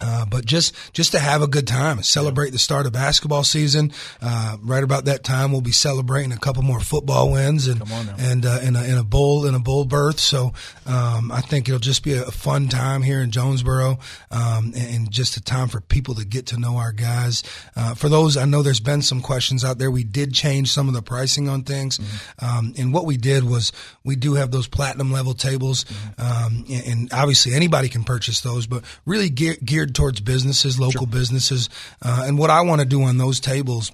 Uh, 0.00 0.26
but 0.26 0.44
just 0.44 0.74
just 0.92 1.12
to 1.12 1.18
have 1.18 1.42
a 1.42 1.46
good 1.46 1.66
time, 1.66 2.02
celebrate 2.02 2.50
the 2.50 2.58
start 2.58 2.86
of 2.86 2.92
basketball 2.92 3.44
season. 3.44 3.92
Uh, 4.20 4.56
right 4.62 4.82
about 4.84 5.06
that 5.06 5.24
time, 5.24 5.52
we'll 5.52 5.60
be 5.60 5.72
celebrating 5.72 6.32
a 6.32 6.38
couple 6.38 6.62
more 6.62 6.80
football 6.80 7.30
wins 7.32 7.66
and 7.66 7.80
and 8.18 8.44
uh, 8.46 8.60
in, 8.62 8.76
a, 8.76 8.84
in 8.84 8.98
a 8.98 9.04
bowl 9.04 9.46
in 9.46 9.54
a 9.54 9.58
bowl 9.58 9.84
berth. 9.84 10.20
So 10.20 10.52
um, 10.86 11.32
I 11.32 11.40
think 11.40 11.68
it'll 11.68 11.78
just 11.78 12.02
be 12.02 12.12
a 12.14 12.30
fun 12.30 12.68
time 12.68 13.02
here 13.02 13.20
in 13.20 13.30
Jonesboro, 13.30 13.98
um, 14.30 14.72
and, 14.76 14.94
and 14.94 15.10
just 15.10 15.36
a 15.36 15.42
time 15.42 15.68
for 15.68 15.80
people 15.80 16.14
to 16.16 16.24
get 16.24 16.46
to 16.46 16.58
know 16.58 16.76
our 16.76 16.92
guys. 16.92 17.42
Uh, 17.74 17.94
for 17.94 18.08
those, 18.08 18.36
I 18.36 18.44
know 18.44 18.62
there's 18.62 18.80
been 18.80 19.02
some 19.02 19.20
questions 19.20 19.64
out 19.64 19.78
there. 19.78 19.90
We 19.90 20.04
did 20.04 20.34
change 20.34 20.70
some 20.70 20.88
of 20.88 20.94
the 20.94 21.02
pricing 21.02 21.48
on 21.48 21.62
things, 21.62 21.98
um, 22.40 22.74
and 22.76 22.92
what 22.92 23.06
we 23.06 23.16
did 23.16 23.44
was 23.44 23.72
we 24.04 24.16
do 24.16 24.34
have 24.34 24.50
those 24.50 24.68
platinum 24.68 25.10
level 25.10 25.34
tables, 25.34 25.84
um, 26.18 26.64
and, 26.68 26.86
and 26.86 27.12
obviously 27.12 27.54
anybody 27.54 27.88
can 27.88 28.04
purchase 28.04 28.40
those, 28.42 28.66
but 28.66 28.84
really 29.04 29.30
gear, 29.30 29.85
geared 29.86 29.94
towards 29.94 30.20
businesses, 30.20 30.78
local 30.78 31.06
businesses. 31.06 31.68
Uh, 32.02 32.24
and 32.26 32.38
what 32.38 32.50
I 32.50 32.62
want 32.62 32.80
to 32.80 32.86
do 32.86 33.02
on 33.02 33.18
those 33.18 33.40
tables 33.40 33.92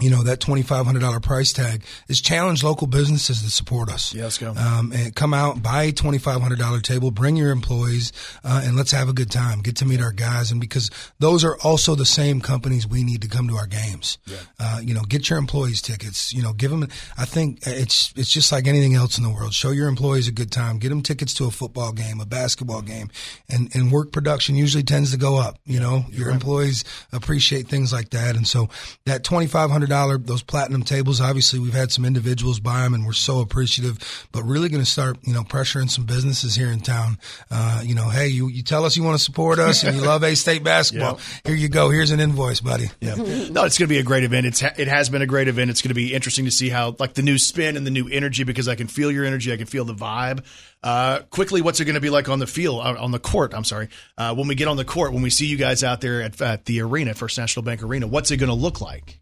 you 0.00 0.10
know 0.10 0.24
that 0.24 0.40
twenty 0.40 0.62
five 0.62 0.86
hundred 0.86 1.00
dollar 1.00 1.20
price 1.20 1.52
tag 1.52 1.84
is 2.08 2.20
challenge 2.20 2.64
local 2.64 2.86
businesses 2.86 3.42
to 3.42 3.50
support 3.50 3.88
us. 3.88 4.12
Yeah, 4.12 4.24
let's 4.24 4.38
go. 4.38 4.50
Um, 4.50 4.92
and 4.92 5.14
come 5.14 5.32
out, 5.32 5.62
buy 5.62 5.84
a 5.84 5.92
twenty 5.92 6.18
five 6.18 6.40
hundred 6.40 6.58
dollar 6.58 6.80
table, 6.80 7.10
bring 7.10 7.36
your 7.36 7.50
employees, 7.50 8.12
uh, 8.42 8.62
and 8.64 8.76
let's 8.76 8.90
have 8.90 9.08
a 9.08 9.12
good 9.12 9.30
time. 9.30 9.60
Get 9.60 9.76
to 9.76 9.84
meet 9.84 10.00
our 10.00 10.12
guys, 10.12 10.50
and 10.50 10.60
because 10.60 10.90
those 11.20 11.44
are 11.44 11.56
also 11.58 11.94
the 11.94 12.06
same 12.06 12.40
companies 12.40 12.86
we 12.88 13.04
need 13.04 13.22
to 13.22 13.28
come 13.28 13.46
to 13.48 13.54
our 13.54 13.66
games. 13.66 14.18
Uh, 14.58 14.80
you 14.82 14.94
know, 14.94 15.02
get 15.02 15.30
your 15.30 15.38
employees 15.38 15.80
tickets. 15.80 16.32
You 16.32 16.42
know, 16.42 16.52
give 16.52 16.70
them. 16.70 16.88
I 17.16 17.24
think 17.24 17.60
it's 17.66 18.12
it's 18.16 18.32
just 18.32 18.50
like 18.50 18.66
anything 18.66 18.94
else 18.94 19.16
in 19.16 19.22
the 19.22 19.30
world. 19.30 19.54
Show 19.54 19.70
your 19.70 19.88
employees 19.88 20.26
a 20.26 20.32
good 20.32 20.50
time. 20.50 20.78
Get 20.78 20.88
them 20.88 21.02
tickets 21.02 21.34
to 21.34 21.44
a 21.44 21.50
football 21.50 21.92
game, 21.92 22.20
a 22.20 22.26
basketball 22.26 22.82
game, 22.82 23.10
and 23.48 23.74
and 23.74 23.92
work 23.92 24.10
production 24.10 24.56
usually 24.56 24.82
tends 24.82 25.12
to 25.12 25.18
go 25.18 25.36
up. 25.38 25.58
You 25.64 25.78
know, 25.78 26.04
your 26.10 26.30
employees 26.30 26.84
appreciate 27.12 27.68
things 27.68 27.92
like 27.92 28.10
that, 28.10 28.34
and 28.34 28.46
so 28.46 28.68
that 29.06 29.22
twenty 29.22 29.46
five 29.46 29.70
hundred 29.70 29.83
dollar 29.86 30.18
those 30.18 30.42
platinum 30.42 30.82
tables. 30.82 31.20
Obviously, 31.20 31.58
we've 31.58 31.74
had 31.74 31.92
some 31.92 32.04
individuals 32.04 32.60
buy 32.60 32.82
them, 32.82 32.94
and 32.94 33.06
we're 33.06 33.12
so 33.12 33.40
appreciative. 33.40 34.26
But 34.32 34.44
really 34.44 34.68
going 34.68 34.82
to 34.82 34.90
start, 34.90 35.18
you 35.22 35.32
know, 35.32 35.42
pressuring 35.42 35.90
some 35.90 36.04
businesses 36.04 36.54
here 36.54 36.68
in 36.68 36.80
town. 36.80 37.18
Uh, 37.50 37.82
you 37.84 37.94
know, 37.94 38.08
hey, 38.08 38.28
you 38.28 38.48
you 38.48 38.62
tell 38.62 38.84
us 38.84 38.96
you 38.96 39.02
want 39.02 39.18
to 39.18 39.24
support 39.24 39.58
us 39.58 39.84
and 39.84 39.96
you 39.96 40.02
love 40.02 40.22
A 40.22 40.34
State 40.34 40.64
basketball. 40.64 41.18
Here 41.44 41.54
you 41.54 41.68
go. 41.68 41.90
Here's 41.90 42.10
an 42.10 42.20
invoice, 42.20 42.60
buddy. 42.60 42.90
Yeah. 43.00 43.14
No, 43.14 43.64
it's 43.64 43.78
going 43.78 43.86
to 43.86 43.94
be 43.94 43.98
a 43.98 44.02
great 44.02 44.24
event. 44.24 44.46
It's 44.46 44.62
it 44.62 44.88
has 44.88 45.08
been 45.08 45.22
a 45.22 45.26
great 45.26 45.48
event. 45.48 45.70
It's 45.70 45.82
going 45.82 45.90
to 45.90 45.94
be 45.94 46.14
interesting 46.14 46.44
to 46.44 46.50
see 46.50 46.68
how 46.68 46.96
like 46.98 47.14
the 47.14 47.22
new 47.22 47.38
spin 47.38 47.76
and 47.76 47.86
the 47.86 47.90
new 47.90 48.08
energy 48.08 48.44
because 48.44 48.68
I 48.68 48.74
can 48.74 48.86
feel 48.86 49.10
your 49.10 49.24
energy. 49.24 49.52
I 49.52 49.56
can 49.56 49.66
feel 49.66 49.84
the 49.84 49.94
vibe. 49.94 50.44
Uh, 50.82 51.20
quickly, 51.30 51.62
what's 51.62 51.80
it 51.80 51.86
going 51.86 51.94
to 51.94 52.00
be 52.00 52.10
like 52.10 52.28
on 52.28 52.38
the 52.38 52.46
field 52.46 52.80
uh, 52.84 52.94
on 52.98 53.10
the 53.10 53.18
court? 53.18 53.54
I'm 53.54 53.64
sorry. 53.64 53.88
Uh, 54.18 54.34
when 54.34 54.48
we 54.48 54.54
get 54.54 54.68
on 54.68 54.76
the 54.76 54.84
court, 54.84 55.14
when 55.14 55.22
we 55.22 55.30
see 55.30 55.46
you 55.46 55.56
guys 55.56 55.82
out 55.82 56.02
there 56.02 56.22
at, 56.22 56.40
at 56.42 56.66
the 56.66 56.82
arena, 56.82 57.14
First 57.14 57.38
National 57.38 57.62
Bank 57.62 57.82
Arena, 57.82 58.06
what's 58.06 58.30
it 58.30 58.36
going 58.36 58.50
to 58.50 58.54
look 58.54 58.82
like? 58.82 59.18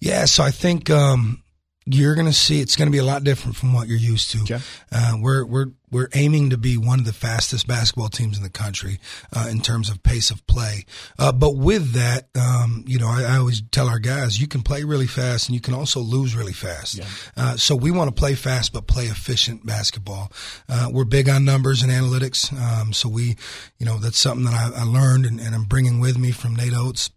Yeah, 0.00 0.24
so 0.26 0.42
I 0.42 0.50
think 0.50 0.90
um, 0.90 1.42
you're 1.86 2.14
going 2.14 2.26
to 2.26 2.32
see 2.32 2.60
it's 2.60 2.76
going 2.76 2.86
to 2.88 2.92
be 2.92 2.98
a 2.98 3.04
lot 3.04 3.24
different 3.24 3.56
from 3.56 3.72
what 3.72 3.88
you're 3.88 3.98
used 3.98 4.30
to. 4.32 4.44
Uh, 4.92 5.14
we're 5.20 5.44
we're 5.44 5.66
we're 5.90 6.08
aiming 6.14 6.50
to 6.50 6.58
be 6.58 6.76
one 6.76 6.98
of 6.98 7.06
the 7.06 7.14
fastest 7.14 7.66
basketball 7.66 8.10
teams 8.10 8.36
in 8.36 8.42
the 8.42 8.50
country 8.50 8.98
uh, 9.34 9.48
in 9.50 9.62
terms 9.62 9.88
of 9.88 10.02
pace 10.02 10.30
of 10.30 10.46
play. 10.46 10.84
Uh, 11.18 11.32
but 11.32 11.56
with 11.56 11.92
that, 11.92 12.28
um, 12.38 12.84
you 12.86 12.98
know, 12.98 13.08
I, 13.08 13.22
I 13.22 13.36
always 13.38 13.62
tell 13.70 13.88
our 13.88 13.98
guys 13.98 14.38
you 14.38 14.46
can 14.46 14.60
play 14.60 14.84
really 14.84 15.06
fast 15.06 15.48
and 15.48 15.54
you 15.54 15.62
can 15.62 15.72
also 15.72 16.00
lose 16.00 16.36
really 16.36 16.52
fast. 16.52 16.98
Uh, 17.38 17.56
so 17.56 17.74
we 17.74 17.90
want 17.90 18.14
to 18.14 18.20
play 18.20 18.34
fast 18.34 18.74
but 18.74 18.86
play 18.86 19.04
efficient 19.04 19.64
basketball. 19.64 20.30
Uh, 20.68 20.90
we're 20.92 21.04
big 21.06 21.26
on 21.30 21.46
numbers 21.46 21.82
and 21.82 21.90
analytics. 21.90 22.52
Um, 22.52 22.92
so 22.92 23.08
we, 23.08 23.36
you 23.78 23.86
know, 23.86 23.96
that's 23.96 24.18
something 24.18 24.44
that 24.44 24.52
I, 24.52 24.80
I 24.80 24.84
learned 24.84 25.24
and, 25.24 25.40
and 25.40 25.54
I'm 25.54 25.64
bringing 25.64 26.00
with 26.00 26.18
me 26.18 26.32
from 26.32 26.54
Nate 26.54 26.74
Oates. 26.74 27.08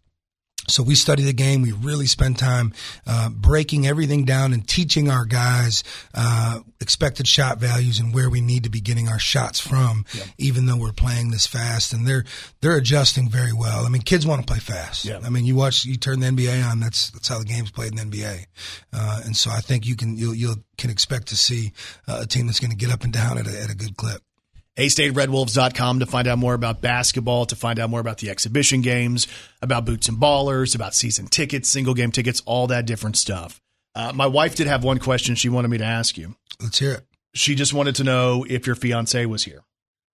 So 0.67 0.83
we 0.83 0.95
study 0.95 1.23
the 1.23 1.33
game. 1.33 1.63
We 1.63 1.71
really 1.71 2.05
spend 2.05 2.37
time 2.37 2.73
uh, 3.07 3.29
breaking 3.29 3.87
everything 3.87 4.25
down 4.25 4.53
and 4.53 4.65
teaching 4.67 5.09
our 5.09 5.25
guys 5.25 5.83
uh, 6.13 6.59
expected 6.79 7.27
shot 7.27 7.57
values 7.57 7.99
and 7.99 8.13
where 8.13 8.29
we 8.29 8.41
need 8.41 8.63
to 8.63 8.69
be 8.69 8.79
getting 8.79 9.07
our 9.07 9.19
shots 9.19 9.59
from, 9.59 10.05
even 10.37 10.67
though 10.67 10.77
we're 10.77 10.93
playing 10.93 11.31
this 11.31 11.47
fast. 11.47 11.93
And 11.93 12.07
they're 12.07 12.25
they're 12.61 12.77
adjusting 12.77 13.27
very 13.27 13.53
well. 13.53 13.85
I 13.85 13.89
mean, 13.89 14.03
kids 14.03 14.25
want 14.25 14.41
to 14.41 14.47
play 14.47 14.59
fast. 14.59 15.03
I 15.23 15.29
mean, 15.29 15.45
you 15.45 15.55
watch, 15.55 15.83
you 15.83 15.97
turn 15.97 16.19
the 16.19 16.27
NBA 16.27 16.63
on. 16.69 16.79
That's 16.79 17.09
that's 17.09 17.27
how 17.27 17.39
the 17.39 17.45
game's 17.45 17.71
played 17.71 17.91
in 17.91 18.09
the 18.09 18.17
NBA. 18.17 18.45
Uh, 18.93 19.21
and 19.25 19.35
so 19.35 19.49
I 19.49 19.61
think 19.61 19.85
you 19.85 19.95
can 19.95 20.15
you'll, 20.15 20.35
you'll 20.35 20.57
can 20.77 20.89
expect 20.89 21.27
to 21.27 21.37
see 21.37 21.73
uh, 22.07 22.21
a 22.23 22.27
team 22.27 22.47
that's 22.47 22.59
going 22.59 22.71
to 22.71 22.77
get 22.77 22.91
up 22.91 23.03
and 23.03 23.13
down 23.13 23.37
at 23.37 23.47
a, 23.47 23.61
at 23.61 23.71
a 23.71 23.75
good 23.75 23.97
clip. 23.97 24.21
AStateRedWolves.com 24.77 25.99
to 25.99 26.05
find 26.05 26.27
out 26.27 26.37
more 26.37 26.53
about 26.53 26.81
basketball, 26.81 27.45
to 27.45 27.55
find 27.55 27.79
out 27.79 27.89
more 27.89 27.99
about 27.99 28.19
the 28.19 28.29
exhibition 28.29 28.81
games, 28.81 29.27
about 29.61 29.85
boots 29.85 30.07
and 30.07 30.17
ballers, 30.17 30.75
about 30.75 30.95
season 30.95 31.27
tickets, 31.27 31.69
single 31.69 31.93
game 31.93 32.11
tickets, 32.11 32.41
all 32.45 32.67
that 32.67 32.85
different 32.85 33.17
stuff. 33.17 33.61
Uh, 33.93 34.13
my 34.13 34.27
wife 34.27 34.55
did 34.55 34.67
have 34.67 34.83
one 34.83 34.99
question 34.99 35.35
she 35.35 35.49
wanted 35.49 35.67
me 35.67 35.77
to 35.77 35.83
ask 35.83 36.17
you. 36.17 36.35
Let's 36.61 36.79
hear 36.79 36.93
it. 36.93 37.05
She 37.33 37.55
just 37.55 37.73
wanted 37.73 37.95
to 37.95 38.03
know 38.03 38.45
if 38.49 38.67
your 38.67 38.75
fiance 38.75 39.25
was 39.25 39.43
here. 39.43 39.63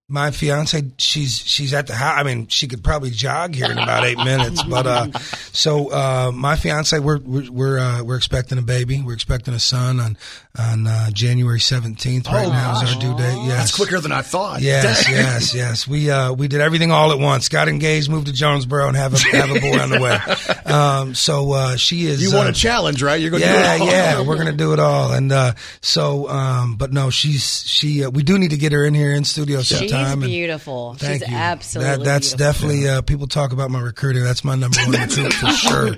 My 0.08 0.30
fiance, 0.30 0.82
she's 0.98 1.36
she's 1.36 1.74
at 1.74 1.88
the 1.88 1.94
house. 1.94 2.16
I 2.18 2.22
mean, 2.22 2.46
she 2.46 2.68
could 2.68 2.84
probably 2.84 3.10
jog 3.10 3.54
here 3.56 3.70
in 3.72 3.76
about 3.78 4.04
eight 4.04 4.18
minutes. 4.18 4.62
But 4.62 4.86
uh, 4.86 5.18
so 5.52 5.90
uh, 5.90 6.30
my 6.32 6.54
fiance, 6.54 6.96
we're 7.00 7.18
we're 7.18 7.50
we're, 7.50 7.78
uh, 7.80 8.02
we're 8.04 8.16
expecting 8.16 8.56
a 8.58 8.62
baby. 8.62 9.02
We're 9.02 9.14
expecting 9.14 9.52
a 9.52 9.58
son 9.58 9.98
on 9.98 10.16
on 10.56 10.86
uh, 10.86 11.10
January 11.10 11.58
seventeenth. 11.58 12.28
Right 12.28 12.46
Oh, 12.46 12.50
now 12.50 12.80
is 12.80 12.94
our 12.94 13.00
due 13.00 13.16
date. 13.16 13.36
Yes, 13.46 13.56
That's 13.58 13.74
quicker 13.76 13.98
than 14.00 14.12
I 14.12 14.22
thought. 14.22 14.60
Yes, 14.60 15.06
yes, 15.10 15.52
yes. 15.54 15.88
We 15.88 16.08
uh, 16.08 16.32
we 16.32 16.46
did 16.46 16.60
everything 16.60 16.92
all 16.92 17.10
at 17.10 17.18
once. 17.18 17.48
Got 17.48 17.66
engaged, 17.68 18.08
moved 18.08 18.28
to 18.28 18.32
Jonesboro, 18.32 18.86
and 18.86 18.96
have 18.96 19.12
a 19.12 19.18
have 19.36 19.50
a 19.50 19.58
boy 19.60 19.78
on 19.80 19.90
the 19.90 20.00
way. 20.00 20.18
Um, 20.66 21.14
so 21.14 21.52
uh, 21.52 21.76
she 21.76 22.06
is. 22.06 22.20
You 22.20 22.34
want 22.36 22.48
uh, 22.48 22.50
a 22.50 22.52
challenge, 22.52 23.00
right? 23.00 23.20
You're 23.20 23.30
going 23.30 23.42
to 23.42 23.48
yeah, 23.48 23.78
do 23.78 23.84
it 23.84 23.86
all. 23.86 23.92
yeah. 23.92 24.20
We're 24.22 24.36
gonna 24.36 24.52
do 24.52 24.72
it 24.72 24.80
all, 24.80 25.12
and 25.12 25.30
uh, 25.30 25.52
so, 25.80 26.28
um, 26.28 26.74
but 26.76 26.92
no, 26.92 27.08
she's 27.10 27.62
she. 27.66 28.04
Uh, 28.04 28.10
we 28.10 28.24
do 28.24 28.36
need 28.36 28.50
to 28.50 28.56
get 28.56 28.72
her 28.72 28.84
in 28.84 28.92
here 28.92 29.12
in 29.12 29.24
studio 29.24 29.60
She's 29.98 30.06
sometime. 30.08 30.22
and- 30.22 30.30
beautiful. 30.30 30.94
Thank 30.94 31.22
She's 31.22 31.30
you. 31.30 31.36
absolutely 31.36 31.96
That, 31.96 32.04
that's 32.04 32.28
beautiful. 32.34 32.52
definitely 32.52 32.88
uh, 32.88 33.02
people 33.02 33.26
talk 33.26 33.52
about 33.52 33.70
my 33.70 33.80
recruiting. 33.80 34.24
That's 34.24 34.44
my 34.44 34.54
number 34.54 34.78
one 34.82 34.92
recruit 35.00 35.32
for 35.32 35.50
sure. 35.50 35.96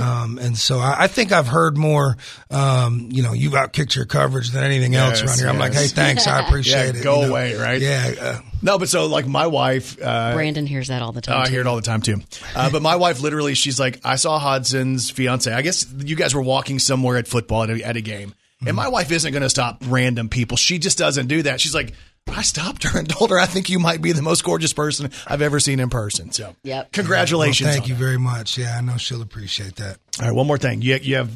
Um, 0.00 0.38
and 0.38 0.56
so 0.56 0.78
I, 0.78 0.96
I 1.04 1.06
think 1.06 1.32
I've 1.32 1.46
heard 1.48 1.76
more. 1.76 2.16
Um, 2.50 3.08
you 3.10 3.22
know, 3.22 3.32
you've 3.32 3.52
outkicked 3.52 3.94
your 3.94 4.04
coverage 4.06 4.50
than 4.50 4.64
anything 4.64 4.94
else 4.94 5.22
around 5.22 5.38
here. 5.38 5.48
I'm 5.48 5.58
like, 5.58 5.74
hey, 5.74 5.86
thanks, 5.88 6.26
I 6.26 6.40
appreciate 6.46 6.94
Yeah, 6.94 7.00
it. 7.00 7.04
Go 7.04 7.16
you 7.16 7.26
know. 7.26 7.30
away, 7.30 7.54
right? 7.56 7.80
Yeah. 7.80 8.14
Uh, 8.20 8.38
no, 8.62 8.78
but 8.78 8.88
so 8.88 9.06
like 9.06 9.26
my 9.26 9.46
wife, 9.46 9.96
uh, 10.02 10.34
Brandon 10.34 10.66
hears 10.66 10.88
that 10.88 11.00
all 11.02 11.12
the 11.12 11.18
Oh, 11.18 11.32
time. 11.32 11.42
I 11.46 11.48
hear 11.48 11.60
it 11.60 11.66
all 11.66 11.76
the 11.76 11.82
time 11.82 12.02
too. 12.02 12.20
Uh, 12.56 12.70
but 12.70 12.82
my 12.82 12.96
wife 12.96 13.20
literally, 13.20 13.54
she's 13.54 13.78
like, 13.78 14.00
I 14.04 14.16
saw 14.16 14.38
Hodgson's 14.38 15.10
fiance. 15.10 15.52
I 15.52 15.62
guess 15.62 15.86
you 15.98 16.16
guys 16.16 16.34
were 16.34 16.42
walking 16.42 16.78
somewhere 16.78 17.16
at 17.18 17.28
football 17.28 17.62
at 17.64 17.70
a, 17.70 17.82
at 17.84 17.96
a 17.96 18.00
game. 18.00 18.34
And 18.66 18.74
my 18.74 18.88
wife 18.88 19.12
isn't 19.12 19.30
going 19.30 19.42
to 19.44 19.48
stop 19.50 19.84
random 19.86 20.28
people. 20.28 20.56
She 20.56 20.80
just 20.80 20.98
doesn't 20.98 21.28
do 21.28 21.42
that. 21.42 21.60
She's 21.60 21.74
like, 21.74 21.92
I 22.30 22.42
stopped 22.42 22.84
her 22.84 22.98
and 22.98 23.08
told 23.08 23.30
her, 23.30 23.38
I 23.38 23.46
think 23.46 23.68
you 23.68 23.78
might 23.78 24.00
be 24.00 24.12
the 24.12 24.22
most 24.22 24.44
gorgeous 24.44 24.72
person 24.72 25.10
I've 25.26 25.42
ever 25.42 25.58
seen 25.60 25.80
in 25.80 25.90
person. 25.90 26.30
So, 26.32 26.54
Yep. 26.62 26.92
congratulations. 26.92 27.66
Well, 27.66 27.74
thank 27.74 27.88
you 27.88 27.94
that. 27.94 27.98
very 28.00 28.18
much. 28.18 28.56
Yeah, 28.58 28.76
I 28.76 28.80
know 28.80 28.96
she'll 28.96 29.22
appreciate 29.22 29.76
that. 29.76 29.98
All 30.20 30.26
right, 30.26 30.34
one 30.34 30.46
more 30.46 30.58
thing. 30.58 30.82
You, 30.82 30.98
you 31.02 31.16
have 31.16 31.30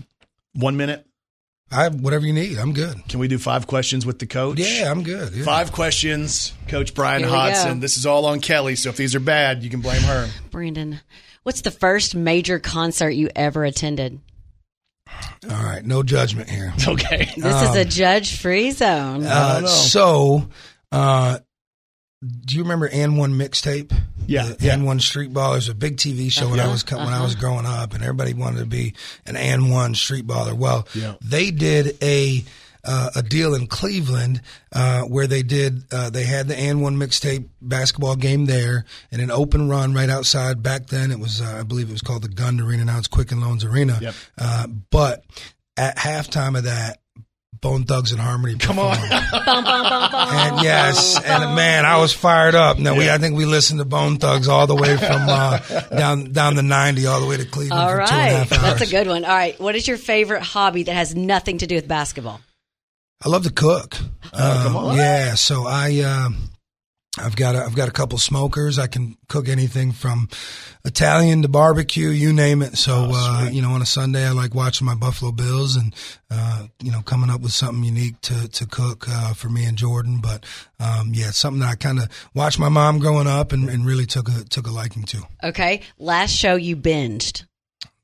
one 0.54 0.76
minute? 0.76 1.04
I 1.70 1.84
have 1.84 1.94
whatever 2.00 2.26
you 2.26 2.34
need. 2.34 2.58
I'm 2.58 2.74
good. 2.74 3.08
Can 3.08 3.18
we 3.18 3.28
do 3.28 3.38
five 3.38 3.66
questions 3.66 4.04
with 4.04 4.18
the 4.18 4.26
coach? 4.26 4.58
Yeah, 4.58 4.90
I'm 4.90 5.02
good. 5.02 5.32
Yeah. 5.34 5.44
Five 5.44 5.72
questions, 5.72 6.52
Coach 6.68 6.92
Bryan 6.94 7.20
Here 7.22 7.30
Hodgson. 7.30 7.74
go. 7.74 7.80
This 7.80 7.96
is 7.96 8.04
all 8.04 8.26
on 8.26 8.40
Kelly, 8.40 8.76
so 8.76 8.90
if 8.90 8.96
these 8.98 9.14
are 9.14 9.20
bad, 9.20 9.62
you 9.62 9.70
can 9.70 9.80
blame 9.80 10.02
her. 10.02 10.28
Brandon, 10.50 11.00
what's 11.44 11.62
the 11.62 11.70
first 11.70 12.14
major 12.14 12.58
concert 12.58 13.10
you 13.10 13.30
ever 13.34 13.64
attended? 13.64 14.20
All 15.50 15.62
right, 15.62 15.84
no 15.84 16.02
judgment 16.02 16.48
here. 16.50 16.72
Okay. 16.86 17.30
This 17.36 17.62
is 17.70 17.76
a 17.76 17.84
judge-free 17.84 18.72
zone. 18.72 19.24
Uh, 19.24 19.66
so, 19.66 20.48
uh, 20.92 21.38
do 22.44 22.54
you 22.56 22.62
remember 22.62 22.88
AND1 22.88 23.34
mixtape? 23.34 23.92
Yeah, 24.26 24.44
the 24.44 24.68
AND1 24.68 25.00
Street 25.00 25.32
Ballers, 25.32 25.68
a 25.68 25.74
big 25.74 25.96
TV 25.96 26.30
show 26.30 26.48
when 26.48 26.60
I 26.60 26.68
was 26.68 26.84
co- 26.84 26.98
when 26.98 27.08
I 27.08 27.20
was 27.22 27.34
growing 27.34 27.66
up, 27.66 27.92
and 27.94 28.02
everybody 28.04 28.34
wanted 28.34 28.60
to 28.60 28.66
be 28.66 28.94
an 29.26 29.34
AND1 29.34 29.96
Street 29.96 30.26
Baller. 30.26 30.52
Well, 30.54 30.86
Yeah. 30.94 31.14
they 31.20 31.50
did 31.50 31.96
a. 32.02 32.44
Uh, 32.84 33.10
a 33.14 33.22
deal 33.22 33.54
in 33.54 33.68
Cleveland 33.68 34.40
uh, 34.72 35.02
where 35.02 35.28
they 35.28 35.44
did 35.44 35.84
uh, 35.92 36.10
they 36.10 36.24
had 36.24 36.48
the 36.48 36.54
AND1 36.56 36.96
mixtape 36.96 37.48
basketball 37.60 38.16
game 38.16 38.46
there 38.46 38.84
and 39.12 39.22
an 39.22 39.30
open 39.30 39.68
run 39.68 39.94
right 39.94 40.10
outside. 40.10 40.64
Back 40.64 40.88
then 40.88 41.12
it 41.12 41.20
was 41.20 41.40
uh, 41.40 41.58
I 41.60 41.62
believe 41.62 41.90
it 41.90 41.92
was 41.92 42.02
called 42.02 42.22
the 42.22 42.28
Gund 42.28 42.60
Arena. 42.60 42.84
Now 42.86 42.98
it's 42.98 43.06
Quicken 43.06 43.40
Loans 43.40 43.64
Arena. 43.64 43.98
Yep. 44.02 44.14
Uh, 44.36 44.66
but 44.90 45.24
at 45.76 45.96
halftime 45.96 46.58
of 46.58 46.64
that, 46.64 46.98
Bone 47.62 47.84
Thugs-n-Harmony. 47.84 48.56
Come 48.58 48.78
on. 48.80 48.96
And 48.98 50.62
yes, 50.62 51.16
and 51.24 51.54
man, 51.54 51.86
I 51.86 51.96
was 51.98 52.12
fired 52.12 52.54
up. 52.56 52.78
Now 52.78 52.96
we, 52.96 53.08
I 53.08 53.18
think 53.18 53.36
we 53.36 53.44
listened 53.46 53.78
to 53.78 53.84
Bone 53.84 54.18
Thugs 54.18 54.48
all 54.48 54.66
the 54.66 54.74
way 54.74 54.96
from 54.96 55.22
uh, 55.28 55.58
down 55.96 56.32
down 56.32 56.56
the 56.56 56.62
ninety, 56.62 57.06
all 57.06 57.20
the 57.20 57.26
way 57.26 57.36
to 57.36 57.44
Cleveland 57.44 57.80
All 57.80 57.88
for 57.88 57.96
two 57.98 58.00
and 58.02 58.10
a 58.10 58.14
right. 58.14 58.32
half 58.48 58.52
hours. 58.52 58.62
That's 58.80 58.90
a 58.90 58.92
good 58.94 59.06
one. 59.06 59.24
All 59.24 59.30
right. 59.34 59.58
What 59.60 59.76
is 59.76 59.86
your 59.86 59.96
favorite 59.96 60.42
hobby 60.42 60.82
that 60.82 60.92
has 60.94 61.14
nothing 61.14 61.58
to 61.58 61.66
do 61.68 61.76
with 61.76 61.86
basketball? 61.86 62.40
I 63.24 63.28
love 63.28 63.44
to 63.44 63.52
cook. 63.52 63.96
Oh, 64.34 64.60
come 64.64 64.76
Um, 64.76 64.84
on. 64.88 64.96
Yeah, 64.96 65.34
so 65.36 65.64
I 65.66 66.00
um, 66.00 66.50
I've 67.18 67.36
got 67.36 67.54
a, 67.54 67.62
I've 67.62 67.74
got 67.74 67.88
a 67.88 67.92
couple 67.92 68.16
smokers. 68.16 68.78
I 68.78 68.86
can 68.86 69.18
cook 69.28 69.46
anything 69.46 69.92
from 69.92 70.30
Italian 70.84 71.42
to 71.42 71.48
barbecue, 71.48 72.08
you 72.08 72.32
name 72.32 72.62
it. 72.62 72.78
So 72.78 73.08
Oh, 73.10 73.12
uh, 73.14 73.50
you 73.50 73.60
know, 73.60 73.72
on 73.72 73.82
a 73.82 73.86
Sunday, 73.86 74.26
I 74.26 74.30
like 74.30 74.54
watching 74.54 74.86
my 74.86 74.94
Buffalo 74.94 75.30
Bills 75.30 75.76
and 75.76 75.94
uh, 76.30 76.68
you 76.82 76.90
know 76.90 77.02
coming 77.02 77.28
up 77.28 77.42
with 77.42 77.52
something 77.52 77.84
unique 77.84 78.18
to 78.22 78.48
to 78.48 78.66
cook 78.66 79.06
uh, 79.08 79.34
for 79.34 79.50
me 79.50 79.66
and 79.66 79.76
Jordan. 79.76 80.20
But 80.22 80.46
um, 80.80 81.10
yeah, 81.12 81.28
it's 81.28 81.36
something 81.36 81.60
that 81.60 81.68
I 81.68 81.74
kind 81.74 81.98
of 81.98 82.08
watched 82.34 82.58
my 82.58 82.70
mom 82.70 82.98
growing 82.98 83.26
up 83.26 83.52
and, 83.52 83.68
and 83.68 83.84
really 83.84 84.06
took 84.06 84.28
a 84.28 84.44
took 84.44 84.66
a 84.66 84.70
liking 84.70 85.02
to. 85.04 85.22
Okay. 85.44 85.82
Last 85.98 86.30
show 86.30 86.56
you 86.56 86.76
binged. 86.76 87.44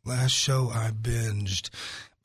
Last 0.05 0.33
show 0.33 0.71
I 0.71 0.91
binged. 0.91 1.71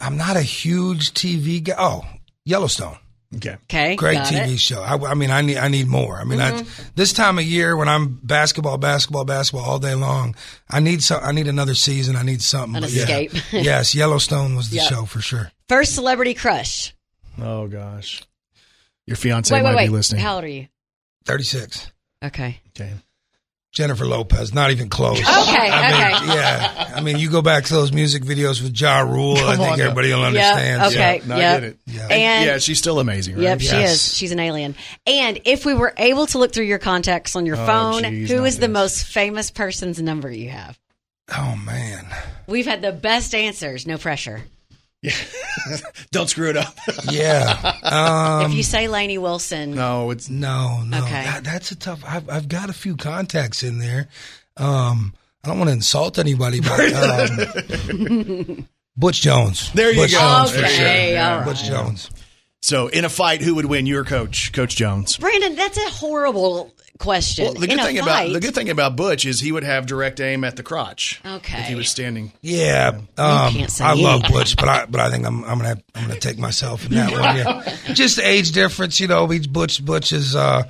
I'm 0.01 0.18
not 0.18 0.35
a 0.35 0.41
huge 0.41 1.14
TV 1.14 1.64
guy. 1.64 1.76
Oh, 1.77 2.03
Yellowstone. 2.43 2.97
Okay. 3.35 3.57
Okay. 3.64 3.95
Great 3.95 4.15
got 4.15 4.27
TV 4.27 4.53
it. 4.53 4.60
show. 4.60 4.81
I, 4.81 4.95
I 5.11 5.14
mean, 5.14 5.31
I 5.31 5.41
need 5.41 5.57
I 5.57 5.68
need 5.68 5.88
more. 5.88 6.18
I 6.18 6.23
mean, 6.23 6.39
I, 6.39 6.51
mm-hmm. 6.51 6.89
this 6.95 7.14
time 7.14 7.39
of 7.39 7.45
year 7.45 7.76
when 7.76 7.88
I'm 7.89 8.19
basketball, 8.23 8.77
basketball, 8.77 9.26
basketball 9.26 9.65
all 9.68 9.80
day 9.80 9.95
long, 9.95 10.35
I 10.69 10.80
need 10.80 11.03
some. 11.03 11.19
I 11.23 11.31
need 11.31 11.47
another 11.47 11.76
season. 11.76 12.15
I 12.15 12.23
need 12.23 12.41
something. 12.41 12.76
An 12.76 12.81
But 12.84 12.91
yeah. 12.91 13.01
escape. 13.03 13.31
yes, 13.51 13.95
Yellowstone 13.95 14.55
was 14.55 14.69
the 14.69 14.77
Yep. 14.77 14.89
show 14.89 15.05
for 15.05 15.22
sure. 15.22 15.51
First 15.69 15.95
celebrity 15.95 16.34
crush. 16.34 16.93
Oh, 17.41 17.68
gosh. 17.68 18.22
Your 19.07 19.18
fiance 19.18 19.53
wait, 19.53 19.64
might 19.64 19.69
wait, 19.72 19.76
wait. 19.76 19.85
be 19.88 19.93
listening. 19.93 20.22
How 20.22 20.35
old 20.35 20.43
are 20.43 20.47
you? 20.47 20.68
Thirty 21.26 21.43
six. 21.43 21.91
Okay. 22.23 22.61
Okay. 22.69 22.93
Jennifer 23.74 24.06
Lopez, 24.06 24.54
not 24.54 24.70
even 24.70 24.88
close. 24.88 25.20
Okay, 25.20 25.28
I 25.28 25.91
mean, 25.91 26.30
okay. 26.30 26.36
Yeah, 26.40 26.94
I 26.95 27.02
mean, 27.02 27.18
you 27.18 27.30
go 27.32 27.41
back 27.41 27.64
to 27.66 27.74
those 27.74 27.91
music 27.91 28.22
videos 28.24 28.62
with 28.62 28.80
Ja 28.80 29.00
Rule. 29.00 29.36
I 29.36 29.56
think 29.58 29.72
on 29.72 29.78
now. 29.80 29.84
everybody 29.86 30.14
will 30.14 30.20
Yep, 30.20 30.28
understand. 30.28 30.82
okay. 30.94 31.22
No, 31.26 31.36
I 31.36 31.40
get 31.40 31.64
it. 31.64 31.78
Yeah. 31.88 32.08
And 32.08 32.45
yeah, 32.45 32.58
she's 32.60 32.78
still 32.78 33.00
amazing, 33.00 33.34
right? 33.36 33.41
Yep, 33.44 33.62
she 33.62 33.68
Yes. 33.68 33.91
is. 33.94 34.14
She's 34.16 34.32
an 34.32 34.40
alien. 34.40 34.76
And 35.08 35.40
if 35.45 35.66
we 35.66 35.74
were 35.74 35.91
able 35.98 36.28
to 36.28 36.38
look 36.38 36.54
through 36.54 36.66
your 36.66 36.78
contacts 36.78 37.36
on 37.36 37.48
your 37.48 37.58
Oh, 37.58 37.66
phone, 37.66 38.04
geez, 38.04 38.30
who 38.30 38.41
not 38.44 38.52
the 38.54 38.60
this. 38.60 38.70
most 38.70 39.04
famous 39.06 39.50
person's 39.50 40.00
number 40.00 40.30
you 40.32 40.50
have? 40.52 40.78
Oh 41.36 41.56
man. 41.66 42.06
We've 42.45 42.68
had 42.68 42.82
the 42.84 42.91
best 42.91 43.34
answers. 43.34 43.88
No 43.88 43.98
pressure. 43.98 44.44
Don't 46.12 46.30
screw 46.30 46.50
it 46.50 46.58
up. 46.58 46.76
Yeah. 47.12 47.74
Um, 47.84 48.52
if 48.52 48.58
you 48.58 48.64
say 48.64 48.88
Lainey 48.88 49.18
Wilson, 49.18 49.76
no, 49.76 50.12
it's 50.12 50.30
No, 50.30 50.82
no, 50.86 51.04
Okay. 51.04 51.24
that, 51.24 51.44
that's 51.44 51.72
a 51.72 51.76
tough. 51.76 52.04
I've, 52.08 52.30
I've 52.30 52.48
got 52.48 52.70
a 52.70 52.74
few 52.74 52.96
contacts 52.96 53.62
in 53.64 53.78
there. 53.80 54.08
Um, 54.58 55.14
I 55.44 55.50
don't 55.50 55.58
want 55.60 55.70
to 55.70 55.74
insult 55.74 56.18
anybody, 56.18 56.62
but 56.62 56.94
um, 57.92 58.68
Butch 58.96 59.22
Jones. 59.22 59.72
There 59.74 59.92
you 59.92 60.02
Butch 60.02 60.12
go. 60.12 60.20
Jones 60.20 60.52
for 60.52 60.60
Okay, 60.60 61.14
sure. 61.16 61.24
all 61.24 61.38
right. 61.38 61.46
Butch 61.46 61.64
Jones. 61.66 62.10
so 62.62 62.88
in 62.88 63.04
a 63.06 63.10
fight, 63.10 63.42
who 63.42 63.56
would 63.56 63.66
win? 63.66 63.86
Your 63.86 64.06
coach, 64.06 64.54
Coach 64.54 64.76
Jones. 64.76 65.18
Brandon, 65.18 65.56
that's 65.56 65.78
a 65.78 65.90
horrible 65.90 66.74
question. 67.04 67.46
Well, 67.46 67.54
the 67.54 67.68
good 67.68 67.80
In 67.80 67.86
thing 67.86 67.98
fight, 67.98 68.28
about 68.28 68.34
the 68.34 68.40
good 68.40 68.56
thing 68.56 68.70
about 68.70 68.96
Butch 68.96 69.26
is 69.26 69.40
he 69.40 69.52
would 69.52 69.64
have 69.64 69.86
direct 69.86 70.20
aim 70.20 70.44
at 70.44 70.56
the 70.56 70.64
crotch. 70.64 71.22
Okay. 71.26 71.60
If 71.62 71.68
he 71.68 71.76
was 71.76 71.90
standing. 71.90 72.32
Yeah, 72.42 73.00
um, 73.18 73.54
can't 73.54 73.72
say 73.72 73.84
I 73.84 73.94
love. 73.94 74.24
Butch, 74.30 74.56
but 74.56 74.70
I 74.70 74.86
but 74.86 75.02
I 75.02 75.10
think 75.12 75.26
I'm 75.26 75.44
I'm 75.44 75.58
gonna 75.58 75.70
have, 75.70 75.84
I'm 75.96 76.08
gonna 76.08 76.20
take 76.20 76.40
myself 76.40 76.86
in 76.86 76.94
that 76.94 77.12
one. 77.12 77.24
Yeah. 77.34 77.94
Just 77.94 78.18
the 78.18 78.28
age 78.28 78.52
difference, 78.52 79.00
you 79.00 79.08
know. 79.08 79.28
He's 79.28 79.48
Butch. 79.48 79.84
Butch 79.84 80.12
is. 80.14 80.36
Uh, 80.36 80.64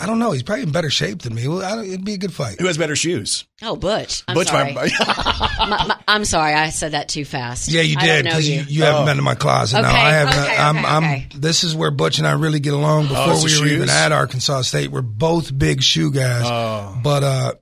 I 0.00 0.06
don't 0.06 0.18
know. 0.18 0.32
He's 0.32 0.42
probably 0.42 0.62
in 0.62 0.72
better 0.72 0.88
shape 0.88 1.20
than 1.22 1.34
me. 1.34 1.46
Well, 1.46 1.62
I 1.62 1.74
don't, 1.76 1.84
it'd 1.86 2.04
be 2.04 2.14
a 2.14 2.18
good 2.18 2.32
fight. 2.32 2.58
Who 2.58 2.66
has 2.66 2.78
better 2.78 2.96
shoes? 2.96 3.44
Oh, 3.62 3.76
Butch. 3.76 4.22
I'm 4.26 4.34
Butch, 4.34 4.48
sorry. 4.48 4.72
my, 4.72 4.88
My- 5.58 5.86
my- 5.88 5.98
I'm 6.08 6.24
sorry. 6.24 6.54
I 6.54 6.70
said 6.70 6.92
that 6.92 7.08
too 7.08 7.24
fast. 7.26 7.68
Yeah, 7.68 7.82
you 7.82 7.96
did 7.96 8.24
because 8.24 8.48
you, 8.48 8.60
you. 8.60 8.64
you 8.68 8.82
haven't 8.84 9.02
Oh. 9.02 9.06
been 9.06 9.16
to 9.16 9.22
my 9.22 9.34
closet. 9.34 9.82
now 9.82 9.90
Okay, 9.90 9.98
I 9.98 10.10
have. 10.12 10.28
okay, 10.28 10.56
I'm. 10.56 10.76
okay, 10.78 10.86
I'm. 10.86 11.04
okay. 11.04 11.26
This 11.36 11.64
is 11.64 11.76
where 11.76 11.90
Butch 11.90 12.16
and 12.18 12.26
I 12.26 12.32
really 12.32 12.60
get 12.60 12.72
along. 12.72 13.08
Before 13.08 13.24
Oh, 13.34 13.44
we 13.44 13.52
the 13.52 13.60
were 13.60 13.66
even 13.66 13.90
at 13.90 14.10
Arkansas 14.12 14.62
State, 14.62 14.90
we're 14.90 15.02
both 15.02 15.56
big 15.56 15.82
shoe 15.82 16.10
guys. 16.10 16.44
Oh. 16.46 16.98
But 17.02 17.22
uh, 17.22 17.52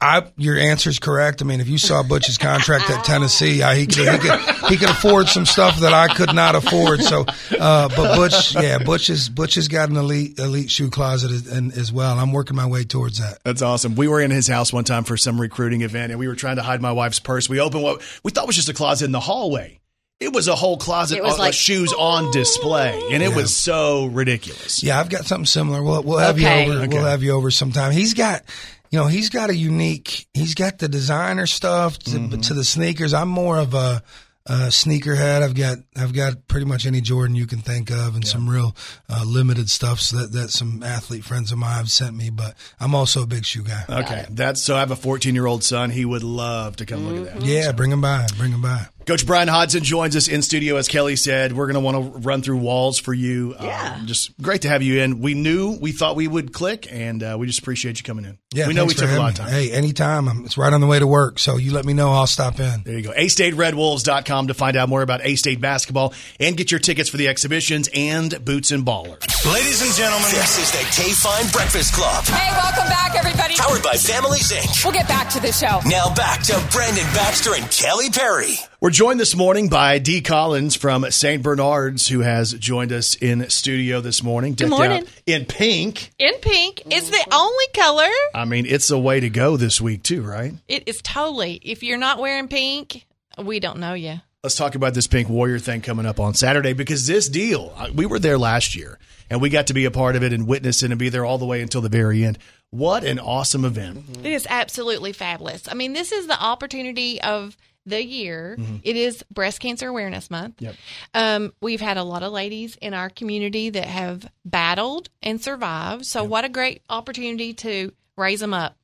I 0.00 0.24
your 0.36 0.58
answer 0.58 0.90
is 0.90 0.98
correct. 0.98 1.40
I 1.40 1.46
mean, 1.46 1.60
if 1.60 1.68
you 1.68 1.78
saw 1.78 2.02
Butch's 2.02 2.36
contract 2.36 2.90
at 2.90 3.02
Tennessee, 3.04 3.62
I, 3.62 3.76
he 3.76 3.86
could 3.86 4.06
he 4.08 4.18
could 4.18 4.40
he 4.70 4.76
could 4.76 4.90
afford 4.90 5.28
some 5.28 5.46
stuff 5.46 5.80
that 5.80 5.94
I 5.94 6.08
could 6.12 6.34
not 6.34 6.54
afford. 6.54 7.02
So, 7.02 7.24
uh, 7.58 7.88
but 7.88 8.16
Butch, 8.16 8.54
yeah, 8.54 8.78
Butch 8.78 9.08
is 9.08 9.30
Butch 9.30 9.54
has 9.54 9.68
got 9.68 9.88
an 9.88 9.96
elite 9.96 10.38
elite 10.38 10.70
shoe 10.70 10.90
closet 10.90 11.30
as, 11.30 11.46
and, 11.46 11.72
as 11.72 11.90
well. 11.92 12.18
I'm 12.18 12.32
working 12.32 12.56
my 12.56 12.66
way 12.66 12.84
towards 12.84 13.18
that. 13.20 13.38
That's 13.42 13.62
awesome. 13.62 13.94
We 13.94 14.06
were 14.06 14.20
in 14.20 14.30
his 14.30 14.46
house 14.46 14.70
one 14.70 14.84
time 14.84 15.04
for 15.04 15.16
some 15.16 15.40
recruiting 15.40 15.80
event, 15.80 16.10
and 16.12 16.18
we 16.20 16.28
were 16.28 16.36
trying 16.36 16.56
to 16.56 16.62
hide 16.62 16.82
my 16.82 16.92
wife's 16.92 17.18
purse. 17.20 17.48
We 17.48 17.58
opened 17.60 17.82
what 17.82 18.02
we 18.22 18.30
thought 18.32 18.46
was 18.46 18.56
just 18.56 18.68
a 18.68 18.74
closet 18.74 19.06
in 19.06 19.12
the 19.12 19.20
hallway. 19.20 19.80
It 20.18 20.32
was 20.32 20.48
a 20.48 20.54
whole 20.54 20.78
closet 20.78 21.18
It 21.18 21.24
of 21.24 21.38
like- 21.38 21.52
shoes 21.52 21.92
on 21.92 22.30
display, 22.32 22.98
and 23.12 23.22
it 23.22 23.34
was 23.34 23.54
so 23.54 24.06
ridiculous. 24.06 24.82
Yeah, 24.82 24.98
I've 24.98 25.10
got 25.10 25.26
something 25.26 25.44
similar. 25.44 25.82
We'll 25.82 26.02
we'll 26.02 26.18
have 26.18 26.36
Okay. 26.36 26.66
you 26.66 26.72
over. 26.72 26.82
Okay. 26.84 26.94
We'll 26.96 27.04
have 27.04 27.22
you 27.22 27.32
over 27.32 27.50
sometime. 27.50 27.92
He's 27.92 28.14
got, 28.14 28.42
you 28.90 28.98
know, 28.98 29.06
he's 29.06 29.30
got 29.30 29.50
a 29.50 29.54
unique. 29.56 30.26
He's 30.34 30.54
got 30.54 30.78
the 30.78 30.88
designer 30.88 31.46
stuff 31.46 31.98
to, 32.00 32.10
Mm-hmm. 32.10 32.40
to 32.40 32.54
the 32.54 32.64
sneakers. 32.64 33.12
I'm 33.14 33.28
more 33.28 33.58
of 33.58 33.74
a 33.74 34.02
uh, 34.48 34.68
sneakerhead. 34.70 35.42
I've 35.42 35.54
got 35.56 35.78
I've 35.96 36.12
got 36.14 36.46
pretty 36.46 36.66
much 36.66 36.86
any 36.86 37.00
Jordan 37.00 37.34
you 37.34 37.46
can 37.48 37.58
think 37.58 37.90
of, 37.90 38.14
and 38.14 38.24
some 38.26 38.48
real 38.48 38.76
uh, 39.08 39.24
limited 39.26 39.68
stuff 39.68 39.98
so 40.00 40.18
that 40.18 40.32
that 40.32 40.50
some 40.50 40.84
athlete 40.84 41.24
friends 41.24 41.50
of 41.50 41.58
mine 41.58 41.76
have 41.76 41.90
sent 41.90 42.14
me. 42.16 42.30
But 42.30 42.54
I'm 42.78 42.94
also 42.94 43.22
a 43.22 43.26
big 43.26 43.44
shoe 43.44 43.64
guy. 43.64 43.82
Okay, 43.88 44.24
that's 44.30 44.62
so. 44.62 44.76
I 44.76 44.80
have 44.80 44.92
a 44.92 44.96
14 44.96 45.34
year 45.34 45.46
old 45.46 45.64
son. 45.64 45.90
He 45.90 46.04
would 46.04 46.22
love 46.22 46.76
to 46.76 46.86
come 46.86 47.08
look 47.08 47.28
at 47.28 47.40
that. 47.40 47.46
Yeah, 47.46 47.72
bring 47.72 47.90
him 47.90 48.00
by. 48.00 48.26
Bring 48.38 48.52
him 48.52 48.62
by. 48.62 48.86
Coach 49.06 49.24
Bryan 49.24 49.46
Hodgson 49.46 49.84
joins 49.84 50.16
us 50.16 50.26
in 50.26 50.42
studio. 50.42 50.74
As 50.74 50.88
Kelly 50.88 51.14
said, 51.14 51.52
we're 51.52 51.66
going 51.66 51.74
to 51.74 51.80
want 51.80 52.14
to 52.14 52.18
run 52.26 52.42
through 52.42 52.56
walls 52.56 52.98
for 52.98 53.14
you. 53.14 53.54
Yeah. 53.60 53.98
Um, 54.00 54.06
just 54.08 54.36
great 54.42 54.62
to 54.62 54.68
have 54.68 54.82
you 54.82 55.00
in. 55.00 55.20
We 55.20 55.34
knew, 55.34 55.78
we 55.80 55.92
thought 55.92 56.16
we 56.16 56.26
would 56.26 56.52
click, 56.52 56.88
and 56.90 57.22
uh, 57.22 57.36
we 57.38 57.46
just 57.46 57.60
appreciate 57.60 57.98
you 57.98 58.04
coming 58.04 58.24
in. 58.24 58.36
Yeah, 58.52 58.66
we 58.66 58.74
know 58.74 58.84
we 58.84 58.94
took 58.94 59.08
a 59.08 59.16
lot 59.16 59.30
of 59.30 59.36
time. 59.36 59.48
Hey, 59.48 59.70
anytime. 59.70 60.28
I'm, 60.28 60.44
it's 60.44 60.58
right 60.58 60.72
on 60.72 60.80
the 60.80 60.88
way 60.88 60.98
to 60.98 61.06
work, 61.06 61.38
so 61.38 61.56
you 61.56 61.72
let 61.72 61.84
me 61.84 61.92
know. 61.92 62.10
I'll 62.10 62.26
stop 62.26 62.58
in. 62.58 62.82
There 62.82 62.96
you 62.98 63.02
go. 63.02 63.12
A-StateRedWolves.com 63.14 64.48
to 64.48 64.54
find 64.54 64.76
out 64.76 64.88
more 64.88 65.02
about 65.02 65.20
A-State 65.22 65.60
basketball 65.60 66.12
and 66.40 66.56
get 66.56 66.72
your 66.72 66.80
tickets 66.80 67.08
for 67.08 67.16
the 67.16 67.28
exhibitions 67.28 67.88
and 67.94 68.44
Boots 68.44 68.72
and 68.72 68.84
Baller. 68.84 69.20
Ladies 69.52 69.82
and 69.82 69.94
gentlemen, 69.94 70.30
this 70.32 70.58
is 70.58 70.72
the 70.72 70.78
KFIN 70.78 71.52
Breakfast 71.52 71.94
Club. 71.94 72.24
Hey, 72.24 72.50
welcome 72.56 72.88
back, 72.88 73.14
everybody. 73.14 73.54
Powered 73.54 73.84
by 73.84 73.94
Families 73.94 74.50
Inc. 74.50 74.84
We'll 74.84 74.94
get 74.94 75.06
back 75.06 75.30
to 75.30 75.40
the 75.40 75.52
show. 75.52 75.80
Now 75.86 76.12
back 76.12 76.42
to 76.44 76.60
Brandon 76.72 77.04
Baxter 77.14 77.54
and 77.54 77.70
Kelly 77.70 78.10
Perry. 78.10 78.56
We're 78.86 78.90
joined 78.90 79.18
this 79.18 79.34
morning 79.34 79.68
by 79.68 79.98
Dee 79.98 80.20
Collins 80.20 80.76
from 80.76 81.10
St. 81.10 81.42
Bernard's, 81.42 82.06
who 82.06 82.20
has 82.20 82.52
joined 82.52 82.92
us 82.92 83.16
in 83.16 83.50
studio 83.50 84.00
this 84.00 84.22
morning. 84.22 84.54
Good 84.54 84.70
morning. 84.70 85.02
out 85.02 85.08
In 85.26 85.44
pink. 85.44 86.12
In 86.20 86.34
pink. 86.34 86.82
It's 86.86 87.10
the 87.10 87.26
only 87.34 87.64
color. 87.74 88.08
I 88.32 88.44
mean, 88.44 88.64
it's 88.64 88.88
a 88.90 88.96
way 88.96 89.18
to 89.18 89.28
go 89.28 89.56
this 89.56 89.80
week, 89.80 90.04
too, 90.04 90.22
right? 90.22 90.54
It 90.68 90.84
is 90.86 91.02
totally. 91.02 91.54
If 91.64 91.82
you're 91.82 91.98
not 91.98 92.20
wearing 92.20 92.46
pink, 92.46 93.04
we 93.36 93.58
don't 93.58 93.80
know 93.80 93.94
you. 93.94 94.20
Let's 94.44 94.54
talk 94.54 94.76
about 94.76 94.94
this 94.94 95.08
Pink 95.08 95.28
Warrior 95.28 95.58
thing 95.58 95.80
coming 95.80 96.06
up 96.06 96.20
on 96.20 96.34
Saturday 96.34 96.72
because 96.72 97.08
this 97.08 97.28
deal, 97.28 97.74
uh, 97.76 97.88
we 97.92 98.06
were 98.06 98.20
there 98.20 98.38
last 98.38 98.76
year 98.76 99.00
and 99.28 99.40
we 99.40 99.50
got 99.50 99.66
to 99.66 99.74
be 99.74 99.86
a 99.86 99.90
part 99.90 100.14
of 100.14 100.22
it 100.22 100.32
and 100.32 100.46
witness 100.46 100.84
it 100.84 100.92
and 100.92 100.98
be 101.00 101.08
there 101.08 101.24
all 101.24 101.38
the 101.38 101.44
way 101.44 101.60
until 101.60 101.80
the 101.80 101.88
very 101.88 102.24
end. 102.24 102.38
What 102.70 103.02
an 103.02 103.18
awesome 103.18 103.64
event. 103.64 104.04
It 104.22 104.30
is 104.30 104.46
absolutely 104.48 105.12
fabulous. 105.12 105.66
I 105.68 105.74
mean, 105.74 105.92
this 105.92 106.12
is 106.12 106.28
the 106.28 106.40
opportunity 106.40 107.20
of 107.20 107.56
the 107.86 108.04
year. 108.04 108.56
Mhm. 108.58 108.80
It 108.82 108.96
is 108.96 109.22
Breast 109.30 109.60
Cancer 109.60 109.88
Awareness 109.88 110.30
Month. 110.30 110.60
Yep. 110.60 110.74
Um, 111.14 111.52
we've 111.60 111.80
had 111.80 111.96
a 111.96 112.02
lot 112.02 112.22
of 112.22 112.32
ladies 112.32 112.76
in 112.82 112.92
our 112.92 113.08
community 113.08 113.70
that 113.70 113.86
have 113.86 114.26
battled 114.44 115.08
and 115.22 115.40
survived. 115.40 116.04
So, 116.04 116.24
what 116.24 116.44
a 116.44 116.48
great 116.48 116.82
opportunity 116.90 117.54
to 117.54 117.92
raise 118.16 118.40
them 118.40 118.52
up. 118.52 118.76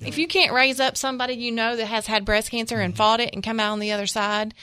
If 0.00 0.16
you 0.16 0.26
can't 0.26 0.54
raise 0.54 0.80
up 0.80 0.96
somebody 0.96 1.34
you 1.34 1.52
know 1.52 1.76
that 1.76 1.84
has 1.84 2.06
had 2.06 2.24
breast 2.24 2.50
cancer 2.50 2.80
and 2.80 2.96
fought 2.96 3.20
it 3.20 3.34
and 3.34 3.42
come 3.42 3.60
out 3.60 3.72
on 3.72 3.80
the 3.80 3.92
other 3.92 4.06
side, 4.06 4.54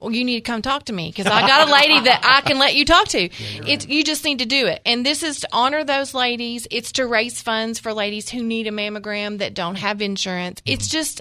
well, 0.00 0.10
you 0.10 0.24
need 0.24 0.36
to 0.36 0.40
come 0.40 0.62
talk 0.62 0.86
to 0.86 0.94
me 0.94 1.10
because 1.14 1.26
I 1.26 1.46
got 1.46 1.68
a 1.68 1.72
lady 1.80 2.00
that 2.00 2.22
I 2.24 2.40
can 2.40 2.58
let 2.58 2.74
you 2.74 2.86
talk 2.86 3.08
to. 3.08 3.28
It's 3.68 3.86
you 3.86 4.02
just 4.02 4.24
need 4.24 4.38
to 4.38 4.46
do 4.46 4.66
it, 4.68 4.80
and 4.86 5.04
this 5.04 5.22
is 5.22 5.40
to 5.40 5.48
honor 5.52 5.84
those 5.84 6.14
ladies. 6.14 6.66
It's 6.70 6.92
to 6.92 7.06
raise 7.06 7.42
funds 7.42 7.78
for 7.78 7.92
ladies 7.92 8.30
who 8.30 8.42
need 8.42 8.68
a 8.68 8.70
mammogram 8.70 9.36
that 9.40 9.52
don't 9.52 9.74
have 9.74 10.00
insurance. 10.00 10.62
It's 10.64 10.88
just 10.88 11.20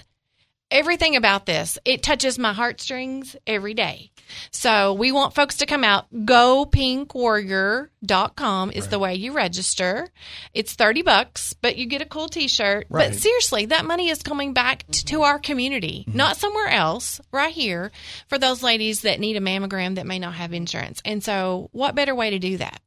everything 0.72 1.16
about 1.16 1.46
this. 1.46 1.78
It 1.86 2.04
touches 2.04 2.40
my 2.40 2.52
heartstrings 2.54 3.36
every 3.48 3.74
day. 3.74 4.12
So 4.52 4.94
we 4.94 5.12
want 5.12 5.34
folks 5.36 5.58
to 5.58 5.66
come 5.66 5.84
out. 5.84 6.06
GoPinkWarrior.com 6.14 8.72
is 8.72 8.88
the 8.88 9.00
way 9.00 9.16
you 9.16 9.34
register. 9.34 10.08
It's 10.54 10.74
30 10.74 11.02
bucks, 11.02 11.52
but 11.54 11.76
you 11.78 11.88
get 11.88 12.02
a 12.02 12.06
cool 12.06 12.30
t-shirt. 12.30 12.88
Right. 12.90 13.12
But 13.12 13.20
seriously, 13.20 13.66
that 13.68 13.86
money 13.86 14.10
is 14.10 14.24
coming 14.24 14.54
back 14.54 14.86
to 14.92 15.22
our 15.24 15.40
community, 15.40 16.06
mm-hmm. 16.08 16.18
not 16.18 16.38
somewhere 16.38 16.68
else, 16.68 17.20
right 17.32 17.54
here 17.54 17.92
for 18.28 18.38
those 18.38 18.64
ladies 18.64 19.02
that 19.02 19.20
need 19.20 19.36
a 19.38 19.42
mammogram 19.42 19.96
that 19.96 20.06
may 20.06 20.20
not 20.20 20.36
have 20.36 20.54
insurance. 20.54 21.02
And 21.06 21.24
so 21.24 21.70
what 21.72 21.96
better 21.96 22.14
way 22.16 22.30
to 22.32 22.40
do 22.40 22.58
that? 22.58 22.82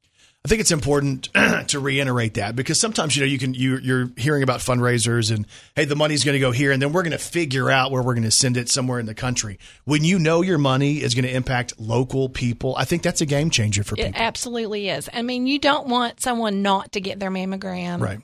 I 0.45 0.49
think 0.49 0.61
it's 0.61 0.73
important 0.73 1.29
to 1.69 1.79
reiterate 1.79 2.35
that 2.35 2.57
because 2.57 2.81
sometimes 2.81 3.15
you 3.17 3.23
know 3.23 3.27
you 3.27 3.39
can 3.39 3.55
you 3.55 3.79
you're 3.79 4.11
hearing 4.17 4.43
about 4.43 4.59
fundraisers 4.59 5.33
and 5.33 5.47
hey 5.77 5.85
the 5.85 5.95
money's 5.95 6.25
going 6.25 6.33
to 6.33 6.41
go 6.41 6.51
here 6.51 6.73
and 6.73 6.83
then 6.83 6.93
we're 6.93 7.05
going 7.05 7.13
to 7.13 7.19
figure 7.19 7.71
out 7.71 7.93
where 7.93 8.03
we're 8.03 8.15
going 8.15 8.25
to 8.25 8.31
send 8.33 8.57
it 8.57 8.69
somewhere 8.69 8.99
in 8.99 9.07
the 9.07 9.15
country. 9.15 9.61
When 9.85 10.03
you 10.03 10.19
know 10.19 10.43
your 10.43 10.59
money 10.59 11.01
is 11.01 11.15
going 11.15 11.27
to 11.27 11.33
impact 11.33 11.75
local 11.79 12.29
people, 12.29 12.75
I 12.77 12.85
think 12.85 13.03
that's 13.03 13.21
a 13.21 13.27
game 13.27 13.51
changer 13.51 13.85
for 13.85 13.95
It 13.95 14.07
people. 14.07 14.21
absolutely 14.21 14.89
is. 14.89 15.09
I 15.13 15.23
mean, 15.23 15.47
you 15.47 15.61
don't 15.61 15.87
want 15.87 16.21
someone 16.21 16.61
not 16.61 16.91
to 16.93 17.01
get 17.01 17.21
their 17.21 17.31
mammogram. 17.31 18.01
Right. 18.01 18.19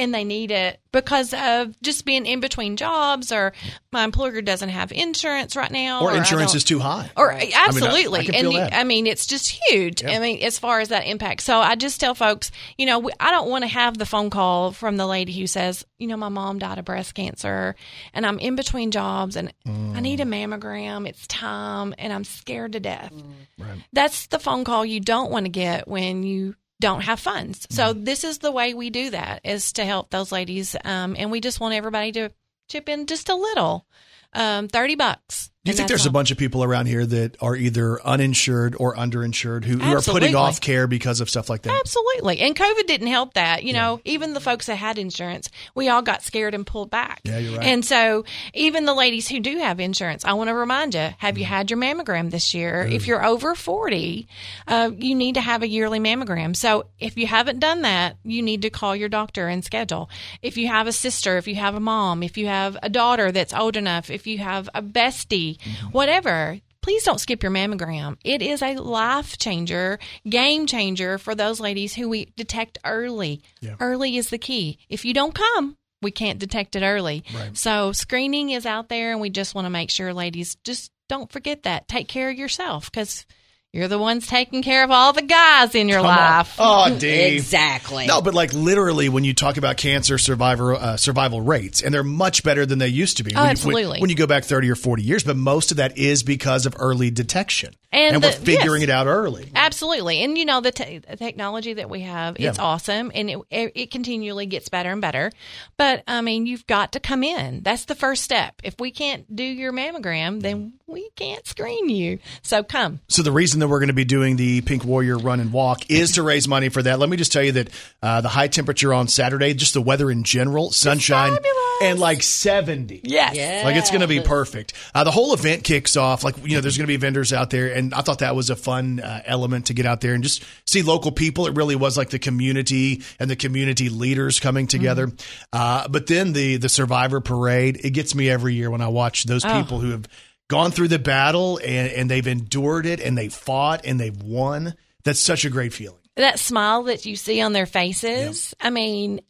And 0.00 0.14
they 0.14 0.24
need 0.24 0.50
it 0.50 0.80
because 0.92 1.34
of 1.34 1.80
just 1.82 2.06
being 2.06 2.24
in 2.24 2.40
between 2.40 2.76
jobs, 2.76 3.30
or 3.30 3.52
my 3.92 4.02
employer 4.02 4.40
doesn't 4.40 4.70
have 4.70 4.90
insurance 4.92 5.54
right 5.54 5.70
now, 5.70 6.00
Or 6.02 6.12
I 6.12 6.16
insurance 6.16 6.54
is 6.54 6.64
too 6.64 6.78
high. 6.78 7.10
Or 7.16 7.32
I 7.32 7.38
mean, 7.38 7.52
absolutely, 7.54 8.20
I 8.20 8.24
can 8.24 8.34
and 8.34 8.42
feel 8.44 8.52
you- 8.52 8.58
that. 8.58 8.74
I 8.74 8.84
mean, 8.84 9.06
it's 9.06 9.26
just 9.26 9.58
huge. 9.66 10.02
I 10.02 10.18
mean, 10.18 10.42
as 10.42 10.58
far 10.58 10.80
as 10.80 10.88
that 10.88 11.06
impact. 11.06 11.42
So 11.42 11.58
I 11.58 11.76
just 11.76 12.00
tell 12.00 12.14
folks, 12.14 12.50
you 12.78 12.86
know, 12.86 12.98
we- 12.98 13.12
I 13.20 13.30
don't 13.30 13.50
want 13.50 13.62
to 13.62 13.68
have 13.68 13.98
the 13.98 14.06
phone 14.06 14.30
call 14.30 14.72
from 14.72 14.96
the 14.96 15.06
lady 15.06 15.38
who 15.38 15.46
says, 15.46 15.84
you 15.98 16.06
know, 16.06 16.16
my 16.16 16.30
mom 16.30 16.58
died 16.58 16.78
of 16.78 16.86
breast 16.86 17.14
cancer, 17.14 17.76
and 18.14 18.24
I'm 18.24 18.38
in 18.38 18.56
between 18.56 18.90
jobs, 18.90 19.36
and 19.36 19.52
I 19.66 19.68
mm. 19.68 20.00
need 20.00 20.20
a 20.20 20.24
mammogram. 20.24 21.06
It's 21.06 21.26
time, 21.26 21.94
and 21.98 22.10
I'm 22.12 22.24
scared 22.24 22.72
to 22.72 22.80
death. 22.80 23.12
Mm. 23.12 23.82
That's 23.92 24.26
the 24.28 24.38
phone 24.38 24.64
call 24.64 24.86
you 24.86 25.00
don't 25.00 25.30
want 25.30 25.44
to 25.44 25.50
get 25.50 25.86
when 25.86 26.22
you 26.22 26.54
don't 26.80 27.02
have 27.02 27.20
funds. 27.20 27.66
So 27.70 27.92
this 27.92 28.24
is 28.24 28.38
the 28.38 28.50
way 28.50 28.74
we 28.74 28.90
do 28.90 29.10
that 29.10 29.42
is 29.44 29.72
to 29.74 29.84
help 29.84 30.10
those 30.10 30.32
ladies, 30.32 30.74
um, 30.84 31.14
and 31.16 31.30
we 31.30 31.40
just 31.40 31.60
want 31.60 31.74
everybody 31.74 32.10
to 32.12 32.30
chip 32.68 32.88
in 32.88 33.06
just 33.06 33.28
a 33.28 33.34
little, 33.34 33.86
um, 34.32 34.66
thirty 34.66 34.96
bucks. 34.96 35.49
Do 35.62 35.70
you 35.70 35.76
think 35.76 35.88
there's 35.88 36.06
a 36.06 36.10
bunch 36.10 36.30
of 36.30 36.38
people 36.38 36.64
around 36.64 36.86
here 36.86 37.04
that 37.04 37.36
are 37.42 37.54
either 37.54 38.00
uninsured 38.00 38.74
or 38.78 38.96
underinsured 38.96 39.64
who, 39.64 39.76
who 39.76 39.94
are 39.94 40.00
putting 40.00 40.34
off 40.34 40.58
care 40.58 40.86
because 40.86 41.20
of 41.20 41.28
stuff 41.28 41.50
like 41.50 41.60
that? 41.62 41.78
Absolutely. 41.80 42.40
And 42.40 42.56
COVID 42.56 42.86
didn't 42.86 43.08
help 43.08 43.34
that. 43.34 43.62
You 43.62 43.74
know, 43.74 44.00
even 44.06 44.32
the 44.32 44.40
folks 44.40 44.66
that 44.66 44.76
had 44.76 44.96
insurance, 44.96 45.50
we 45.74 45.90
all 45.90 46.00
got 46.00 46.22
scared 46.22 46.54
and 46.54 46.66
pulled 46.66 46.90
back. 46.90 47.20
Yeah, 47.24 47.36
you're 47.36 47.58
right. 47.58 47.66
And 47.66 47.84
so, 47.84 48.24
even 48.54 48.86
the 48.86 48.94
ladies 48.94 49.28
who 49.28 49.38
do 49.38 49.58
have 49.58 49.80
insurance, 49.80 50.24
I 50.24 50.32
want 50.32 50.48
to 50.48 50.54
remind 50.54 50.94
you 50.94 51.10
have 51.18 51.36
you 51.36 51.44
had 51.44 51.70
your 51.70 51.78
mammogram 51.78 52.30
this 52.30 52.54
year? 52.54 52.80
If 52.80 53.06
you're 53.06 53.22
over 53.22 53.54
40, 53.54 54.28
uh, 54.66 54.92
you 54.96 55.14
need 55.14 55.34
to 55.34 55.42
have 55.42 55.62
a 55.62 55.68
yearly 55.68 56.00
mammogram. 56.00 56.56
So, 56.56 56.86
if 56.98 57.18
you 57.18 57.26
haven't 57.26 57.58
done 57.58 57.82
that, 57.82 58.16
you 58.24 58.40
need 58.40 58.62
to 58.62 58.70
call 58.70 58.96
your 58.96 59.10
doctor 59.10 59.46
and 59.46 59.62
schedule. 59.62 60.08
If 60.40 60.56
you 60.56 60.68
have 60.68 60.86
a 60.86 60.92
sister, 60.92 61.36
if 61.36 61.46
you 61.46 61.56
have 61.56 61.74
a 61.74 61.80
mom, 61.80 62.22
if 62.22 62.38
you 62.38 62.46
have 62.46 62.78
a 62.82 62.88
daughter 62.88 63.30
that's 63.30 63.52
old 63.52 63.76
enough, 63.76 64.08
if 64.08 64.26
you 64.26 64.38
have 64.38 64.70
a 64.74 64.80
bestie, 64.80 65.49
Mm-hmm. 65.60 65.86
whatever, 65.88 66.60
please 66.82 67.02
don't 67.04 67.20
skip 67.20 67.42
your 67.42 67.52
mammogram. 67.52 68.16
It 68.24 68.42
is 68.42 68.62
a 68.62 68.76
life 68.76 69.38
changer, 69.38 69.98
game 70.28 70.66
changer 70.66 71.18
for 71.18 71.34
those 71.34 71.60
ladies 71.60 71.94
who 71.94 72.08
we 72.08 72.32
detect 72.36 72.78
early. 72.84 73.42
Early 73.80 74.16
is 74.16 74.30
the 74.30 74.38
key. 74.38 74.78
If 74.88 75.04
you 75.04 75.14
don't 75.14 75.34
come, 75.34 75.76
we 76.02 76.10
can't 76.10 76.38
detect 76.38 76.76
it 76.76 76.82
early. 76.82 77.24
Right. 77.34 77.56
So 77.56 77.92
screening 77.92 78.50
is 78.50 78.64
out 78.64 78.88
there, 78.88 79.12
and 79.12 79.20
we 79.20 79.30
just 79.30 79.54
want 79.54 79.66
to 79.66 79.70
make 79.70 79.90
sure, 79.90 80.14
ladies, 80.14 80.56
just 80.64 80.90
don't 81.08 81.30
forget 81.30 81.64
that. 81.64 81.88
Take 81.88 82.08
care 82.08 82.30
of 82.30 82.38
yourself 82.38 82.90
because 82.90 83.26
you're 83.72 83.88
the 83.88 83.98
ones 83.98 84.26
taking 84.26 84.62
care 84.62 84.82
of 84.82 84.90
all 84.90 85.12
the 85.12 85.22
guys 85.22 85.74
in 85.74 85.88
your 85.88 85.98
Come 85.98 86.06
on. 86.06 86.16
life. 86.16 86.56
Oh, 86.58 86.96
Dave. 86.98 87.20
Exactly. 87.40 88.06
No, 88.06 88.20
but 88.20 88.34
like 88.34 88.52
literally, 88.52 89.08
when 89.08 89.24
you 89.24 89.34
talk 89.34 89.56
about 89.56 89.76
cancer 89.76 90.18
survivor 90.18 90.74
uh, 90.74 90.96
survival 90.96 91.40
rates, 91.40 91.82
and 91.82 91.92
they're 91.94 92.02
much 92.04 92.42
better 92.42 92.66
than 92.66 92.78
they 92.78 92.88
used 92.88 93.16
to 93.18 93.24
be. 93.24 93.32
Oh, 93.34 93.38
when 93.38 93.44
you- 93.46 93.50
absolutely. 93.50 93.86
when, 93.92 94.00
when 94.02 94.10
you 94.10 94.16
go 94.16 94.26
back 94.26 94.44
thirty 94.44 94.68
or 94.70 94.74
forty 94.74 95.02
years, 95.02 95.22
but 95.24 95.36
most 95.36 95.70
of 95.70 95.76
that 95.78 95.96
is 95.98 96.22
because 96.22 96.66
of 96.66 96.74
early 96.78 97.10
detection, 97.10 97.74
And 97.92 98.22
we're 98.22 98.32
figuring 98.32 98.82
yes. 98.82 98.88
it 98.88 98.92
out 98.92 99.06
early. 99.06 99.50
Absolutely, 99.54 100.22
and 100.22 100.36
you 100.36 100.44
know 100.44 100.60
the, 100.60 100.70
te- 100.72 100.98
the 100.98 101.16
technology 101.16 101.74
that 101.74 101.88
we 101.90 102.00
have, 102.00 102.36
it's 102.38 102.58
Yeah. 102.58 102.64
awesome, 102.64 103.10
and 103.14 103.30
it, 103.30 103.38
it 103.50 103.72
it 103.74 103.90
continually 103.90 104.46
gets 104.46 104.68
better 104.68 104.90
and 104.90 105.00
better. 105.00 105.30
But 105.76 106.02
I 106.08 106.20
mean, 106.20 106.46
you've 106.46 106.66
got 106.66 106.92
to 106.92 107.00
come 107.00 107.22
in. 107.22 107.62
That's 107.62 107.84
the 107.86 107.94
first 107.94 108.22
step. 108.24 108.60
If 108.64 108.74
we 108.80 108.90
can't 108.90 109.34
do 109.34 109.44
your 109.44 109.72
mammogram, 109.72 110.40
then 110.42 110.74
we 110.86 111.08
can't 111.16 111.46
screen 111.46 111.88
you. 111.88 112.18
So 112.42 112.62
come. 112.62 113.00
So 113.08 113.22
the 113.22 113.32
reason 113.32 113.59
that 113.60 113.68
we're 113.68 113.78
going 113.78 113.88
to 113.88 113.94
be 113.94 114.04
doing 114.04 114.36
the 114.36 114.60
Pink 114.62 114.84
Warrior 114.84 115.16
Run 115.18 115.40
and 115.40 115.52
Walk 115.52 115.88
is 115.90 116.12
to 116.12 116.22
raise 116.22 116.46
money 116.48 116.68
for 116.68 116.82
that. 116.82 116.98
Let 116.98 117.08
me 117.08 117.16
just 117.16 117.32
tell 117.32 117.42
you 117.42 117.52
that 117.52 117.68
uh, 118.02 118.20
the 118.20 118.28
high 118.28 118.48
temperature 118.48 118.92
on 118.92 119.08
Saturday, 119.08 119.54
just 119.54 119.74
the 119.74 119.80
weather 119.82 120.10
in 120.10 120.24
general, 120.24 120.70
sunshine, 120.70 121.36
and 121.82 121.98
like 121.98 122.22
seventy. 122.22 123.00
Yes. 123.04 123.64
Like 123.64 123.76
it's 123.76 123.90
going 123.90 124.00
to 124.02 124.08
be 124.08 124.20
perfect. 124.20 124.72
Uh, 124.94 125.04
the 125.04 125.10
whole 125.10 125.32
event 125.34 125.64
kicks 125.64 125.96
off. 125.96 126.24
Like 126.24 126.36
you 126.44 126.56
know, 126.56 126.60
there's 126.60 126.76
going 126.76 126.86
to 126.86 126.92
be 126.92 126.96
vendors 126.96 127.32
out 127.32 127.50
there, 127.50 127.72
and 127.72 127.94
I 127.94 128.00
thought 128.00 128.18
that 128.20 128.34
was 128.34 128.50
a 128.50 128.56
fun 128.56 129.00
uh, 129.00 129.22
element 129.24 129.66
to 129.66 129.74
get 129.74 129.86
out 129.86 130.00
there 130.00 130.14
and 130.14 130.22
just 130.22 130.44
see 130.66 130.82
local 130.82 131.12
people. 131.12 131.46
It 131.46 131.54
really 131.56 131.76
was 131.76 131.96
like 131.96 132.10
the 132.10 132.18
community 132.18 133.02
and 133.18 133.30
the 133.30 133.36
community 133.36 133.88
leaders 133.88 134.40
coming 134.40 134.66
together. 134.66 135.10
Uh, 135.52 135.86
but 135.88 136.06
then 136.06 136.32
the 136.32 136.56
the 136.56 136.68
Survivor 136.68 137.20
Parade, 137.20 137.80
it 137.84 137.90
gets 137.90 138.14
me 138.14 138.28
every 138.30 138.54
year 138.54 138.70
when 138.70 138.80
I 138.80 138.88
watch 138.88 139.24
those 139.24 139.44
Oh. 139.44 139.60
people 139.62 139.80
who 139.80 139.90
have 139.92 140.06
gone 140.50 140.70
through 140.70 140.88
the 140.88 140.98
battle 140.98 141.58
and, 141.64 141.90
and 141.92 142.10
they've 142.10 142.26
endured 142.26 142.84
it 142.84 143.00
and 143.00 143.16
they 143.16 143.30
fought 143.30 143.86
and 143.86 143.98
they've 143.98 144.22
won. 144.22 144.74
That's 145.04 145.18
such 145.20 145.46
a 145.46 145.50
great 145.50 145.72
feeling. 145.72 145.96
That 146.16 146.38
smile 146.38 146.82
that 146.84 147.06
you 147.06 147.16
see 147.16 147.40
on 147.40 147.54
their 147.54 147.64
faces. 147.64 148.54
I 148.60 148.68
mean, 148.68 149.20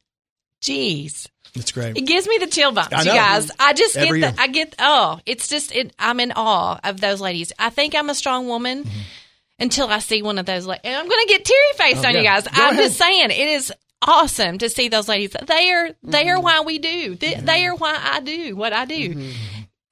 geez. 0.61 1.29
That's 1.55 1.73
great. 1.73 1.97
It 1.97 2.03
gives 2.07 2.27
me 2.29 2.39
the 2.39 2.47
chill 2.47 2.73
bumps, 2.73 2.93
I 2.93 3.01
you 3.03 3.13
guys. 3.13 3.51
I 3.59 3.73
just 3.73 3.97
Every 3.97 4.21
get 4.21 4.27
year. 4.27 4.33
the, 4.37 4.41
I 4.43 4.47
get 4.49 4.75
oh, 4.79 5.21
it's 5.27 5.49
just 5.49 5.73
it, 5.75 5.93
I'm 5.99 6.21
in 6.21 6.33
awe 6.35 6.79
of 6.85 7.01
those 7.01 7.21
ladies. 7.21 7.53
I 7.59 7.71
think 7.71 7.95
I'm 7.95 8.09
a 8.11 8.15
strong 8.15 8.47
woman 8.47 8.85
Mm-hmm. 8.85 8.99
until 9.61 9.89
I 9.89 9.99
see 9.99 10.23
one 10.23 10.39
of 10.39 10.47
those. 10.47 10.65
And 10.67 10.79
I'm 10.85 11.09
going 11.09 11.21
to 11.27 11.29
get 11.29 11.45
teary 11.45 11.73
faced 11.77 12.05
Oh, 12.05 12.09
on 12.09 12.15
you 12.17 12.23
guys. 12.23 12.45
Go 12.45 12.51
I'm 12.55 12.73
ahead. 12.75 12.85
just 12.87 12.99
saying 12.99 13.31
it 13.31 13.49
is 13.49 13.73
awesome 14.01 14.59
to 14.59 14.69
see 14.71 14.89
those 14.89 15.09
ladies. 15.09 15.31
They 15.47 15.73
are 15.73 15.91
they 16.03 16.25
Mm-hmm. 16.25 16.29
are 16.31 16.41
why 16.41 16.61
we 16.61 16.79
do. 16.79 17.15
They, 17.17 17.35
they 17.35 17.67
are 17.67 17.75
why 17.75 17.99
I 18.01 18.21
do 18.21 18.55
what 18.57 18.73
I 18.73 18.85
do. 18.87 19.15
Mm-hmm. 19.15 19.31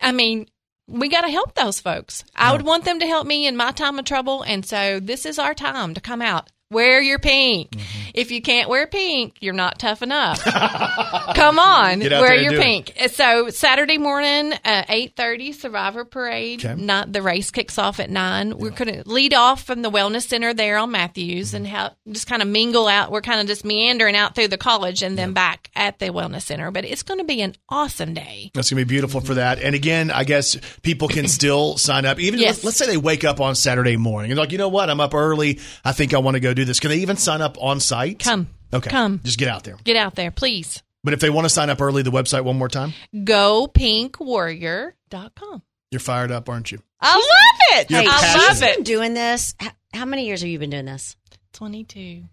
I 0.01 0.13
mean. 0.13 0.47
We 0.91 1.11
got 1.11 1.21
to 1.21 1.31
help 1.31 1.55
those 1.55 1.81
folks. 1.81 2.25
I 2.35 2.51
would 2.51 2.63
want 2.63 2.87
them 2.87 2.99
to 2.99 3.07
help 3.07 3.27
me 3.27 3.47
in 3.47 3.59
my 3.59 3.73
time 3.73 3.99
of 3.99 4.07
trouble. 4.07 4.43
And 4.43 4.65
so 4.65 4.99
this 4.99 5.27
is 5.27 5.39
our 5.39 5.53
time 5.53 5.93
to 5.93 6.01
come 6.01 6.23
out. 6.23 6.51
Wear 6.71 7.01
your 7.01 7.19
pink. 7.19 7.71
Mm-hmm. 7.71 8.11
If 8.13 8.31
you 8.31 8.43
can't 8.43 8.69
wear 8.69 8.87
pink, 8.87 9.37
you're 9.41 9.55
not 9.55 9.79
tough 9.79 10.03
enough. 10.03 10.43
Come 11.35 11.59
on, 11.59 12.01
wear 12.01 12.35
your 12.35 12.51
do 12.53 12.59
it. 12.59 12.63
pink. 12.63 12.93
So 13.13 13.49
Saturday 13.49 13.97
morning, 13.97 14.53
uh, 14.65 14.85
eight 14.91 15.15
thirty, 15.17 15.53
Survivor 15.53 16.05
Parade. 16.05 16.63
Okay. 16.65 16.75
Not 16.79 17.11
the 17.13 17.23
race 17.23 17.51
kicks 17.51 17.79
off 17.79 18.01
at 18.01 18.11
nine. 18.11 18.59
We're 18.59 18.71
going 18.71 18.93
to 19.03 19.09
lead 19.09 19.33
off 19.33 19.63
from 19.65 19.81
the 19.81 19.91
Wellness 19.91 20.27
Center 20.29 20.53
there 20.53 20.77
on 20.77 20.91
Matthews 20.91 21.55
and 21.55 21.67
help 21.67 21.95
just 22.11 22.27
kind 22.27 22.43
of 22.43 22.49
mingle 22.49 22.87
out. 22.87 23.11
We're 23.13 23.23
kind 23.23 23.41
of 23.41 23.47
just 23.47 23.65
meandering 23.65 24.17
out 24.17 24.35
through 24.35 24.49
the 24.49 24.59
college 24.59 25.03
and 25.03 25.17
then 25.17 25.33
back 25.33 25.71
at 25.75 25.99
the 26.01 26.07
Wellness 26.07 26.43
Center. 26.43 26.71
But 26.71 26.85
it's 26.85 27.03
going 27.03 27.19
to 27.19 27.25
be 27.25 27.41
an 27.41 27.55
awesome 27.71 28.13
day. 28.13 28.51
That's 28.53 28.69
gonna 28.69 28.81
be 28.81 28.85
beautiful 28.89 29.21
for 29.23 29.35
that. 29.35 29.59
And 29.61 29.75
again, 29.75 30.11
I 30.11 30.25
guess 30.25 30.57
people 30.83 31.09
can 31.09 31.29
still 31.29 31.79
sign 31.79 32.05
up. 32.05 32.19
Even 32.19 32.41
Yes. 32.41 32.57
let's, 32.57 32.65
let's 32.65 32.77
say 32.79 32.87
they 32.87 32.97
wake 32.99 33.25
up 33.25 33.41
on 33.41 33.55
Saturday 33.55 33.97
morning 33.97 34.33
and 34.33 34.39
like, 34.39 34.53
you 34.53 34.59
know 34.59 34.69
what? 34.69 34.91
I'm 34.91 35.01
up 35.01 35.15
early. 35.15 35.61
I 35.85 35.93
think 35.93 36.13
I 36.13 36.19
want 36.19 36.35
to 36.35 36.41
go 36.41 36.53
do 36.59 36.65
this. 36.65 36.81
Can 36.81 36.91
they 36.91 36.99
even 36.99 37.17
sign 37.17 37.41
up 37.43 37.57
on 37.61 37.81
site? 37.81 38.21
Come. 38.21 38.49
Okay. 38.73 38.91
Come. 38.91 39.21
Just 39.25 39.39
get 39.39 39.49
out 39.49 39.65
there. 39.65 39.77
Get 39.85 39.97
out 39.97 40.15
there, 40.15 40.31
please. 40.31 40.83
But 41.05 41.15
if 41.15 41.21
they 41.21 41.31
want 41.31 41.45
to 41.47 41.49
sign 41.49 41.71
up 41.71 41.81
early, 41.81 42.03
the 42.03 42.11
website 42.11 42.45
one 42.45 42.59
more 42.59 42.69
time. 42.69 42.93
GoPinkWarrior.com. 43.15 45.63
You're 45.91 46.01
fired 46.01 46.31
up, 46.31 46.49
aren't 46.49 46.71
you? 46.71 46.81
I 47.01 47.15
love 47.15 47.81
it. 47.81 47.91
You're 47.91 48.01
I 48.01 48.05
passionate. 48.05 48.43
love 48.43 48.51
She's 48.51 48.61
been 48.61 48.81
it. 48.81 48.85
doing 48.85 49.15
this. 49.15 49.55
How, 49.59 49.71
how 49.95 50.05
many 50.05 50.27
years 50.27 50.43
have 50.43 50.51
you 50.51 50.59
been 50.59 50.71
doing 50.71 50.85
this? 50.85 51.17
22. 51.55 52.25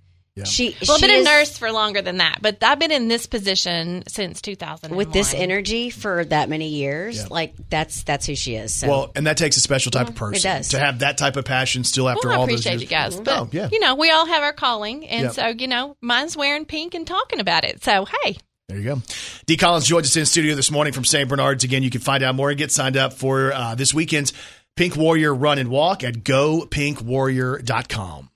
She, 0.43 0.75
Well, 0.85 0.95
I've 0.95 0.99
she 0.99 1.07
been 1.07 1.21
a 1.21 1.23
nurse 1.23 1.57
for 1.57 1.71
longer 1.71 2.01
than 2.01 2.17
that, 2.17 2.39
but 2.41 2.61
I've 2.61 2.77
been 2.77 2.91
in 2.91 3.07
this 3.07 3.25
position 3.25 4.03
since 4.07 4.41
2000. 4.41 4.93
with 4.93 5.13
this 5.13 5.33
energy 5.33 5.89
for 5.89 6.25
that 6.25 6.49
many 6.49 6.67
years. 6.67 7.31
Like 7.31 7.53
that's 7.69 8.03
that's 8.03 8.25
who 8.25 8.35
she 8.35 8.55
is. 8.55 8.75
So 8.75 8.87
Well, 8.89 9.11
and 9.15 9.27
that 9.27 9.37
takes 9.37 9.55
a 9.55 9.61
special 9.61 9.91
type 9.91 10.09
of 10.09 10.15
person 10.15 10.57
does. 10.57 10.67
to 10.69 10.79
have 10.79 10.99
that 10.99 11.17
type 11.17 11.37
of 11.37 11.45
passion 11.45 11.85
still 11.85 12.09
after 12.09 12.27
well, 12.27 12.37
I 12.37 12.41
all 12.41 12.47
those 12.47 12.65
appreciate 12.65 12.71
years. 12.73 12.81
you 12.81 12.87
guys, 12.89 13.17
but 13.21 13.39
oh, 13.39 13.47
yeah. 13.53 13.69
you 13.71 13.79
know, 13.79 13.95
we 13.95 14.11
all 14.11 14.25
have 14.25 14.43
our 14.43 14.51
calling, 14.51 15.07
and 15.07 15.21
Yep. 15.23 15.31
so 15.33 15.47
you 15.47 15.67
know, 15.67 15.95
mine's 16.01 16.35
wearing 16.35 16.65
pink 16.65 16.95
and 16.95 17.07
talking 17.07 17.39
about 17.39 17.63
it. 17.63 17.81
So 17.81 18.05
hey, 18.23 18.35
There 18.67 18.77
you 18.77 18.83
go. 18.83 19.01
Dee 19.45 19.55
Collins 19.55 19.85
joined 19.85 20.05
us 20.05 20.17
in 20.17 20.25
studio 20.25 20.53
this 20.55 20.69
morning 20.69 20.91
from 20.91 21.05
St. 21.05 21.29
Bernard's. 21.29 21.63
Again, 21.63 21.81
you 21.81 21.89
can 21.89 22.01
find 22.01 22.21
out 22.23 22.35
more 22.35 22.49
and 22.49 22.57
get 22.57 22.73
signed 22.73 22.97
up 22.97 23.13
for 23.13 23.53
uh, 23.53 23.75
this 23.75 23.93
weekend's 23.93 24.33
Pink 24.75 24.97
Warrior 24.97 25.33
Run 25.33 25.59
and 25.59 25.69
Walk 25.69 26.03
at 26.03 26.15
gopinkwarrior.com. 26.15 28.29